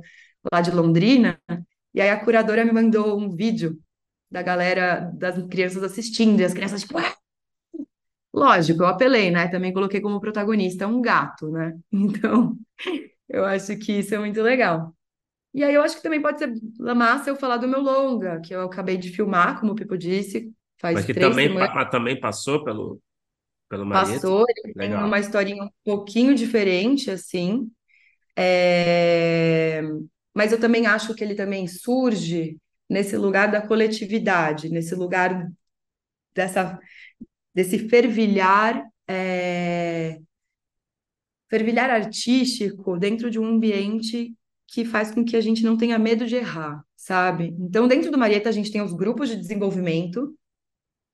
lá 0.52 0.62
de 0.62 0.72
Londrina, 0.72 1.40
e 1.94 2.02
aí 2.02 2.10
a 2.10 2.24
curadora 2.24 2.66
me 2.66 2.72
mandou 2.72 3.20
um 3.20 3.30
vídeo 3.36 3.80
da 4.30 4.42
galera, 4.42 5.12
das 5.14 5.36
crianças 5.48 5.84
assistindo, 5.84 6.40
e 6.40 6.46
as 6.46 6.54
crianças, 6.54 6.82
tipo, 6.82 6.98
ah! 6.98 7.16
lógico, 8.34 8.84
eu 8.84 8.88
apelei, 8.88 9.30
né? 9.30 9.48
Também 9.48 9.74
coloquei 9.74 10.02
como 10.02 10.20
protagonista 10.20 10.88
um 10.88 11.02
gato, 11.02 11.50
né? 11.52 11.78
Então, 11.92 12.58
eu 13.30 13.46
acho 13.46 13.78
que 13.78 13.94
isso 14.00 14.16
é 14.16 14.20
muito 14.20 14.42
legal. 14.42 14.96
E 15.54 15.64
aí 15.64 15.74
eu 15.74 15.82
acho 15.82 15.98
que 15.98 16.04
também 16.04 16.22
pode 16.22 16.40
ser 16.40 16.54
massa 16.96 17.30
eu 17.30 17.36
falar 17.36 17.58
do 17.58 17.68
meu 17.68 17.82
longa, 17.82 18.40
que 18.40 18.56
eu 18.56 18.62
acabei 18.62 18.98
de 18.98 19.10
filmar, 19.10 19.60
como 19.60 19.74
o 19.74 19.76
Pipo 19.76 19.98
disse, 19.98 20.50
faz 20.80 20.96
Mas 20.96 21.06
que 21.06 21.14
três 21.14 21.30
também, 21.30 21.50
semanas. 21.50 21.92
também 21.92 22.20
passou 22.20 22.64
pelo, 22.64 23.02
pelo 23.72 23.86
Marieta. 23.86 24.16
Passou, 24.16 24.46
ele 24.50 24.74
tem 24.74 24.90
Legal. 24.90 25.08
uma 25.08 25.18
historinha 25.18 25.64
um 25.64 25.70
pouquinho 25.86 26.36
diferente, 26.36 27.10
assim. 27.10 27.72
É, 28.36 29.82
Mas 30.36 30.52
eu 30.52 30.60
também 30.60 30.86
acho 30.86 31.16
que 31.16 31.24
ele 31.24 31.36
também 31.36 31.66
surge 31.68 32.58
nesse 32.90 33.16
lugar 33.16 33.50
da 33.50 33.66
coletividade, 33.66 34.70
nesse 34.70 34.94
lugar 34.94 35.50
dessa, 36.36 36.78
desse 37.56 37.88
fervilhar, 37.88 38.86
é, 39.08 40.20
fervilhar 41.50 41.90
artístico 41.90 42.98
dentro 43.00 43.32
de 43.32 43.40
um 43.40 43.46
ambiente 43.46 44.36
que 44.68 44.84
faz 44.84 45.12
com 45.12 45.24
que 45.24 45.38
a 45.38 45.42
gente 45.42 45.64
não 45.64 45.78
tenha 45.78 45.98
medo 45.98 46.26
de 46.26 46.36
errar, 46.36 46.84
sabe? 46.98 47.56
Então, 47.58 47.88
dentro 47.88 48.12
do 48.12 48.18
Marieta, 48.18 48.50
a 48.50 48.54
gente 48.54 48.72
tem 48.72 48.82
os 48.82 48.94
grupos 48.94 49.30
de 49.30 49.38
desenvolvimento, 49.38 50.36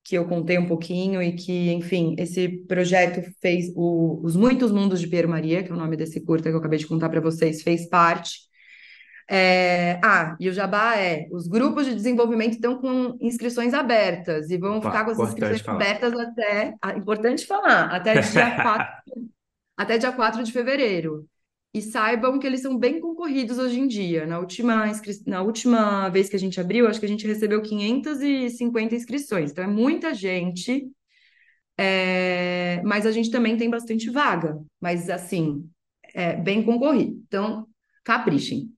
que 0.07 0.15
eu 0.15 0.25
contei 0.25 0.57
um 0.57 0.65
pouquinho, 0.65 1.21
e 1.21 1.33
que, 1.33 1.69
enfim, 1.73 2.15
esse 2.17 2.47
projeto 2.65 3.21
fez 3.41 3.73
o, 3.75 4.21
Os 4.23 4.37
Muitos 4.37 4.71
Mundos 4.71 5.01
de 5.01 5.07
Piero 5.07 5.27
Maria, 5.27 5.61
que 5.61 5.69
é 5.69 5.75
o 5.75 5.77
nome 5.77 5.97
desse 5.97 6.21
curta 6.23 6.47
que 6.47 6.55
eu 6.55 6.59
acabei 6.59 6.79
de 6.79 6.87
contar 6.87 7.09
para 7.09 7.19
vocês, 7.19 7.61
fez 7.61 7.89
parte. 7.89 8.47
É, 9.29 9.99
ah, 10.01 10.37
e 10.39 10.47
o 10.47 10.53
Jabá 10.53 10.95
é: 10.95 11.27
os 11.29 11.45
grupos 11.49 11.85
de 11.85 11.93
desenvolvimento 11.93 12.53
estão 12.53 12.77
com 12.79 13.17
inscrições 13.19 13.73
abertas 13.73 14.49
e 14.49 14.57
vão 14.57 14.77
Opa, 14.77 14.89
ficar 14.89 15.03
com 15.03 15.11
as 15.11 15.19
inscrições 15.19 15.59
falar. 15.59 15.75
abertas 15.75 16.13
até. 16.13 16.73
ah, 16.81 16.93
importante 16.97 17.45
falar, 17.45 17.93
até 17.93 18.21
dia 18.21 18.51
4, 18.63 18.87
até 19.75 19.97
dia 19.97 20.11
4 20.13 20.41
de 20.41 20.53
fevereiro. 20.53 21.27
E 21.77 21.81
saibam 21.81 22.39
que 22.39 22.47
eles 22.47 22.61
são 22.61 22.75
bem 22.75 22.99
concorridos 22.99 23.59
hoje 23.59 23.79
em 23.79 23.87
dia. 23.87 24.25
Na 24.25 24.39
última, 24.39 24.87
inscri... 24.87 25.13
Na 25.27 25.43
última 25.43 26.09
vez 26.09 26.27
que 26.27 26.35
a 26.35 26.39
gente 26.39 26.59
abriu, 26.59 26.87
acho 26.87 26.99
que 26.99 27.05
a 27.05 27.09
gente 27.09 27.27
recebeu 27.27 27.61
550 27.61 28.95
inscrições. 28.95 29.51
Então 29.51 29.63
é 29.63 29.67
muita 29.67 30.11
gente, 30.11 30.89
é, 31.77 32.81
mas 32.83 33.05
a 33.05 33.11
gente 33.11 33.29
também 33.29 33.57
tem 33.57 33.69
bastante 33.69 34.09
vaga. 34.09 34.57
Mas 34.81 35.07
assim, 35.07 35.69
é 36.15 36.35
bem 36.35 36.63
concorrido. 36.63 37.21
Então, 37.27 37.67
caprichem. 38.03 38.71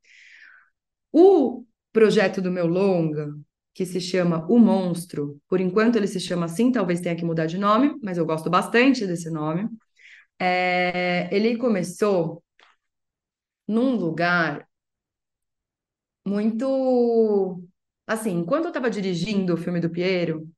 O 1.10 1.64
projeto 1.94 2.42
do 2.42 2.52
meu 2.52 2.68
longa, 2.68 3.34
que 3.74 3.86
se 3.86 4.02
chama 4.02 4.46
O 4.50 4.60
Monstro, 4.60 5.40
por 5.48 5.62
enquanto 5.62 5.96
ele 5.96 6.08
se 6.08 6.20
chama 6.20 6.48
assim, 6.48 6.70
talvez 6.70 7.00
tenha 7.00 7.16
que 7.16 7.24
mudar 7.24 7.46
de 7.46 7.58
nome, 7.58 7.96
mas 8.04 8.18
eu 8.18 8.26
gosto 8.26 8.50
bastante 8.50 9.08
desse 9.08 9.30
nome. 9.30 9.70
É, 10.38 11.30
ele 11.32 11.56
começou 11.58 12.44
num 13.70 13.96
lugar 13.96 14.68
muito. 16.26 17.64
Assim, 18.08 18.32
enquanto 18.40 18.66
eu 18.66 18.70
estava 18.70 18.90
dirigindo 18.90 19.54
o 19.54 19.58
filme 19.58 19.80
do 19.80 19.90
Piero, 19.90 20.50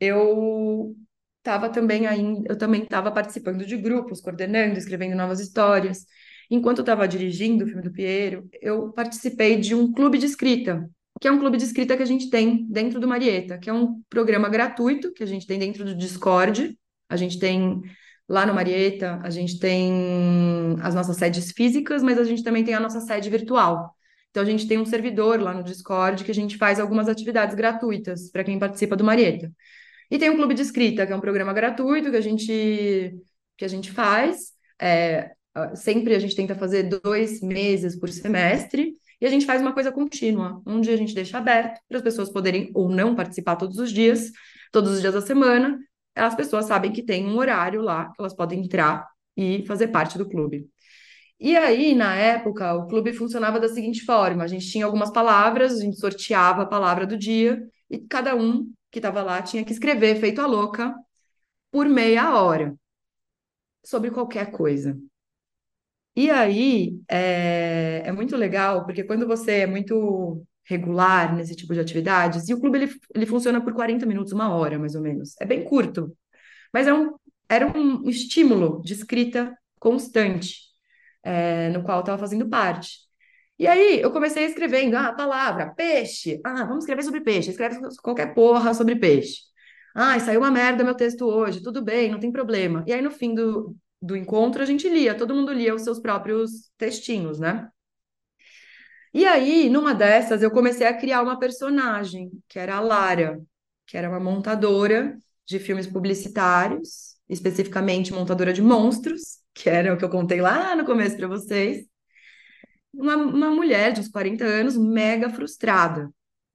eu 0.00 0.96
estava 1.38 1.68
também 1.70 2.06
ainda, 2.06 2.52
eu 2.52 2.56
também 2.58 2.82
estava 2.84 3.12
participando 3.12 3.66
de 3.66 3.76
grupos, 3.76 4.20
coordenando, 4.20 4.78
escrevendo 4.78 5.16
novas 5.16 5.40
histórias. 5.40 6.06
Enquanto 6.50 6.78
eu 6.78 6.82
estava 6.82 7.06
dirigindo 7.08 7.64
o 7.64 7.68
filme 7.68 7.82
do 7.82 7.92
Piero, 7.92 8.48
eu 8.60 8.92
participei 8.92 9.58
de 9.60 9.74
um 9.74 9.92
clube 9.92 10.18
de 10.18 10.26
escrita, 10.26 10.88
que 11.20 11.28
é 11.28 11.32
um 11.32 11.38
clube 11.38 11.58
de 11.58 11.64
escrita 11.64 11.96
que 11.96 12.02
a 12.02 12.06
gente 12.06 12.30
tem 12.30 12.66
dentro 12.68 12.98
do 13.00 13.08
Marieta, 13.08 13.58
que 13.58 13.70
é 13.70 13.72
um 13.72 14.02
programa 14.08 14.48
gratuito 14.48 15.12
que 15.12 15.22
a 15.22 15.26
gente 15.26 15.46
tem 15.46 15.58
dentro 15.58 15.84
do 15.84 15.94
Discord 15.94 16.78
A 17.08 17.16
gente 17.16 17.38
tem 17.38 17.82
lá 18.32 18.46
no 18.46 18.54
Marieta, 18.54 19.20
a 19.22 19.28
gente 19.28 19.58
tem 19.58 20.74
as 20.80 20.94
nossas 20.94 21.18
sedes 21.18 21.52
físicas, 21.52 22.02
mas 22.02 22.16
a 22.16 22.24
gente 22.24 22.42
também 22.42 22.64
tem 22.64 22.72
a 22.72 22.80
nossa 22.80 22.98
sede 22.98 23.28
virtual. 23.28 23.94
Então 24.30 24.42
a 24.42 24.46
gente 24.46 24.66
tem 24.66 24.78
um 24.78 24.86
servidor 24.86 25.38
lá 25.38 25.52
no 25.52 25.62
Discord 25.62 26.24
que 26.24 26.30
a 26.30 26.34
gente 26.34 26.56
faz 26.56 26.80
algumas 26.80 27.10
atividades 27.10 27.54
gratuitas 27.54 28.30
para 28.30 28.42
quem 28.42 28.58
participa 28.58 28.96
do 28.96 29.04
Marieta. 29.04 29.52
E 30.10 30.18
tem 30.18 30.30
um 30.30 30.36
clube 30.36 30.54
de 30.54 30.62
escrita, 30.62 31.06
que 31.06 31.12
é 31.12 31.16
um 31.16 31.20
programa 31.20 31.52
gratuito 31.52 32.10
que 32.10 32.16
a 32.16 32.22
gente 32.22 33.14
que 33.58 33.66
a 33.66 33.68
gente 33.68 33.92
faz. 33.92 34.52
É, 34.80 35.32
sempre 35.74 36.14
a 36.14 36.18
gente 36.18 36.34
tenta 36.34 36.54
fazer 36.54 36.84
dois 36.84 37.42
meses 37.42 37.94
por 37.94 38.08
semestre 38.08 38.96
e 39.20 39.26
a 39.26 39.28
gente 39.28 39.44
faz 39.44 39.60
uma 39.60 39.74
coisa 39.74 39.92
contínua, 39.92 40.62
onde 40.64 40.88
a 40.88 40.96
gente 40.96 41.14
deixa 41.14 41.36
aberto 41.36 41.82
para 41.86 41.98
as 41.98 42.02
pessoas 42.02 42.30
poderem 42.30 42.70
ou 42.74 42.88
não 42.88 43.14
participar 43.14 43.56
todos 43.56 43.78
os 43.78 43.92
dias, 43.92 44.32
todos 44.72 44.90
os 44.92 45.02
dias 45.02 45.12
da 45.12 45.20
semana. 45.20 45.78
As 46.14 46.34
pessoas 46.34 46.66
sabem 46.66 46.92
que 46.92 47.02
tem 47.02 47.26
um 47.26 47.36
horário 47.38 47.82
lá 47.82 48.06
que 48.06 48.20
elas 48.20 48.34
podem 48.34 48.60
entrar 48.64 49.08
e 49.36 49.64
fazer 49.66 49.88
parte 49.88 50.18
do 50.18 50.28
clube. 50.28 50.68
E 51.40 51.56
aí, 51.56 51.94
na 51.94 52.14
época, 52.14 52.74
o 52.74 52.86
clube 52.86 53.12
funcionava 53.12 53.58
da 53.60 53.68
seguinte 53.68 54.04
forma: 54.04 54.44
a 54.44 54.46
gente 54.48 54.70
tinha 54.70 54.84
algumas 54.86 55.10
palavras, 55.12 55.74
a 55.78 55.82
gente 55.82 55.98
sorteava 55.98 56.62
a 56.62 56.66
palavra 56.66 57.06
do 57.06 57.18
dia, 57.18 57.62
e 57.90 57.98
cada 57.98 58.34
um 58.36 58.72
que 58.90 58.98
estava 58.98 59.22
lá 59.22 59.42
tinha 59.42 59.64
que 59.64 59.72
escrever, 59.72 60.20
feito 60.20 60.40
a 60.40 60.46
louca, 60.46 60.94
por 61.72 61.88
meia 61.88 62.34
hora, 62.38 62.76
sobre 63.84 64.10
qualquer 64.10 64.50
coisa. 64.50 64.96
E 66.14 66.30
aí, 66.30 67.00
é, 67.08 68.02
é 68.04 68.12
muito 68.12 68.36
legal, 68.36 68.84
porque 68.84 69.02
quando 69.04 69.26
você 69.26 69.60
é 69.60 69.66
muito 69.66 70.44
regular 70.64 71.34
nesse 71.34 71.56
tipo 71.56 71.74
de 71.74 71.80
atividades, 71.80 72.48
e 72.48 72.54
o 72.54 72.60
clube 72.60 72.78
ele, 72.78 72.94
ele 73.14 73.26
funciona 73.26 73.60
por 73.60 73.72
40 73.74 74.06
minutos, 74.06 74.32
uma 74.32 74.54
hora 74.54 74.78
mais 74.78 74.94
ou 74.94 75.02
menos. 75.02 75.34
É 75.40 75.44
bem 75.44 75.64
curto, 75.64 76.16
mas 76.72 76.86
é 76.86 76.94
um, 76.94 77.14
era 77.48 77.66
um 77.66 78.08
estímulo 78.08 78.80
de 78.82 78.92
escrita 78.94 79.56
constante 79.78 80.56
é, 81.22 81.70
no 81.70 81.82
qual 81.82 81.98
eu 81.98 82.00
estava 82.02 82.18
fazendo 82.18 82.48
parte. 82.48 82.98
E 83.58 83.66
aí 83.66 84.00
eu 84.00 84.10
comecei 84.10 84.44
escrevendo, 84.44 84.96
ah, 84.96 85.12
palavra, 85.12 85.72
peixe. 85.74 86.40
Ah, 86.44 86.64
vamos 86.64 86.84
escrever 86.84 87.02
sobre 87.04 87.20
peixe. 87.20 87.50
Escreve 87.50 87.78
qualquer 88.02 88.34
porra 88.34 88.74
sobre 88.74 88.96
peixe. 88.96 89.42
Ah, 89.94 90.18
saiu 90.18 90.40
uma 90.40 90.50
merda 90.50 90.82
meu 90.84 90.94
texto 90.94 91.26
hoje. 91.26 91.62
Tudo 91.62 91.82
bem, 91.82 92.10
não 92.10 92.18
tem 92.18 92.32
problema. 92.32 92.84
E 92.86 92.92
aí 92.92 93.02
no 93.02 93.10
fim 93.10 93.34
do, 93.34 93.76
do 94.00 94.16
encontro 94.16 94.62
a 94.62 94.66
gente 94.66 94.88
lia, 94.88 95.14
todo 95.14 95.34
mundo 95.34 95.52
lia 95.52 95.74
os 95.74 95.82
seus 95.82 96.00
próprios 96.00 96.70
textinhos, 96.76 97.38
né? 97.38 97.68
E 99.14 99.24
aí, 99.26 99.68
numa 99.68 99.94
dessas, 99.94 100.42
eu 100.42 100.50
comecei 100.50 100.86
a 100.86 100.96
criar 100.96 101.22
uma 101.22 101.38
personagem, 101.38 102.30
que 102.48 102.58
era 102.58 102.76
a 102.76 102.80
Lara, 102.80 103.40
que 103.86 103.96
era 103.96 104.08
uma 104.08 104.20
montadora 104.20 105.18
de 105.46 105.58
filmes 105.58 105.86
publicitários, 105.86 107.16
especificamente 107.28 108.12
montadora 108.12 108.52
de 108.52 108.62
monstros, 108.62 109.38
que 109.54 109.68
era 109.68 109.92
o 109.92 109.98
que 109.98 110.04
eu 110.04 110.08
contei 110.10 110.40
lá 110.40 110.74
no 110.74 110.84
começo 110.84 111.16
para 111.16 111.28
vocês, 111.28 111.84
uma, 112.92 113.16
uma 113.16 113.50
mulher 113.50 113.92
de 113.92 114.00
uns 114.00 114.08
40 114.08 114.44
anos, 114.44 114.76
mega 114.76 115.30
frustrada. 115.30 116.10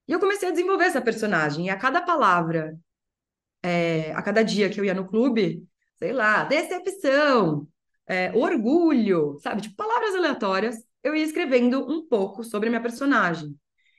E 0.08 0.12
eu 0.12 0.20
comecei 0.20 0.48
a 0.50 0.52
desenvolver 0.52 0.86
essa 0.86 1.02
personagem, 1.02 1.68
e 1.68 1.70
a 1.70 1.78
cada 1.78 2.02
palavra, 2.02 2.78
é, 3.64 4.12
a 4.14 4.22
cada 4.22 4.44
dia 4.44 4.70
que 4.70 4.80
eu 4.80 4.86
ia 4.86 4.94
no 4.94 5.08
clube, 5.08 5.64
sei 5.98 6.14
lá, 6.14 6.44
decepção, 6.46 7.68
é, 8.08 8.32
orgulho, 8.34 9.38
sabe? 9.42 9.62
Tipo, 9.64 9.76
palavras 9.76 10.16
aleatórias, 10.16 10.78
eu 11.04 11.16
ia 11.16 11.24
escrevendo 11.24 11.80
um 11.90 12.08
pouco 12.08 12.44
sobre 12.44 12.68
a 12.68 12.72
minha 12.72 12.82
personagem. 12.82 13.56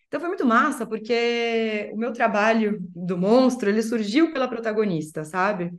Então 0.06 0.20
foi 0.20 0.28
muito 0.28 0.46
massa, 0.46 0.86
porque 0.86 1.90
o 1.92 1.96
meu 1.96 2.12
trabalho 2.12 2.78
do 2.94 3.16
monstro, 3.18 3.68
ele 3.68 3.82
surgiu 3.82 4.32
pela 4.32 4.48
protagonista, 4.48 5.24
sabe? 5.24 5.72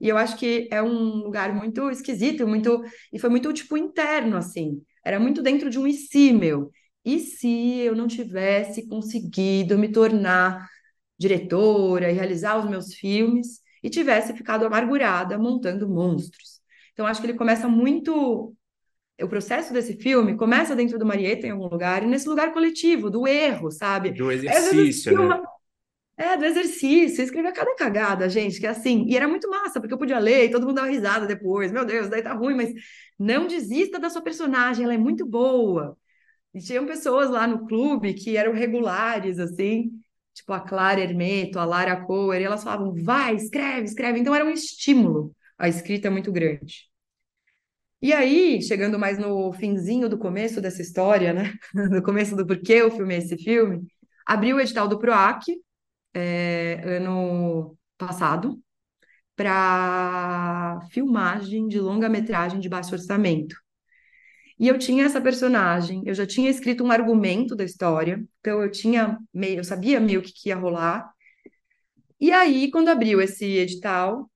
E 0.00 0.08
eu 0.08 0.16
acho 0.16 0.36
que 0.36 0.68
é 0.70 0.82
um 0.82 1.16
lugar 1.24 1.52
muito 1.54 1.90
esquisito, 1.90 2.46
muito 2.46 2.82
e 3.12 3.18
foi 3.18 3.30
muito 3.30 3.52
tipo 3.52 3.76
interno 3.76 4.36
assim. 4.36 4.82
Era 5.04 5.18
muito 5.20 5.42
dentro 5.42 5.70
de 5.70 5.78
um 5.78 5.86
e 5.86 5.92
se 5.92 6.32
meu. 6.32 6.70
E 7.04 7.18
se 7.20 7.78
eu 7.80 7.94
não 7.96 8.06
tivesse 8.06 8.86
conseguido 8.88 9.78
me 9.78 9.90
tornar 9.90 10.68
diretora 11.18 12.10
e 12.10 12.14
realizar 12.14 12.58
os 12.58 12.68
meus 12.68 12.94
filmes 12.94 13.60
e 13.82 13.90
tivesse 13.90 14.34
ficado 14.34 14.66
amargurada 14.66 15.38
montando 15.38 15.88
monstros? 15.88 16.60
Então 16.92 17.06
acho 17.06 17.20
que 17.20 17.26
ele 17.26 17.38
começa 17.38 17.68
muito 17.68 18.54
o 19.24 19.28
processo 19.28 19.72
desse 19.72 19.96
filme 19.96 20.36
começa 20.36 20.76
dentro 20.76 20.98
do 20.98 21.06
Marieta 21.06 21.46
em 21.46 21.50
algum 21.50 21.68
lugar 21.68 22.02
e 22.02 22.06
nesse 22.06 22.28
lugar 22.28 22.52
coletivo 22.52 23.10
do 23.10 23.26
erro, 23.26 23.70
sabe? 23.70 24.12
Do 24.12 24.30
exercício, 24.30 25.12
né? 25.12 25.40
É, 26.16 26.36
do 26.36 26.44
exercício, 26.44 27.22
escrevia 27.22 27.52
cada 27.52 27.76
cagada, 27.76 28.28
gente, 28.28 28.58
que 28.58 28.66
é 28.66 28.70
assim, 28.70 29.04
e 29.06 29.16
era 29.16 29.28
muito 29.28 29.48
massa, 29.48 29.80
porque 29.80 29.94
eu 29.94 29.98
podia 29.98 30.18
ler 30.18 30.46
e 30.46 30.50
todo 30.50 30.66
mundo 30.66 30.74
dava 30.74 30.88
risada 30.88 31.26
depois, 31.26 31.70
meu 31.70 31.84
Deus, 31.84 32.08
daí 32.08 32.22
tá 32.22 32.32
ruim, 32.32 32.56
mas 32.56 32.72
não 33.16 33.46
desista 33.46 34.00
da 34.00 34.10
sua 34.10 34.20
personagem, 34.20 34.84
ela 34.84 34.94
é 34.94 34.98
muito 34.98 35.24
boa. 35.24 35.96
E 36.52 36.60
tinham 36.60 36.86
pessoas 36.86 37.30
lá 37.30 37.46
no 37.46 37.66
clube 37.68 38.14
que 38.14 38.36
eram 38.36 38.52
regulares, 38.52 39.38
assim, 39.38 39.92
tipo 40.34 40.52
a 40.52 40.60
Clara 40.60 41.00
Hermeto, 41.00 41.60
a 41.60 41.64
Lara 41.64 42.04
Coer, 42.04 42.40
e 42.40 42.44
elas 42.44 42.64
falavam, 42.64 42.92
vai, 42.94 43.36
escreve, 43.36 43.84
escreve. 43.84 44.18
Então 44.18 44.34
era 44.34 44.44
um 44.44 44.50
estímulo, 44.50 45.32
a 45.56 45.68
escrita 45.68 46.08
é 46.08 46.10
muito 46.10 46.32
grande. 46.32 46.88
E 48.00 48.12
aí, 48.12 48.62
chegando 48.62 48.98
mais 48.98 49.18
no 49.18 49.52
finzinho 49.52 50.08
do 50.08 50.18
começo 50.18 50.60
dessa 50.60 50.82
história, 50.82 51.32
né? 51.32 51.52
No 51.90 52.02
começo 52.02 52.36
do 52.36 52.46
porquê 52.46 52.74
eu 52.74 52.90
filmei 52.90 53.18
esse 53.18 53.36
filme, 53.36 53.86
abriu 54.26 54.56
o 54.56 54.60
edital 54.60 54.86
do 54.88 54.98
PROAC, 54.98 55.46
é, 56.14 56.80
ano 56.96 57.76
passado 57.98 58.60
para 59.36 60.80
filmagem 60.90 61.68
de 61.68 61.80
longa-metragem 61.80 62.60
de 62.60 62.68
baixo 62.68 62.94
orçamento. 62.94 63.56
E 64.58 64.66
eu 64.68 64.78
tinha 64.78 65.04
essa 65.04 65.20
personagem, 65.20 66.02
eu 66.04 66.14
já 66.14 66.26
tinha 66.26 66.50
escrito 66.50 66.84
um 66.84 66.90
argumento 66.90 67.54
da 67.54 67.64
história, 67.64 68.22
então 68.40 68.62
eu 68.62 68.70
tinha 68.70 69.18
meio, 69.32 69.58
eu 69.60 69.64
sabia 69.64 70.00
meio 70.00 70.20
que, 70.22 70.32
que 70.32 70.48
ia 70.48 70.56
rolar. 70.56 71.08
E 72.20 72.32
aí, 72.32 72.70
quando 72.70 72.88
abriu 72.88 73.20
esse 73.20 73.44
edital, 73.44 74.28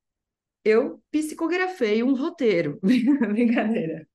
eu 0.64 1.02
psicografei 1.10 2.02
um 2.02 2.14
roteiro. 2.14 2.78
Brincadeira. 2.82 4.06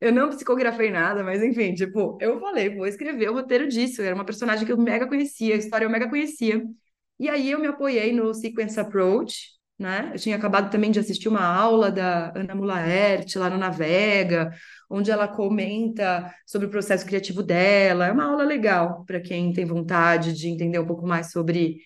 Eu 0.00 0.12
não 0.12 0.28
psicografei 0.28 0.90
nada, 0.90 1.24
mas 1.24 1.42
enfim, 1.42 1.74
tipo, 1.74 2.18
eu 2.20 2.38
falei, 2.38 2.74
vou 2.74 2.86
escrever 2.86 3.30
o 3.30 3.34
roteiro 3.34 3.66
disso. 3.68 4.02
Era 4.02 4.14
uma 4.14 4.24
personagem 4.24 4.66
que 4.66 4.72
eu 4.72 4.76
mega 4.76 5.06
conhecia, 5.08 5.54
a 5.54 5.58
história 5.58 5.86
eu 5.86 5.90
mega 5.90 6.08
conhecia. 6.08 6.62
E 7.18 7.28
aí 7.28 7.50
eu 7.50 7.58
me 7.58 7.66
apoiei 7.66 8.12
no 8.12 8.34
Sequence 8.34 8.78
Approach, 8.78 9.56
né? 9.78 10.10
Eu 10.14 10.18
tinha 10.18 10.36
acabado 10.36 10.70
também 10.70 10.90
de 10.90 10.98
assistir 10.98 11.28
uma 11.28 11.44
aula 11.44 11.90
da 11.90 12.32
Ana 12.36 12.54
Mulaert 12.54 13.36
lá 13.36 13.48
no 13.48 13.58
Navega, 13.58 14.50
onde 14.90 15.10
ela 15.10 15.26
comenta 15.28 16.30
sobre 16.46 16.66
o 16.66 16.70
processo 16.70 17.06
criativo 17.06 17.42
dela. 17.42 18.06
É 18.06 18.12
uma 18.12 18.24
aula 18.24 18.44
legal 18.44 19.04
para 19.06 19.20
quem 19.20 19.52
tem 19.52 19.64
vontade 19.64 20.34
de 20.34 20.48
entender 20.48 20.78
um 20.78 20.86
pouco 20.86 21.06
mais 21.06 21.30
sobre 21.30 21.78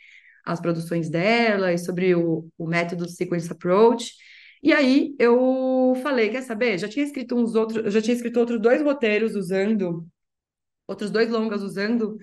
as 0.44 0.60
produções 0.60 1.08
dela 1.10 1.72
e 1.72 1.78
sobre 1.78 2.14
o, 2.14 2.48
o 2.58 2.66
método 2.66 3.08
Sequence 3.08 3.50
Approach. 3.50 4.14
E 4.62 4.72
aí 4.72 5.14
eu 5.18 5.94
falei, 6.02 6.30
quer 6.30 6.42
saber? 6.42 6.78
Já 6.78 6.88
tinha 6.88 7.04
escrito 7.04 7.34
uns 7.36 7.54
outros, 7.54 7.92
já 7.92 8.02
tinha 8.02 8.14
escrito 8.14 8.38
outros 8.38 8.60
dois 8.60 8.82
roteiros 8.82 9.34
usando, 9.34 10.06
outros 10.86 11.10
dois 11.10 11.30
longas 11.30 11.62
usando 11.62 12.18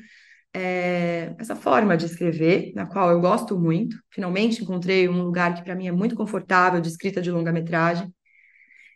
é, 0.54 1.36
essa 1.40 1.56
forma 1.56 1.98
de 1.98 2.06
escrever, 2.06 2.74
na 2.76 2.86
qual 2.86 3.12
eu 3.12 3.22
gosto 3.22 3.60
muito. 3.60 3.98
Finalmente 4.12 4.64
encontrei 4.64 5.08
um 5.10 5.24
lugar 5.24 5.56
que 5.56 5.64
para 5.64 5.76
mim 5.76 5.88
é 5.88 5.92
muito 5.92 6.16
confortável 6.16 6.82
de 6.82 6.88
escrita 6.90 7.22
de 7.22 7.32
longa-metragem. 7.32 8.14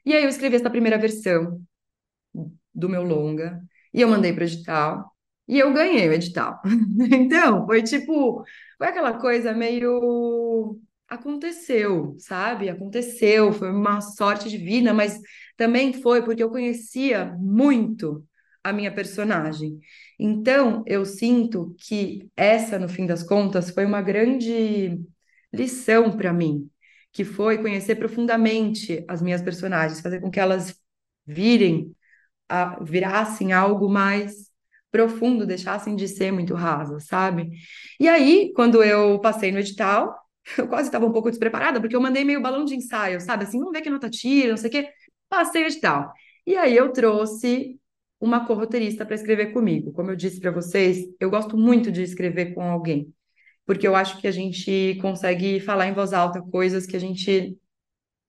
E 0.05 0.13
aí 0.13 0.23
eu 0.23 0.29
escrevi 0.29 0.55
essa 0.55 0.69
primeira 0.69 0.97
versão 0.97 1.61
do 2.73 2.89
meu 2.89 3.03
longa 3.03 3.61
e 3.93 4.01
eu 4.01 4.07
mandei 4.07 4.33
para 4.33 4.43
o 4.43 4.47
edital 4.47 5.11
e 5.47 5.59
eu 5.59 5.73
ganhei 5.73 6.07
o 6.09 6.13
edital. 6.13 6.61
então, 7.11 7.65
foi 7.65 7.83
tipo, 7.83 8.43
foi 8.81 8.87
aquela 8.87 9.13
coisa 9.19 9.53
meio 9.53 10.79
aconteceu, 11.07 12.15
sabe? 12.17 12.67
Aconteceu, 12.67 13.53
foi 13.53 13.69
uma 13.69 14.01
sorte 14.01 14.49
divina, 14.49 14.91
mas 14.91 15.19
também 15.55 15.93
foi 15.93 16.23
porque 16.25 16.41
eu 16.41 16.49
conhecia 16.49 17.31
muito 17.37 18.25
a 18.63 18.73
minha 18.73 18.91
personagem. 18.91 19.77
Então, 20.17 20.83
eu 20.87 21.05
sinto 21.05 21.75
que 21.77 22.27
essa, 22.35 22.79
no 22.79 22.89
fim 22.89 23.05
das 23.05 23.21
contas, 23.21 23.69
foi 23.69 23.85
uma 23.85 24.01
grande 24.01 24.99
lição 25.53 26.17
para 26.17 26.33
mim, 26.33 26.67
que 27.11 27.23
foi 27.23 27.59
conhecer 27.59 27.97
profundamente 27.97 29.05
as 29.07 29.21
minhas 29.21 29.43
personagens, 29.43 30.01
fazer 30.01 30.19
com 30.21 30.31
que 30.31 30.39
elas 30.39 30.75
virem, 31.23 31.95
a, 32.49 32.83
virassem 32.83 33.53
algo 33.53 33.87
mais 33.87 34.50
profundo, 34.91 35.45
deixassem 35.45 35.95
de 35.95 36.07
ser 36.07 36.31
muito 36.31 36.53
rasas, 36.53 37.05
sabe? 37.05 37.49
E 37.99 38.07
aí, 38.07 38.51
quando 38.55 38.83
eu 38.83 39.19
passei 39.19 39.51
no 39.51 39.59
edital, 39.59 40.15
eu 40.57 40.67
quase 40.67 40.89
estava 40.89 41.05
um 41.05 41.11
pouco 41.11 41.29
despreparada, 41.29 41.79
porque 41.79 41.95
eu 41.95 42.01
mandei 42.01 42.23
meio 42.23 42.41
balão 42.41 42.65
de 42.65 42.75
ensaio, 42.75 43.21
sabe? 43.21 43.43
Assim, 43.45 43.59
vamos 43.59 43.73
ver 43.73 43.81
que 43.81 43.89
nota 43.89 44.09
tira, 44.09 44.49
não 44.49 44.57
sei 44.57 44.69
o 44.69 44.71
quê. 44.71 44.89
Passei 45.29 45.63
o 45.63 45.67
edital. 45.67 46.11
E 46.45 46.55
aí 46.57 46.75
eu 46.75 46.91
trouxe 46.91 47.79
uma 48.19 48.45
corroteirista 48.45 49.05
para 49.05 49.15
escrever 49.15 49.53
comigo. 49.53 49.91
Como 49.93 50.11
eu 50.11 50.15
disse 50.15 50.39
para 50.39 50.51
vocês, 50.51 50.99
eu 51.19 51.29
gosto 51.29 51.57
muito 51.57 51.91
de 51.91 52.03
escrever 52.03 52.53
com 52.53 52.63
alguém, 52.63 53.13
porque 53.65 53.87
eu 53.87 53.95
acho 53.95 54.19
que 54.19 54.27
a 54.27 54.31
gente 54.31 54.97
consegue 55.01 55.59
falar 55.59 55.87
em 55.87 55.93
voz 55.93 56.13
alta 56.13 56.41
coisas 56.41 56.85
que 56.85 56.95
a 56.95 56.99
gente 56.99 57.57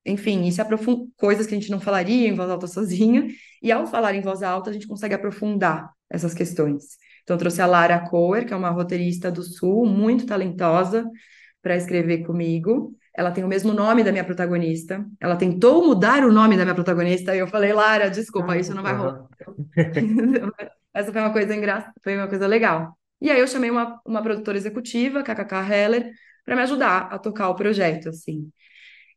enfim, 0.04 0.46
e 0.46 0.52
se 0.52 0.60
aprofunda 0.60 1.06
coisas 1.16 1.46
que 1.46 1.54
a 1.54 1.58
gente 1.58 1.70
não 1.70 1.80
falaria 1.80 2.28
em 2.28 2.34
voz 2.34 2.50
alta 2.50 2.66
sozinha, 2.66 3.28
e 3.62 3.70
ao 3.70 3.86
falar 3.86 4.14
em 4.14 4.20
voz 4.20 4.42
alta, 4.42 4.70
a 4.70 4.72
gente 4.72 4.88
consegue 4.88 5.14
aprofundar 5.14 5.92
essas 6.12 6.34
questões. 6.34 6.98
Então, 7.22 7.38
trouxe 7.38 7.62
a 7.62 7.66
Lara 7.66 7.98
Coer, 8.08 8.46
que 8.46 8.52
é 8.52 8.56
uma 8.56 8.70
roteirista 8.70 9.30
do 9.30 9.42
Sul, 9.42 9.86
muito 9.86 10.26
talentosa, 10.26 11.08
para 11.62 11.76
escrever 11.76 12.24
comigo. 12.26 12.94
Ela 13.16 13.30
tem 13.30 13.44
o 13.44 13.48
mesmo 13.48 13.72
nome 13.72 14.04
da 14.04 14.12
minha 14.12 14.24
protagonista. 14.24 15.04
Ela 15.20 15.36
tentou 15.36 15.86
mudar 15.86 16.24
o 16.24 16.32
nome 16.32 16.56
da 16.56 16.64
minha 16.64 16.74
protagonista, 16.74 17.34
e 17.34 17.38
eu 17.38 17.46
falei, 17.46 17.72
Lara, 17.72 18.10
desculpa, 18.10 18.56
isso 18.56 18.74
não 18.74 18.82
vai 18.82 18.94
rolar. 18.94 19.26
Essa 20.94 21.10
foi 21.10 21.22
uma 21.22 21.32
coisa 21.32 21.54
engraçada, 21.54 21.92
foi 22.02 22.16
uma 22.16 22.28
coisa 22.28 22.46
legal. 22.46 22.98
E 23.20 23.30
aí 23.30 23.40
eu 23.40 23.46
chamei 23.46 23.70
uma, 23.70 24.00
uma 24.04 24.22
produtora 24.22 24.58
executiva, 24.58 25.22
KKK 25.22 25.54
Heller, 25.70 26.10
para 26.44 26.56
me 26.56 26.62
ajudar 26.62 27.08
a 27.10 27.18
tocar 27.18 27.48
o 27.48 27.54
projeto, 27.54 28.08
assim. 28.10 28.50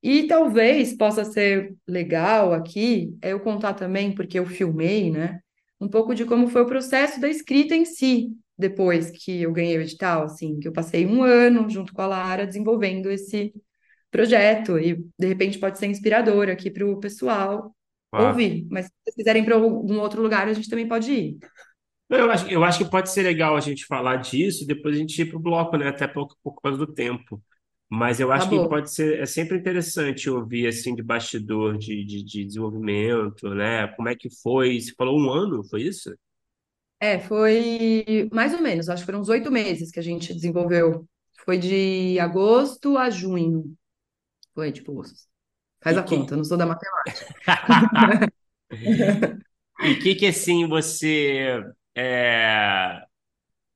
E 0.01 0.27
talvez 0.27 0.95
possa 0.95 1.25
ser 1.25 1.75
legal 1.87 2.53
aqui 2.53 3.17
é 3.21 3.33
eu 3.33 3.39
contar 3.39 3.73
também, 3.73 4.13
porque 4.13 4.37
eu 4.37 4.45
filmei, 4.45 5.09
né? 5.09 5.39
Um 5.79 5.87
pouco 5.89 6.15
de 6.15 6.25
como 6.25 6.47
foi 6.47 6.61
o 6.61 6.67
processo 6.67 7.19
da 7.19 7.27
escrita 7.27 7.75
em 7.75 7.85
si, 7.85 8.29
depois 8.57 9.11
que 9.11 9.41
eu 9.41 9.51
ganhei 9.51 9.77
o 9.77 9.81
edital, 9.81 10.23
assim, 10.23 10.59
que 10.59 10.67
eu 10.67 10.71
passei 10.71 11.05
um 11.05 11.23
ano 11.23 11.69
junto 11.69 11.93
com 11.93 12.01
a 12.01 12.07
Lara 12.07 12.47
desenvolvendo 12.47 13.11
esse 13.11 13.53
projeto 14.09 14.79
e 14.79 15.05
de 15.19 15.27
repente 15.27 15.59
pode 15.59 15.77
ser 15.77 15.87
inspirador 15.87 16.49
aqui 16.49 16.71
para 16.71 16.85
o 16.85 16.99
pessoal 16.99 17.75
claro. 18.09 18.27
ouvir. 18.29 18.65
Mas 18.69 18.85
se 18.85 18.91
vocês 19.03 19.15
quiserem 19.15 19.43
para 19.43 19.55
algum 19.55 19.99
outro 19.99 20.21
lugar, 20.21 20.47
a 20.47 20.53
gente 20.53 20.69
também 20.69 20.87
pode 20.87 21.11
ir. 21.11 21.37
Eu 22.09 22.31
acho, 22.31 22.47
eu 22.47 22.63
acho 22.63 22.77
que 22.77 22.89
pode 22.89 23.09
ser 23.11 23.23
legal 23.23 23.57
a 23.57 23.59
gente 23.59 23.85
falar 23.85 24.17
disso 24.17 24.63
e 24.63 24.67
depois 24.67 24.95
a 24.95 24.99
gente 24.99 25.19
ir 25.21 25.25
para 25.25 25.37
o 25.37 25.41
bloco, 25.41 25.75
né? 25.75 25.89
Até 25.89 26.07
por, 26.07 26.29
por 26.43 26.61
causa 26.61 26.77
do 26.77 26.87
tempo. 26.87 27.41
Mas 27.89 28.19
eu 28.19 28.31
acho 28.31 28.49
que 28.49 28.67
pode 28.67 28.91
ser, 28.91 29.19
é 29.19 29.25
sempre 29.25 29.57
interessante 29.57 30.29
ouvir 30.29 30.67
assim 30.67 30.95
de 30.95 31.03
bastidor 31.03 31.77
de, 31.77 32.03
de, 32.03 32.23
de, 32.23 32.45
desenvolvimento, 32.45 33.53
né? 33.53 33.87
Como 33.89 34.09
é 34.09 34.15
que 34.15 34.29
foi? 34.41 34.79
Você 34.79 34.91
falou 34.97 35.19
um 35.19 35.29
ano, 35.29 35.63
foi 35.63 35.83
isso? 35.83 36.13
É, 36.99 37.19
foi 37.19 38.27
mais 38.33 38.53
ou 38.53 38.61
menos, 38.61 38.89
acho 38.89 39.03
que 39.03 39.05
foram 39.05 39.19
uns 39.19 39.29
oito 39.29 39.51
meses 39.51 39.91
que 39.91 39.99
a 39.99 40.03
gente 40.03 40.33
desenvolveu. 40.33 41.07
Foi 41.45 41.59
de 41.59 42.17
agosto 42.19 42.97
a 42.97 43.09
junho. 43.11 43.75
Foi, 44.55 44.71
tipo, 44.71 45.03
faz 45.81 45.95
e 45.95 45.99
a 45.99 46.03
que... 46.03 46.15
conta, 46.15 46.33
eu 46.33 46.37
não 46.37 46.43
sou 46.43 46.57
da 46.57 46.65
matemática. 46.65 47.35
e 49.81 49.91
o 49.91 49.99
que 49.99 50.15
que 50.15 50.25
assim 50.25 50.67
você 50.67 51.63
é... 51.93 53.03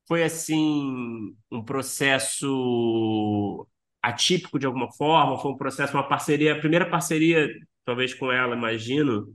foi 0.08 0.24
assim 0.24 1.36
um 1.52 1.64
processo 1.64 3.68
atípico 4.02 4.58
de 4.58 4.66
alguma 4.66 4.90
forma? 4.92 5.38
Foi 5.38 5.50
um 5.50 5.56
processo, 5.56 5.94
uma 5.94 6.08
parceria, 6.08 6.54
a 6.54 6.58
primeira 6.58 6.88
parceria, 6.88 7.48
talvez 7.84 8.14
com 8.14 8.30
ela, 8.32 8.56
imagino, 8.56 9.34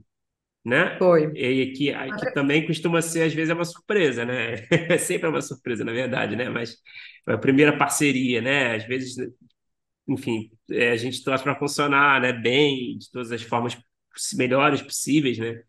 né? 0.64 0.96
Foi. 0.98 1.30
E 1.34 1.72
que, 1.72 1.92
que 1.92 2.32
também 2.32 2.66
costuma 2.66 3.00
ser, 3.00 3.22
às 3.22 3.32
vezes, 3.32 3.50
é 3.50 3.54
uma 3.54 3.64
surpresa, 3.64 4.24
né? 4.24 4.56
Sempre 4.98 5.26
é 5.26 5.30
uma 5.30 5.40
surpresa, 5.40 5.84
na 5.84 5.92
verdade, 5.92 6.34
né? 6.34 6.48
Mas 6.48 6.76
a 7.26 7.38
primeira 7.38 7.76
parceria, 7.76 8.40
né? 8.40 8.74
Às 8.74 8.84
vezes, 8.84 9.16
enfim, 10.08 10.50
é, 10.70 10.90
a 10.90 10.96
gente 10.96 11.22
torce 11.22 11.44
para 11.44 11.58
funcionar, 11.58 12.20
né? 12.20 12.32
Bem, 12.32 12.98
de 12.98 13.10
todas 13.10 13.30
as 13.30 13.42
formas 13.42 13.76
melhores 14.34 14.82
possíveis, 14.82 15.38
né? 15.38 15.62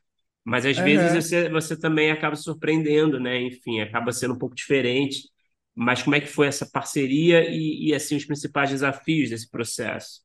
Mas 0.43 0.65
às 0.65 0.77
uhum. 0.77 0.83
vezes 0.85 1.13
você, 1.13 1.49
você 1.49 1.77
também 1.77 2.09
acaba 2.09 2.35
surpreendendo, 2.35 3.19
né? 3.19 3.41
Enfim, 3.41 3.81
acaba 3.81 4.11
sendo 4.11 4.33
um 4.33 4.37
pouco 4.37 4.55
diferente. 4.55 5.29
Mas 5.77 6.01
como 6.01 6.15
é 6.15 6.21
que 6.21 6.27
foi 6.27 6.47
essa 6.47 6.65
parceria 6.65 7.47
e, 7.49 7.89
e 7.89 7.93
assim 7.93 8.15
os 8.15 8.25
principais 8.25 8.69
desafios 8.71 9.29
desse 9.29 9.49
processo? 9.49 10.21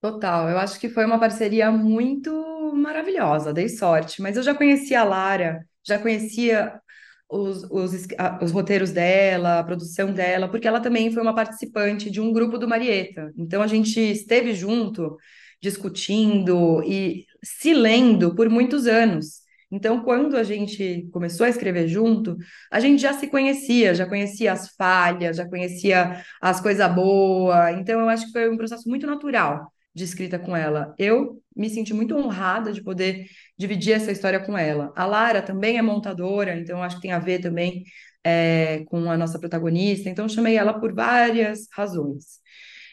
Total, 0.00 0.48
eu 0.50 0.58
acho 0.58 0.78
que 0.78 0.88
foi 0.88 1.04
uma 1.04 1.18
parceria 1.18 1.70
muito 1.72 2.30
maravilhosa, 2.74 3.52
dei 3.52 3.68
sorte. 3.68 4.20
Mas 4.22 4.36
eu 4.36 4.42
já 4.42 4.54
conhecia 4.54 5.00
a 5.00 5.04
Lara, 5.04 5.66
já 5.86 5.98
conhecia 5.98 6.80
os, 7.28 7.64
os, 7.70 8.06
os 8.42 8.52
roteiros 8.52 8.92
dela, 8.92 9.58
a 9.60 9.64
produção 9.64 10.12
dela, 10.12 10.48
porque 10.48 10.68
ela 10.68 10.80
também 10.80 11.10
foi 11.12 11.22
uma 11.22 11.34
participante 11.34 12.10
de 12.10 12.20
um 12.20 12.32
grupo 12.32 12.58
do 12.58 12.68
Marieta. 12.68 13.32
Então 13.36 13.62
a 13.62 13.66
gente 13.66 13.98
esteve 14.00 14.54
junto, 14.54 15.16
discutindo 15.60 16.82
e 16.84 17.26
se 17.42 17.74
lendo 17.74 18.34
por 18.34 18.48
muitos 18.48 18.86
anos. 18.86 19.45
Então, 19.70 20.00
quando 20.02 20.36
a 20.36 20.42
gente 20.44 21.08
começou 21.12 21.44
a 21.46 21.48
escrever 21.48 21.88
junto, 21.88 22.36
a 22.70 22.78
gente 22.78 23.02
já 23.02 23.12
se 23.12 23.26
conhecia, 23.26 23.94
já 23.94 24.06
conhecia 24.06 24.52
as 24.52 24.68
falhas, 24.76 25.36
já 25.36 25.48
conhecia 25.48 26.22
as 26.40 26.60
coisas 26.60 26.94
boas. 26.94 27.76
Então, 27.78 28.00
eu 28.00 28.08
acho 28.08 28.26
que 28.26 28.32
foi 28.32 28.48
um 28.48 28.56
processo 28.56 28.88
muito 28.88 29.06
natural 29.06 29.72
de 29.94 30.04
escrita 30.04 30.38
com 30.38 30.56
ela. 30.56 30.94
Eu 30.98 31.42
me 31.56 31.70
senti 31.70 31.94
muito 31.94 32.14
honrada 32.16 32.72
de 32.72 32.82
poder 32.82 33.26
dividir 33.58 33.94
essa 33.94 34.12
história 34.12 34.38
com 34.38 34.56
ela. 34.56 34.92
A 34.94 35.06
Lara 35.06 35.42
também 35.42 35.78
é 35.78 35.82
montadora, 35.82 36.54
então 36.56 36.82
acho 36.82 36.96
que 36.96 37.02
tem 37.02 37.12
a 37.12 37.18
ver 37.18 37.40
também 37.40 37.82
é, 38.22 38.84
com 38.86 39.10
a 39.10 39.16
nossa 39.16 39.38
protagonista. 39.38 40.08
Então, 40.10 40.28
chamei 40.28 40.56
ela 40.56 40.78
por 40.78 40.94
várias 40.94 41.66
razões. 41.72 42.40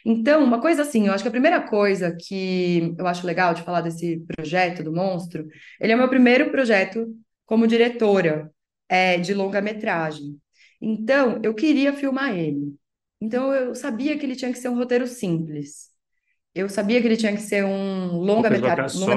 Então, 0.06 0.44
uma 0.44 0.60
coisa 0.60 0.82
assim, 0.82 1.08
eu 1.08 1.14
acho 1.14 1.24
que 1.24 1.28
a 1.28 1.32
primeira 1.32 1.62
coisa 1.62 2.16
que 2.16 2.94
eu 2.98 3.08
acho 3.08 3.26
legal 3.26 3.54
de 3.54 3.62
falar 3.62 3.82
desse 3.82 4.20
projeto 4.28 4.84
do 4.84 4.92
Monstro, 4.92 5.48
ele 5.80 5.94
é 5.94 5.96
o 5.96 5.98
meu 6.00 6.10
primeiro 6.10 6.52
projeto 6.52 7.08
como 7.46 7.68
diretora 7.68 8.52
é, 8.90 9.18
de 9.18 9.34
longa-metragem. 9.34 10.38
Então, 10.82 11.40
eu 11.44 11.54
queria 11.54 11.94
filmar 11.94 12.38
ele. 12.38 12.76
Então, 13.22 13.54
eu 13.54 13.74
sabia 13.74 14.18
que 14.18 14.26
ele 14.26 14.36
tinha 14.36 14.52
que 14.52 14.60
ser 14.60 14.68
um 14.70 14.76
roteiro 14.76 15.08
simples. 15.08 15.90
Eu 16.54 16.68
sabia 16.70 17.02
que 17.02 17.08
ele 17.08 17.18
tinha 17.18 17.34
que 17.34 17.42
ser 17.42 17.64
um 17.64 18.18
longa-metragem 18.18 19.00
longa 19.00 19.16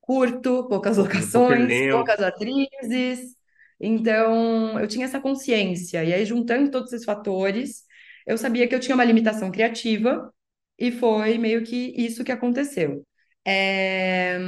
curto, 0.00 0.68
poucas 0.68 0.96
locações, 0.96 1.68
poucas 1.90 2.20
atrizes. 2.20 3.34
Então, 3.80 4.78
eu 4.78 4.86
tinha 4.86 5.04
essa 5.04 5.20
consciência. 5.20 6.04
E 6.04 6.14
aí, 6.14 6.24
juntando 6.24 6.70
todos 6.70 6.92
esses 6.92 7.04
fatores, 7.04 7.84
eu 8.26 8.38
sabia 8.38 8.68
que 8.68 8.74
eu 8.74 8.80
tinha 8.80 8.94
uma 8.94 9.04
limitação 9.04 9.50
criativa 9.50 10.32
e 10.78 10.92
foi 10.92 11.38
meio 11.38 11.64
que 11.64 11.94
isso 11.96 12.24
que 12.24 12.32
aconteceu. 12.32 13.06
É... 13.46 14.38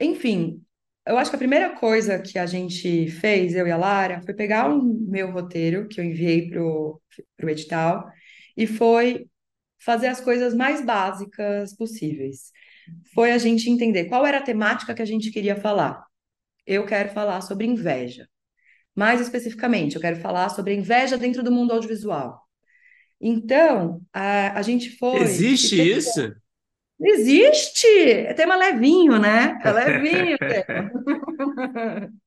Enfim, 0.00 0.62
eu 1.06 1.16
acho 1.18 1.30
que 1.30 1.36
a 1.36 1.38
primeira 1.38 1.74
coisa 1.76 2.18
que 2.20 2.38
a 2.38 2.46
gente 2.46 3.08
fez, 3.10 3.54
eu 3.54 3.66
e 3.66 3.70
a 3.70 3.76
Lara, 3.76 4.22
foi 4.22 4.34
pegar 4.34 4.68
o 4.70 4.82
meu 4.82 5.30
roteiro 5.30 5.88
que 5.88 6.00
eu 6.00 6.04
enviei 6.04 6.48
para 6.48 6.62
o 6.62 7.00
edital 7.48 8.10
e 8.56 8.66
foi 8.66 9.26
fazer 9.78 10.08
as 10.08 10.20
coisas 10.20 10.54
mais 10.54 10.84
básicas 10.84 11.74
possíveis. 11.76 12.52
Foi 13.14 13.32
a 13.32 13.38
gente 13.38 13.70
entender 13.70 14.06
qual 14.06 14.26
era 14.26 14.38
a 14.38 14.42
temática 14.42 14.94
que 14.94 15.02
a 15.02 15.06
gente 15.06 15.30
queria 15.30 15.56
falar. 15.56 16.04
Eu 16.66 16.86
quero 16.86 17.10
falar 17.10 17.40
sobre 17.42 17.66
inveja. 17.66 18.28
Mais 18.96 19.20
especificamente, 19.20 19.94
eu 19.94 20.00
quero 20.00 20.16
falar 20.16 20.48
sobre 20.48 20.72
a 20.72 20.76
inveja 20.76 21.18
dentro 21.18 21.42
do 21.42 21.52
mundo 21.52 21.72
audiovisual. 21.72 22.42
Então, 23.20 24.00
a, 24.12 24.58
a 24.58 24.62
gente 24.62 24.96
foi. 24.96 25.20
Existe 25.20 25.80
isso? 25.80 26.34
Existe! 26.98 27.86
É 28.10 28.32
tema 28.32 28.56
levinho, 28.56 29.18
né? 29.18 29.58
É 29.62 29.70
levinho. 29.70 30.38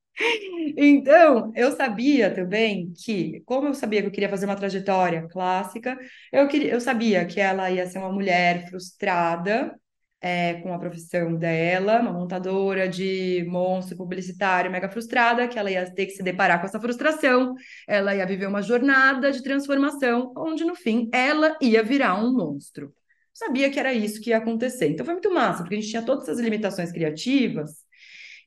Então, 0.78 1.52
eu 1.56 1.72
sabia 1.72 2.34
também 2.34 2.92
que, 2.94 3.42
como 3.46 3.68
eu 3.68 3.74
sabia 3.74 4.02
que 4.02 4.08
eu 4.08 4.12
queria 4.12 4.30
fazer 4.30 4.46
uma 4.46 4.56
trajetória 4.56 5.26
clássica, 5.30 5.98
eu, 6.32 6.48
queria, 6.48 6.74
eu 6.74 6.82
sabia 6.82 7.26
que 7.26 7.40
ela 7.40 7.72
ia 7.72 7.88
ser 7.88 8.00
uma 8.00 8.12
mulher 8.12 8.68
frustrada, 8.70 9.80
é, 10.22 10.56
com 10.56 10.74
a 10.74 10.80
profissão 10.80 11.36
dela, 11.36 12.02
uma 12.02 12.12
montadora 12.12 12.88
de 12.90 13.46
monstro 13.48 13.96
publicitário 13.96 14.72
mega 14.72 14.90
frustrada, 14.90 15.48
que 15.48 15.58
ela 15.58 15.72
ia 15.72 15.90
ter 15.90 16.08
que 16.08 16.12
se 16.12 16.24
deparar 16.24 16.60
com 16.60 16.66
essa 16.66 16.80
frustração, 16.80 17.56
ela 17.88 18.16
ia 18.16 18.26
viver 18.26 18.48
uma 18.48 18.62
jornada 18.62 19.32
de 19.32 19.42
transformação, 19.42 20.34
onde 20.36 20.66
no 20.66 20.76
fim 20.76 21.10
ela 21.14 21.58
ia 21.62 21.82
virar 21.84 22.16
um 22.16 22.34
monstro. 22.34 22.94
Sabia 23.34 23.70
que 23.70 23.80
era 23.80 23.94
isso 23.94 24.20
que 24.22 24.32
ia 24.32 24.38
acontecer. 24.38 24.90
Então 24.90 25.06
foi 25.06 25.14
muito 25.14 25.34
massa, 25.34 25.64
porque 25.64 25.76
a 25.76 25.80
gente 25.80 25.90
tinha 25.90 26.02
todas 26.02 26.28
essas 26.28 26.40
limitações 26.40 26.92
criativas, 26.92 27.72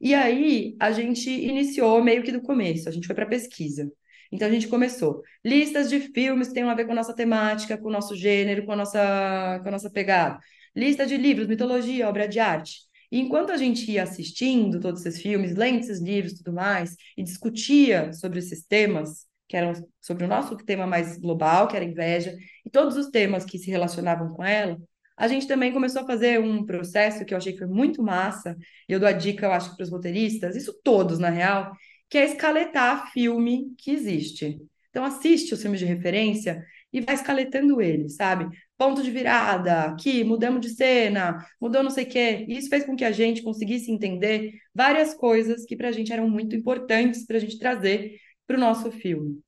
e 0.00 0.14
aí 0.14 0.76
a 0.80 0.92
gente 0.92 1.30
iniciou 1.30 2.02
meio 2.02 2.22
que 2.22 2.32
do 2.32 2.42
começo, 2.42 2.88
a 2.88 2.92
gente 2.92 3.06
foi 3.06 3.16
para 3.16 3.26
pesquisa. 3.26 3.90
Então 4.30 4.48
a 4.48 4.50
gente 4.50 4.68
começou 4.68 5.22
listas 5.44 5.88
de 5.88 6.00
filmes 6.00 6.48
que 6.48 6.54
têm 6.54 6.64
a 6.64 6.74
ver 6.74 6.86
com 6.86 6.92
a 6.92 6.94
nossa 6.94 7.14
temática, 7.14 7.78
com 7.78 7.88
o 7.88 7.92
nosso 7.92 8.16
gênero, 8.16 8.64
com 8.64 8.72
a 8.72 8.76
nossa, 8.76 9.60
com 9.62 9.68
a 9.68 9.70
nossa 9.72 9.90
pegada 9.90 10.38
lista 10.74 11.06
de 11.06 11.16
livros, 11.16 11.46
mitologia, 11.46 12.08
obra 12.08 12.28
de 12.28 12.38
arte. 12.38 12.80
E 13.10 13.20
enquanto 13.20 13.50
a 13.50 13.56
gente 13.56 13.90
ia 13.90 14.04
assistindo 14.04 14.80
todos 14.80 15.04
esses 15.04 15.20
filmes, 15.20 15.54
lendo 15.54 15.80
esses 15.80 16.00
livros 16.00 16.32
e 16.32 16.36
tudo 16.38 16.54
mais, 16.54 16.96
e 17.16 17.22
discutia 17.22 18.12
sobre 18.12 18.38
esses 18.38 18.64
temas, 18.64 19.26
que 19.46 19.56
eram 19.56 19.74
sobre 20.00 20.24
o 20.24 20.28
nosso 20.28 20.56
tema 20.56 20.86
mais 20.86 21.18
global, 21.18 21.68
que 21.68 21.76
era 21.76 21.84
inveja, 21.84 22.34
e 22.64 22.70
todos 22.70 22.96
os 22.96 23.08
temas 23.10 23.44
que 23.44 23.58
se 23.58 23.70
relacionavam 23.70 24.32
com 24.32 24.42
ela, 24.42 24.78
a 25.14 25.28
gente 25.28 25.46
também 25.46 25.72
começou 25.72 26.02
a 26.02 26.06
fazer 26.06 26.40
um 26.40 26.64
processo 26.64 27.24
que 27.24 27.34
eu 27.34 27.38
achei 27.38 27.52
que 27.52 27.58
foi 27.58 27.68
muito 27.68 28.02
massa, 28.02 28.56
e 28.88 28.92
eu 28.92 28.98
dou 28.98 29.08
a 29.08 29.12
dica, 29.12 29.44
eu 29.44 29.52
acho, 29.52 29.76
para 29.76 29.84
os 29.84 29.90
roteiristas, 29.90 30.56
isso 30.56 30.72
todos, 30.82 31.18
na 31.18 31.28
real, 31.28 31.70
que 32.08 32.16
é 32.16 32.24
escaletar 32.24 33.12
filme 33.12 33.74
que 33.76 33.90
existe. 33.90 34.58
Então, 34.88 35.04
assiste 35.04 35.52
os 35.52 35.60
filmes 35.60 35.80
de 35.80 35.86
referência 35.86 36.64
e 36.92 37.00
vai 37.00 37.14
escaletando 37.14 37.80
ele, 37.80 38.08
sabe? 38.08 38.46
Ponto 38.82 39.00
de 39.00 39.12
virada, 39.12 39.84
aqui, 39.84 40.24
mudamos 40.24 40.60
de 40.60 40.70
cena, 40.70 41.46
mudou 41.60 41.84
não 41.84 41.90
sei 41.90 42.02
o 42.02 42.08
quê. 42.08 42.44
E 42.48 42.58
isso 42.58 42.68
fez 42.68 42.84
com 42.84 42.96
que 42.96 43.04
a 43.04 43.12
gente 43.12 43.40
conseguisse 43.40 43.92
entender 43.92 44.54
várias 44.74 45.14
coisas 45.14 45.64
que 45.64 45.76
para 45.76 45.88
a 45.88 45.92
gente 45.92 46.12
eram 46.12 46.28
muito 46.28 46.56
importantes 46.56 47.24
para 47.24 47.36
a 47.36 47.40
gente 47.40 47.60
trazer 47.60 48.16
para 48.44 48.56
o 48.56 48.60
nosso 48.60 48.90
filme. 48.90 49.40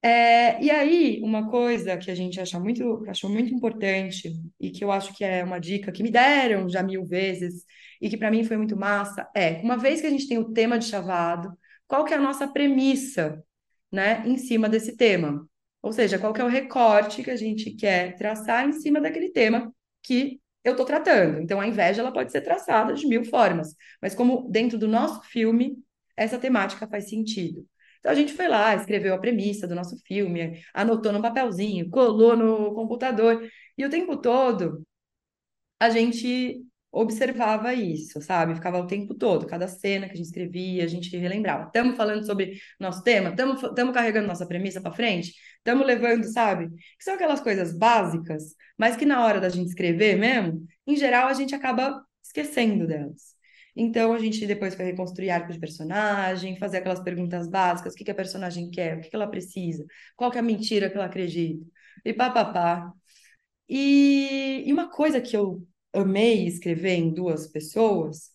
É, 0.00 0.62
e 0.64 0.70
aí, 0.70 1.20
uma 1.22 1.50
coisa 1.50 1.98
que 1.98 2.10
a 2.10 2.14
gente 2.14 2.40
acha 2.40 2.58
muito, 2.58 3.04
achou 3.06 3.28
muito 3.28 3.52
importante 3.52 4.32
e 4.58 4.70
que 4.70 4.82
eu 4.82 4.90
acho 4.90 5.14
que 5.14 5.24
é 5.24 5.44
uma 5.44 5.58
dica 5.58 5.92
que 5.92 6.02
me 6.02 6.10
deram 6.10 6.70
já 6.70 6.82
mil 6.82 7.04
vezes 7.04 7.66
e 8.00 8.08
que 8.08 8.16
para 8.16 8.30
mim 8.30 8.44
foi 8.44 8.56
muito 8.56 8.78
massa 8.78 9.28
é, 9.36 9.60
uma 9.60 9.76
vez 9.76 10.00
que 10.00 10.06
a 10.06 10.10
gente 10.10 10.26
tem 10.26 10.38
o 10.38 10.52
tema 10.54 10.78
de 10.78 10.86
chavado, 10.86 11.52
qual 11.86 12.02
que 12.06 12.14
é 12.14 12.16
a 12.16 12.20
nossa 12.20 12.48
premissa, 12.48 13.44
né, 13.92 14.22
em 14.26 14.38
cima 14.38 14.70
desse 14.70 14.96
tema? 14.96 15.46
Ou 15.82 15.92
seja, 15.92 16.18
qual 16.18 16.32
que 16.32 16.40
é 16.40 16.44
o 16.44 16.48
recorte 16.48 17.22
que 17.22 17.30
a 17.30 17.36
gente 17.36 17.70
quer 17.72 18.16
traçar 18.16 18.68
em 18.68 18.72
cima 18.72 19.00
daquele 19.00 19.30
tema 19.30 19.72
que 20.02 20.40
eu 20.64 20.72
estou 20.72 20.84
tratando. 20.86 21.40
Então, 21.40 21.60
a 21.60 21.66
inveja 21.66 22.02
ela 22.02 22.12
pode 22.12 22.32
ser 22.32 22.40
traçada 22.42 22.92
de 22.94 23.06
mil 23.06 23.24
formas, 23.24 23.74
mas 24.02 24.14
como 24.14 24.48
dentro 24.50 24.78
do 24.78 24.88
nosso 24.88 25.22
filme, 25.22 25.76
essa 26.16 26.38
temática 26.38 26.86
faz 26.88 27.08
sentido. 27.08 27.66
Então 28.00 28.12
a 28.12 28.14
gente 28.14 28.32
foi 28.32 28.48
lá, 28.48 28.74
escreveu 28.74 29.14
a 29.14 29.18
premissa 29.18 29.66
do 29.66 29.74
nosso 29.74 29.96
filme, 30.06 30.62
anotou 30.72 31.12
no 31.12 31.22
papelzinho, 31.22 31.90
colou 31.90 32.36
no 32.36 32.74
computador, 32.74 33.48
e 33.76 33.84
o 33.84 33.90
tempo 33.90 34.16
todo 34.16 34.84
a 35.80 35.90
gente 35.90 36.64
observava 36.90 37.74
isso, 37.74 38.20
sabe? 38.22 38.54
Ficava 38.54 38.78
o 38.78 38.86
tempo 38.86 39.14
todo, 39.14 39.46
cada 39.46 39.68
cena 39.68 40.06
que 40.06 40.14
a 40.14 40.16
gente 40.16 40.26
escrevia, 40.26 40.84
a 40.84 40.86
gente 40.86 41.14
relembrava. 41.16 41.66
Estamos 41.66 41.96
falando 41.96 42.24
sobre 42.24 42.60
nosso 42.80 43.02
tema? 43.02 43.30
Estamos 43.30 43.94
carregando 43.94 44.26
nossa 44.26 44.46
premissa 44.46 44.80
para 44.80 44.92
frente? 44.92 45.34
Estamos 45.58 45.86
levando, 45.86 46.24
sabe? 46.24 46.68
Que 46.70 47.04
são 47.04 47.14
aquelas 47.14 47.40
coisas 47.40 47.76
básicas, 47.76 48.54
mas 48.76 48.96
que 48.96 49.04
na 49.04 49.24
hora 49.24 49.40
da 49.40 49.48
gente 49.48 49.68
escrever 49.68 50.16
mesmo, 50.16 50.66
em 50.86 50.96
geral, 50.96 51.28
a 51.28 51.34
gente 51.34 51.54
acaba 51.54 52.02
esquecendo 52.22 52.86
delas. 52.86 53.36
Então, 53.76 54.12
a 54.12 54.18
gente 54.18 54.44
depois 54.46 54.74
foi 54.74 54.86
reconstruir 54.86 55.30
arco 55.30 55.52
de 55.52 55.58
personagem, 55.58 56.56
fazer 56.58 56.78
aquelas 56.78 57.00
perguntas 57.00 57.48
básicas, 57.48 57.92
o 57.92 57.96
que, 57.96 58.04
que 58.04 58.10
a 58.10 58.14
personagem 58.14 58.70
quer, 58.70 58.96
o 58.96 59.00
que, 59.00 59.08
que 59.08 59.14
ela 59.14 59.28
precisa, 59.28 59.84
qual 60.16 60.30
que 60.30 60.36
é 60.36 60.40
a 60.40 60.42
mentira 60.42 60.90
que 60.90 60.96
ela 60.96 61.06
acredita, 61.06 61.64
e 62.04 62.12
papapá. 62.12 62.92
E, 63.68 64.64
e 64.66 64.72
uma 64.72 64.90
coisa 64.90 65.20
que 65.20 65.36
eu 65.36 65.66
amei 65.98 66.46
escrever 66.46 66.94
em 66.94 67.12
duas 67.12 67.46
pessoas 67.46 68.30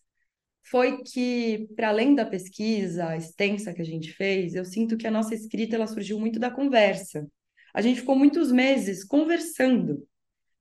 foi 0.64 1.04
que, 1.04 1.68
para 1.76 1.90
além 1.90 2.16
da 2.16 2.26
pesquisa 2.26 3.16
extensa 3.16 3.74
que 3.74 3.82
a 3.82 3.86
gente 3.86 4.12
fez, 4.14 4.56
eu 4.56 4.66
sinto 4.66 4.98
que 4.98 5.08
a 5.08 5.12
nossa 5.12 5.36
escrita 5.36 5.76
ela 5.76 5.88
surgiu 5.88 6.20
muito 6.20 6.40
da 6.40 6.50
conversa. 6.50 7.28
A 7.74 7.82
gente 7.82 8.02
ficou 8.02 8.16
muitos 8.16 8.52
meses 8.52 9.04
conversando 9.04 10.08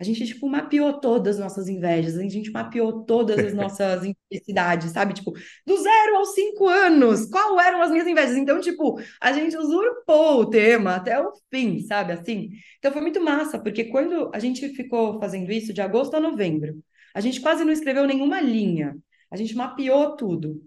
a 0.02 0.04
gente, 0.04 0.26
tipo, 0.26 0.48
mapeou 0.48 0.98
todas 0.98 1.36
as 1.36 1.40
nossas 1.40 1.68
invejas, 1.68 2.18
a 2.18 2.22
gente 2.22 2.50
mapeou 2.50 3.04
todas 3.04 3.38
as 3.38 3.54
nossas 3.54 4.04
infelicidades, 4.04 4.90
sabe? 4.90 5.14
Tipo, 5.14 5.32
do 5.64 5.76
zero 5.80 6.16
aos 6.16 6.34
cinco 6.34 6.66
anos, 6.66 7.26
qual 7.26 7.60
eram 7.60 7.80
as 7.80 7.92
minhas 7.92 8.08
invejas? 8.08 8.36
Então, 8.36 8.60
tipo, 8.60 9.00
a 9.20 9.32
gente 9.32 9.56
usurpou 9.56 10.40
o 10.40 10.50
tema 10.50 10.96
até 10.96 11.20
o 11.20 11.32
fim, 11.48 11.78
sabe? 11.86 12.14
Assim. 12.14 12.50
Então, 12.78 12.90
foi 12.90 13.00
muito 13.00 13.20
massa, 13.20 13.60
porque 13.60 13.84
quando 13.84 14.28
a 14.34 14.40
gente 14.40 14.68
ficou 14.70 15.20
fazendo 15.20 15.52
isso 15.52 15.72
de 15.72 15.80
agosto 15.80 16.16
a 16.16 16.20
novembro, 16.20 16.82
a 17.14 17.20
gente 17.20 17.40
quase 17.40 17.64
não 17.64 17.72
escreveu 17.72 18.06
nenhuma 18.06 18.40
linha, 18.40 18.96
a 19.30 19.36
gente 19.36 19.54
mapeou 19.54 20.16
tudo. 20.16 20.62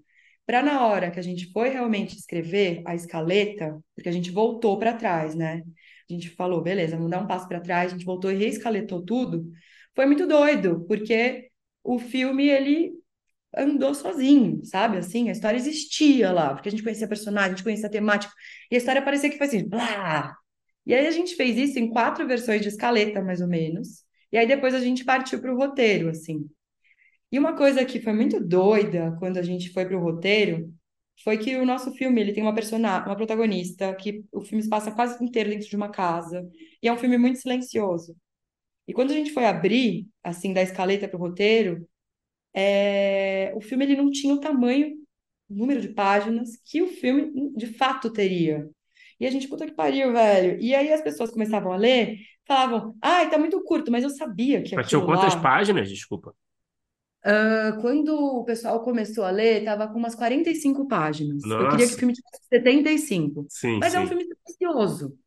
Para 0.45 0.61
na 0.61 0.85
hora 0.85 1.09
que 1.09 1.19
a 1.19 1.23
gente 1.23 1.51
foi 1.51 1.69
realmente 1.69 2.15
escrever 2.15 2.83
a 2.85 2.93
escaleta, 2.93 3.79
porque 3.95 4.09
a 4.09 4.11
gente 4.11 4.29
voltou 4.29 4.77
para 4.77 4.93
trás, 4.93 5.33
né? 5.35 5.63
a 6.09 6.13
gente 6.13 6.29
falou, 6.29 6.61
beleza, 6.61 6.95
vamos 6.95 7.11
dar 7.11 7.21
um 7.21 7.27
passo 7.27 7.47
para 7.47 7.59
trás, 7.59 7.91
a 7.91 7.95
gente 7.95 8.05
voltou 8.05 8.31
e 8.31 8.35
reescaletou 8.35 9.03
tudo. 9.03 9.51
Foi 9.95 10.05
muito 10.05 10.27
doido, 10.27 10.85
porque 10.87 11.49
o 11.83 11.97
filme 11.97 12.47
ele 12.47 12.93
andou 13.55 13.95
sozinho, 13.95 14.63
sabe? 14.65 14.97
Assim, 14.97 15.29
a 15.29 15.31
história 15.31 15.57
existia 15.57 16.31
lá, 16.31 16.53
porque 16.53 16.69
a 16.69 16.71
gente 16.71 16.83
conhecia 16.83 17.05
a 17.05 17.09
personagem, 17.09 17.53
a 17.53 17.55
gente 17.55 17.63
conhecia 17.63 17.87
a 17.87 17.91
temática, 17.91 18.33
e 18.69 18.75
a 18.75 18.77
história 18.77 19.01
parecia 19.01 19.29
que 19.29 19.37
foi 19.37 19.47
assim, 19.47 19.67
blá! 19.67 20.35
E 20.85 20.93
aí 20.93 21.07
a 21.07 21.11
gente 21.11 21.35
fez 21.35 21.57
isso 21.57 21.79
em 21.79 21.89
quatro 21.89 22.27
versões 22.27 22.61
de 22.61 22.67
escaleta, 22.67 23.21
mais 23.21 23.41
ou 23.41 23.47
menos, 23.47 24.04
e 24.31 24.37
aí 24.37 24.47
depois 24.47 24.73
a 24.73 24.79
gente 24.79 25.05
partiu 25.05 25.39
para 25.41 25.53
o 25.53 25.57
roteiro, 25.57 26.09
assim. 26.09 26.49
E 27.31 27.39
uma 27.39 27.55
coisa 27.55 27.83
que 27.85 27.99
foi 27.99 28.13
muito 28.13 28.39
doida 28.39 29.15
quando 29.19 29.37
a 29.37 29.41
gente 29.41 29.71
foi 29.71 29.85
para 29.85 29.97
o 29.97 30.01
roteiro 30.01 30.73
foi 31.23 31.37
que 31.37 31.55
o 31.55 31.65
nosso 31.65 31.91
filme 31.93 32.21
ele 32.21 32.33
tem 32.33 32.43
uma 32.43 32.53
personagem, 32.53 33.07
uma 33.07 33.15
protagonista 33.15 33.93
que 33.95 34.23
o 34.31 34.41
filme 34.41 34.63
se 34.63 34.69
passa 34.69 34.91
quase 34.91 35.23
inteiro 35.23 35.49
dentro 35.49 35.67
de 35.69 35.75
uma 35.75 35.89
casa 35.89 36.47
e 36.81 36.87
é 36.87 36.93
um 36.93 36.97
filme 36.97 37.17
muito 37.17 37.39
silencioso. 37.39 38.15
E 38.87 38.93
quando 38.93 39.11
a 39.11 39.13
gente 39.13 39.31
foi 39.31 39.45
abrir 39.45 40.07
assim 40.23 40.53
da 40.53 40.61
escaleta 40.61 41.07
para 41.07 41.17
o 41.17 41.19
roteiro, 41.19 41.87
é... 42.53 43.53
o 43.55 43.61
filme 43.61 43.85
ele 43.85 43.95
não 43.95 44.11
tinha 44.11 44.33
o 44.33 44.39
tamanho, 44.39 44.95
o 45.49 45.55
número 45.55 45.81
de 45.81 45.89
páginas 45.89 46.51
que 46.65 46.81
o 46.81 46.87
filme 46.87 47.51
de 47.55 47.67
fato 47.67 48.11
teria. 48.11 48.69
E 49.19 49.25
a 49.25 49.31
gente, 49.31 49.47
puta 49.47 49.65
que 49.65 49.73
pariu, 49.73 50.11
velho. 50.11 50.59
E 50.61 50.75
aí 50.75 50.91
as 50.91 51.01
pessoas 51.01 51.31
começavam 51.31 51.71
a 51.71 51.77
ler, 51.77 52.17
falavam, 52.47 52.95
ai, 53.01 53.29
tá 53.29 53.37
muito 53.37 53.61
curto, 53.63 53.91
mas 53.91 54.03
eu 54.03 54.09
sabia 54.09 54.61
que 54.61 54.75
Mas 54.75 54.87
tinham 54.87 55.05
quantas 55.05 55.35
lá... 55.35 55.41
páginas, 55.41 55.89
desculpa? 55.89 56.33
Uh, 57.25 57.81
quando 57.81 58.13
o 58.13 58.43
pessoal 58.43 58.83
começou 58.83 59.23
a 59.23 59.31
ler, 59.31 59.59
estava 59.59 59.87
com 59.87 59.97
umas 59.97 60.13
45 60.13 60.87
páginas. 60.87 61.41
Nossa. 61.43 61.63
Eu 61.63 61.69
queria 61.69 61.87
que 61.87 61.93
o 61.95 61.97
filme 61.97 62.13
tivesse 62.13 62.43
75. 62.49 63.47
Sim, 63.49 63.79
mas 63.79 63.93
sim. 63.93 63.97
é 63.97 64.01
um 64.01 64.07
filme 64.07 64.23
silencioso. 64.23 65.17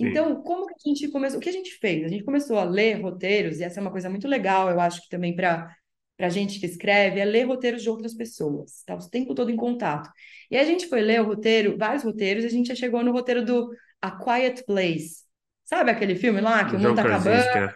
Então, 0.00 0.42
como 0.42 0.66
que 0.66 0.74
a 0.74 0.88
gente 0.88 1.08
começou? 1.08 1.38
O 1.38 1.40
que 1.40 1.48
a 1.48 1.52
gente 1.52 1.78
fez? 1.78 2.04
A 2.04 2.08
gente 2.08 2.24
começou 2.24 2.58
a 2.58 2.64
ler 2.64 3.00
roteiros, 3.00 3.60
e 3.60 3.62
essa 3.62 3.78
é 3.78 3.82
uma 3.82 3.92
coisa 3.92 4.10
muito 4.10 4.26
legal, 4.26 4.68
eu 4.68 4.80
acho 4.80 5.02
que 5.02 5.08
também 5.08 5.34
para 5.34 5.72
para 6.16 6.28
gente 6.28 6.60
que 6.60 6.66
escreve, 6.66 7.18
é 7.18 7.24
ler 7.24 7.44
roteiros 7.44 7.82
de 7.82 7.90
outras 7.90 8.14
pessoas, 8.14 8.84
tá 8.86 8.94
o 8.94 9.10
tempo 9.10 9.34
todo 9.34 9.50
em 9.50 9.56
contato. 9.56 10.08
E 10.48 10.56
a 10.56 10.62
gente 10.62 10.86
foi 10.86 11.00
ler 11.00 11.20
o 11.20 11.24
roteiro, 11.24 11.76
vários 11.76 12.04
roteiros, 12.04 12.44
e 12.44 12.46
a 12.46 12.50
gente 12.50 12.68
já 12.68 12.74
chegou 12.76 13.02
no 13.02 13.10
roteiro 13.10 13.44
do 13.44 13.70
A 14.00 14.12
Quiet 14.12 14.64
Place. 14.64 15.23
Sabe 15.64 15.90
aquele 15.90 16.14
filme 16.16 16.40
lá 16.40 16.64
que 16.64 16.76
o 16.76 16.78
mundo 16.78 16.96
tá 16.96 17.02
acabando? 17.02 17.74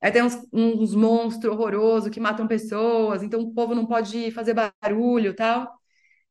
Aí 0.00 0.10
tem 0.10 0.22
uns, 0.22 0.36
uns 0.52 0.94
monstros 0.94 1.52
horrorosos 1.52 2.10
que 2.10 2.20
matam 2.20 2.46
pessoas, 2.46 3.22
então 3.22 3.40
o 3.40 3.52
povo 3.54 3.74
não 3.74 3.86
pode 3.86 4.30
fazer 4.30 4.54
barulho 4.54 5.34
tal. 5.34 5.70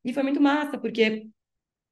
E 0.03 0.13
foi 0.13 0.23
muito 0.23 0.41
massa, 0.41 0.77
porque 0.77 1.27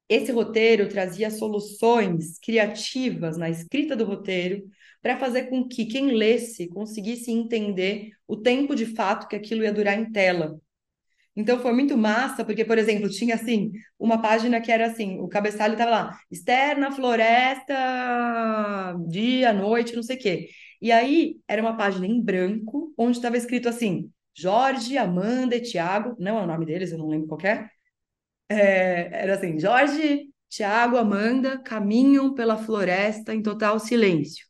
esse 0.08 0.32
roteiro 0.32 0.88
trazia 0.88 1.30
soluções 1.30 2.38
criativas 2.40 3.36
na 3.36 3.50
escrita 3.50 3.96
do 3.96 4.04
roteiro 4.04 4.64
para 5.02 5.18
fazer 5.18 5.44
com 5.48 5.68
que 5.68 5.86
quem 5.86 6.12
lesse 6.12 6.68
conseguisse 6.68 7.30
entender 7.30 8.10
o 8.26 8.36
tempo 8.36 8.74
de 8.74 8.86
fato 8.86 9.28
que 9.28 9.36
aquilo 9.36 9.62
ia 9.64 9.72
durar 9.72 9.98
em 9.98 10.10
tela. 10.10 10.60
Então 11.38 11.60
foi 11.60 11.72
muito 11.72 11.96
massa, 11.96 12.44
porque, 12.44 12.64
por 12.64 12.76
exemplo, 12.78 13.08
tinha 13.08 13.36
assim, 13.36 13.70
uma 13.96 14.20
página 14.20 14.60
que 14.60 14.72
era 14.72 14.88
assim, 14.88 15.20
o 15.20 15.28
cabeçalho 15.28 15.74
estava 15.74 15.90
lá, 15.90 16.18
externa, 16.28 16.90
floresta, 16.90 17.74
dia, 19.08 19.52
noite, 19.52 19.94
não 19.94 20.02
sei 20.02 20.16
o 20.16 20.18
quê. 20.18 20.48
E 20.82 20.90
aí 20.90 21.36
era 21.46 21.62
uma 21.62 21.76
página 21.76 22.06
em 22.08 22.20
branco, 22.20 22.92
onde 22.98 23.18
estava 23.18 23.36
escrito 23.36 23.68
assim: 23.68 24.10
Jorge, 24.34 24.98
Amanda 24.98 25.54
e 25.54 25.60
Tiago, 25.62 26.16
não 26.18 26.40
é 26.40 26.42
o 26.42 26.46
nome 26.46 26.66
deles, 26.66 26.90
eu 26.90 26.98
não 26.98 27.08
lembro 27.08 27.28
qual 27.28 27.40
é. 27.44 27.70
é 28.48 29.08
era 29.22 29.34
assim: 29.36 29.58
Jorge, 29.58 30.30
Tiago, 30.48 30.96
Amanda 30.96 31.58
caminham 31.62 32.34
pela 32.34 32.56
floresta 32.56 33.34
em 33.34 33.42
total 33.42 33.78
silêncio. 33.78 34.46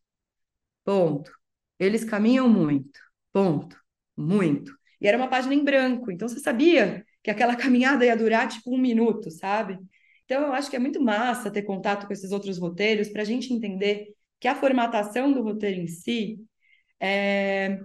Ponto. 0.85 1.33
Eles 1.79 2.05
caminham 2.05 2.49
muito. 2.49 3.01
Ponto. 3.33 3.77
Muito. 4.17 4.78
E 5.01 5.07
era 5.07 5.17
uma 5.17 5.29
página 5.29 5.55
em 5.55 5.65
branco, 5.65 6.11
então 6.11 6.29
você 6.29 6.41
sabia 6.41 7.05
que 7.23 7.31
aquela 7.31 7.55
caminhada 7.57 8.05
ia 8.05 8.17
durar 8.17 8.49
tipo 8.49 8.75
um 8.75 8.79
minuto, 8.79 9.31
sabe? 9.31 9.79
Então 10.25 10.43
eu 10.43 10.53
acho 10.53 10.71
que 10.71 10.77
é 10.77 10.79
muito 10.79 11.01
massa 11.01 11.51
ter 11.51 11.63
contato 11.63 12.07
com 12.07 12.13
esses 12.13 12.33
outros 12.33 12.59
roteiros 12.59 13.09
para 13.09 13.23
a 13.23 13.25
gente 13.25 13.53
entender 13.53 14.09
que 14.41 14.49
a 14.49 14.55
formatação 14.55 15.33
do 15.33 15.43
roteiro 15.43 15.81
em 15.81 15.87
si 15.89 16.39
é, 17.01 17.81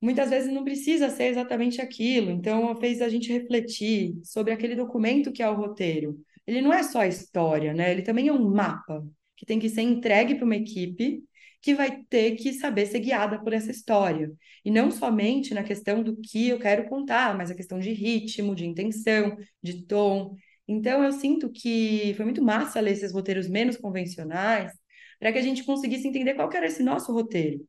muitas 0.00 0.30
vezes 0.30 0.52
não 0.52 0.64
precisa 0.64 1.10
ser 1.10 1.24
exatamente 1.24 1.80
aquilo. 1.80 2.30
Então, 2.30 2.74
fez 2.76 3.02
a 3.02 3.08
gente 3.08 3.32
refletir 3.32 4.18
sobre 4.24 4.52
aquele 4.52 4.74
documento 4.74 5.32
que 5.32 5.42
é 5.42 5.48
o 5.48 5.54
roteiro. 5.54 6.18
Ele 6.46 6.62
não 6.62 6.72
é 6.72 6.82
só 6.82 7.00
a 7.00 7.06
história, 7.06 7.74
né? 7.74 7.92
Ele 7.92 8.02
também 8.02 8.28
é 8.28 8.32
um 8.32 8.50
mapa 8.50 9.06
que 9.36 9.46
tem 9.46 9.58
que 9.58 9.68
ser 9.68 9.82
entregue 9.82 10.34
para 10.34 10.44
uma 10.44 10.56
equipe 10.56 11.22
que 11.60 11.74
vai 11.74 12.02
ter 12.08 12.36
que 12.36 12.52
saber 12.52 12.86
ser 12.86 13.00
guiada 13.00 13.38
por 13.42 13.52
essa 13.52 13.70
história. 13.70 14.30
E 14.64 14.70
não 14.70 14.90
somente 14.90 15.54
na 15.54 15.62
questão 15.62 16.02
do 16.02 16.16
que 16.16 16.48
eu 16.48 16.58
quero 16.58 16.88
contar, 16.88 17.36
mas 17.36 17.50
a 17.50 17.54
questão 17.54 17.78
de 17.78 17.92
ritmo, 17.92 18.54
de 18.54 18.66
intenção, 18.66 19.36
de 19.62 19.86
tom. 19.86 20.34
Então, 20.66 21.02
eu 21.04 21.12
sinto 21.12 21.50
que 21.50 22.14
foi 22.16 22.24
muito 22.24 22.42
massa 22.42 22.80
ler 22.80 22.92
esses 22.92 23.12
roteiros 23.12 23.48
menos 23.48 23.76
convencionais, 23.76 24.72
para 25.18 25.32
que 25.32 25.38
a 25.38 25.42
gente 25.42 25.64
conseguisse 25.64 26.08
entender 26.08 26.34
qual 26.34 26.50
era 26.52 26.66
esse 26.66 26.82
nosso 26.82 27.12
roteiro. 27.12 27.60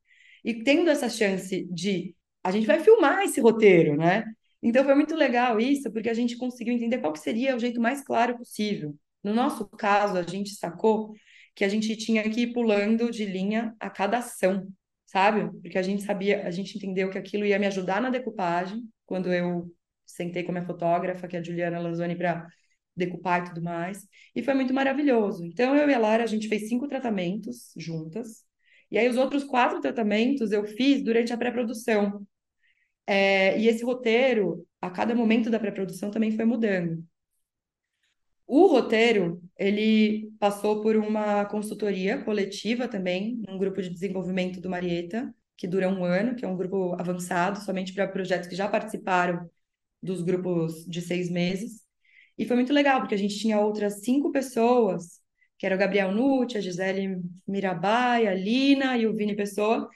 E 0.43 0.63
tendo 0.63 0.89
essa 0.89 1.09
chance 1.09 1.67
de 1.71 2.15
a 2.43 2.51
gente 2.51 2.65
vai 2.65 2.79
filmar 2.79 3.23
esse 3.23 3.39
roteiro, 3.41 3.95
né? 3.97 4.23
Então 4.63 4.83
foi 4.83 4.95
muito 4.95 5.15
legal 5.15 5.59
isso, 5.59 5.91
porque 5.91 6.09
a 6.09 6.13
gente 6.13 6.37
conseguiu 6.37 6.73
entender 6.73 6.99
qual 6.99 7.13
que 7.13 7.19
seria 7.19 7.55
o 7.55 7.59
jeito 7.59 7.81
mais 7.81 8.03
claro 8.03 8.37
possível. 8.37 8.95
No 9.23 9.33
nosso 9.33 9.67
caso, 9.67 10.17
a 10.17 10.23
gente 10.23 10.51
sacou 10.55 11.13
que 11.55 11.63
a 11.63 11.69
gente 11.69 11.95
tinha 11.95 12.23
que 12.29 12.41
ir 12.41 12.53
pulando 12.53 13.11
de 13.11 13.25
linha 13.25 13.75
a 13.79 13.89
cada 13.89 14.19
ação, 14.19 14.67
sabe? 15.05 15.51
Porque 15.61 15.77
a 15.77 15.81
gente 15.81 16.03
sabia, 16.03 16.47
a 16.47 16.51
gente 16.51 16.77
entendeu 16.77 17.09
que 17.09 17.17
aquilo 17.17 17.45
ia 17.45 17.59
me 17.59 17.67
ajudar 17.67 18.01
na 18.01 18.09
decupagem, 18.09 18.83
quando 19.05 19.33
eu 19.33 19.69
sentei 20.05 20.43
com 20.43 20.51
a 20.51 20.53
minha 20.53 20.65
fotógrafa, 20.65 21.27
que 21.27 21.35
é 21.35 21.39
a 21.39 21.43
Juliana 21.43 21.79
Lanzoni, 21.79 22.15
para 22.15 22.47
decupar 22.95 23.41
e 23.41 23.49
tudo 23.49 23.61
mais. 23.61 24.07
E 24.35 24.43
foi 24.43 24.53
muito 24.53 24.73
maravilhoso. 24.73 25.45
Então, 25.45 25.75
eu 25.75 25.89
e 25.89 25.93
a 25.93 25.99
Lara, 25.99 26.23
a 26.23 26.27
gente 26.27 26.47
fez 26.47 26.67
cinco 26.69 26.87
tratamentos 26.87 27.71
juntas. 27.77 28.43
E 28.89 28.97
aí, 28.97 29.07
os 29.09 29.17
outros 29.17 29.43
quatro 29.43 29.79
tratamentos 29.81 30.51
eu 30.51 30.65
fiz 30.65 31.03
durante 31.03 31.33
a 31.33 31.37
pré-produção. 31.37 32.25
É, 33.07 33.59
e 33.59 33.67
esse 33.67 33.83
roteiro, 33.83 34.65
a 34.81 34.89
cada 34.89 35.15
momento 35.15 35.49
da 35.49 35.59
pré-produção, 35.59 36.11
também 36.11 36.31
foi 36.31 36.45
mudando. 36.45 37.03
O 38.47 38.67
roteiro, 38.67 39.41
ele 39.57 40.31
passou 40.39 40.81
por 40.81 40.95
uma 40.95 41.45
consultoria 41.45 42.21
coletiva 42.23 42.87
também, 42.87 43.41
um 43.47 43.57
grupo 43.57 43.81
de 43.81 43.89
desenvolvimento 43.89 44.59
do 44.59 44.69
Marieta, 44.69 45.33
que 45.55 45.67
dura 45.67 45.87
um 45.87 46.03
ano, 46.03 46.35
que 46.35 46.43
é 46.43 46.47
um 46.47 46.57
grupo 46.57 46.93
avançado, 46.99 47.59
somente 47.63 47.93
para 47.93 48.07
projetos 48.07 48.47
que 48.47 48.55
já 48.55 48.67
participaram 48.67 49.49
dos 50.01 50.21
grupos 50.21 50.85
de 50.85 51.01
seis 51.01 51.29
meses. 51.29 51.81
E 52.37 52.45
foi 52.45 52.55
muito 52.55 52.73
legal, 52.73 52.99
porque 52.99 53.15
a 53.15 53.17
gente 53.17 53.37
tinha 53.37 53.59
outras 53.59 54.01
cinco 54.01 54.31
pessoas, 54.31 55.21
que 55.57 55.65
era 55.65 55.75
o 55.75 55.77
Gabriel 55.77 56.11
Nucci, 56.11 56.57
a 56.57 56.61
Gisele 56.61 57.21
Mirabai, 57.47 58.27
a 58.27 58.33
Lina 58.33 58.97
e 58.97 59.05
o 59.05 59.15
Vini 59.15 59.35
Pessoa, 59.35 59.87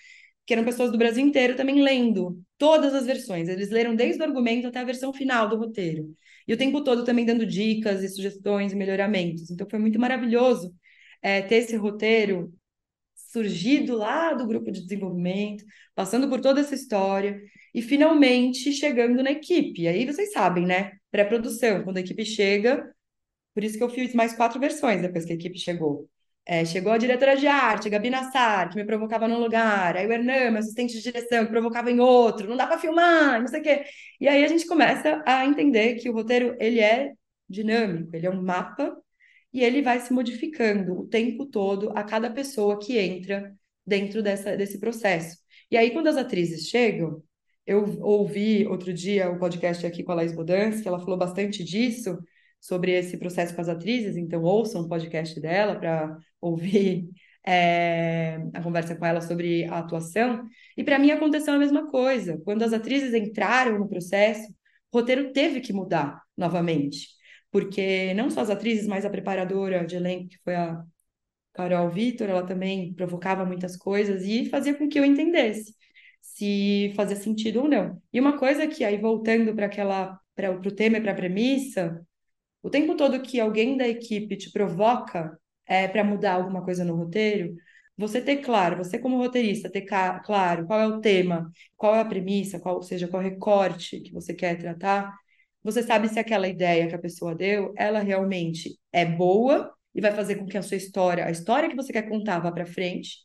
que 0.45 0.53
eram 0.53 0.63
pessoas 0.63 0.91
do 0.91 0.97
Brasil 0.97 1.26
inteiro 1.26 1.55
também 1.55 1.81
lendo 1.81 2.39
todas 2.57 2.93
as 2.93 3.05
versões. 3.05 3.49
Eles 3.49 3.69
leram 3.69 3.95
desde 3.95 4.22
o 4.22 4.26
argumento 4.26 4.67
até 4.67 4.80
a 4.80 4.84
versão 4.84 5.13
final 5.13 5.49
do 5.49 5.57
roteiro. 5.57 6.15
E 6.47 6.53
o 6.53 6.57
tempo 6.57 6.84
todo 6.84 7.03
também 7.03 7.26
dando 7.26 7.45
dicas 7.45 8.03
e 8.03 8.09
sugestões 8.09 8.72
e 8.72 8.76
melhoramentos. 8.76 9.49
Então 9.49 9.67
foi 9.69 9.80
muito 9.80 9.99
maravilhoso 9.99 10.73
é, 11.22 11.41
ter 11.41 11.55
esse 11.57 11.76
roteiro 11.76 12.53
surgido 13.15 13.97
lá 13.97 14.34
do 14.34 14.47
grupo 14.47 14.72
de 14.72 14.81
desenvolvimento, 14.81 15.65
passando 15.93 16.30
por 16.30 16.39
toda 16.39 16.61
essa 16.61 16.76
história 16.76 17.41
e 17.73 17.81
finalmente 17.81 18.72
chegando 18.72 19.22
na 19.23 19.31
equipe. 19.31 19.88
Aí 19.88 20.05
vocês 20.05 20.31
sabem, 20.31 20.65
né? 20.65 20.93
Pré-produção, 21.11 21.84
quando 21.84 21.97
a 21.97 22.01
equipe 22.01 22.23
chega, 22.26 22.89
por 23.53 23.63
isso 23.63 23.77
que 23.77 23.84
eu 23.84 23.89
fiz 23.89 24.13
mais 24.13 24.34
quatro 24.35 24.59
versões 24.59 25.01
depois 25.01 25.26
que 25.26 25.34
a 25.34 25.35
equipe 25.35 25.57
chegou. 25.59 26.09
É, 26.47 26.63
chegou 26.63 26.91
a 26.91 26.97
diretora 26.97 27.35
de 27.35 27.47
arte, 27.47 27.89
Gabi 27.89 28.11
Nassar, 28.11 28.69
que 28.69 28.76
me 28.76 28.85
provocava 28.85 29.27
num 29.27 29.39
lugar, 29.39 29.97
aí 29.97 30.05
o 30.05 30.11
Hernan, 30.11 30.51
meu 30.51 30.59
assistente 30.59 30.93
de 30.93 31.01
direção, 31.01 31.43
que 31.45 31.51
provocava 31.51 31.89
em 31.89 31.99
outro, 31.99 32.47
não 32.47 32.55
dá 32.55 32.67
para 32.67 32.77
filmar, 32.77 33.39
não 33.41 33.47
sei 33.47 33.61
o 33.61 33.63
quê. 33.63 33.84
E 34.22 34.27
aí 34.27 34.43
a 34.43 34.47
gente 34.47 34.67
começa 34.67 35.23
a 35.26 35.43
entender 35.45 35.95
que 35.95 36.07
o 36.07 36.13
roteiro, 36.13 36.55
ele 36.59 36.80
é 36.80 37.13
dinâmico, 37.49 38.15
ele 38.15 38.27
é 38.27 38.30
um 38.30 38.43
mapa 38.43 38.95
e 39.51 39.63
ele 39.63 39.81
vai 39.81 39.99
se 39.99 40.13
modificando 40.13 40.99
o 40.99 41.07
tempo 41.07 41.47
todo 41.47 41.91
a 41.95 42.03
cada 42.03 42.30
pessoa 42.30 42.77
que 42.80 42.97
entra 42.99 43.55
dentro 43.85 44.22
dessa, 44.22 44.55
desse 44.55 44.80
processo. 44.80 45.38
E 45.72 45.77
aí, 45.77 45.91
quando 45.91 46.07
as 46.07 46.17
atrizes 46.17 46.67
chegam, 46.67 47.23
eu 47.65 47.99
ouvi 48.01 48.67
outro 48.67 48.93
dia 48.93 49.31
o 49.31 49.39
podcast 49.39 49.85
aqui 49.85 50.03
com 50.03 50.11
a 50.11 50.15
Laís 50.15 50.34
Bodans, 50.34 50.81
que 50.81 50.88
ela 50.88 50.99
falou 50.99 51.17
bastante 51.17 51.63
disso, 51.63 52.19
sobre 52.65 52.91
esse 52.93 53.17
processo 53.17 53.53
com 53.53 53.61
as 53.61 53.69
atrizes, 53.69 54.17
então 54.17 54.41
ouçam 54.41 54.81
o 54.81 54.89
podcast 54.89 55.39
dela 55.39 55.76
para 55.76 56.17
ouvir 56.49 57.09
é, 57.45 58.38
a 58.53 58.61
conversa 58.61 58.95
com 58.95 59.05
ela 59.05 59.22
sobre 59.22 59.65
a 59.65 59.80
atuação. 59.80 60.45
E 60.77 60.84
para 60.84 60.99
mim 60.99 61.11
aconteceu 61.11 61.53
a 61.53 61.59
mesma 61.59 61.89
coisa. 61.89 62.39
Quando 62.43 62.63
as 62.63 62.73
atrizes 62.73 63.13
entraram 63.13 63.80
no 63.80 63.88
processo, 63.88 64.51
o 64.91 64.97
roteiro 64.99 65.31
teve 65.34 65.61
que 65.61 65.73
mudar 65.73 66.22
novamente. 66.38 67.09
Porque 67.51 68.13
não 68.13 68.30
só 68.30 68.41
as 68.41 68.49
atrizes, 68.49 68.88
mas 68.88 69.05
a 69.05 69.09
preparadora 69.09 69.85
de 69.85 69.95
elenco, 69.95 70.30
que 70.30 70.39
foi 70.43 70.55
a 70.55 70.84
Carol 71.53 71.89
Vitor, 71.89 72.30
ela 72.30 72.45
também 72.45 72.93
provocava 72.93 73.45
muitas 73.45 73.77
coisas 73.77 74.23
e 74.23 74.49
fazia 74.49 74.76
com 74.76 74.89
que 74.89 74.99
eu 74.99 75.05
entendesse 75.05 75.73
se 76.35 76.91
fazia 76.95 77.15
sentido 77.15 77.61
ou 77.61 77.67
não. 77.69 78.01
E 78.11 78.19
uma 78.19 78.38
coisa 78.38 78.67
que 78.67 78.84
aí 78.84 78.97
voltando 78.97 79.55
para 79.55 79.67
aquela 79.67 80.19
para 80.35 80.51
o 80.51 80.72
tema 80.72 80.97
e 80.97 81.01
para 81.01 81.13
a 81.13 81.15
premissa, 81.15 82.05
o 82.61 82.69
tempo 82.69 82.95
todo 82.95 83.22
que 83.22 83.39
alguém 83.39 83.77
da 83.77 83.88
equipe 83.88 84.35
te 84.35 84.51
provoca 84.51 85.39
é, 85.68 85.88
para 85.88 86.04
mudar 86.04 86.34
alguma 86.34 86.64
coisa 86.64 86.84
no 86.86 86.96
roteiro, 86.96 87.56
você 87.98 88.22
ter 88.22 88.38
claro, 88.38 88.78
você 88.78 89.00
como 89.00 89.18
roteirista, 89.18 89.72
ter 89.72 89.84
claro 89.84 90.66
qual 90.68 90.80
é 90.80 90.88
o 90.88 91.00
tema, 91.00 91.50
qual 91.78 91.96
é 91.96 92.02
a 92.02 92.06
premissa, 92.06 92.60
qual 92.60 92.82
seja 92.82 93.08
qual 93.08 93.24
recorte 93.24 94.02
que 94.02 94.12
você 94.14 94.34
quer 94.34 94.58
tratar, 94.58 95.14
você 95.64 95.82
sabe 95.82 96.10
se 96.10 96.20
aquela 96.20 96.48
ideia 96.48 96.88
que 96.88 96.96
a 96.96 97.00
pessoa 97.00 97.34
deu, 97.34 97.74
ela 97.78 98.00
realmente 98.00 98.78
é 98.92 99.06
boa 99.06 99.74
e 99.96 100.02
vai 100.02 100.12
fazer 100.12 100.36
com 100.36 100.46
que 100.46 100.58
a 100.58 100.62
sua 100.62 100.78
história, 100.78 101.26
a 101.26 101.32
história 101.32 101.70
que 101.70 101.76
você 101.76 101.92
quer 101.94 102.08
contar 102.10 102.40
vá 102.40 102.52
para 102.52 102.66
frente, 102.66 103.20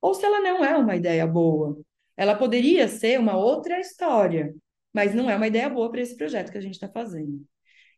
ou 0.00 0.14
se 0.14 0.24
ela 0.24 0.40
não 0.40 0.64
é 0.64 0.76
uma 0.76 0.96
ideia 0.96 1.26
boa. 1.26 1.76
Ela 2.16 2.36
poderia 2.36 2.86
ser 2.88 3.18
uma 3.18 3.36
outra 3.36 3.80
história, 3.80 4.54
mas 4.92 5.14
não 5.14 5.30
é 5.30 5.36
uma 5.36 5.46
ideia 5.46 5.68
boa 5.68 5.90
para 5.90 6.00
esse 6.02 6.16
projeto 6.16 6.52
que 6.52 6.58
a 6.58 6.60
gente 6.60 6.74
está 6.74 6.88
fazendo. 6.88 7.44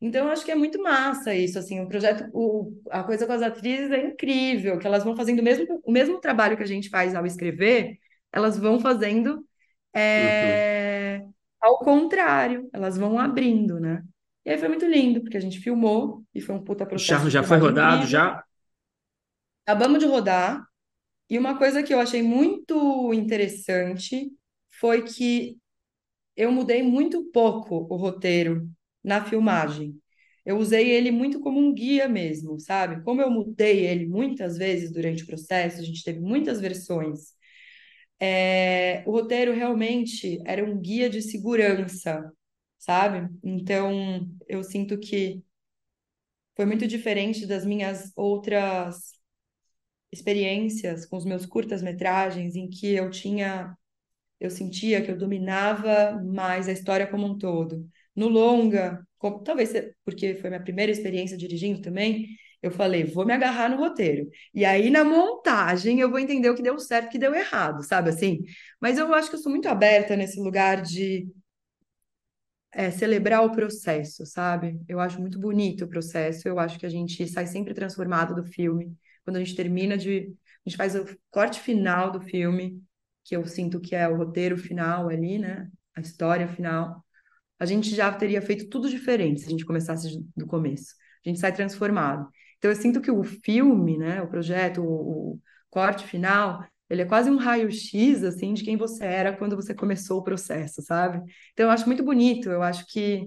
Então, 0.03 0.27
eu 0.27 0.33
acho 0.33 0.45
que 0.45 0.51
é 0.51 0.57
muito 0.57 0.83
massa 0.83 1.33
isso, 1.33 1.57
assim, 1.61 1.81
o 1.81 1.87
projeto, 1.87 2.29
o, 2.35 2.77
a 2.91 3.05
coisa 3.05 3.25
com 3.25 3.33
as 3.33 3.41
atrizes 3.41 3.89
é 3.93 4.05
incrível, 4.05 4.77
que 4.77 4.85
elas 4.85 5.05
vão 5.05 5.15
fazendo 5.15 5.39
o 5.39 5.45
mesmo, 5.45 5.81
o 5.85 5.93
mesmo 5.93 6.21
trabalho 6.21 6.57
que 6.57 6.63
a 6.65 6.67
gente 6.67 6.89
faz 6.89 7.15
ao 7.15 7.25
escrever, 7.25 7.99
elas 8.33 8.59
vão 8.59 8.81
fazendo 8.81 9.47
é, 9.95 11.21
uhum. 11.23 11.33
ao 11.61 11.79
contrário, 11.79 12.69
elas 12.73 12.99
vão 12.99 13.17
abrindo, 13.17 13.79
né? 13.79 14.03
E 14.45 14.51
aí 14.51 14.59
foi 14.59 14.67
muito 14.67 14.87
lindo, 14.87 15.21
porque 15.21 15.37
a 15.37 15.41
gente 15.41 15.61
filmou 15.61 16.25
e 16.35 16.41
foi 16.41 16.57
um 16.57 16.65
puta 16.65 16.85
processo. 16.85 17.13
O 17.13 17.17
charro 17.17 17.31
já 17.31 17.45
foi 17.45 17.59
rodado, 17.59 17.99
incrível. 17.99 18.11
já? 18.11 18.45
Acabamos 19.65 20.01
de 20.01 20.07
rodar. 20.07 20.67
E 21.31 21.39
uma 21.39 21.57
coisa 21.57 21.81
que 21.81 21.95
eu 21.95 22.01
achei 22.01 22.25
muito 22.25 23.15
interessante 23.15 24.33
foi 24.69 25.03
que 25.03 25.57
eu 26.37 26.51
mudei 26.51 26.83
muito 26.83 27.23
pouco 27.31 27.87
o 27.89 27.97
roteiro 27.97 28.69
na 29.03 29.25
filmagem. 29.25 29.97
Eu 30.45 30.59
usei 30.59 30.91
ele 30.91 31.11
muito 31.11 31.41
como 31.41 31.59
um 31.61 31.73
guia 31.73 32.09
mesmo, 32.09 32.59
sabe? 32.61 33.03
Como 33.05 33.21
eu 33.23 33.31
mudei 33.31 33.87
ele 33.87 34.07
muitas 34.07 34.57
vezes 34.59 34.93
durante 34.93 35.23
o 35.23 35.27
processo, 35.27 35.81
a 35.81 35.85
gente 35.85 36.03
teve 36.05 36.21
muitas 36.21 36.61
versões. 36.61 37.33
É, 38.21 39.03
o 39.07 39.11
roteiro 39.13 39.53
realmente 39.53 40.41
era 40.47 40.65
um 40.65 40.79
guia 40.81 41.11
de 41.11 41.23
segurança, 41.23 42.33
sabe? 42.79 43.29
Então, 43.43 44.29
eu 44.49 44.63
sinto 44.65 44.99
que 44.99 45.43
foi 46.57 46.67
muito 46.67 46.87
diferente 46.87 47.47
das 47.47 47.65
minhas 47.65 48.13
outras 48.17 49.13
experiências 50.13 51.07
com 51.07 51.17
os 51.17 51.25
meus 51.25 51.47
curtas-metragens, 51.47 52.55
em 52.57 52.69
que 52.69 52.95
eu 52.95 53.11
tinha, 53.11 53.77
eu 54.41 54.51
sentia 54.51 55.03
que 55.05 55.11
eu 55.11 55.19
dominava 55.19 56.21
mais 56.25 56.69
a 56.69 56.73
história 56.73 57.07
como 57.09 57.27
um 57.27 57.39
todo. 57.39 57.89
No 58.15 58.29
longa, 58.29 59.07
como, 59.19 59.43
talvez 59.43 59.73
porque 60.05 60.35
foi 60.37 60.51
minha 60.51 60.63
primeira 60.63 60.93
experiência 60.93 61.37
dirigindo 61.37 61.81
também, 61.81 62.29
eu 62.63 62.71
falei, 62.71 63.05
vou 63.05 63.27
me 63.27 63.33
agarrar 63.33 63.69
no 63.69 63.77
roteiro. 63.77 64.29
E 64.55 64.65
aí, 64.65 64.89
na 64.91 65.05
montagem, 65.05 65.99
eu 66.01 66.11
vou 66.11 66.19
entender 66.19 66.49
o 66.51 66.55
que 66.55 66.63
deu 66.63 66.79
certo 66.79 67.07
e 67.07 67.09
o 67.09 67.11
que 67.11 67.19
deu 67.19 67.35
errado, 67.35 67.83
sabe 67.83 68.11
assim? 68.11 68.41
Mas 68.81 68.99
eu 68.99 69.13
acho 69.15 69.29
que 69.31 69.37
eu 69.37 69.41
sou 69.41 69.51
muito 69.51 69.69
aberta 69.69 70.17
nesse 70.17 70.41
lugar 70.41 70.81
de 70.83 71.27
é, 72.73 72.91
celebrar 72.91 73.45
o 73.45 73.53
processo, 73.53 74.25
sabe? 74.27 74.81
Eu 74.89 75.01
acho 75.01 75.21
muito 75.21 75.39
bonito 75.39 75.85
o 75.85 75.89
processo, 75.89 76.49
eu 76.49 76.59
acho 76.59 76.79
que 76.79 76.87
a 76.87 76.89
gente 76.89 77.27
sai 77.29 77.47
sempre 77.47 77.75
transformado 77.75 78.35
do 78.35 78.45
filme. 78.45 78.95
Quando 79.25 79.37
a 79.37 79.41
gente 79.41 79.55
termina 79.57 79.97
de. 79.97 80.33
A 80.65 80.69
gente 80.69 80.77
faz 80.77 80.95
o 80.95 81.05
corte 81.31 81.61
final 81.61 82.11
do 82.11 82.21
filme, 82.21 82.81
que 83.25 83.37
eu 83.37 83.45
sinto 83.47 83.81
que 83.81 83.95
é 83.95 84.09
o 84.09 84.17
roteiro 84.17 84.57
final 84.57 85.09
ali, 85.09 85.39
né? 85.39 85.69
A 85.97 86.01
história 86.01 86.49
final 86.49 87.05
a 87.59 87.67
gente 87.67 87.95
já 87.95 88.13
teria 88.13 88.43
feito 88.43 88.69
tudo 88.69 88.89
diferente 88.89 89.41
se 89.41 89.47
a 89.47 89.51
gente 89.51 89.65
começasse 89.65 90.25
do 90.37 90.47
começo. 90.47 90.95
A 91.25 91.29
gente 91.29 91.41
sai 91.41 91.53
transformado. 91.53 92.29
Então, 92.59 92.71
eu 92.71 92.77
sinto 92.77 93.01
que 93.01 93.11
o 93.11 93.23
filme, 93.25 93.99
né, 93.99 94.23
o 94.23 94.29
projeto, 94.29 94.83
o, 94.83 95.35
o 95.35 95.41
corte 95.71 96.07
final, 96.07 96.65
ele 96.89 97.03
é 97.03 97.05
quase 97.05 97.31
um 97.31 97.37
raio-x, 97.37 98.23
assim, 98.25 98.55
de 98.55 98.65
quem 98.65 98.77
você 98.77 99.05
era 99.05 99.37
quando 99.37 99.57
você 99.57 99.75
começou 99.75 100.19
o 100.19 100.23
processo, 100.25 100.83
sabe? 100.83 101.19
Então, 101.53 101.67
eu 101.67 101.71
acho 101.71 101.87
muito 101.87 102.05
bonito, 102.05 102.51
eu 102.51 102.63
acho 102.63 102.87
que 102.87 103.27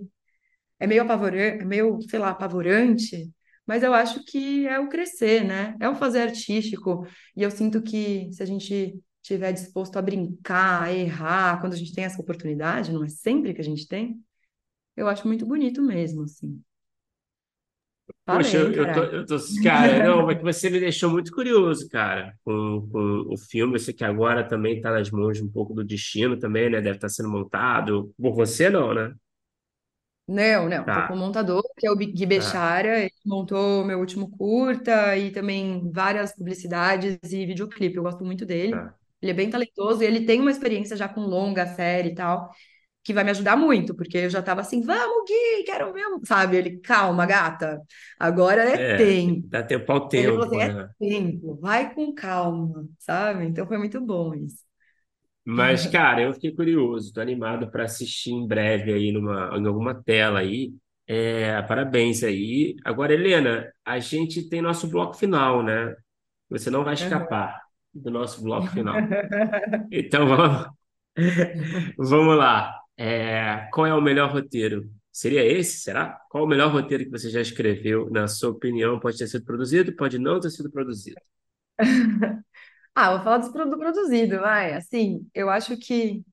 é 0.79 0.87
meio 0.87 1.03
apavorante, 1.03 1.61
é 1.61 1.65
meio, 1.65 1.99
sei 2.09 2.19
lá, 2.19 2.29
apavorante, 2.29 3.31
mas 3.65 3.83
eu 3.83 3.93
acho 3.93 4.23
que 4.25 4.67
é 4.67 4.79
o 4.79 4.89
crescer, 4.89 5.43
né? 5.43 5.75
É 5.79 5.89
o 5.89 5.95
fazer 5.95 6.21
artístico, 6.21 7.07
e 7.35 7.43
eu 7.43 7.51
sinto 7.51 7.81
que 7.81 8.29
se 8.31 8.43
a 8.43 8.45
gente 8.45 8.99
estiver 9.25 9.51
disposto 9.53 9.97
a 9.97 10.01
brincar, 10.01 10.83
a 10.83 10.93
errar, 10.93 11.59
quando 11.61 11.73
a 11.73 11.77
gente 11.77 11.93
tem 11.93 12.03
essa 12.05 12.21
oportunidade, 12.21 12.91
não 12.93 13.03
é 13.03 13.09
sempre 13.09 13.53
que 13.53 13.61
a 13.61 13.63
gente 13.63 13.87
tem, 13.87 14.23
eu 14.97 15.07
acho 15.09 15.27
muito 15.27 15.45
bonito 15.47 15.81
mesmo, 15.81 16.23
assim. 16.23 16.61
Poxa, 18.29 18.57
eu, 18.57 18.71
eu, 18.73 18.91
tô, 18.91 19.03
eu 19.03 19.25
tô, 19.25 19.35
cara, 19.63 19.99
não, 20.03 20.25
mas 20.25 20.41
você 20.41 20.69
me 20.69 20.79
deixou 20.79 21.09
muito 21.11 21.31
curioso, 21.31 21.87
cara, 21.89 22.33
com, 22.43 22.87
com 22.91 23.33
o 23.33 23.37
filme. 23.37 23.75
Eu 23.75 23.79
sei 23.79 23.93
que 23.93 24.03
agora 24.03 24.47
também 24.47 24.77
está 24.77 24.91
nas 24.91 25.09
mãos 25.11 25.39
um 25.41 25.49
pouco 25.49 25.73
do 25.73 25.83
destino 25.83 26.37
também, 26.37 26.69
né? 26.69 26.81
Deve 26.81 26.97
estar 26.97 27.07
tá 27.07 27.13
sendo 27.13 27.29
montado. 27.29 28.13
Por 28.17 28.33
você, 28.35 28.69
não, 28.69 28.93
né? 28.93 29.13
Não, 30.27 30.67
não, 30.67 30.89
tô 30.89 30.91
Tá, 30.91 31.03
com 31.03 31.13
o 31.13 31.17
montador, 31.17 31.61
que 31.77 31.85
é 31.85 31.91
o 31.91 31.95
Gui 31.95 32.25
tá, 32.33 32.65
Bechara, 32.65 32.99
ele 33.01 33.11
montou 33.25 33.85
meu 33.85 33.99
último 33.99 34.27
curta 34.35 35.15
e 35.15 35.31
também 35.31 35.91
várias 35.91 36.33
publicidades 36.35 37.19
e 37.31 37.45
videoclipe, 37.45 37.95
eu 37.97 38.03
gosto 38.03 38.25
muito 38.25 38.43
dele. 38.45 38.83
tá. 38.83 38.97
Ele 39.25 39.31
é 39.31 39.35
bem 39.35 39.49
talentoso 39.49 40.03
e 40.03 40.05
ele 40.05 40.25
tem 40.25 40.41
uma 40.41 40.51
experiência 40.51 40.97
já 40.97 41.09
com 41.09 41.21
longa 41.21 41.65
série 41.67 42.09
e 42.11 42.15
tal, 42.15 42.51
que 43.03 43.13
vai 43.13 43.23
me 43.23 43.31
ajudar 43.31 43.57
muito, 43.57 43.95
porque 43.95 44.17
eu 44.19 44.29
já 44.29 44.41
tava 44.43 44.61
assim, 44.61 44.81
vamos, 44.81 45.25
Gui, 45.27 45.63
quero 45.65 45.93
ver, 45.93 46.07
um", 46.07 46.23
sabe? 46.25 46.57
Ele, 46.57 46.79
calma, 46.81 47.25
gata, 47.25 47.81
agora 48.19 48.63
é 48.69 48.77
É, 48.77 48.95
tempo. 48.95 49.49
dá 49.49 49.63
tempo 49.63 49.91
ao 49.91 50.07
Ele 50.13 50.31
falou 50.33 50.47
assim, 50.47 50.57
tempo, 50.57 50.61
é 50.61 50.69
né? 50.71 50.89
tempo, 50.99 51.55
vai 51.61 51.93
com 51.95 52.13
calma, 52.15 52.87
sabe? 52.99 53.45
Então 53.45 53.67
foi 53.67 53.77
muito 53.77 54.01
bom 54.01 54.33
isso. 54.35 54.63
Mas, 55.47 55.85
cara, 55.87 56.21
eu 56.23 56.33
fiquei 56.33 56.55
curioso, 56.55 57.13
tô 57.13 57.21
animado 57.21 57.69
para 57.69 57.83
assistir 57.85 58.31
em 58.31 58.47
breve 58.47 58.91
aí 58.93 59.11
numa, 59.11 59.55
em 59.57 59.65
alguma 59.67 59.93
tela 60.03 60.39
aí. 60.39 60.73
É, 61.07 61.61
parabéns 61.63 62.23
aí. 62.23 62.75
Agora, 62.83 63.13
Helena, 63.13 63.71
a 63.85 63.99
gente 63.99 64.49
tem 64.49 64.61
nosso 64.61 64.87
bloco 64.89 65.13
final, 65.15 65.61
né? 65.63 65.95
Você 66.49 66.69
não 66.71 66.83
vai 66.85 66.93
escapar 66.95 67.61
do 67.95 68.11
nosso 68.11 68.43
bloco 68.43 68.67
final. 68.67 68.95
Então, 69.91 70.27
vamos, 70.27 70.67
vamos 71.97 72.37
lá. 72.37 72.73
É, 72.97 73.67
qual 73.73 73.85
é 73.85 73.93
o 73.93 74.01
melhor 74.01 74.31
roteiro? 74.31 74.89
Seria 75.11 75.43
esse, 75.45 75.79
será? 75.79 76.19
Qual 76.29 76.43
o 76.43 76.47
melhor 76.47 76.71
roteiro 76.71 77.05
que 77.05 77.09
você 77.11 77.29
já 77.29 77.41
escreveu, 77.41 78.09
na 78.09 78.27
sua 78.27 78.49
opinião? 78.49 78.99
Pode 78.99 79.17
ter 79.17 79.27
sido 79.27 79.45
produzido, 79.45 79.95
pode 79.95 80.19
não 80.19 80.39
ter 80.39 80.49
sido 80.49 80.69
produzido. 80.71 81.19
Ah, 82.97 83.11
vou 83.13 83.23
falar 83.25 83.39
do 83.39 83.77
produzido, 83.77 84.39
vai. 84.39 84.73
Assim, 84.73 85.27
eu 85.33 85.49
acho 85.49 85.77
que 85.77 86.23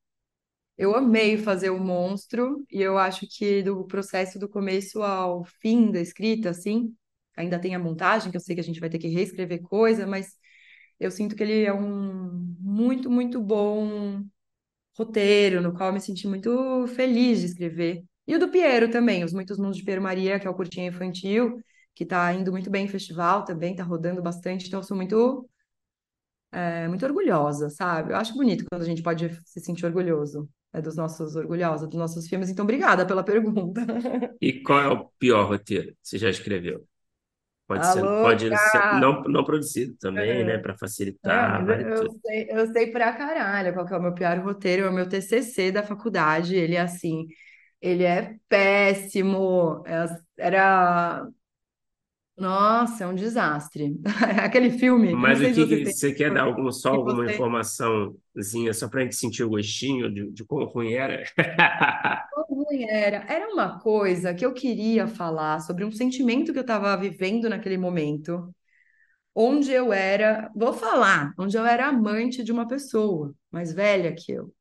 eu 0.78 0.94
amei 0.94 1.36
fazer 1.36 1.70
o 1.70 1.78
monstro 1.78 2.64
e 2.70 2.80
eu 2.80 2.98
acho 2.98 3.26
que 3.28 3.62
do 3.62 3.84
processo 3.86 4.38
do 4.38 4.48
começo 4.48 5.02
ao 5.02 5.44
fim 5.44 5.90
da 5.90 6.00
escrita, 6.00 6.50
assim, 6.50 6.94
ainda 7.36 7.58
tem 7.58 7.74
a 7.74 7.78
montagem, 7.78 8.30
que 8.30 8.36
eu 8.36 8.40
sei 8.40 8.54
que 8.54 8.60
a 8.60 8.64
gente 8.64 8.80
vai 8.80 8.88
ter 8.90 8.98
que 8.98 9.08
reescrever 9.08 9.62
coisa, 9.62 10.06
mas 10.06 10.36
eu 11.04 11.10
sinto 11.10 11.36
que 11.36 11.42
ele 11.42 11.64
é 11.64 11.72
um 11.72 12.56
muito, 12.60 13.10
muito 13.10 13.40
bom 13.40 14.22
roteiro, 14.98 15.60
no 15.62 15.74
qual 15.74 15.90
eu 15.90 15.94
me 15.94 16.00
senti 16.00 16.28
muito 16.28 16.86
feliz 16.88 17.40
de 17.40 17.46
escrever. 17.46 18.04
E 18.26 18.34
o 18.36 18.38
do 18.38 18.50
Piero 18.50 18.90
também, 18.90 19.24
Os 19.24 19.32
Muitos 19.32 19.58
Mundos 19.58 19.76
de 19.78 19.84
Piero 19.84 20.02
Maria, 20.02 20.38
que 20.40 20.46
é 20.46 20.50
o 20.50 20.54
curtinho 20.54 20.88
infantil, 20.88 21.58
que 21.94 22.06
tá 22.06 22.32
indo 22.34 22.52
muito 22.52 22.70
bem 22.70 22.84
em 22.86 22.88
festival 22.88 23.44
também, 23.44 23.74
tá 23.74 23.84
rodando 23.84 24.22
bastante, 24.22 24.66
então 24.68 24.80
eu 24.80 24.84
sou 24.84 24.96
muito 24.96 25.48
é 26.50 26.86
muito 26.86 27.04
orgulhosa, 27.06 27.70
sabe? 27.70 28.12
Eu 28.12 28.16
acho 28.16 28.34
bonito 28.34 28.64
quando 28.70 28.82
a 28.82 28.84
gente 28.84 29.02
pode 29.02 29.30
se 29.44 29.60
sentir 29.60 29.86
orgulhoso, 29.86 30.48
é 30.72 30.82
dos 30.82 30.96
nossos 30.96 31.34
orgulhosa 31.34 31.86
dos 31.86 31.98
nossos 31.98 32.28
filmes. 32.28 32.50
Então, 32.50 32.64
obrigada 32.64 33.06
pela 33.06 33.24
pergunta. 33.24 33.80
E 34.40 34.60
qual 34.62 34.80
é 34.80 34.88
o 34.88 35.06
pior 35.18 35.48
roteiro 35.48 35.92
que 35.92 35.98
você 36.02 36.18
já 36.18 36.28
escreveu? 36.28 36.86
Pode 37.72 37.86
Tá 37.86 37.88
ser, 37.88 38.16
pode 38.20 38.56
ser 38.58 38.86
não, 38.90 39.22
não 39.24 39.44
produzido 39.44 39.96
também, 39.98 40.44
né? 40.44 40.58
Para 40.58 40.76
É, 41.24 41.28
facilitar, 41.28 41.64
mas 41.64 41.66
vale 41.66 41.86
eu 41.86 41.94
tudo. 41.94 42.20
sei, 42.20 42.48
eu 42.50 42.66
sei 42.72 42.90
pra 42.90 43.12
caralho 43.12 43.72
qual 43.72 43.86
que 43.86 43.94
é 43.94 43.96
o 43.98 44.02
meu 44.02 44.12
pior 44.14 44.38
roteiro, 44.40 44.84
é 44.86 44.90
o 44.90 44.92
meu 44.92 45.08
TCC 45.08 45.70
da 45.70 45.82
faculdade. 45.84 46.56
Ele 46.56 46.74
é 46.74 46.80
assim, 46.80 47.28
ele 47.80 48.02
é 48.04 48.36
péssimo. 48.48 49.84
É- 49.86 50.06
Era, 50.38 51.24
nossa, 52.36 53.04
é 53.04 53.06
um 53.06 53.14
desastre. 53.14 54.00
Aquele 54.42 54.70
filme, 54.70 55.14
Mas 55.14 55.40
o 55.40 55.50
se 55.52 55.52
que, 55.52 55.64
você 55.66 55.84
você 55.92 56.12
quer 56.14 56.32
dar 56.32 56.42
algum, 56.44 56.70
só 56.72 56.90
alguma 56.94 57.26
você 57.26 57.26
informaçãozinha, 57.26 58.72
só 58.72 58.88
para 58.88 59.00
a 59.00 59.04
gente 59.04 59.16
sentir 59.16 59.44
o 59.44 59.50
gostinho 59.50 60.12
de, 60.12 60.30
de 60.30 60.44
quão 60.44 60.64
ruim 60.64 60.94
era? 60.94 61.22
Como 62.30 62.64
ruim 62.64 62.84
era? 62.84 63.18
Era 63.28 63.48
uma 63.52 63.78
coisa 63.80 64.34
que 64.34 64.44
eu 64.44 64.54
queria 64.54 65.06
falar 65.06 65.60
sobre 65.60 65.84
um 65.84 65.92
sentimento 65.92 66.52
que 66.52 66.58
eu 66.58 66.62
estava 66.62 66.96
vivendo 66.96 67.48
naquele 67.48 67.76
momento, 67.76 68.54
onde 69.34 69.72
eu 69.72 69.92
era, 69.92 70.50
vou 70.56 70.72
falar, 70.74 71.34
onde 71.38 71.56
eu 71.58 71.66
era 71.66 71.88
amante 71.88 72.44
de 72.44 72.52
uma 72.52 72.68
pessoa 72.68 73.34
mais 73.50 73.72
velha 73.72 74.14
que 74.14 74.32
eu. 74.32 74.52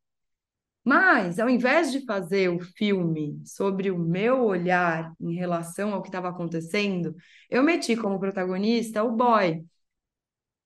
Mas, 0.83 1.39
ao 1.39 1.49
invés 1.49 1.91
de 1.91 2.05
fazer 2.05 2.49
o 2.49 2.59
filme 2.59 3.39
sobre 3.45 3.91
o 3.91 3.99
meu 3.99 4.43
olhar 4.45 5.13
em 5.19 5.33
relação 5.35 5.93
ao 5.93 6.01
que 6.01 6.09
estava 6.09 6.29
acontecendo, 6.29 7.15
eu 7.49 7.63
meti 7.63 7.95
como 7.95 8.19
protagonista 8.19 9.03
o 9.03 9.11
boy. 9.15 9.63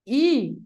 E 0.08 0.58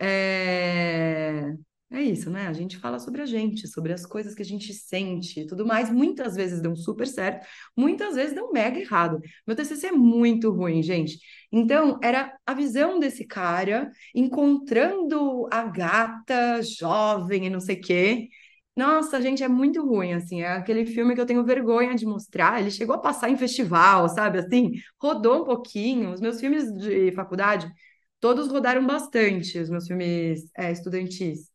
é... 0.00 1.54
É 1.90 2.02
isso, 2.02 2.30
né? 2.30 2.48
A 2.48 2.52
gente 2.52 2.78
fala 2.78 2.98
sobre 2.98 3.22
a 3.22 3.26
gente, 3.26 3.68
sobre 3.68 3.92
as 3.92 4.04
coisas 4.04 4.34
que 4.34 4.42
a 4.42 4.44
gente 4.44 4.74
sente 4.74 5.40
e 5.40 5.46
tudo 5.46 5.64
mais. 5.64 5.90
Muitas 5.90 6.34
vezes 6.34 6.60
dão 6.60 6.74
super 6.76 7.06
certo, 7.06 7.46
muitas 7.76 8.16
vezes 8.16 8.34
dão 8.34 8.52
mega 8.52 8.80
errado. 8.80 9.20
Meu 9.46 9.56
TCC 9.56 9.88
é 9.88 9.92
muito 9.92 10.50
ruim, 10.50 10.82
gente. 10.82 11.18
Então, 11.52 11.98
era 12.02 12.36
a 12.44 12.54
visão 12.54 12.98
desse 12.98 13.24
cara 13.24 13.90
encontrando 14.14 15.48
a 15.52 15.62
gata 15.64 16.60
jovem 16.62 17.46
e 17.46 17.50
não 17.50 17.60
sei 17.60 17.76
o 17.76 17.80
quê. 17.80 18.28
Nossa, 18.76 19.20
gente, 19.22 19.42
é 19.42 19.48
muito 19.48 19.82
ruim, 19.84 20.12
assim. 20.12 20.42
É 20.42 20.48
aquele 20.52 20.84
filme 20.84 21.14
que 21.14 21.20
eu 21.20 21.26
tenho 21.26 21.44
vergonha 21.44 21.94
de 21.94 22.04
mostrar. 22.04 22.60
Ele 22.60 22.70
chegou 22.70 22.94
a 22.94 22.98
passar 22.98 23.30
em 23.30 23.36
festival, 23.36 24.08
sabe? 24.08 24.38
Assim, 24.38 24.72
rodou 25.00 25.42
um 25.42 25.44
pouquinho. 25.44 26.12
Os 26.12 26.20
meus 26.20 26.38
filmes 26.40 26.70
de 26.76 27.10
faculdade, 27.12 27.70
todos 28.20 28.48
rodaram 28.48 28.86
bastante, 28.86 29.58
os 29.58 29.70
meus 29.70 29.86
filmes, 29.86 30.50
é, 30.56 30.70
estudantis. 30.72 31.50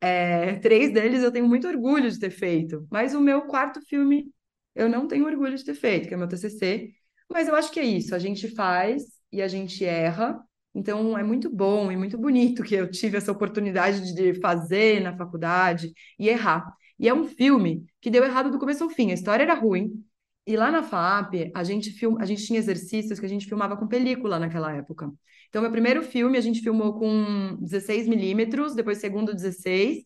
É, 0.00 0.56
três 0.60 0.92
deles 0.92 1.22
eu 1.22 1.32
tenho 1.32 1.48
muito 1.48 1.68
orgulho 1.68 2.10
de 2.10 2.18
ter 2.18 2.30
feito, 2.30 2.86
mas 2.90 3.14
o 3.14 3.20
meu 3.20 3.42
quarto 3.42 3.80
filme 3.88 4.32
eu 4.74 4.88
não 4.88 5.08
tenho 5.08 5.26
orgulho 5.26 5.56
de 5.56 5.64
ter 5.64 5.74
feito, 5.74 6.08
que 6.08 6.14
é 6.14 6.16
o 6.16 6.20
meu 6.20 6.28
TCC. 6.28 6.90
Mas 7.30 7.48
eu 7.48 7.54
acho 7.56 7.72
que 7.72 7.80
é 7.80 7.84
isso, 7.84 8.14
a 8.14 8.18
gente 8.18 8.48
faz 8.54 9.04
e 9.32 9.42
a 9.42 9.48
gente 9.48 9.84
erra. 9.84 10.40
Então 10.74 11.16
é 11.18 11.22
muito 11.22 11.50
bom 11.50 11.92
e 11.92 11.96
muito 11.96 12.16
bonito 12.18 12.62
que 12.62 12.74
eu 12.74 12.90
tive 12.90 13.16
essa 13.18 13.32
oportunidade 13.32 14.14
de 14.14 14.34
fazer 14.40 15.00
na 15.02 15.16
faculdade 15.16 15.92
e 16.18 16.28
errar. 16.28 16.72
E 16.98 17.08
é 17.08 17.14
um 17.14 17.24
filme 17.24 17.84
que 18.00 18.10
deu 18.10 18.24
errado 18.24 18.50
do 18.50 18.58
começo 18.58 18.82
ao 18.84 18.90
fim. 18.90 19.10
A 19.10 19.14
história 19.14 19.42
era 19.42 19.54
ruim. 19.54 20.04
E 20.46 20.56
lá 20.56 20.70
na 20.70 20.82
FAP, 20.82 21.52
a 21.54 21.62
gente 21.62 21.90
film... 21.92 22.16
a 22.20 22.24
gente 22.24 22.44
tinha 22.44 22.58
exercícios 22.58 23.20
que 23.20 23.26
a 23.26 23.28
gente 23.28 23.46
filmava 23.46 23.76
com 23.76 23.86
película 23.86 24.38
naquela 24.38 24.72
época. 24.74 25.10
Então, 25.48 25.62
meu 25.62 25.70
primeiro 25.70 26.02
filme 26.02 26.36
a 26.38 26.40
gente 26.40 26.60
filmou 26.62 26.98
com 26.98 27.56
16 27.60 28.08
milímetros, 28.08 28.74
depois 28.74 28.98
segundo 28.98 29.34
16, 29.34 30.02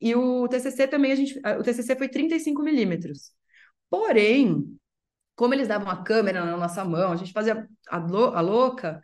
e 0.00 0.14
o 0.14 0.46
TCC 0.48 0.86
também 0.88 1.12
a 1.12 1.14
gente, 1.14 1.38
o 1.38 1.62
TCC 1.62 1.96
foi 1.96 2.08
35 2.08 2.62
milímetros. 2.62 3.32
Porém, 3.90 4.64
como 5.36 5.54
eles 5.54 5.68
davam 5.68 5.88
a 5.90 6.02
câmera 6.02 6.44
na 6.44 6.56
nossa 6.56 6.84
mão, 6.84 7.12
a 7.12 7.16
gente 7.16 7.32
fazia 7.32 7.68
a, 7.88 7.98
lou- 7.98 8.34
a 8.34 8.40
louca, 8.40 9.00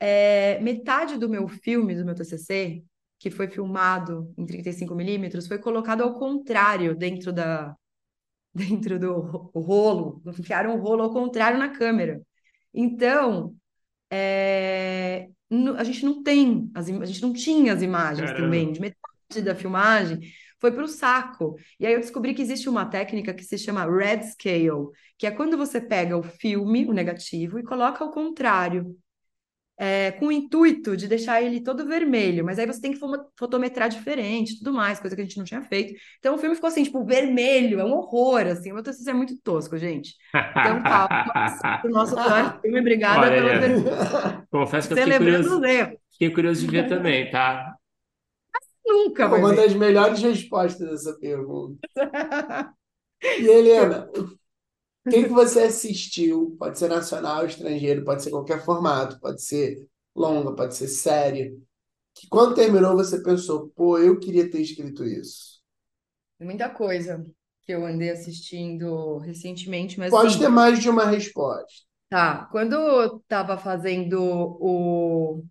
é, 0.00 0.58
metade 0.60 1.18
do 1.18 1.28
meu 1.28 1.48
filme, 1.48 1.94
do 1.94 2.04
meu 2.04 2.14
TCC, 2.14 2.82
que 3.18 3.30
foi 3.30 3.48
filmado 3.48 4.32
em 4.38 4.46
35 4.46 4.94
milímetros, 4.94 5.46
foi 5.48 5.58
colocado 5.58 6.02
ao 6.02 6.14
contrário 6.18 6.96
dentro 6.96 7.32
da, 7.32 7.74
dentro 8.54 8.98
do 8.98 9.20
ro- 9.20 9.50
rolo, 9.54 10.22
enfiaram 10.26 10.76
o 10.76 10.80
rolo 10.82 11.04
ao 11.04 11.12
contrário 11.12 11.58
na 11.58 11.70
câmera. 11.70 12.20
Então, 12.74 13.54
é, 14.10 15.28
a 15.78 15.84
gente 15.84 16.04
não 16.04 16.22
tem, 16.22 16.70
as 16.74 16.88
a 16.88 17.04
gente 17.06 17.22
não 17.22 17.32
tinha 17.32 17.72
as 17.72 17.82
imagens 17.82 18.32
Caramba. 18.32 18.32
também, 18.32 18.72
de 18.72 18.80
metade 18.80 19.42
da 19.44 19.54
filmagem 19.54 20.20
foi 20.60 20.72
para 20.72 20.84
o 20.84 20.88
saco. 20.88 21.56
E 21.78 21.86
aí 21.86 21.92
eu 21.94 22.00
descobri 22.00 22.34
que 22.34 22.42
existe 22.42 22.68
uma 22.68 22.86
técnica 22.86 23.32
que 23.34 23.44
se 23.44 23.58
chama 23.58 23.84
red 23.86 24.22
scale, 24.24 24.88
que 25.16 25.26
é 25.26 25.30
quando 25.30 25.56
você 25.56 25.80
pega 25.80 26.16
o 26.16 26.22
filme, 26.22 26.86
o 26.86 26.92
negativo, 26.92 27.58
e 27.58 27.62
coloca 27.64 28.02
ao 28.04 28.10
contrário 28.12 28.96
é, 29.78 30.12
com 30.12 30.26
o 30.26 30.32
intuito 30.32 30.96
de 30.96 31.06
deixar 31.08 31.42
ele 31.42 31.60
todo 31.62 31.86
vermelho, 31.86 32.44
mas 32.44 32.58
aí 32.58 32.66
você 32.66 32.80
tem 32.80 32.92
que 32.92 32.98
fo- 32.98 33.08
fotometrar 33.38 33.88
diferente, 33.88 34.58
tudo 34.58 34.72
mais, 34.72 35.00
coisa 35.00 35.14
que 35.16 35.22
a 35.22 35.24
gente 35.24 35.38
não 35.38 35.44
tinha 35.44 35.62
feito. 35.62 35.94
Então 36.18 36.34
o 36.34 36.38
filme 36.38 36.54
ficou 36.54 36.68
assim, 36.68 36.82
tipo, 36.84 37.04
vermelho, 37.04 37.80
é 37.80 37.84
um 37.84 37.92
horror, 37.92 38.46
assim. 38.46 38.70
O 38.72 38.74
meu 38.74 38.82
TCC 38.82 39.10
é 39.10 39.14
muito 39.14 39.36
tosco, 39.42 39.76
gente. 39.78 40.14
Então, 40.60 40.84
palmas 40.86 41.62
pro 41.80 41.90
nosso 41.90 42.20
pior 42.20 42.60
filme, 42.60 42.80
obrigada 42.80 43.20
Olha, 43.20 43.34
pela 43.34 43.54
Helena, 43.54 43.56
pergunta. 43.56 44.48
confesso 44.50 44.88
que 44.88 44.94
eu 44.94 44.98
fiquei 44.98 45.14
curioso, 45.14 45.62
fiquei 46.12 46.30
curioso 46.32 46.60
de 46.62 46.68
ver 46.68 46.88
também, 46.88 47.30
tá? 47.30 47.76
Nunca 48.86 49.28
vai 49.28 49.40
Uma 49.40 49.54
das 49.54 49.74
melhores 49.74 50.20
respostas 50.22 50.88
dessa 50.90 51.18
pergunta. 51.18 51.78
E 53.36 53.46
Helena, 53.48 54.08
o 55.08 55.10
que 55.10 55.24
que 55.24 55.28
você 55.30 55.60
assistiu? 55.62 56.56
Pode 56.58 56.78
ser 56.78 56.88
nacional, 56.88 57.46
estrangeiro, 57.46 58.04
pode 58.04 58.22
ser 58.22 58.30
qualquer 58.30 58.64
formato, 58.64 59.18
pode 59.20 59.42
ser 59.42 59.86
longa, 60.14 60.54
pode 60.54 60.74
ser 60.76 60.88
série. 60.88 61.58
Que 62.14 62.28
quando 62.28 62.54
terminou 62.56 62.96
você 62.96 63.22
pensou, 63.22 63.70
pô, 63.76 63.98
eu 63.98 64.18
queria 64.20 64.50
ter 64.50 64.60
escrito 64.62 65.04
isso. 65.04 65.60
Muita 66.40 66.68
coisa 66.70 67.24
que 67.62 67.72
eu 67.72 67.84
andei 67.86 68.10
assistindo 68.10 69.18
recentemente, 69.18 69.98
mas 69.98 70.12
Pode 70.12 70.28
assim, 70.34 70.38
ter 70.38 70.48
mais 70.48 70.80
de 70.80 70.90
uma 70.90 71.06
resposta. 71.06 71.84
tá. 72.08 72.46
Quando 72.50 72.74
eu 72.76 73.20
tava 73.28 73.58
fazendo 73.58 74.20
o, 74.60 75.44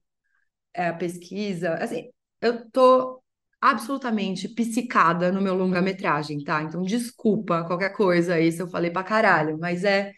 é, 0.73 0.87
a 0.89 0.93
pesquisa, 0.97 1.75
assim, 1.75 2.11
eu 2.41 2.69
tô 2.71 3.23
absolutamente 3.61 4.47
psicada 4.49 5.31
no 5.31 5.41
meu 5.41 5.55
longa-metragem, 5.55 6.43
tá? 6.43 6.63
Então, 6.63 6.83
desculpa 6.83 7.63
qualquer 7.65 7.91
coisa 7.93 8.35
aí 8.35 8.51
se 8.51 8.61
eu 8.61 8.67
falei 8.69 8.91
pra 8.91 9.03
caralho, 9.03 9.57
mas 9.59 9.83
é. 9.83 10.13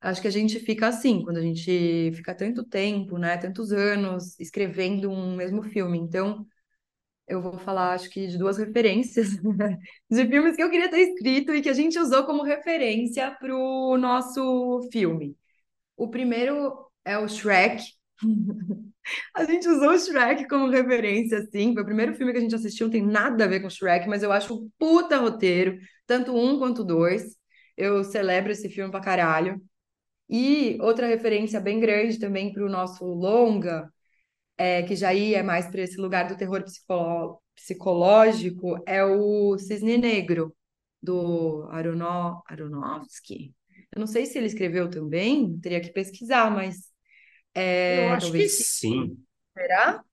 Acho 0.00 0.20
que 0.22 0.28
a 0.28 0.30
gente 0.30 0.60
fica 0.60 0.88
assim, 0.88 1.22
quando 1.24 1.38
a 1.38 1.42
gente 1.42 2.12
fica 2.14 2.34
tanto 2.34 2.64
tempo, 2.64 3.18
né? 3.18 3.36
Tantos 3.38 3.72
anos 3.72 4.38
escrevendo 4.40 5.10
um 5.10 5.34
mesmo 5.36 5.62
filme. 5.62 5.98
Então, 5.98 6.46
eu 7.28 7.42
vou 7.42 7.58
falar, 7.58 7.92
acho 7.94 8.10
que, 8.10 8.26
de 8.28 8.38
duas 8.38 8.58
referências 8.58 9.30
de 10.10 10.26
filmes 10.28 10.56
que 10.56 10.62
eu 10.62 10.70
queria 10.70 10.90
ter 10.90 11.00
escrito 11.00 11.54
e 11.54 11.62
que 11.62 11.68
a 11.68 11.72
gente 11.74 11.98
usou 11.98 12.24
como 12.24 12.42
referência 12.44 13.30
para 13.40 13.54
o 13.56 13.96
nosso 13.98 14.88
filme. 14.92 15.36
O 15.96 16.08
primeiro 16.10 16.76
é 17.04 17.18
o 17.18 17.28
Shrek. 17.28 17.82
A 19.34 19.44
gente 19.44 19.68
usou 19.68 19.90
o 19.90 19.98
Shrek 19.98 20.48
como 20.48 20.68
referência, 20.70 21.38
assim. 21.38 21.72
Foi 21.74 21.82
o 21.82 21.86
primeiro 21.86 22.14
filme 22.14 22.32
que 22.32 22.38
a 22.38 22.40
gente 22.40 22.54
assistiu, 22.54 22.86
não 22.86 22.92
tem 22.92 23.02
nada 23.04 23.44
a 23.44 23.48
ver 23.48 23.60
com 23.60 23.70
Shrek, 23.70 24.08
mas 24.08 24.22
eu 24.22 24.32
acho 24.32 24.54
um 24.54 24.70
puta 24.78 25.16
roteiro, 25.18 25.78
tanto 26.06 26.34
um 26.36 26.58
quanto 26.58 26.84
dois. 26.84 27.36
Eu 27.76 28.02
celebro 28.04 28.52
esse 28.52 28.68
filme 28.68 28.90
pra 28.90 29.00
caralho. 29.00 29.60
E 30.28 30.78
outra 30.80 31.06
referência 31.06 31.60
bem 31.60 31.80
grande 31.80 32.18
também 32.18 32.52
para 32.52 32.64
o 32.64 32.68
nosso 32.68 33.04
longa, 33.04 33.88
é, 34.58 34.82
que 34.82 34.96
já 34.96 35.14
ia 35.14 35.42
mais 35.44 35.66
para 35.68 35.82
esse 35.82 35.96
lugar 36.00 36.28
do 36.28 36.36
terror 36.36 36.64
psicológico, 37.54 38.82
é 38.86 39.04
o 39.04 39.58
Cisne 39.58 39.98
Negro, 39.98 40.54
do 41.02 41.68
Arono, 41.70 42.42
Aronofsky. 42.46 43.54
Eu 43.94 44.00
não 44.00 44.06
sei 44.06 44.26
se 44.26 44.38
ele 44.38 44.46
escreveu 44.46 44.90
também, 44.90 45.58
teria 45.60 45.80
que 45.80 45.90
pesquisar, 45.92 46.50
mas. 46.50 46.94
É, 47.56 48.08
Eu 48.08 48.12
acho 48.12 48.32
que 48.32 48.48
sim. 48.48 49.16
Será? 49.56 50.04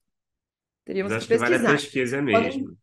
Teríamos 0.85 1.11
que 1.13 1.27
pesquisar. 1.27 1.45
Que 1.45 1.51
vale 1.51 1.67
a 1.67 1.71
pesquisa 1.71 2.21
mesmo. 2.21 2.77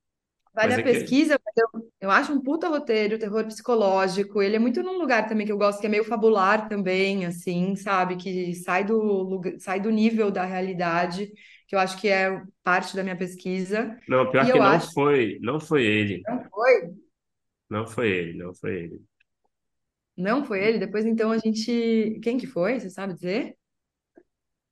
Vale 0.53 0.69
mas 0.69 0.77
a 0.77 0.81
é 0.81 0.82
pesquisa, 0.82 1.39
que... 1.39 1.61
eu, 1.62 1.91
eu 2.01 2.11
acho 2.11 2.32
um 2.32 2.43
puta 2.43 2.69
roteiro, 2.69 3.19
terror 3.19 3.47
psicológico. 3.47 4.43
Ele 4.43 4.57
é 4.57 4.59
muito 4.59 4.82
num 4.82 4.99
lugar 4.99 5.27
também 5.27 5.47
que 5.47 5.53
eu 5.53 5.57
gosto, 5.57 5.81
que 5.81 5.87
é 5.87 5.89
meio 5.89 6.05
fabular 6.05 6.69
também, 6.69 7.24
assim, 7.24 7.74
sabe? 7.77 8.16
Que 8.16 8.55
sai 8.55 8.85
do, 8.85 9.41
sai 9.59 9.81
do 9.81 9.91
nível 9.91 10.31
da 10.31 10.45
realidade, 10.45 11.32
que 11.66 11.74
eu 11.74 11.78
acho 11.78 11.99
que 11.99 12.09
é 12.09 12.43
parte 12.62 12.95
da 12.95 13.03
minha 13.03 13.16
pesquisa. 13.16 13.97
Não, 14.09 14.31
pior 14.31 14.47
e 14.47 14.53
que 14.53 14.59
não 14.59 14.66
acho... 14.66 14.93
foi, 14.93 15.39
não 15.41 15.61
foi 15.61 15.87
ele. 15.87 16.20
Não 16.27 16.45
foi? 16.51 16.91
Não 17.70 17.87
foi 17.87 18.11
ele, 18.11 18.39
não 18.39 18.53
foi 18.53 18.77
ele. 18.77 19.03
Não 20.16 20.45
foi 20.45 20.62
ele? 20.62 20.78
Depois 20.78 21.07
então 21.07 21.31
a 21.31 21.39
gente. 21.39 22.19
Quem 22.23 22.37
que 22.37 22.47
foi? 22.47 22.78
Você 22.78 22.91
sabe 22.91 23.15
dizer? 23.15 23.57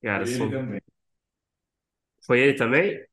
Cara, 0.01 0.25
foi 0.25 0.33
ele 0.33 0.37
sou... 0.37 0.49
também. 0.51 0.81
Foi 2.25 2.39
ele 2.39 2.53
também? 2.53 3.05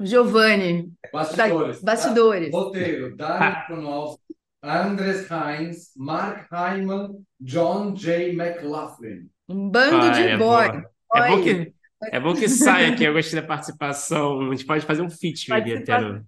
Giovanni. 0.00 0.92
Bastidores. 1.12 1.82
Da... 1.82 1.92
Bastidores. 1.92 2.52
Roteiro, 2.52 3.16
Dario 3.16 3.66
Konofsky, 3.66 4.36
Andres 4.62 5.28
Heinz, 5.30 5.92
Mark 5.96 6.48
Hyman, 6.50 7.24
John 7.40 7.94
J. 7.94 8.32
McLaughlin. 8.32 9.28
Um 9.48 9.68
bando 9.68 10.06
ah, 10.06 10.10
de 10.10 10.22
é 10.22 10.36
boy. 10.36 10.66
É 11.14 11.28
bom 11.28 11.42
que 11.42 11.74
é 12.10 12.18
bom 12.18 12.34
que 12.34 12.48
saia 12.48 12.92
aqui, 12.92 13.04
eu 13.04 13.12
gostei 13.12 13.40
da 13.40 13.46
participação. 13.46 14.40
A 14.40 14.50
gente 14.50 14.66
pode 14.66 14.84
fazer 14.84 15.02
um 15.02 15.10
feat 15.10 15.52
até 15.52 16.00
no... 16.00 16.24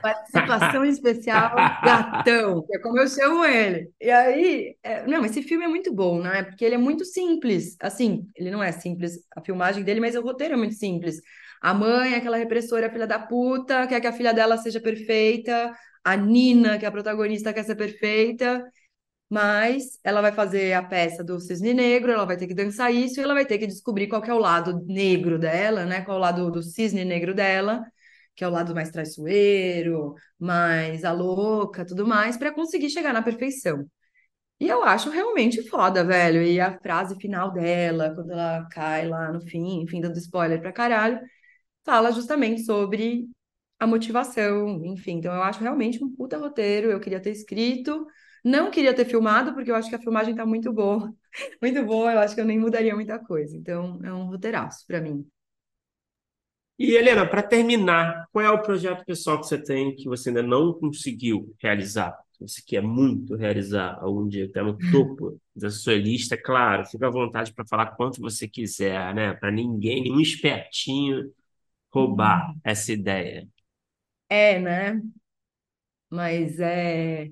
Participação 0.00 0.84
especial 0.84 1.54
gatão, 1.82 2.64
que 2.66 2.76
é 2.76 2.80
como 2.80 2.98
eu 2.98 3.08
chamo 3.08 3.44
ele. 3.44 3.90
E 4.00 4.10
aí, 4.10 4.76
é... 4.82 5.06
não, 5.06 5.24
esse 5.24 5.42
filme 5.42 5.64
é 5.64 5.68
muito 5.68 5.92
bom, 5.92 6.20
né? 6.20 6.42
Porque 6.44 6.64
ele 6.64 6.74
é 6.74 6.78
muito 6.78 7.04
simples. 7.04 7.76
Assim, 7.80 8.28
ele 8.36 8.50
não 8.50 8.62
é 8.62 8.70
simples 8.70 9.18
a 9.36 9.40
filmagem 9.40 9.82
dele, 9.82 10.00
mas 10.00 10.14
o 10.14 10.22
roteiro 10.22 10.54
é 10.54 10.56
muito 10.56 10.74
simples. 10.74 11.20
A 11.60 11.74
mãe, 11.74 12.14
aquela 12.14 12.36
repressora, 12.36 12.90
filha 12.90 13.06
da 13.06 13.18
puta, 13.18 13.86
quer 13.86 14.00
que 14.00 14.06
a 14.06 14.12
filha 14.12 14.32
dela 14.32 14.56
seja 14.56 14.80
perfeita. 14.80 15.74
A 16.04 16.16
Nina, 16.16 16.78
que 16.78 16.84
é 16.84 16.88
a 16.88 16.92
protagonista, 16.92 17.52
quer 17.52 17.64
ser 17.64 17.74
perfeita. 17.74 18.64
Mas 19.30 19.98
ela 20.02 20.22
vai 20.22 20.32
fazer 20.32 20.72
a 20.72 20.82
peça 20.82 21.22
do 21.22 21.38
cisne 21.38 21.74
negro, 21.74 22.10
ela 22.12 22.24
vai 22.24 22.36
ter 22.36 22.46
que 22.46 22.54
dançar 22.54 22.92
isso 22.94 23.20
e 23.20 23.22
ela 23.22 23.34
vai 23.34 23.44
ter 23.46 23.58
que 23.58 23.66
descobrir 23.66 24.08
qual 24.08 24.22
que 24.22 24.30
é 24.30 24.34
o 24.34 24.38
lado 24.38 24.82
negro 24.86 25.38
dela, 25.38 25.84
né? 25.84 26.00
Qual 26.02 26.16
é 26.16 26.18
o 26.18 26.22
lado 26.22 26.50
do 26.50 26.62
cisne 26.62 27.04
negro 27.04 27.34
dela, 27.34 27.84
que 28.34 28.42
é 28.44 28.48
o 28.48 28.50
lado 28.50 28.74
mais 28.74 28.90
traiçoeiro, 28.90 30.14
mais 30.38 31.04
a 31.04 31.12
louca, 31.12 31.84
tudo 31.84 32.06
mais, 32.06 32.36
para 32.38 32.52
conseguir 32.52 32.88
chegar 32.90 33.12
na 33.12 33.22
perfeição. 33.22 33.86
E 34.60 34.68
eu 34.68 34.82
acho 34.82 35.10
realmente 35.10 35.62
foda, 35.68 36.04
velho. 36.04 36.42
E 36.42 36.60
a 36.60 36.78
frase 36.80 37.16
final 37.16 37.52
dela, 37.52 38.12
quando 38.14 38.32
ela 38.32 38.66
cai 38.70 39.06
lá 39.08 39.32
no 39.32 39.40
fim, 39.40 39.82
enfim, 39.82 40.00
dando 40.00 40.18
spoiler 40.18 40.60
pra 40.60 40.72
caralho, 40.72 41.20
fala 41.84 42.12
justamente 42.12 42.62
sobre 42.64 43.28
a 43.78 43.86
motivação, 43.86 44.84
enfim. 44.86 45.14
Então 45.18 45.34
eu 45.34 45.42
acho 45.42 45.60
realmente 45.60 46.02
um 46.04 46.14
puta 46.14 46.38
roteiro. 46.38 46.90
Eu 46.90 47.00
queria 47.00 47.20
ter 47.20 47.30
escrito, 47.32 48.06
não 48.48 48.70
queria 48.70 48.94
ter 48.94 49.04
filmado, 49.04 49.52
porque 49.54 49.70
eu 49.70 49.74
acho 49.74 49.88
que 49.88 49.94
a 49.94 50.00
filmagem 50.00 50.34
tá 50.34 50.46
muito 50.46 50.72
boa. 50.72 51.14
Muito 51.62 51.84
boa, 51.84 52.12
eu 52.12 52.18
acho 52.18 52.34
que 52.34 52.40
eu 52.40 52.44
nem 52.44 52.58
mudaria 52.58 52.96
muita 52.96 53.18
coisa. 53.18 53.56
Então 53.56 54.00
é 54.02 54.12
um 54.12 54.26
roteiraço 54.26 54.84
para 54.86 55.00
mim. 55.00 55.24
E 56.76 56.94
Helena, 56.94 57.28
para 57.28 57.42
terminar, 57.42 58.26
qual 58.32 58.44
é 58.44 58.50
o 58.50 58.62
projeto 58.62 59.04
pessoal 59.04 59.38
que 59.38 59.46
você 59.46 59.62
tem 59.62 59.94
que 59.94 60.08
você 60.08 60.30
ainda 60.30 60.42
não 60.42 60.72
conseguiu 60.72 61.54
realizar? 61.60 62.16
Você 62.40 62.62
quer 62.66 62.82
muito 62.82 63.36
realizar 63.36 63.98
algum 64.00 64.26
dia, 64.26 64.46
está 64.46 64.62
no 64.62 64.76
topo 64.90 65.40
da 65.54 65.70
sua 65.70 65.94
lista, 65.94 66.34
é 66.34 66.38
claro, 66.38 66.86
fica 66.86 67.06
à 67.06 67.10
vontade 67.10 67.52
para 67.52 67.66
falar 67.66 67.94
quanto 67.96 68.20
você 68.20 68.48
quiser, 68.48 69.14
né? 69.14 69.34
Para 69.34 69.52
ninguém, 69.52 70.02
nenhum 70.02 70.20
espertinho 70.20 71.32
roubar 71.92 72.48
uhum. 72.50 72.60
essa 72.64 72.92
ideia. 72.92 73.46
É, 74.28 74.58
né? 74.58 75.00
Mas 76.10 76.58
é. 76.60 77.30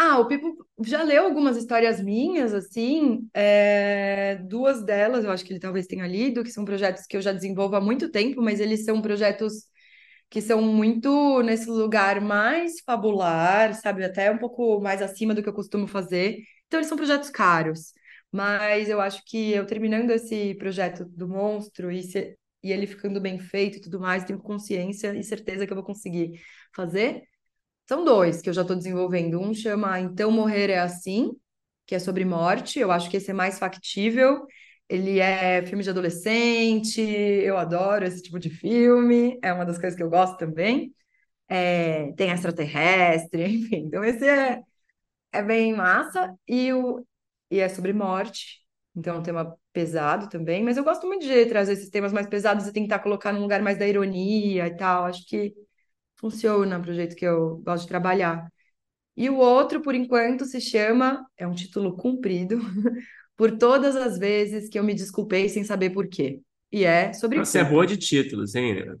Ah, 0.00 0.18
o 0.20 0.28
Pipo 0.28 0.64
já 0.84 1.02
leu 1.02 1.24
algumas 1.24 1.56
histórias 1.56 2.00
minhas, 2.00 2.54
assim, 2.54 3.28
é, 3.34 4.36
duas 4.36 4.84
delas 4.84 5.24
eu 5.24 5.30
acho 5.32 5.44
que 5.44 5.52
ele 5.52 5.58
talvez 5.58 5.86
tenha 5.88 6.06
lido, 6.06 6.44
que 6.44 6.52
são 6.52 6.64
projetos 6.64 7.04
que 7.04 7.16
eu 7.16 7.20
já 7.20 7.32
desenvolvo 7.32 7.74
há 7.74 7.80
muito 7.80 8.08
tempo, 8.08 8.40
mas 8.40 8.60
eles 8.60 8.84
são 8.84 9.02
projetos 9.02 9.54
que 10.30 10.40
são 10.42 10.62
muito 10.62 11.42
nesse 11.42 11.68
lugar 11.70 12.20
mais 12.20 12.80
fabular, 12.86 13.74
sabe, 13.74 14.04
até 14.04 14.30
um 14.30 14.38
pouco 14.38 14.80
mais 14.80 15.02
acima 15.02 15.34
do 15.34 15.42
que 15.42 15.48
eu 15.48 15.54
costumo 15.54 15.86
fazer. 15.88 16.38
Então, 16.66 16.78
eles 16.80 16.88
são 16.88 16.96
projetos 16.98 17.30
caros, 17.30 17.92
mas 18.32 18.88
eu 18.88 19.00
acho 19.00 19.22
que 19.26 19.52
eu 19.52 19.66
terminando 19.66 20.10
esse 20.10 20.54
projeto 20.56 21.04
do 21.06 21.28
monstro 21.28 21.90
e 21.92 22.02
se, 22.04 22.36
e 22.62 22.72
ele 22.72 22.86
ficando 22.86 23.20
bem 23.20 23.38
feito 23.40 23.78
e 23.78 23.80
tudo 23.80 24.00
mais, 24.00 24.24
tenho 24.24 24.38
consciência 24.40 25.14
e 25.16 25.24
certeza 25.24 25.66
que 25.66 25.72
eu 25.72 25.76
vou 25.76 25.84
conseguir 25.84 26.40
fazer. 26.74 27.22
São 27.88 28.04
dois 28.04 28.42
que 28.42 28.48
eu 28.48 28.52
já 28.52 28.62
estou 28.62 28.76
desenvolvendo. 28.76 29.40
Um 29.40 29.54
chama 29.54 29.98
Então 30.00 30.30
Morrer 30.30 30.70
é 30.70 30.78
Assim, 30.78 31.32
que 31.86 31.94
é 31.94 31.98
sobre 31.98 32.24
morte. 32.24 32.78
Eu 32.78 32.90
acho 32.92 33.08
que 33.10 33.16
esse 33.16 33.30
é 33.30 33.34
mais 33.34 33.58
factível. 33.58 34.46
Ele 34.88 35.18
é 35.20 35.64
filme 35.66 35.82
de 35.82 35.90
adolescente, 35.90 37.00
eu 37.00 37.58
adoro 37.58 38.04
esse 38.06 38.22
tipo 38.22 38.38
de 38.38 38.48
filme, 38.50 39.38
é 39.42 39.52
uma 39.52 39.64
das 39.66 39.76
coisas 39.78 39.94
que 39.96 40.02
eu 40.02 40.08
gosto 40.10 40.38
também. 40.38 40.94
É, 41.48 42.12
tem 42.14 42.30
extraterrestre, 42.30 43.44
enfim. 43.48 43.78
Então, 43.86 44.04
esse 44.04 44.26
é, 44.28 44.62
é 45.32 45.42
bem 45.42 45.74
massa. 45.74 46.34
E, 46.48 46.72
o, 46.72 47.04
e 47.50 47.60
é 47.60 47.68
sobre 47.68 47.92
morte, 47.92 48.60
então 48.96 49.16
é 49.16 49.18
um 49.18 49.22
tema 49.22 49.56
pesado 49.72 50.28
também, 50.28 50.62
mas 50.64 50.76
eu 50.76 50.84
gosto 50.84 51.06
muito 51.06 51.26
de 51.26 51.46
trazer 51.46 51.72
esses 51.74 51.90
temas 51.90 52.12
mais 52.12 52.26
pesados 52.28 52.66
e 52.66 52.72
tentar 52.72 52.98
colocar 53.00 53.32
num 53.32 53.40
lugar 53.42 53.62
mais 53.62 53.78
da 53.78 53.86
ironia 53.86 54.66
e 54.66 54.76
tal. 54.76 55.04
Acho 55.06 55.26
que 55.26 55.54
funciona 56.18 56.78
para 56.80 56.90
o 56.90 56.94
jeito 56.94 57.16
que 57.16 57.24
eu 57.24 57.58
gosto 57.58 57.82
de 57.82 57.88
trabalhar. 57.88 58.46
E 59.16 59.28
o 59.30 59.36
outro, 59.36 59.80
por 59.80 59.94
enquanto, 59.94 60.44
se 60.44 60.60
chama, 60.60 61.26
é 61.36 61.46
um 61.46 61.54
título 61.54 61.96
comprido, 61.96 62.58
por 63.36 63.56
todas 63.56 63.96
as 63.96 64.18
vezes 64.18 64.68
que 64.68 64.78
eu 64.78 64.84
me 64.84 64.94
desculpei 64.94 65.48
sem 65.48 65.64
saber 65.64 65.90
por 65.90 66.08
quê. 66.08 66.40
E 66.70 66.84
é 66.84 67.12
sobre 67.12 67.38
Você 67.38 67.58
é 67.58 67.64
boa 67.64 67.86
de 67.86 67.96
títulos, 67.96 68.54
hein? 68.54 68.96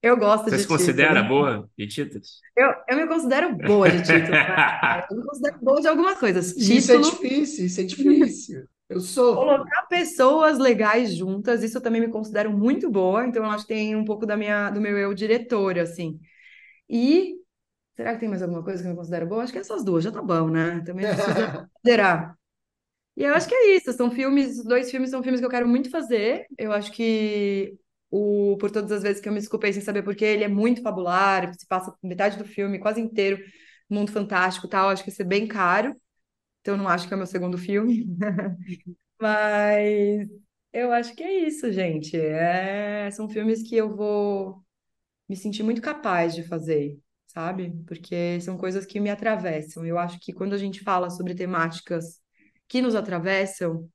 Eu 0.00 0.16
gosto 0.16 0.44
Você 0.44 0.56
de 0.56 0.62
se 0.62 0.68
considera 0.68 1.22
boa 1.24 1.68
de 1.76 1.86
títulos? 1.88 2.40
Eu, 2.56 2.72
eu 2.88 2.96
me 2.96 3.06
considero 3.08 3.56
boa 3.56 3.90
de 3.90 3.98
títulos. 3.98 4.30
Né? 4.30 5.04
eu 5.10 5.16
me 5.16 5.24
considero 5.24 5.58
boa 5.60 5.80
de 5.80 5.88
algumas 5.88 6.18
coisas. 6.18 6.52
Título... 6.54 6.78
Isso 6.78 6.92
é 6.92 6.98
difícil, 6.98 7.66
isso 7.66 7.80
é 7.80 7.84
difícil. 7.84 8.68
Eu 8.88 9.00
sou. 9.00 9.34
Colocar 9.34 9.86
pessoas 9.86 10.58
legais 10.58 11.14
juntas, 11.14 11.62
isso 11.62 11.76
eu 11.76 11.82
também 11.82 12.00
me 12.00 12.08
considero 12.08 12.50
muito 12.50 12.90
boa, 12.90 13.26
então 13.26 13.44
eu 13.44 13.50
acho 13.50 13.66
que 13.66 13.74
tem 13.74 13.94
um 13.94 14.04
pouco 14.04 14.24
da 14.24 14.36
minha, 14.36 14.70
do 14.70 14.80
meu 14.80 14.96
eu 14.96 15.12
diretor, 15.12 15.78
assim. 15.78 16.18
E 16.88 17.36
será 17.96 18.14
que 18.14 18.20
tem 18.20 18.28
mais 18.28 18.42
alguma 18.42 18.64
coisa 18.64 18.82
que 18.82 18.88
eu 18.88 18.92
me 18.92 18.96
considero 18.96 19.26
boa? 19.26 19.42
Acho 19.42 19.52
que 19.52 19.58
essas 19.58 19.84
duas 19.84 20.04
já 20.04 20.12
tá 20.12 20.22
bom, 20.22 20.48
né? 20.48 20.82
Também 20.86 21.06
não 21.06 21.14
precisa 21.14 21.68
considerar. 21.74 22.36
E 23.16 23.24
eu 23.24 23.34
acho 23.34 23.48
que 23.48 23.54
é 23.54 23.76
isso, 23.76 23.92
são 23.92 24.10
filmes, 24.10 24.62
dois 24.64 24.90
filmes 24.90 25.10
são 25.10 25.22
filmes 25.22 25.40
que 25.40 25.46
eu 25.46 25.50
quero 25.50 25.68
muito 25.68 25.90
fazer. 25.90 26.46
Eu 26.56 26.72
acho 26.72 26.92
que 26.92 27.76
o 28.10 28.56
Por 28.58 28.70
Todas 28.70 28.92
as 28.92 29.02
Vezes 29.02 29.20
que 29.20 29.28
eu 29.28 29.32
me 29.32 29.40
desculpei 29.40 29.72
sem 29.72 29.82
saber 29.82 30.02
porque 30.02 30.24
ele 30.24 30.44
é 30.44 30.48
muito 30.48 30.82
fabular, 30.82 31.52
se 31.54 31.66
passa 31.66 31.94
metade 32.02 32.38
do 32.38 32.44
filme, 32.44 32.78
quase 32.78 33.00
inteiro, 33.00 33.38
mundo 33.90 34.12
fantástico 34.12 34.66
e 34.66 34.70
tal, 34.70 34.88
acho 34.88 35.02
que 35.04 35.10
ia 35.10 35.16
ser 35.16 35.24
bem 35.24 35.46
caro 35.46 35.94
então 36.68 36.76
não 36.76 36.86
acho 36.86 37.08
que 37.08 37.14
é 37.14 37.16
o 37.16 37.18
meu 37.18 37.26
segundo 37.26 37.56
filme. 37.56 38.06
Mas 39.18 40.28
eu 40.70 40.92
acho 40.92 41.14
que 41.14 41.22
é 41.22 41.46
isso, 41.46 41.72
gente. 41.72 42.14
É... 42.14 43.10
São 43.10 43.26
filmes 43.26 43.62
que 43.62 43.74
eu 43.74 43.96
vou 43.96 44.62
me 45.26 45.34
senti 45.34 45.62
muito 45.62 45.80
capaz 45.80 46.34
de 46.34 46.42
fazer, 46.42 46.98
sabe? 47.26 47.72
Porque 47.86 48.38
são 48.42 48.58
coisas 48.58 48.84
que 48.84 49.00
me 49.00 49.08
atravessam. 49.08 49.86
Eu 49.86 49.98
acho 49.98 50.20
que 50.20 50.30
quando 50.30 50.52
a 50.52 50.58
gente 50.58 50.82
fala 50.82 51.08
sobre 51.08 51.34
temáticas 51.34 52.20
que 52.68 52.82
nos 52.82 52.94
atravessam, 52.94 53.88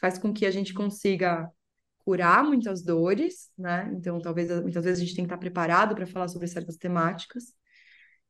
faz 0.00 0.18
com 0.18 0.32
que 0.32 0.46
a 0.46 0.50
gente 0.50 0.74
consiga 0.74 1.48
curar 1.98 2.42
muitas 2.42 2.82
dores, 2.82 3.52
né? 3.56 3.88
Então, 3.94 4.20
talvez 4.20 4.50
muitas 4.62 4.84
vezes 4.84 5.00
a 5.00 5.04
gente 5.04 5.14
tem 5.14 5.24
que 5.24 5.28
estar 5.28 5.38
preparado 5.38 5.94
para 5.94 6.06
falar 6.06 6.26
sobre 6.26 6.48
certas 6.48 6.76
temáticas. 6.76 7.54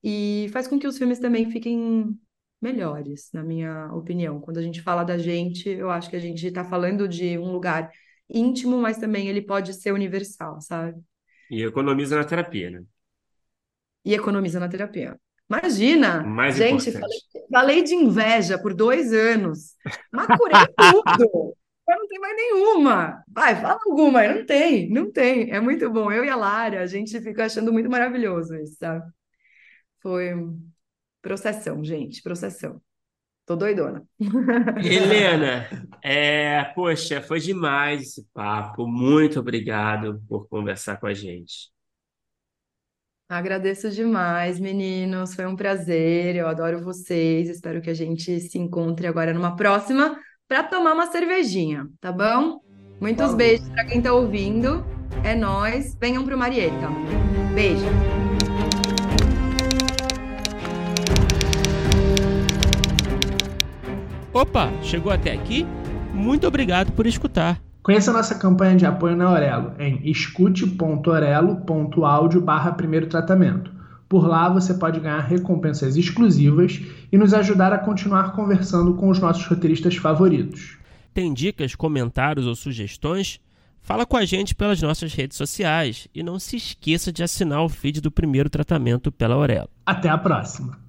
E 0.04 0.48
faz 0.52 0.68
com 0.68 0.78
que 0.78 0.86
os 0.86 0.98
filmes 0.98 1.18
também 1.18 1.50
fiquem 1.50 2.14
melhores, 2.60 3.30
na 3.32 3.42
minha 3.42 3.92
opinião. 3.92 4.40
Quando 4.40 4.58
a 4.58 4.62
gente 4.62 4.82
fala 4.82 5.04
da 5.04 5.18
gente, 5.18 5.68
eu 5.68 5.90
acho 5.90 6.08
que 6.10 6.16
a 6.16 6.20
gente 6.20 6.46
está 6.46 6.64
falando 6.64 7.08
de 7.08 7.38
um 7.38 7.52
lugar 7.52 7.90
íntimo, 8.28 8.78
mas 8.78 8.98
também 8.98 9.28
ele 9.28 9.42
pode 9.42 9.74
ser 9.74 9.92
universal, 9.92 10.60
sabe? 10.60 11.00
E 11.50 11.62
economiza 11.62 12.16
na 12.16 12.24
terapia, 12.24 12.70
né? 12.70 12.82
E 14.04 14.14
economiza 14.14 14.58
na 14.58 14.68
terapia. 14.68 15.18
Imagina! 15.48 16.24
Mais 16.24 16.56
gente, 16.56 16.90
falei, 16.90 17.18
falei 17.50 17.82
de 17.82 17.94
inveja 17.94 18.58
por 18.58 18.74
dois 18.74 19.12
anos, 19.12 19.74
mas 20.12 20.26
curei 20.26 20.56
tudo! 20.76 21.56
Mas 21.86 21.98
não 22.00 22.08
tem 22.08 22.18
mais 22.18 22.36
nenhuma. 22.36 23.24
Vai, 23.28 23.54
fala 23.54 23.78
alguma. 23.86 24.26
Não 24.26 24.44
tem, 24.44 24.90
não 24.90 25.12
tem. 25.12 25.52
É 25.52 25.60
muito 25.60 25.88
bom. 25.88 26.10
Eu 26.10 26.24
e 26.24 26.28
a 26.28 26.34
Lara, 26.34 26.82
a 26.82 26.86
gente 26.86 27.20
fica 27.20 27.44
achando 27.44 27.72
muito 27.72 27.88
maravilhoso 27.88 28.56
isso, 28.56 28.74
sabe? 28.76 29.08
Foi 30.00 30.34
processão, 31.26 31.82
gente, 31.82 32.22
processão. 32.22 32.80
Tô 33.44 33.56
doidona. 33.56 34.04
Helena, 34.78 35.68
é, 36.02 36.62
poxa, 36.72 37.20
foi 37.20 37.40
demais 37.40 38.02
esse 38.02 38.26
papo. 38.32 38.86
Muito 38.86 39.40
obrigado 39.40 40.22
por 40.28 40.46
conversar 40.48 40.98
com 40.98 41.06
a 41.06 41.14
gente. 41.14 41.72
Agradeço 43.28 43.90
demais, 43.90 44.60
meninos. 44.60 45.34
Foi 45.34 45.46
um 45.46 45.56
prazer. 45.56 46.36
Eu 46.36 46.46
adoro 46.46 46.84
vocês. 46.84 47.48
Espero 47.48 47.82
que 47.82 47.90
a 47.90 47.94
gente 47.94 48.38
se 48.38 48.56
encontre 48.56 49.08
agora 49.08 49.34
numa 49.34 49.56
próxima 49.56 50.16
para 50.46 50.62
tomar 50.62 50.94
uma 50.94 51.08
cervejinha, 51.08 51.88
tá 52.00 52.12
bom? 52.12 52.60
Muitos 53.00 53.34
beijos 53.34 53.68
para 53.70 53.84
quem 53.84 54.00
tá 54.00 54.12
ouvindo. 54.12 54.86
É 55.24 55.34
nós. 55.34 55.96
Venham 56.00 56.24
pro 56.24 56.38
Marieta. 56.38 56.88
Beijo. 57.52 58.25
Opa, 64.36 64.70
chegou 64.82 65.10
até 65.10 65.32
aqui? 65.32 65.66
Muito 66.12 66.46
obrigado 66.46 66.92
por 66.92 67.06
escutar. 67.06 67.58
Conheça 67.82 68.12
nossa 68.12 68.34
campanha 68.34 68.76
de 68.76 68.84
apoio 68.84 69.16
na 69.16 69.24
Aurelo 69.24 69.72
em 69.78 70.06
escute.orelo.audio 70.10 72.42
barra 72.42 72.72
primeiro 72.72 73.06
tratamento. 73.06 73.72
Por 74.06 74.28
lá 74.28 74.50
você 74.50 74.74
pode 74.74 75.00
ganhar 75.00 75.20
recompensas 75.20 75.96
exclusivas 75.96 76.82
e 77.10 77.16
nos 77.16 77.32
ajudar 77.32 77.72
a 77.72 77.78
continuar 77.78 78.32
conversando 78.32 78.92
com 78.92 79.08
os 79.08 79.18
nossos 79.18 79.46
roteiristas 79.46 79.96
favoritos. 79.96 80.76
Tem 81.14 81.32
dicas, 81.32 81.74
comentários 81.74 82.44
ou 82.44 82.54
sugestões? 82.54 83.40
Fala 83.80 84.04
com 84.04 84.18
a 84.18 84.26
gente 84.26 84.54
pelas 84.54 84.82
nossas 84.82 85.14
redes 85.14 85.38
sociais 85.38 86.08
e 86.14 86.22
não 86.22 86.38
se 86.38 86.58
esqueça 86.58 87.10
de 87.10 87.22
assinar 87.22 87.62
o 87.62 87.70
feed 87.70 88.02
do 88.02 88.10
primeiro 88.10 88.50
tratamento 88.50 89.10
pela 89.10 89.34
Aurelo. 89.34 89.70
Até 89.86 90.10
a 90.10 90.18
próxima! 90.18 90.84